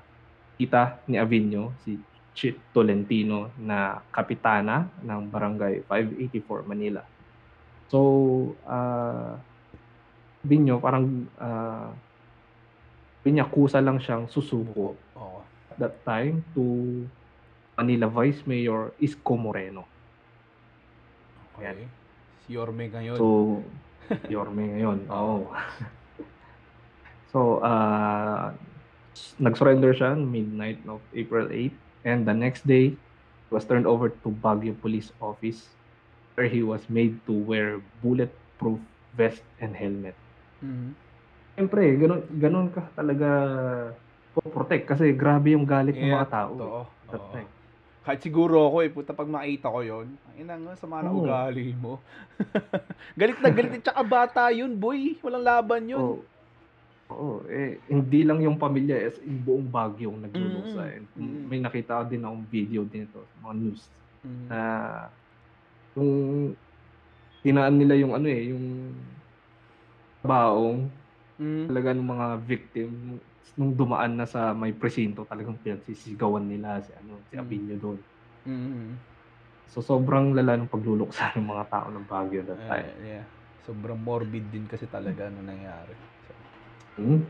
tita 0.53 1.01
ni 1.09 1.17
Avino, 1.17 1.73
si 1.81 1.97
Chit 2.37 2.61
Tolentino 2.69 3.49
na 3.57 3.97
kapitana 4.13 4.85
ng 5.01 5.19
Barangay 5.33 5.81
584 5.89 6.61
Manila. 6.69 7.01
So, 7.89 7.99
uh, 8.65 9.33
Binyo 10.45 10.77
parang 10.77 11.25
uh, 11.39 11.89
pinyakusa 13.25 13.79
lang 13.81 13.97
siyang 13.97 14.27
susuko 14.27 14.93
Oo. 15.15 15.39
at 15.71 15.77
that 15.79 15.95
time 16.05 16.43
to 16.51 16.61
Manila 17.77 18.07
Vice 18.07 18.45
Mayor 18.45 18.93
Isko 19.01 19.33
Moreno. 19.33 19.85
Okay. 21.57 21.85
Si 22.45 22.53
Yorme 22.53 22.89
ngayon. 22.89 23.17
So, 23.17 23.61
Yorme 24.29 24.63
ngayon. 24.77 24.99
Oo. 25.13 25.49
so, 27.33 27.63
uh, 27.65 28.53
nag-surrender 29.41 29.93
siya 29.93 30.17
midnight 30.17 30.81
of 30.89 31.01
April 31.13 31.49
8 31.49 31.73
and 32.05 32.25
the 32.25 32.33
next 32.33 32.65
day 32.65 32.93
he 32.93 33.51
was 33.53 33.65
turned 33.65 33.85
over 33.85 34.09
to 34.09 34.29
Baguio 34.41 34.73
Police 34.81 35.13
Office 35.21 35.61
where 36.33 36.49
he 36.49 36.65
was 36.65 36.81
made 36.89 37.13
to 37.29 37.33
wear 37.33 37.77
bulletproof 38.01 38.81
vest 39.13 39.45
and 39.61 39.77
helmet. 39.77 40.17
Mhm. 40.61 40.97
Siyempre, 41.53 41.85
ganun, 42.01 42.21
ganun 42.41 42.67
ka 42.73 42.81
talaga 42.97 43.29
protect 44.33 44.89
kasi 44.89 45.13
grabe 45.13 45.53
yung 45.53 45.65
galit 45.69 45.93
ng 45.93 46.09
mga 46.09 46.29
tao. 46.33 46.53
Totoo. 46.57 46.81
That 47.13 47.25
time. 47.29 47.49
Kahit 48.03 48.19
siguro 48.19 48.67
ako 48.67 48.77
eh, 48.83 48.91
puta 48.91 49.15
pag 49.15 49.31
makita 49.31 49.71
ko 49.71 49.79
yon, 49.79 50.11
ina 50.35 50.59
nga, 50.59 50.75
sama 50.75 50.99
na 50.99 51.07
Oo. 51.07 51.23
ugali 51.23 51.71
mo. 51.71 52.03
galit 53.19 53.39
na 53.39 53.47
galit, 53.47 53.79
tsaka 53.79 54.03
bata 54.03 54.51
yun, 54.51 54.75
boy. 54.75 55.15
Walang 55.23 55.47
laban 55.47 55.87
yun. 55.87 56.03
Oo. 56.03 56.19
Oo, 57.13 57.45
eh, 57.45 57.77
hindi 57.93 58.25
lang 58.25 58.41
yung 58.41 58.57
pamilya, 58.57 58.95
eh, 58.97 59.11
yung 59.27 59.41
buong 59.45 59.67
Baguio 59.69 60.09
ang 60.09 60.25
naglulusa. 60.25 60.81
Mm, 60.81 61.05
mm. 61.13 61.41
May 61.45 61.59
nakita 61.61 62.01
ko 62.01 62.03
din 62.09 62.25
akong 62.25 62.45
video 62.49 62.81
din 62.89 63.05
ito, 63.05 63.21
mga 63.43 63.53
news, 63.59 63.81
Mhm. 64.23 64.45
na 64.49 64.59
yung 65.93 66.11
tinaan 67.43 67.75
nila 67.77 67.93
yung 67.99 68.17
ano 68.17 68.27
eh, 68.27 68.49
yung 68.49 68.65
baong 70.25 70.89
Mhm. 71.37 71.63
talaga 71.69 71.89
ng 71.93 72.07
mga 72.07 72.27
victim 72.47 72.89
nung 73.53 73.75
dumaan 73.75 74.15
na 74.15 74.25
sa 74.25 74.51
may 74.51 74.71
presinto 74.71 75.27
talagang 75.27 75.59
pinagsisigawan 75.59 76.41
nila 76.41 76.79
si 76.79 76.89
ano 76.95 77.21
si 77.27 77.35
Mm. 77.35 77.41
Abinyo 77.43 77.75
doon. 77.77 77.99
Mhm. 78.43 78.85
So 79.67 79.81
sobrang 79.81 80.31
lala 80.33 80.55
ng 80.55 80.69
pagluluksa 80.69 81.33
ng 81.35 81.45
mga 81.45 81.65
tao 81.67 81.87
ng 81.89 82.05
Baguio 82.05 82.41
that 82.45 82.61
time. 82.61 82.87
Eh, 83.01 83.19
yeah. 83.19 83.25
Sobrang 83.63 83.97
morbid 83.97 84.47
din 84.49 84.65
kasi 84.65 84.85
talaga 84.85 85.27
ano 85.27 85.39
nangyari. 85.41 85.93
So, 86.25 86.31
Hmm? 86.93 87.21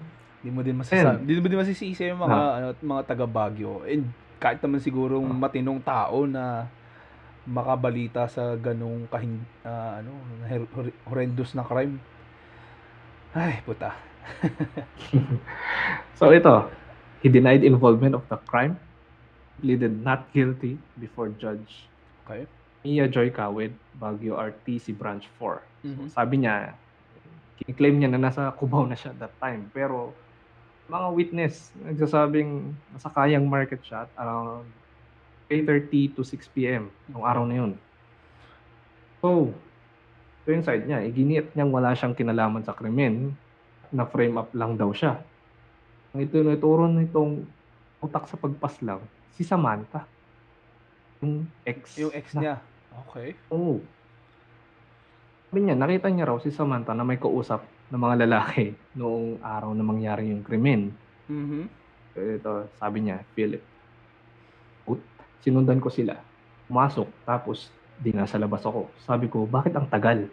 Di 0.44 0.52
mo 0.52 0.60
din 0.60 0.76
masasa, 0.76 1.16
And- 1.16 1.24
di 1.24 1.40
mo 1.40 1.48
din 1.48 1.56
masisisi 1.56 2.04
yung 2.04 2.20
mga 2.20 2.42
ano, 2.60 2.68
mga 2.76 3.02
taga 3.08 3.24
Baguio. 3.24 3.88
And 3.88 4.12
kahit 4.38 4.60
naman 4.60 4.84
sigurong 4.84 5.24
Ah. 5.24 5.40
matinong 5.40 5.80
tao 5.80 6.28
na 6.28 6.68
makabalita 7.44 8.28
sa 8.28 8.56
ganung 8.56 9.08
kahin 9.08 9.40
ah, 9.64 10.00
ano 10.00 10.12
horrendous 11.08 11.56
na 11.56 11.64
crime. 11.64 11.96
Ay, 13.32 13.64
puta. 13.64 13.96
So 16.20 16.32
ito, 16.32 16.72
he 17.20 17.28
denied 17.28 17.66
involvement 17.66 18.16
of 18.16 18.24
the 18.30 18.38
crime, 18.48 18.80
pleaded 19.60 20.04
not 20.04 20.30
guilty 20.32 20.78
before 21.02 21.34
Judge 21.36 21.90
Okay. 22.24 22.48
Mia 22.84 23.08
Joy 23.08 23.32
Kawed, 23.32 23.72
Baguio 24.00 24.40
RTC 24.40 24.96
Branch 24.96 25.24
4. 25.40 25.60
Mhm. 25.84 26.08
Sabi 26.08 26.44
niya, 26.44 26.76
claim 27.76 28.00
niya 28.00 28.12
na 28.12 28.20
nasa 28.20 28.52
Cubao 28.56 28.88
na 28.88 28.96
siya 28.96 29.16
that 29.20 29.32
time. 29.40 29.68
Pero 29.72 30.12
mga 30.88 31.08
witness, 31.16 31.72
nagsasabing 31.80 32.76
nasa 32.92 33.08
Kayang 33.12 33.48
Market 33.48 33.80
siya 33.84 34.08
at 34.08 34.12
around 34.20 34.68
8.30 35.48 36.16
to 36.16 36.24
6 36.24 36.56
p.m. 36.56 36.92
nung 37.08 37.24
araw 37.24 37.48
na 37.48 37.56
yun. 37.64 37.72
So, 39.24 39.52
ito 40.44 40.48
yung 40.52 40.66
side 40.68 40.84
niya. 40.84 41.04
Iginiit 41.08 41.56
niyang 41.56 41.72
wala 41.72 41.96
siyang 41.96 42.16
kinalaman 42.16 42.68
sa 42.68 42.76
krimen 42.76 43.32
na 43.94 44.10
frame 44.10 44.42
up 44.42 44.50
lang 44.58 44.74
daw 44.74 44.90
siya. 44.90 45.22
Ang 46.14 46.26
ito 46.26 46.42
ituro 46.42 46.90
nitong 46.90 47.46
utak 48.02 48.26
sa 48.26 48.36
pagpaslang, 48.36 49.00
si 49.38 49.46
Samantha. 49.46 50.04
Yung 51.22 51.46
ex. 51.64 51.96
Yung 52.02 52.12
ex 52.12 52.34
na- 52.36 52.42
niya. 52.42 52.56
Okay. 53.08 53.38
Oo. 53.54 53.80
Sabi 55.50 55.70
niya, 55.70 55.78
nakita 55.78 56.10
niya 56.10 56.26
raw 56.26 56.38
si 56.42 56.50
Samantha 56.50 56.98
na 56.98 57.06
may 57.06 57.22
kausap 57.22 57.62
ng 57.94 58.02
mga 58.02 58.26
lalaki 58.26 58.74
noong 59.00 59.38
araw 59.40 59.72
na 59.78 59.86
mangyari 59.86 60.34
yung 60.34 60.42
krimen. 60.42 60.90
Mhm. 61.30 61.70
Ito, 62.14 62.70
sabi 62.78 63.06
niya, 63.06 63.22
Philip. 63.34 63.62
Ut, 64.86 65.02
sinundan 65.42 65.82
ko 65.82 65.90
sila. 65.90 66.18
Pumasok, 66.70 67.10
tapos 67.26 67.70
di 67.98 68.14
nasa 68.14 68.38
labas 68.38 68.62
ako. 68.66 68.90
Sabi 69.02 69.30
ko, 69.30 69.46
bakit 69.46 69.74
ang 69.74 69.90
tagal? 69.90 70.30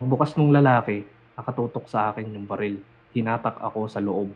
Ang 0.00 0.08
bukas 0.08 0.32
nung 0.36 0.52
lalaki, 0.52 1.04
nakatutok 1.34 1.86
sa 1.90 2.10
akin 2.14 2.30
yung 2.34 2.46
baril. 2.46 2.78
Hinatak 3.14 3.58
ako 3.62 3.86
sa 3.86 4.02
loob. 4.02 4.30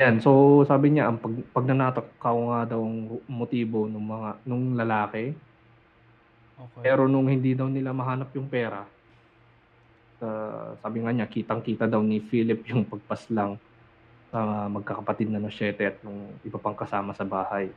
Yan, 0.00 0.18
so 0.18 0.64
sabi 0.64 0.96
niya, 0.96 1.12
ang 1.12 1.20
pag, 1.20 1.34
pag 1.52 1.64
nanatak 1.68 2.08
ka 2.16 2.32
nga 2.32 2.74
daw 2.74 2.80
ang 2.80 3.20
motibo 3.28 3.84
ng 3.86 4.02
mga 4.02 4.28
nung 4.48 4.74
lalaki, 4.74 5.36
Okay. 6.62 6.82
Pero 6.86 7.10
nung 7.10 7.26
hindi 7.26 7.58
daw 7.58 7.66
nila 7.66 7.90
mahanap 7.90 8.30
yung 8.38 8.46
pera, 8.46 8.86
uh, 10.22 10.78
sabi 10.78 11.02
nga 11.02 11.10
niya, 11.10 11.26
kitang-kita 11.26 11.90
daw 11.90 11.98
ni 12.04 12.22
Philip 12.22 12.62
yung 12.70 12.86
pagpaslang 12.86 13.58
sa 14.32 14.70
magkakapatid 14.70 15.28
na 15.28 15.42
Noshete 15.42 15.84
at 15.84 15.96
nung 16.00 16.32
iba 16.40 16.56
pang 16.56 16.76
kasama 16.76 17.12
sa 17.12 17.26
bahay. 17.26 17.68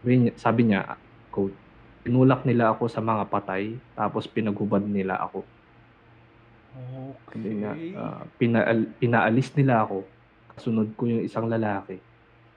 Sabi 0.00 0.14
niya, 0.16 0.32
sabi 0.38 0.60
niya 0.70 0.80
quote, 1.28 1.56
pinulak 2.00 2.48
nila 2.48 2.72
ako 2.72 2.88
sa 2.88 3.04
mga 3.04 3.28
patay, 3.28 3.76
tapos 3.92 4.24
pinaghubad 4.24 4.80
nila 4.80 5.20
ako. 5.20 5.44
Sabi 7.30 7.50
niya, 7.58 7.72
Okay. 7.74 7.92
ah, 7.98 8.22
pinaal- 8.38 8.90
pinaalis 8.98 9.50
nila 9.58 9.86
ako, 9.86 10.06
kasunod 10.54 10.88
ko 10.94 11.02
yung 11.06 11.22
isang 11.22 11.46
lalaki. 11.50 11.98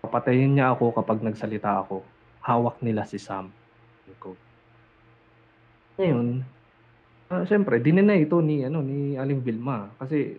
Papatayin 0.04 0.54
niya 0.54 0.76
ako 0.76 0.94
kapag 0.94 1.24
nagsalita 1.24 1.82
ako. 1.82 2.04
Hawak 2.44 2.84
nila 2.84 3.08
si 3.08 3.18
Sam. 3.18 3.50
Quote. 4.20 4.38
Ngayon, 5.98 6.44
ah, 7.32 7.44
syempre, 7.48 7.80
dinenay 7.80 8.28
ito 8.28 8.38
ni, 8.44 8.68
ano, 8.68 8.84
ni 8.84 9.16
Aling 9.16 9.42
Vilma. 9.42 9.90
Kasi 9.98 10.38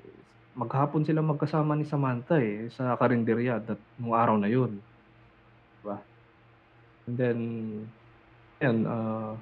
maghapon 0.55 1.03
sila 1.03 1.19
magkasama 1.25 1.75
ni 1.75 1.83
Samantha 1.83 2.39
eh, 2.39 2.71
sa 2.71 2.95
karinderya 2.95 3.59
that, 3.59 3.81
nung 3.99 4.15
araw 4.15 4.39
na 4.39 4.47
yun. 4.47 4.79
Diba? 5.83 5.99
And 7.11 7.17
then, 7.19 7.39
yan, 8.63 8.87
ah, 8.87 9.35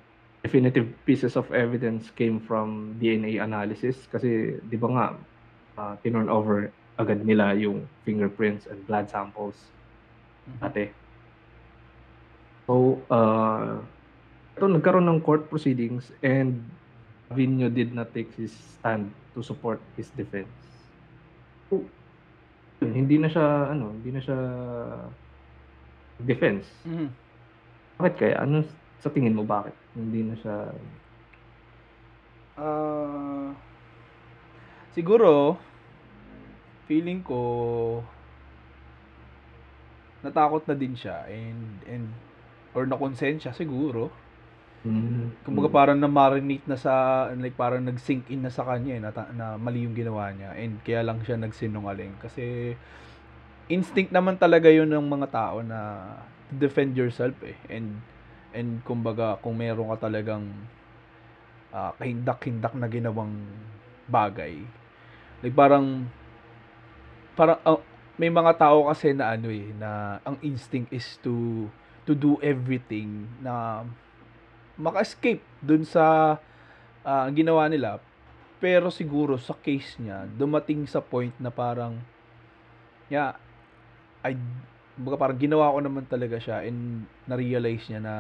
definitive 0.42 0.90
pieces 1.06 1.38
of 1.38 1.46
evidence 1.54 2.10
came 2.10 2.42
from 2.42 2.98
DNA 2.98 3.42
analysis 3.42 4.06
kasi 4.10 4.58
di 4.66 4.76
ba 4.76 4.88
nga 4.90 5.06
uh, 5.78 5.94
tinurn 6.02 6.26
over 6.26 6.74
agad 6.98 7.22
nila 7.22 7.54
yung 7.54 7.86
fingerprints 8.02 8.66
and 8.66 8.82
blood 8.84 9.06
samples 9.08 9.56
Mhm. 10.42 10.58
dati. 10.58 10.84
So, 12.66 13.06
uh, 13.10 13.78
ito 14.58 14.66
nagkaroon 14.66 15.06
ng 15.06 15.22
court 15.22 15.46
proceedings 15.46 16.10
and 16.22 16.66
Vinyo 17.32 17.72
did 17.72 17.94
not 17.94 18.12
take 18.12 18.34
his 18.36 18.52
stand 18.52 19.14
to 19.32 19.40
support 19.40 19.80
his 19.96 20.10
defense. 20.12 20.52
So, 21.70 21.88
yun, 22.82 22.92
hindi 22.92 23.16
na 23.16 23.30
siya 23.30 23.72
ano, 23.72 23.94
hindi 23.96 24.10
na 24.12 24.20
siya 24.20 24.38
defense. 26.22 26.66
Mhm. 26.86 27.08
Bakit 27.98 28.14
kaya? 28.18 28.36
Ano 28.42 28.66
sa 28.98 29.10
tingin 29.10 29.34
mo 29.34 29.46
bakit? 29.46 29.74
Hindi 29.96 30.20
na 30.24 30.34
siya 30.40 30.56
Ah, 32.56 33.56
siguro, 34.92 35.56
feeling 36.88 37.24
ko, 37.24 37.40
natakot 40.22 40.62
na 40.68 40.74
din 40.78 40.94
siya 40.94 41.26
and, 41.26 41.82
and 41.88 42.06
or 42.76 42.86
nakonsensya 42.86 43.50
siguro. 43.52 44.08
mm, 44.84 45.42
Kumbaga 45.42 45.68
mm, 45.68 45.74
parang 45.74 45.98
na-marinate 45.98 46.62
na 46.70 46.78
sa, 46.78 46.92
like 47.34 47.58
parang 47.58 47.82
nag-sink 47.82 48.30
in 48.30 48.46
na 48.46 48.52
sa 48.52 48.62
kanya 48.62 48.92
eh, 48.94 49.02
na, 49.02 49.10
na 49.34 49.46
mali 49.58 49.82
yung 49.82 49.96
ginawa 49.98 50.30
niya. 50.30 50.54
And 50.54 50.78
kaya 50.86 51.02
lang 51.02 51.18
siya 51.26 51.34
nagsinungaling. 51.42 52.14
Kasi, 52.22 52.76
instinct 53.66 54.14
naman 54.14 54.38
talaga 54.38 54.70
yun 54.70 54.90
ng 54.90 55.06
mga 55.08 55.28
tao 55.34 55.56
na 55.66 55.78
to 56.50 56.54
defend 56.62 56.94
yourself 56.94 57.34
eh. 57.42 57.58
And, 57.66 57.98
and 58.52 58.84
kumbaga, 58.84 59.36
kung 59.40 59.58
meron 59.58 59.92
ka 59.96 60.08
talagang 60.08 60.48
ah, 61.72 61.92
kahindak-hindak 61.96 62.76
na 62.76 62.86
ginawang 62.86 63.32
bagay. 64.06 64.60
Like 65.40 65.56
parang, 65.56 66.06
parang, 67.34 67.58
ah, 67.64 67.80
may 68.20 68.28
mga 68.28 68.52
tao 68.60 68.86
kasi 68.86 69.16
na 69.16 69.34
ano 69.34 69.48
eh, 69.48 69.72
na 69.74 70.20
ang 70.22 70.36
instinct 70.44 70.92
is 70.92 71.16
to, 71.24 71.66
to 72.04 72.12
do 72.12 72.36
everything 72.44 73.24
na 73.40 73.82
maka-escape 74.76 75.42
dun 75.64 75.82
sa 75.82 76.36
ah, 77.02 77.26
ginawa 77.32 77.66
nila. 77.66 77.98
Pero 78.62 78.94
siguro 78.94 79.40
sa 79.42 79.58
case 79.58 79.98
niya, 79.98 80.28
dumating 80.38 80.86
sa 80.86 81.02
point 81.02 81.34
na 81.42 81.50
parang, 81.50 81.98
yeah, 83.10 83.34
I, 84.22 84.38
baga 84.98 85.16
parang 85.16 85.40
ginawa 85.40 85.72
ko 85.72 85.78
naman 85.80 86.04
talaga 86.04 86.36
siya 86.36 86.64
and 86.68 87.08
na-realize 87.24 87.88
niya 87.88 88.00
na 88.02 88.14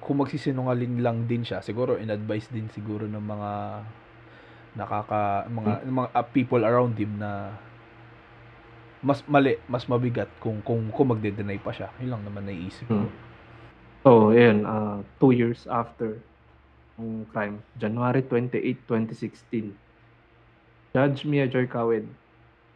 kung 0.00 0.20
magsisinungaling 0.20 1.00
lang 1.00 1.24
din 1.24 1.44
siya, 1.44 1.64
siguro 1.64 1.96
in-advise 1.96 2.52
din 2.52 2.68
siguro 2.72 3.08
ng 3.08 3.24
mga 3.24 3.52
nakaka 4.74 5.46
mga 5.48 5.86
mga 5.86 6.08
uh, 6.12 6.26
people 6.34 6.60
around 6.60 6.98
him 6.98 7.16
na 7.16 7.54
mas 9.04 9.20
mali, 9.28 9.60
mas 9.68 9.84
mabigat 9.84 10.28
kung 10.40 10.64
kung 10.64 10.88
kung 10.92 11.08
magde-deny 11.12 11.60
pa 11.60 11.72
siya. 11.72 11.92
Yun 12.00 12.16
lang 12.16 12.22
naman 12.24 12.48
naiisip 12.48 12.88
ko. 12.88 13.04
mm. 13.04 13.12
So, 14.04 14.36
ayun, 14.36 14.68
uh, 14.68 15.00
two 15.16 15.32
years 15.32 15.64
after 15.64 16.20
ang 17.00 17.24
crime, 17.32 17.64
January 17.80 18.20
28, 18.20 18.84
2016, 18.86 19.72
Judge 20.92 21.24
Mia 21.24 21.48
Joy 21.48 21.64
Kawed 21.64 22.04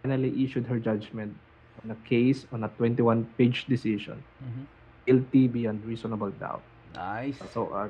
finally 0.01 0.33
issued 0.41 0.67
her 0.67 0.81
judgment 0.81 1.37
on 1.85 1.91
a 1.91 1.99
case 2.07 2.47
on 2.51 2.65
a 2.65 2.71
21-page 2.79 3.67
decision, 3.67 4.19
Mhm. 4.43 4.65
guilty 5.07 5.49
beyond 5.49 5.85
reasonable 5.85 6.31
doubt. 6.31 6.63
Nice. 6.95 7.39
So, 7.53 7.71
uh, 7.71 7.89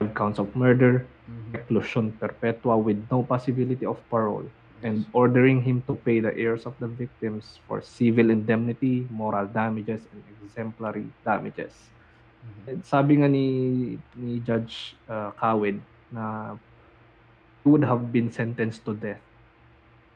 five 0.00 0.14
counts 0.14 0.38
of 0.40 0.54
murder, 0.56 1.06
Mhm. 1.28 1.54
reclusion 1.54 2.12
perpetua 2.16 2.76
with 2.78 2.98
no 3.10 3.22
possibility 3.22 3.86
of 3.86 4.00
parole, 4.10 4.48
and 4.82 5.04
ordering 5.12 5.60
him 5.60 5.84
to 5.84 5.94
pay 5.94 6.20
the 6.20 6.32
heirs 6.34 6.64
of 6.64 6.74
the 6.80 6.88
victims 6.88 7.60
for 7.68 7.84
civil 7.84 8.32
indemnity, 8.32 9.06
moral 9.12 9.46
damages, 9.46 10.08
and 10.10 10.24
exemplary 10.40 11.06
damages. 11.22 11.92
Mhm. 12.40 12.64
And 12.66 12.78
sabi 12.84 13.20
nga 13.20 13.28
ni 13.28 13.46
ni 14.16 14.40
Judge 14.40 14.96
uh, 15.06 15.30
Kawed 15.36 15.84
na 16.10 16.56
he 17.60 17.68
would 17.68 17.84
have 17.84 18.08
been 18.08 18.32
sentenced 18.32 18.80
to 18.88 18.96
death. 18.96 19.20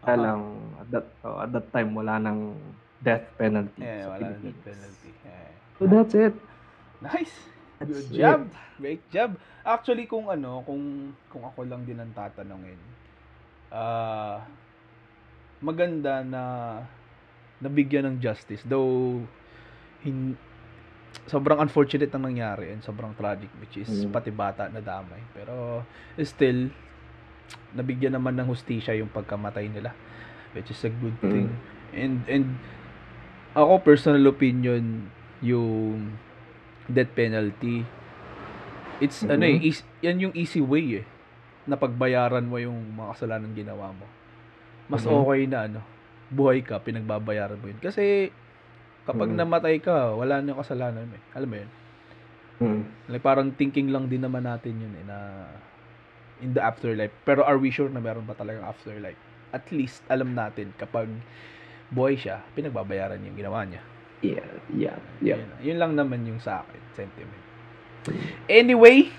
Kaya 0.04 0.18
lang, 0.20 0.40
at 0.76 0.88
that, 0.90 1.06
oh, 1.22 1.38
at 1.40 1.50
that 1.50 1.66
time, 1.70 1.90
wala 1.92 2.16
nang 2.18 2.54
death 3.00 3.24
penalty 3.34 3.80
Eh, 3.80 4.00
sa 4.00 4.08
wala 4.10 4.20
Philippines. 4.32 4.60
penalty. 4.62 5.10
Eh. 5.24 5.50
So 5.74 5.82
that's 5.84 6.14
it. 6.14 6.34
Nice. 7.00 7.34
That's 7.76 7.90
Good 7.90 8.08
it. 8.10 8.18
job. 8.18 8.40
Great 8.76 9.02
job. 9.10 9.30
Actually, 9.60 10.04
kung 10.04 10.28
ano, 10.28 10.62
kung 10.62 10.82
kung 11.28 11.42
ako 11.42 11.64
lang 11.64 11.82
din 11.82 11.98
ang 11.98 12.12
tatanungin, 12.12 12.78
ah 13.68 14.40
maganda 15.58 16.20
na 16.20 16.42
nabigyan 17.58 18.04
ng 18.06 18.16
justice. 18.20 18.60
Though, 18.62 19.24
hin, 20.00 20.36
sobrang 21.24 21.56
unfortunate 21.58 22.12
ang 22.12 22.28
nangyari 22.28 22.68
and 22.68 22.84
sobrang 22.84 23.16
tragic 23.16 23.48
which 23.56 23.80
is 23.80 23.88
Mm. 23.88 24.12
pati 24.12 24.28
bata 24.28 24.68
na 24.68 24.78
damay. 24.78 25.20
Pero, 25.32 25.80
still, 26.20 26.68
nabigyan 27.74 28.14
naman 28.14 28.38
ng 28.38 28.46
hustisya 28.46 28.94
yung 28.94 29.10
pagkamatay 29.10 29.66
nila 29.66 29.92
which 30.54 30.70
is 30.70 30.80
a 30.86 30.90
good 30.90 31.18
Mm. 31.20 31.30
thing. 31.30 31.50
And, 31.94 32.16
and, 32.30 32.46
ako 33.54 33.82
personal 33.82 34.22
opinion, 34.30 35.10
yung 35.42 36.14
death 36.86 37.10
penalty, 37.14 37.82
it's, 38.98 39.22
ano 39.26 39.46
eh, 39.46 39.58
is, 39.62 39.82
yan 40.02 40.30
yung 40.30 40.34
easy 40.34 40.62
way 40.62 41.02
eh, 41.02 41.06
na 41.66 41.78
pagbayaran 41.78 42.46
mo 42.46 42.58
yung 42.58 42.94
mga 42.94 43.14
kasalanan 43.14 43.54
ginawa 43.54 43.90
mo. 43.94 44.06
Mas 44.90 45.06
Mhm. 45.06 45.14
okay 45.14 45.40
na 45.46 45.58
ano, 45.70 45.80
buhay 46.30 46.62
ka, 46.62 46.82
pinagbabayaran 46.82 47.58
mo 47.58 47.66
yun. 47.70 47.78
Kasi, 47.82 48.30
kapag 49.06 49.30
Mhm. 49.30 49.38
namatay 49.38 49.76
ka, 49.78 50.14
wala 50.14 50.42
na 50.42 50.54
yung 50.54 50.62
kasalanan 50.62 51.06
mo 51.06 51.14
eh. 51.14 51.24
Alam 51.34 51.48
mo 51.50 51.56
yun? 51.58 51.70
Mm. 52.62 52.82
Like, 53.10 53.24
parang 53.26 53.50
thinking 53.54 53.90
lang 53.90 54.06
din 54.10 54.22
naman 54.22 54.46
natin 54.46 54.78
yun 54.78 54.94
eh, 54.98 55.04
na 55.06 55.46
in 56.40 56.54
the 56.54 56.62
afterlife. 56.62 57.12
Pero 57.22 57.42
are 57.42 57.58
we 57.58 57.70
sure 57.70 57.86
na 57.88 58.00
meron 58.00 58.26
ba 58.26 58.34
talagang 58.34 58.64
afterlife? 58.64 59.18
At 59.54 59.70
least, 59.70 60.02
alam 60.10 60.34
natin, 60.34 60.74
kapag 60.74 61.06
buhay 61.90 62.18
siya, 62.18 62.42
pinagbabayaran 62.54 63.22
niya 63.22 63.28
yung 63.30 63.38
ginawa 63.38 63.60
niya. 63.62 63.82
Yeah, 64.24 64.48
yeah, 64.72 64.98
yeah. 65.20 65.38
Yun, 65.38 65.50
yun 65.62 65.78
lang 65.78 65.92
naman 65.94 66.24
yung 66.24 66.40
sa 66.40 66.64
akin, 66.64 66.80
sentiment. 66.96 67.44
Anyway, 68.48 69.12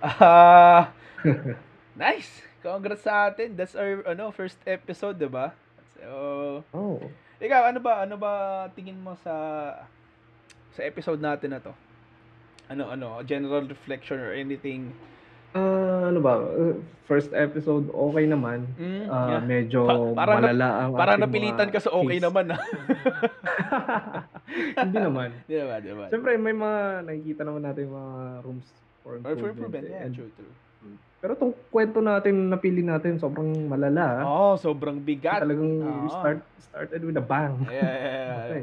ah 0.00 0.90
nice. 1.98 2.42
Congrats 2.60 3.04
sa 3.04 3.30
atin. 3.30 3.56
That's 3.56 3.72
our 3.74 4.04
ano 4.04 4.30
first 4.30 4.60
episode, 4.68 5.16
'di 5.16 5.30
ba? 5.30 5.52
So, 5.96 6.08
Oh. 6.72 7.00
ikaw 7.40 7.72
ano 7.72 7.80
ba 7.80 8.04
ano 8.04 8.20
ba 8.20 8.32
tingin 8.74 9.00
mo 9.00 9.16
sa 9.24 9.32
sa 10.70 10.80
episode 10.84 11.18
natin 11.18 11.56
na 11.56 11.60
to? 11.60 11.72
Ano 12.68 12.86
ano, 12.86 13.18
general 13.26 13.66
reflection 13.66 14.20
or 14.20 14.30
anything? 14.30 14.92
Ah, 15.52 16.06
ano 16.06 16.18
ba? 16.18 16.38
uh, 16.38 16.74
First 17.04 17.32
episode, 17.32 17.90
okay 17.90 18.24
naman. 18.24 18.64
Mm, 18.76 19.04
Ah, 19.04 19.28
yeah. 19.28 19.42
medyo 19.42 19.82
Pa- 19.82 20.14
parang 20.16 20.38
na- 20.38 20.46
malala 20.46 20.66
ang 20.78 20.90
ating 20.94 21.20
napilitan 21.20 21.66
mga 21.66 21.72
ka 21.72 21.80
sa 21.80 21.92
okay 21.92 22.12
case. 22.12 22.22
naman 22.22 22.44
ah. 22.48 22.60
Hindi 24.78 25.00
naman. 25.00 25.28
Di 25.42 25.54
ba, 25.58 25.78
di 25.78 25.90
ba? 25.90 26.06
Siyempre, 26.06 26.36
may 26.36 26.52
mga 26.52 27.02
nakikita 27.02 27.42
naman 27.42 27.62
natin 27.62 27.84
yung 27.84 27.96
mga 27.96 28.40
rooms 28.40 28.66
for 29.02 29.12
Or 29.12 29.18
for 29.18 29.28
improvement. 29.28 29.56
improvement, 29.56 29.84
yeah, 29.88 30.04
And- 30.04 30.14
true, 30.14 30.30
true. 30.32 30.52
Pero 31.20 31.34
itong 31.34 31.52
kwento 31.68 31.98
natin, 32.00 32.48
napili 32.48 32.80
natin, 32.80 33.16
sobrang 33.16 33.66
malala. 33.66 34.16
ah. 34.16 34.24
Oh, 34.24 34.54
sobrang 34.54 34.96
bigat. 34.96 35.42
Talagang 35.42 35.82
Oo. 35.82 36.08
start 36.08 36.38
started 36.62 37.02
with 37.02 37.14
a 37.14 37.20
bang. 37.20 37.58
Yeah, 37.66 37.74
yeah, 37.74 37.82
yeah, 37.82 38.06
yeah. 38.06 38.40
Okay. 38.46 38.62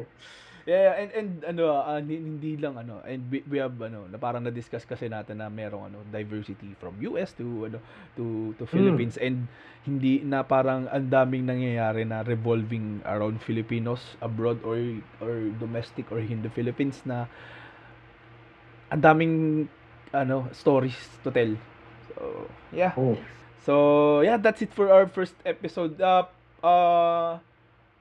Yeah, 0.67 0.99
and 0.99 1.09
and 1.15 1.29
ano 1.47 1.71
ah, 1.71 1.95
hindi, 1.95 2.59
lang 2.59 2.75
ano 2.75 2.99
and 3.07 3.23
we, 3.31 3.39
we 3.47 3.55
have 3.55 3.79
ano 3.79 4.03
na 4.11 4.19
parang 4.19 4.43
na-discuss 4.43 4.83
kasi 4.83 5.07
natin 5.07 5.39
na 5.39 5.47
merong 5.47 5.87
ano 5.87 6.03
diversity 6.11 6.75
from 6.75 6.99
US 7.07 7.31
to 7.39 7.71
ano 7.71 7.79
to 8.19 8.51
to 8.59 8.67
Philippines 8.67 9.15
and 9.15 9.47
hindi 9.87 10.19
na 10.27 10.43
parang 10.43 10.91
ang 10.91 11.07
daming 11.07 11.47
nangyayari 11.47 12.03
na 12.03 12.19
revolving 12.19 12.99
around 13.07 13.39
Filipinos 13.39 14.19
abroad 14.19 14.59
or 14.67 14.75
or 15.23 15.47
domestic 15.55 16.11
or 16.11 16.19
in 16.19 16.43
the 16.43 16.51
Philippines 16.51 16.99
na 17.07 17.31
ang 18.91 18.99
daming 18.99 19.35
ano 20.11 20.51
stories 20.51 20.99
to 21.23 21.31
tell. 21.31 21.55
So, 22.11 22.51
yeah. 22.75 22.91
Oh. 22.99 23.15
So, 23.63 23.73
yeah, 24.19 24.35
that's 24.35 24.59
it 24.63 24.71
for 24.71 24.91
our 24.91 25.07
first 25.07 25.35
episode 25.43 25.99
uh, 25.99 26.27
uh, 26.63 27.39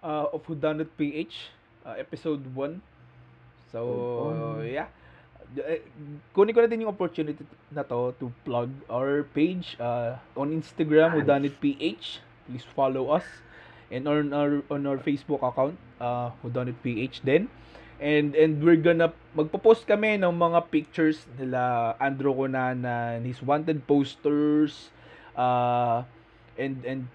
uh, 0.03 0.27
of 0.35 0.47
Whodunit 0.47 0.91
PH, 0.95 1.51
uh, 1.87 1.95
episode 1.95 2.43
1. 2.51 2.83
So, 3.71 3.81
Episode 3.87 4.67
yeah. 4.67 4.89
Eh, 5.55 5.81
Kunin 6.35 6.51
ko 6.51 6.61
na 6.61 6.69
din 6.69 6.83
yung 6.83 6.93
opportunity 6.93 7.47
na 7.71 7.87
to 7.87 8.11
to 8.19 8.35
plug 8.43 8.69
our 8.91 9.23
page 9.31 9.79
uh, 9.79 10.19
on 10.35 10.51
Instagram. 10.51 11.15
Whodunit 11.15 11.55
PH. 11.63 12.21
Please 12.51 12.67
follow 12.75 13.15
us. 13.15 13.25
And 13.87 14.11
on 14.11 14.35
our 14.35 14.67
on 14.67 14.83
our 14.85 14.99
Facebook 14.99 15.47
account, 15.47 15.79
uh, 16.03 16.35
Whodunit 16.43 16.75
PH 16.83 17.23
din. 17.23 17.47
And 17.97 18.37
and 18.37 18.61
we're 18.61 18.77
gonna 18.77 19.15
magpo-post 19.33 19.89
kami 19.89 20.21
ng 20.21 20.35
mga 20.35 20.69
pictures 20.69 21.25
nila 21.41 21.95
Andrew 21.97 22.35
Conana, 22.35 23.17
his 23.25 23.41
wanted 23.41 23.87
posters, 23.89 24.93
uh, 25.33 26.05
and 26.61 26.85
and 26.85 27.09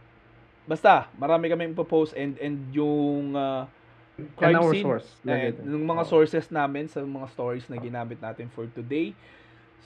basta 0.65 1.05
marami 1.19 1.53
kami 1.53 1.69
ipo-post 1.69 2.17
and 2.17 2.39
and 2.41 2.73
yung 2.73 3.37
uh, 3.37 3.69
And 4.13 4.27
crime 4.35 4.55
our 4.57 4.71
scene 4.71 4.83
source. 4.83 5.07
eh, 5.23 5.55
yung 5.57 5.81
din. 5.81 5.87
mga 5.87 6.03
Oh. 6.03 6.11
sources 6.11 6.45
namin 6.49 6.85
sa 6.85 6.99
mga 6.99 7.27
stories 7.29 7.65
na 7.67 7.77
ginamit 7.77 8.19
natin 8.19 8.47
for 8.47 8.67
today. 8.67 9.15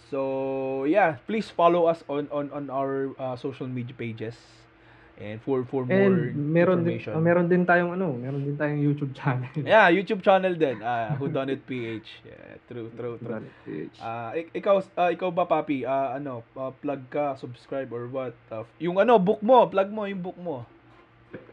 So, 0.07 0.21
yeah, 0.85 1.17
please 1.23 1.47
follow 1.47 1.85
us 1.85 2.05
on 2.05 2.29
on 2.29 2.51
on 2.51 2.69
our 2.69 3.09
uh, 3.15 3.33
social 3.35 3.65
media 3.65 3.93
pages. 3.93 4.37
And 5.15 5.39
for 5.39 5.63
for 5.63 5.87
more 5.87 6.11
And 6.11 6.35
meron 6.51 6.83
din, 6.83 6.99
information. 6.99 7.15
ah, 7.15 7.23
meron 7.23 7.47
din 7.47 7.63
tayong 7.63 7.95
ano, 7.95 8.11
meron 8.13 8.43
din 8.43 8.53
tayong 8.53 8.83
YouTube 8.83 9.15
channel. 9.15 9.47
Yeah, 9.63 9.87
YouTube 9.87 10.19
channel 10.19 10.51
din. 10.53 10.83
Uh, 10.83 11.15
Who 11.15 11.31
Done 11.31 11.49
It 11.49 11.63
PH. 11.63 12.19
Yeah, 12.21 12.59
true, 12.67 12.91
true, 12.91 13.15
true. 13.17 13.47
Ah, 13.97 14.35
ik- 14.35 14.51
ikaw 14.51 14.83
ah, 14.93 15.07
ikaw 15.07 15.31
ba 15.31 15.47
papi? 15.47 15.87
Ah, 15.87 16.19
ano, 16.19 16.43
ah, 16.53 16.75
plug 16.75 17.07
ka, 17.07 17.39
subscribe 17.39 17.87
or 17.89 18.11
what? 18.11 18.35
Ah, 18.51 18.67
yung 18.77 18.99
ano, 18.99 19.15
book 19.15 19.39
mo, 19.39 19.63
plug 19.65 19.87
mo 19.87 20.03
yung 20.03 20.19
book 20.19 20.35
mo. 20.35 20.67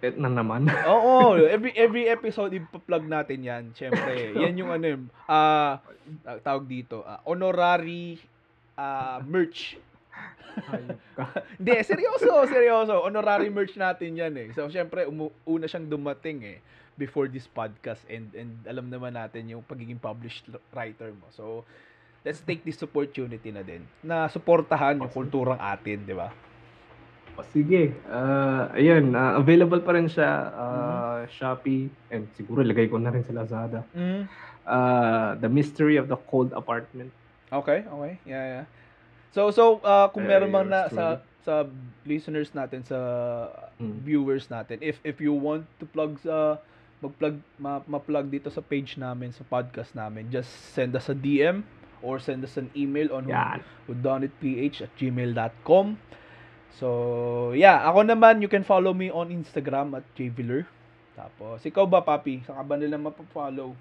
Et 0.02 0.14
na 0.18 0.30
naman. 0.30 0.66
Oo, 0.92 1.38
every 1.38 1.72
every 1.74 2.04
episode 2.10 2.52
ipa-plug 2.54 3.06
natin 3.06 3.38
'yan. 3.42 3.64
Syempre, 3.76 4.12
'yan 4.40 4.54
yung 4.58 4.70
ano, 4.70 4.86
yung, 4.98 5.04
ah 5.26 5.78
ah, 6.26 6.38
tawag 6.42 6.66
dito, 6.66 7.02
ah, 7.06 7.22
honorary 7.24 8.18
ah, 8.76 9.22
merch. 9.22 9.78
Hindi, 11.58 11.72
seryoso, 11.80 12.44
seryoso. 12.44 13.00
Honorary 13.02 13.48
merch 13.48 13.74
natin 13.78 14.18
'yan 14.18 14.34
eh. 14.36 14.48
So 14.52 14.68
syempre, 14.68 15.08
umu- 15.08 15.32
una 15.48 15.64
siyang 15.64 15.88
dumating 15.88 16.44
eh 16.44 16.58
before 17.00 17.24
this 17.24 17.48
podcast 17.48 18.04
and 18.12 18.28
and 18.36 18.52
alam 18.68 18.92
naman 18.92 19.16
natin 19.16 19.48
yung 19.48 19.64
pagiging 19.64 19.96
published 19.96 20.44
writer 20.76 21.08
mo. 21.16 21.26
So 21.32 21.64
let's 22.22 22.44
take 22.44 22.62
this 22.62 22.78
opportunity 22.84 23.50
na 23.50 23.64
din 23.64 23.82
na 24.04 24.28
suportahan 24.28 25.00
yung 25.00 25.10
kulturang 25.10 25.58
atin, 25.58 26.04
di 26.06 26.14
ba? 26.14 26.30
O, 27.32 27.42
sige. 27.48 27.96
Ah, 28.06 28.68
ayun, 28.76 29.16
ah, 29.16 29.40
available 29.40 29.80
pa 29.80 29.96
rin 29.96 30.06
siya 30.06 30.30
ah, 30.52 30.80
Mm-hmm. 31.22 31.32
Shopee 31.32 31.86
and 32.10 32.26
siguro 32.34 32.60
lagay 32.60 32.90
ko 32.90 32.98
na 32.98 33.14
rin 33.14 33.22
sa 33.22 33.32
Lazada. 33.32 33.80
Mm. 33.94 34.26
Ah, 34.62 35.38
The 35.38 35.48
Mystery 35.48 35.96
of 35.96 36.10
the 36.10 36.18
Cold 36.28 36.50
Apartment. 36.52 37.08
Okay, 37.48 37.84
okay. 37.84 38.12
Yeah, 38.24 38.44
yeah. 38.60 38.64
So 39.32 39.48
so 39.48 39.80
uh, 39.80 40.12
kung 40.12 40.28
meron 40.28 40.52
man 40.52 40.68
na 40.68 40.92
sa 40.92 41.04
sa 41.40 41.64
listeners 42.04 42.52
natin 42.52 42.84
sa 42.84 42.98
Mm. 43.82 43.98
viewers 44.06 44.46
natin 44.46 44.78
if 44.78 45.00
if 45.02 45.18
you 45.18 45.34
want 45.34 45.66
to 45.80 45.88
plug 45.88 46.14
sa 46.22 46.60
mag-plug 47.02 47.34
ma, 47.58 47.82
ma-plug 47.82 48.30
dito 48.30 48.46
sa 48.46 48.62
page 48.62 48.94
namin 48.94 49.34
sa 49.34 49.42
podcast 49.42 49.90
namin 49.90 50.30
just 50.30 50.46
send 50.70 50.94
us 50.94 51.10
a 51.10 51.16
DM 51.16 51.66
or 51.98 52.22
send 52.22 52.46
us 52.46 52.54
an 52.54 52.70
email 52.78 53.10
on 53.10 53.26
Yan. 53.26 53.58
whodonitph 53.90 54.86
at 54.86 54.92
gmail.com 54.94 55.98
so 56.78 57.52
yeah 57.56 57.84
ako 57.88 58.06
naman 58.06 58.40
you 58.40 58.48
can 58.48 58.64
follow 58.64 58.92
me 58.92 59.12
on 59.12 59.28
Instagram 59.28 59.96
at 59.98 60.04
jviller 60.16 60.64
tapos 61.12 61.60
ikaw 61.68 61.84
ba 61.84 62.00
papi? 62.00 62.40
Saan 62.48 62.56
ka 62.56 62.64
ba 62.64 62.80
nila 62.80 62.96
mapafollow 62.96 63.76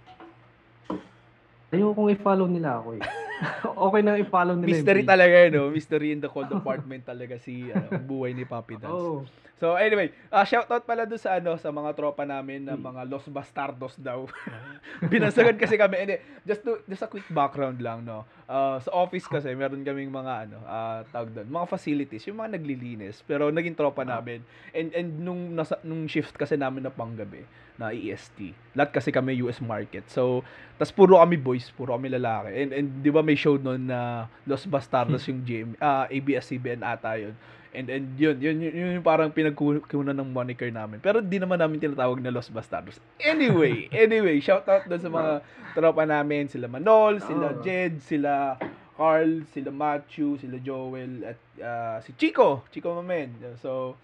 Ayoko 1.72 2.04
kong 2.04 2.12
i-follow 2.12 2.52
nila 2.52 2.84
ako 2.84 3.00
eh. 3.00 3.20
okay 3.86 4.02
na 4.02 4.16
i-follow 4.16 4.54
nila. 4.54 4.70
mystery 4.72 5.02
talaga 5.04 5.36
yun 5.42 5.52
no 5.52 5.64
mystery 5.68 6.12
in 6.12 6.20
the 6.20 6.28
cold 6.28 6.50
apartment 6.50 7.02
talaga 7.04 7.36
si 7.36 7.68
ano, 7.68 7.98
buhay 8.10 8.32
ni 8.32 8.44
Papi 8.44 8.78
Dance 8.78 8.94
Oh. 8.94 9.22
So 9.58 9.78
anyway, 9.78 10.10
uh, 10.28 10.42
shoutout 10.42 10.90
pala 10.90 11.06
doon 11.06 11.22
sa 11.22 11.38
ano 11.38 11.54
sa 11.54 11.70
mga 11.70 11.94
tropa 11.94 12.26
namin 12.26 12.66
na 12.66 12.74
Hmm. 12.74 12.82
mga 12.84 13.06
Los 13.06 13.30
Bastardos 13.30 13.94
daw. 13.96 14.26
Binasagan 15.06 15.54
kasi 15.54 15.78
kami. 15.78 16.02
Hindi, 16.02 16.18
just 16.42 16.62
to 16.62 16.82
just 16.84 17.06
a 17.06 17.08
quick 17.08 17.30
background 17.30 17.78
lang 17.78 18.02
no. 18.02 18.26
Uh, 18.46 18.82
sa 18.82 18.90
office 18.92 19.26
kasi 19.26 19.54
meron 19.54 19.82
kaming 19.82 20.10
mga 20.10 20.50
ano, 20.50 20.58
uh, 20.66 21.06
tawag 21.08 21.30
doon, 21.32 21.46
mga 21.48 21.68
facilities, 21.70 22.26
yung 22.26 22.42
mga 22.42 22.58
naglilinis, 22.58 23.22
pero 23.22 23.48
naging 23.48 23.78
tropa 23.78 24.02
Ah. 24.02 24.18
namin. 24.18 24.42
And 24.72 24.90
and 24.94 25.10
nung 25.20 25.54
nasa 25.54 25.78
nung 25.82 26.06
shift 26.06 26.34
kasi 26.34 26.58
namin 26.58 26.82
na 26.82 26.90
panggabi 26.90 27.46
na 27.82 27.90
EST. 27.90 28.53
Lahat 28.78 28.94
kasi 28.94 29.10
kami 29.10 29.41
US 29.41 29.58
market. 29.58 30.06
So, 30.14 30.45
tas 30.78 30.94
puro 30.94 31.18
kami 31.18 31.41
boys, 31.41 31.74
puro 31.74 31.98
kami 31.98 32.14
lalaki. 32.14 32.53
And 32.53 32.70
and 32.70 32.88
'di 33.02 33.10
ba 33.10 33.26
may 33.26 33.34
show 33.34 33.58
noon 33.58 33.90
na 33.90 34.30
Los 34.45 34.70
Bastardos 34.70 35.26
yung 35.30 35.41
GM, 35.41 35.74
ah 35.82 36.06
ABS-CBN 36.06 36.86
ata 36.86 37.18
yun. 37.18 37.34
And 37.72 37.88
and 37.88 38.20
yun, 38.20 38.36
yun, 38.44 38.60
yun, 38.60 38.74
yun 38.76 38.90
yung 38.99 39.08
parang 39.08 39.32
pinagkukunan 39.32 40.12
ng 40.12 40.30
moniker 40.30 40.68
namin. 40.70 40.99
Pero 40.99 41.24
di 41.24 41.40
naman 41.40 41.56
namin 41.58 41.80
tinatawag 41.80 42.20
na 42.22 42.30
Los 42.30 42.52
Bastardos. 42.52 43.02
Anyway, 43.18 43.88
anyway, 43.95 44.38
shout 44.44 44.68
out 44.68 44.86
doon 44.86 45.02
sa 45.02 45.10
mga 45.10 45.32
tropa 45.74 46.03
namin, 46.03 46.52
sila 46.52 46.68
Manol, 46.68 47.24
sila 47.24 47.56
Oh. 47.56 47.60
Jed, 47.64 48.03
sila 48.03 48.60
Carl, 49.02 49.48
sila 49.49 49.72
Matthew, 49.74 50.38
sila 50.38 50.62
Joel, 50.62 51.26
at 51.26 51.40
ah, 51.64 51.98
si 52.06 52.14
Chico, 52.20 52.68
Chico 52.70 52.94
Mamen. 52.99 53.34
So, 53.64 53.95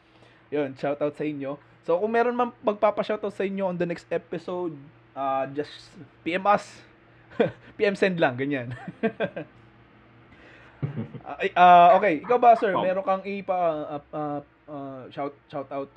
yun, 0.50 0.74
shout 0.80 1.04
out 1.04 1.14
sa 1.14 1.28
inyo. 1.28 1.60
So, 1.88 1.96
kung 2.04 2.12
meron 2.12 2.36
man 2.36 2.52
magpapa-shoutout 2.60 3.32
sa 3.32 3.48
inyo 3.48 3.72
on 3.72 3.80
the 3.80 3.88
next 3.88 4.12
episode, 4.12 4.76
ah 5.16 5.48
just 5.56 5.72
PM 6.20 6.44
us. 6.44 6.68
PM 7.80 7.96
send 7.96 8.20
lang, 8.20 8.36
ganyan. 8.36 8.76
Ah, 11.26 11.42
ay, 11.42 11.50
ah, 11.58 11.90
okay, 11.98 12.22
ikaw 12.22 12.38
ba 12.38 12.54
sir, 12.54 12.70
meron 12.72 13.02
kang 13.02 13.26
ipa 13.26 13.58
ah, 13.90 14.02
ah, 14.14 14.40
ah, 14.70 15.02
shout 15.10 15.34
shout 15.50 15.68
out? 15.74 15.90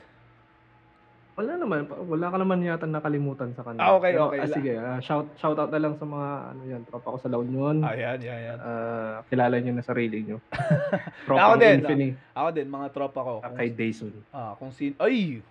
Wala 1.37 1.57
naman, 1.61 1.85
wala 1.87 2.27
ka 2.33 2.37
naman 2.41 2.65
yata 2.65 2.89
nakalimutan 2.89 3.53
sa 3.55 3.62
kanila. 3.62 3.81
Ah, 3.81 3.93
okay, 4.01 4.12
Pero, 4.17 4.33
okay. 4.33 4.41
ah, 4.41 4.49
sige, 4.51 4.73
ah, 4.81 4.99
shout 4.99 5.29
shout 5.37 5.55
out 5.61 5.69
na 5.71 5.81
lang 5.85 5.95
sa 6.01 6.09
mga 6.09 6.29
ano 6.57 6.62
yan, 6.65 6.83
tropa 6.89 7.12
ko 7.12 7.19
sa 7.21 7.29
La 7.29 7.39
Union. 7.39 7.77
Ayan, 7.85 8.19
yan, 8.25 8.41
yan. 8.41 8.59
Ah, 8.59 9.21
kilala 9.29 9.57
niyo 9.61 9.73
na 9.77 9.85
sarili 9.85 10.25
niyo. 10.25 10.41
Ako 10.51 11.25
tropa 11.29 11.45
ko 11.45 11.55
din, 11.61 11.77
Infini, 11.85 12.09
Ako 12.35 12.49
din, 12.57 12.67
mga 12.73 12.87
tropa 12.91 13.21
ko. 13.21 13.35
ah, 13.41 13.53
Kung, 13.53 13.57
kay 13.61 13.69
Dayson. 13.71 14.12
ah, 14.33 14.53
kung 14.57 14.73
sin 14.73 14.97
ay, 14.97 15.45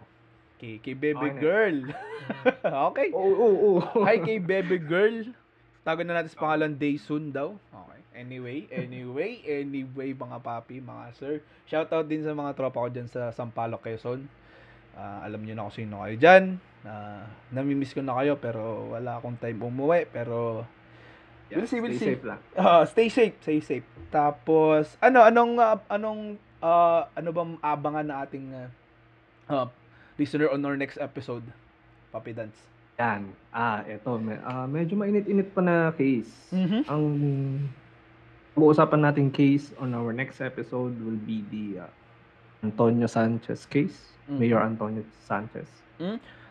kay, 0.60 0.74
kay 0.84 0.94
baby 0.94 1.32
Okay 1.32 1.40
girl. 1.40 1.78
okay. 2.92 3.10
Oo, 3.16 3.34
oo, 3.34 3.58
oo. 3.80 4.04
Hi 4.04 4.20
kay 4.20 4.38
baby 4.38 4.78
girl. 4.78 5.32
Tago 5.82 6.04
na 6.04 6.20
natin 6.20 6.30
sa 6.30 6.44
pangalan 6.44 6.76
day 6.76 7.00
soon 7.00 7.32
daw. 7.32 7.56
Okay. 7.72 8.00
Anyway, 8.20 8.68
anyway, 8.68 9.40
anyway 9.64 10.12
mga 10.12 10.38
papi, 10.44 10.84
mga 10.84 11.16
sir. 11.16 11.40
Shoutout 11.66 12.06
din 12.06 12.22
sa 12.22 12.36
mga 12.36 12.52
tropa 12.54 12.84
ko 12.84 12.92
dyan 12.92 13.08
sa 13.08 13.32
Sampaloc, 13.32 13.80
Quezon. 13.80 14.28
Ah, 14.94 15.24
alam 15.24 15.40
niyo 15.40 15.56
na 15.56 15.64
kung 15.64 15.80
sino 15.80 16.04
kayo 16.04 16.16
dyan. 16.20 16.44
Ah, 16.84 17.24
namimiss 17.56 17.96
ko 17.96 18.04
na 18.04 18.20
kayo 18.20 18.36
pero 18.36 18.92
wala 18.92 19.18
akong 19.18 19.40
time 19.40 19.64
umuwi. 19.64 20.04
Pero 20.12 20.68
Yeah, 21.50 21.66
We'll 21.66 21.66
see, 21.66 21.82
we'll 21.82 21.98
stay 21.98 22.06
see. 22.06 22.10
safe 22.14 22.24
lang. 22.30 22.40
Ah, 22.54 22.86
stay 22.86 23.10
safe, 23.10 23.34
stay 23.42 23.58
safe. 23.58 23.88
Tapos 24.14 24.94
ano 25.02 25.26
anong 25.26 25.58
ah, 25.58 25.82
anong 25.90 26.38
ah, 26.62 27.10
ano 27.18 27.30
bang 27.34 27.52
abangan 27.58 28.06
na 28.06 28.16
ating 28.22 28.46
ah, 29.50 29.66
listener 30.20 30.52
on 30.52 30.60
our 30.62 30.76
next 30.76 31.00
episode? 31.00 31.48
Papi 32.12 32.36
Dance. 32.36 32.60
Yan. 33.00 33.32
Ah, 33.56 33.80
eto. 33.88 34.20
Me, 34.20 34.36
ah, 34.44 34.68
medyo 34.68 35.00
mainit-init 35.00 35.56
pa 35.56 35.64
na 35.64 35.96
case. 35.96 36.52
Mhm. 36.52 36.84
Ang 36.92 37.04
pag-uusapan 38.54 39.00
nating 39.08 39.32
case 39.32 39.72
on 39.80 39.96
our 39.96 40.12
next 40.12 40.44
episode 40.44 41.00
will 41.00 41.22
be 41.24 41.40
the 41.48 41.88
ah, 41.88 41.92
Antonio 42.60 43.08
Sanchez 43.08 43.64
case. 43.64 44.12
Mhm. 44.28 44.36
Mayor 44.36 44.60
Antonio 44.60 45.02
Sanchez. 45.24 45.72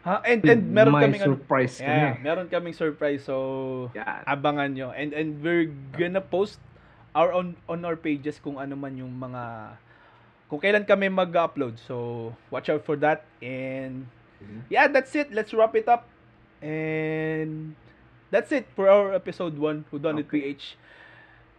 Ha, 0.08 0.24
and 0.24 0.40
and 0.46 0.62
meron 0.72 0.94
May 0.96 1.04
kaming 1.04 1.20
ano, 1.20 1.36
surprise 1.36 1.74
yeah, 1.82 2.16
kami. 2.16 2.24
meron 2.24 2.46
kaming 2.48 2.72
surprise 2.72 3.28
so 3.28 3.36
Yan. 3.92 4.24
abangan 4.24 4.70
nyo. 4.72 4.88
And 4.94 5.12
and 5.12 5.42
we're 5.44 5.68
gonna 6.00 6.22
post 6.22 6.62
our 7.12 7.34
on 7.34 7.58
on 7.68 7.84
our 7.84 7.98
pages 7.98 8.40
kung 8.40 8.56
ano 8.56 8.72
man 8.72 8.96
yung 8.96 9.12
mga 9.12 9.74
kung 10.48 10.60
kailan 10.60 10.84
kami 10.84 11.12
mag-upload. 11.12 11.76
So 11.78 12.32
watch 12.50 12.68
out 12.72 12.84
for 12.84 12.96
that 13.04 13.24
and 13.40 14.08
yeah, 14.72 14.88
that's 14.88 15.14
it. 15.14 15.32
Let's 15.32 15.52
wrap 15.52 15.76
it 15.76 15.88
up. 15.88 16.08
And 16.58 17.76
that's 18.32 18.50
it 18.50 18.66
for 18.74 18.90
our 18.90 19.14
episode 19.14 19.54
1 19.56 19.86
Who 19.92 19.96
Done 20.02 20.18
It 20.18 20.26
Okay. 20.26 20.54
PH. 20.56 20.76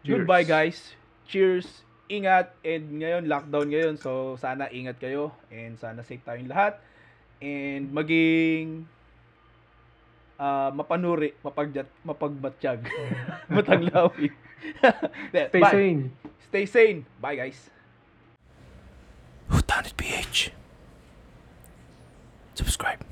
Cheers. 0.03 0.17
Goodbye 0.25 0.43
guys. 0.43 0.77
Cheers. 1.29 1.85
Ingat 2.09 2.57
and 2.65 3.05
ngayon 3.05 3.29
lockdown 3.29 3.69
ngayon 3.69 3.93
so 4.01 4.33
sana 4.41 4.65
ingat 4.73 4.97
kayo 4.97 5.29
and 5.53 5.77
sana 5.77 6.01
safe 6.01 6.25
tayong 6.25 6.49
lahat 6.49 6.81
and 7.37 7.93
maging 7.93 8.89
ah 10.39 10.71
mapanuri, 10.71 11.35
mapagjat, 11.43 11.85
mapagbatsyag, 12.01 12.79
matanglawi. 13.53 14.31
Stay 15.51 15.61
Bye. 15.61 15.71
sane. 15.71 16.01
Stay 16.47 16.65
sane. 16.65 16.99
Bye 17.19 17.35
guys. 17.37 17.78
Sounded 19.79 19.95
Subscribe. 22.53 23.08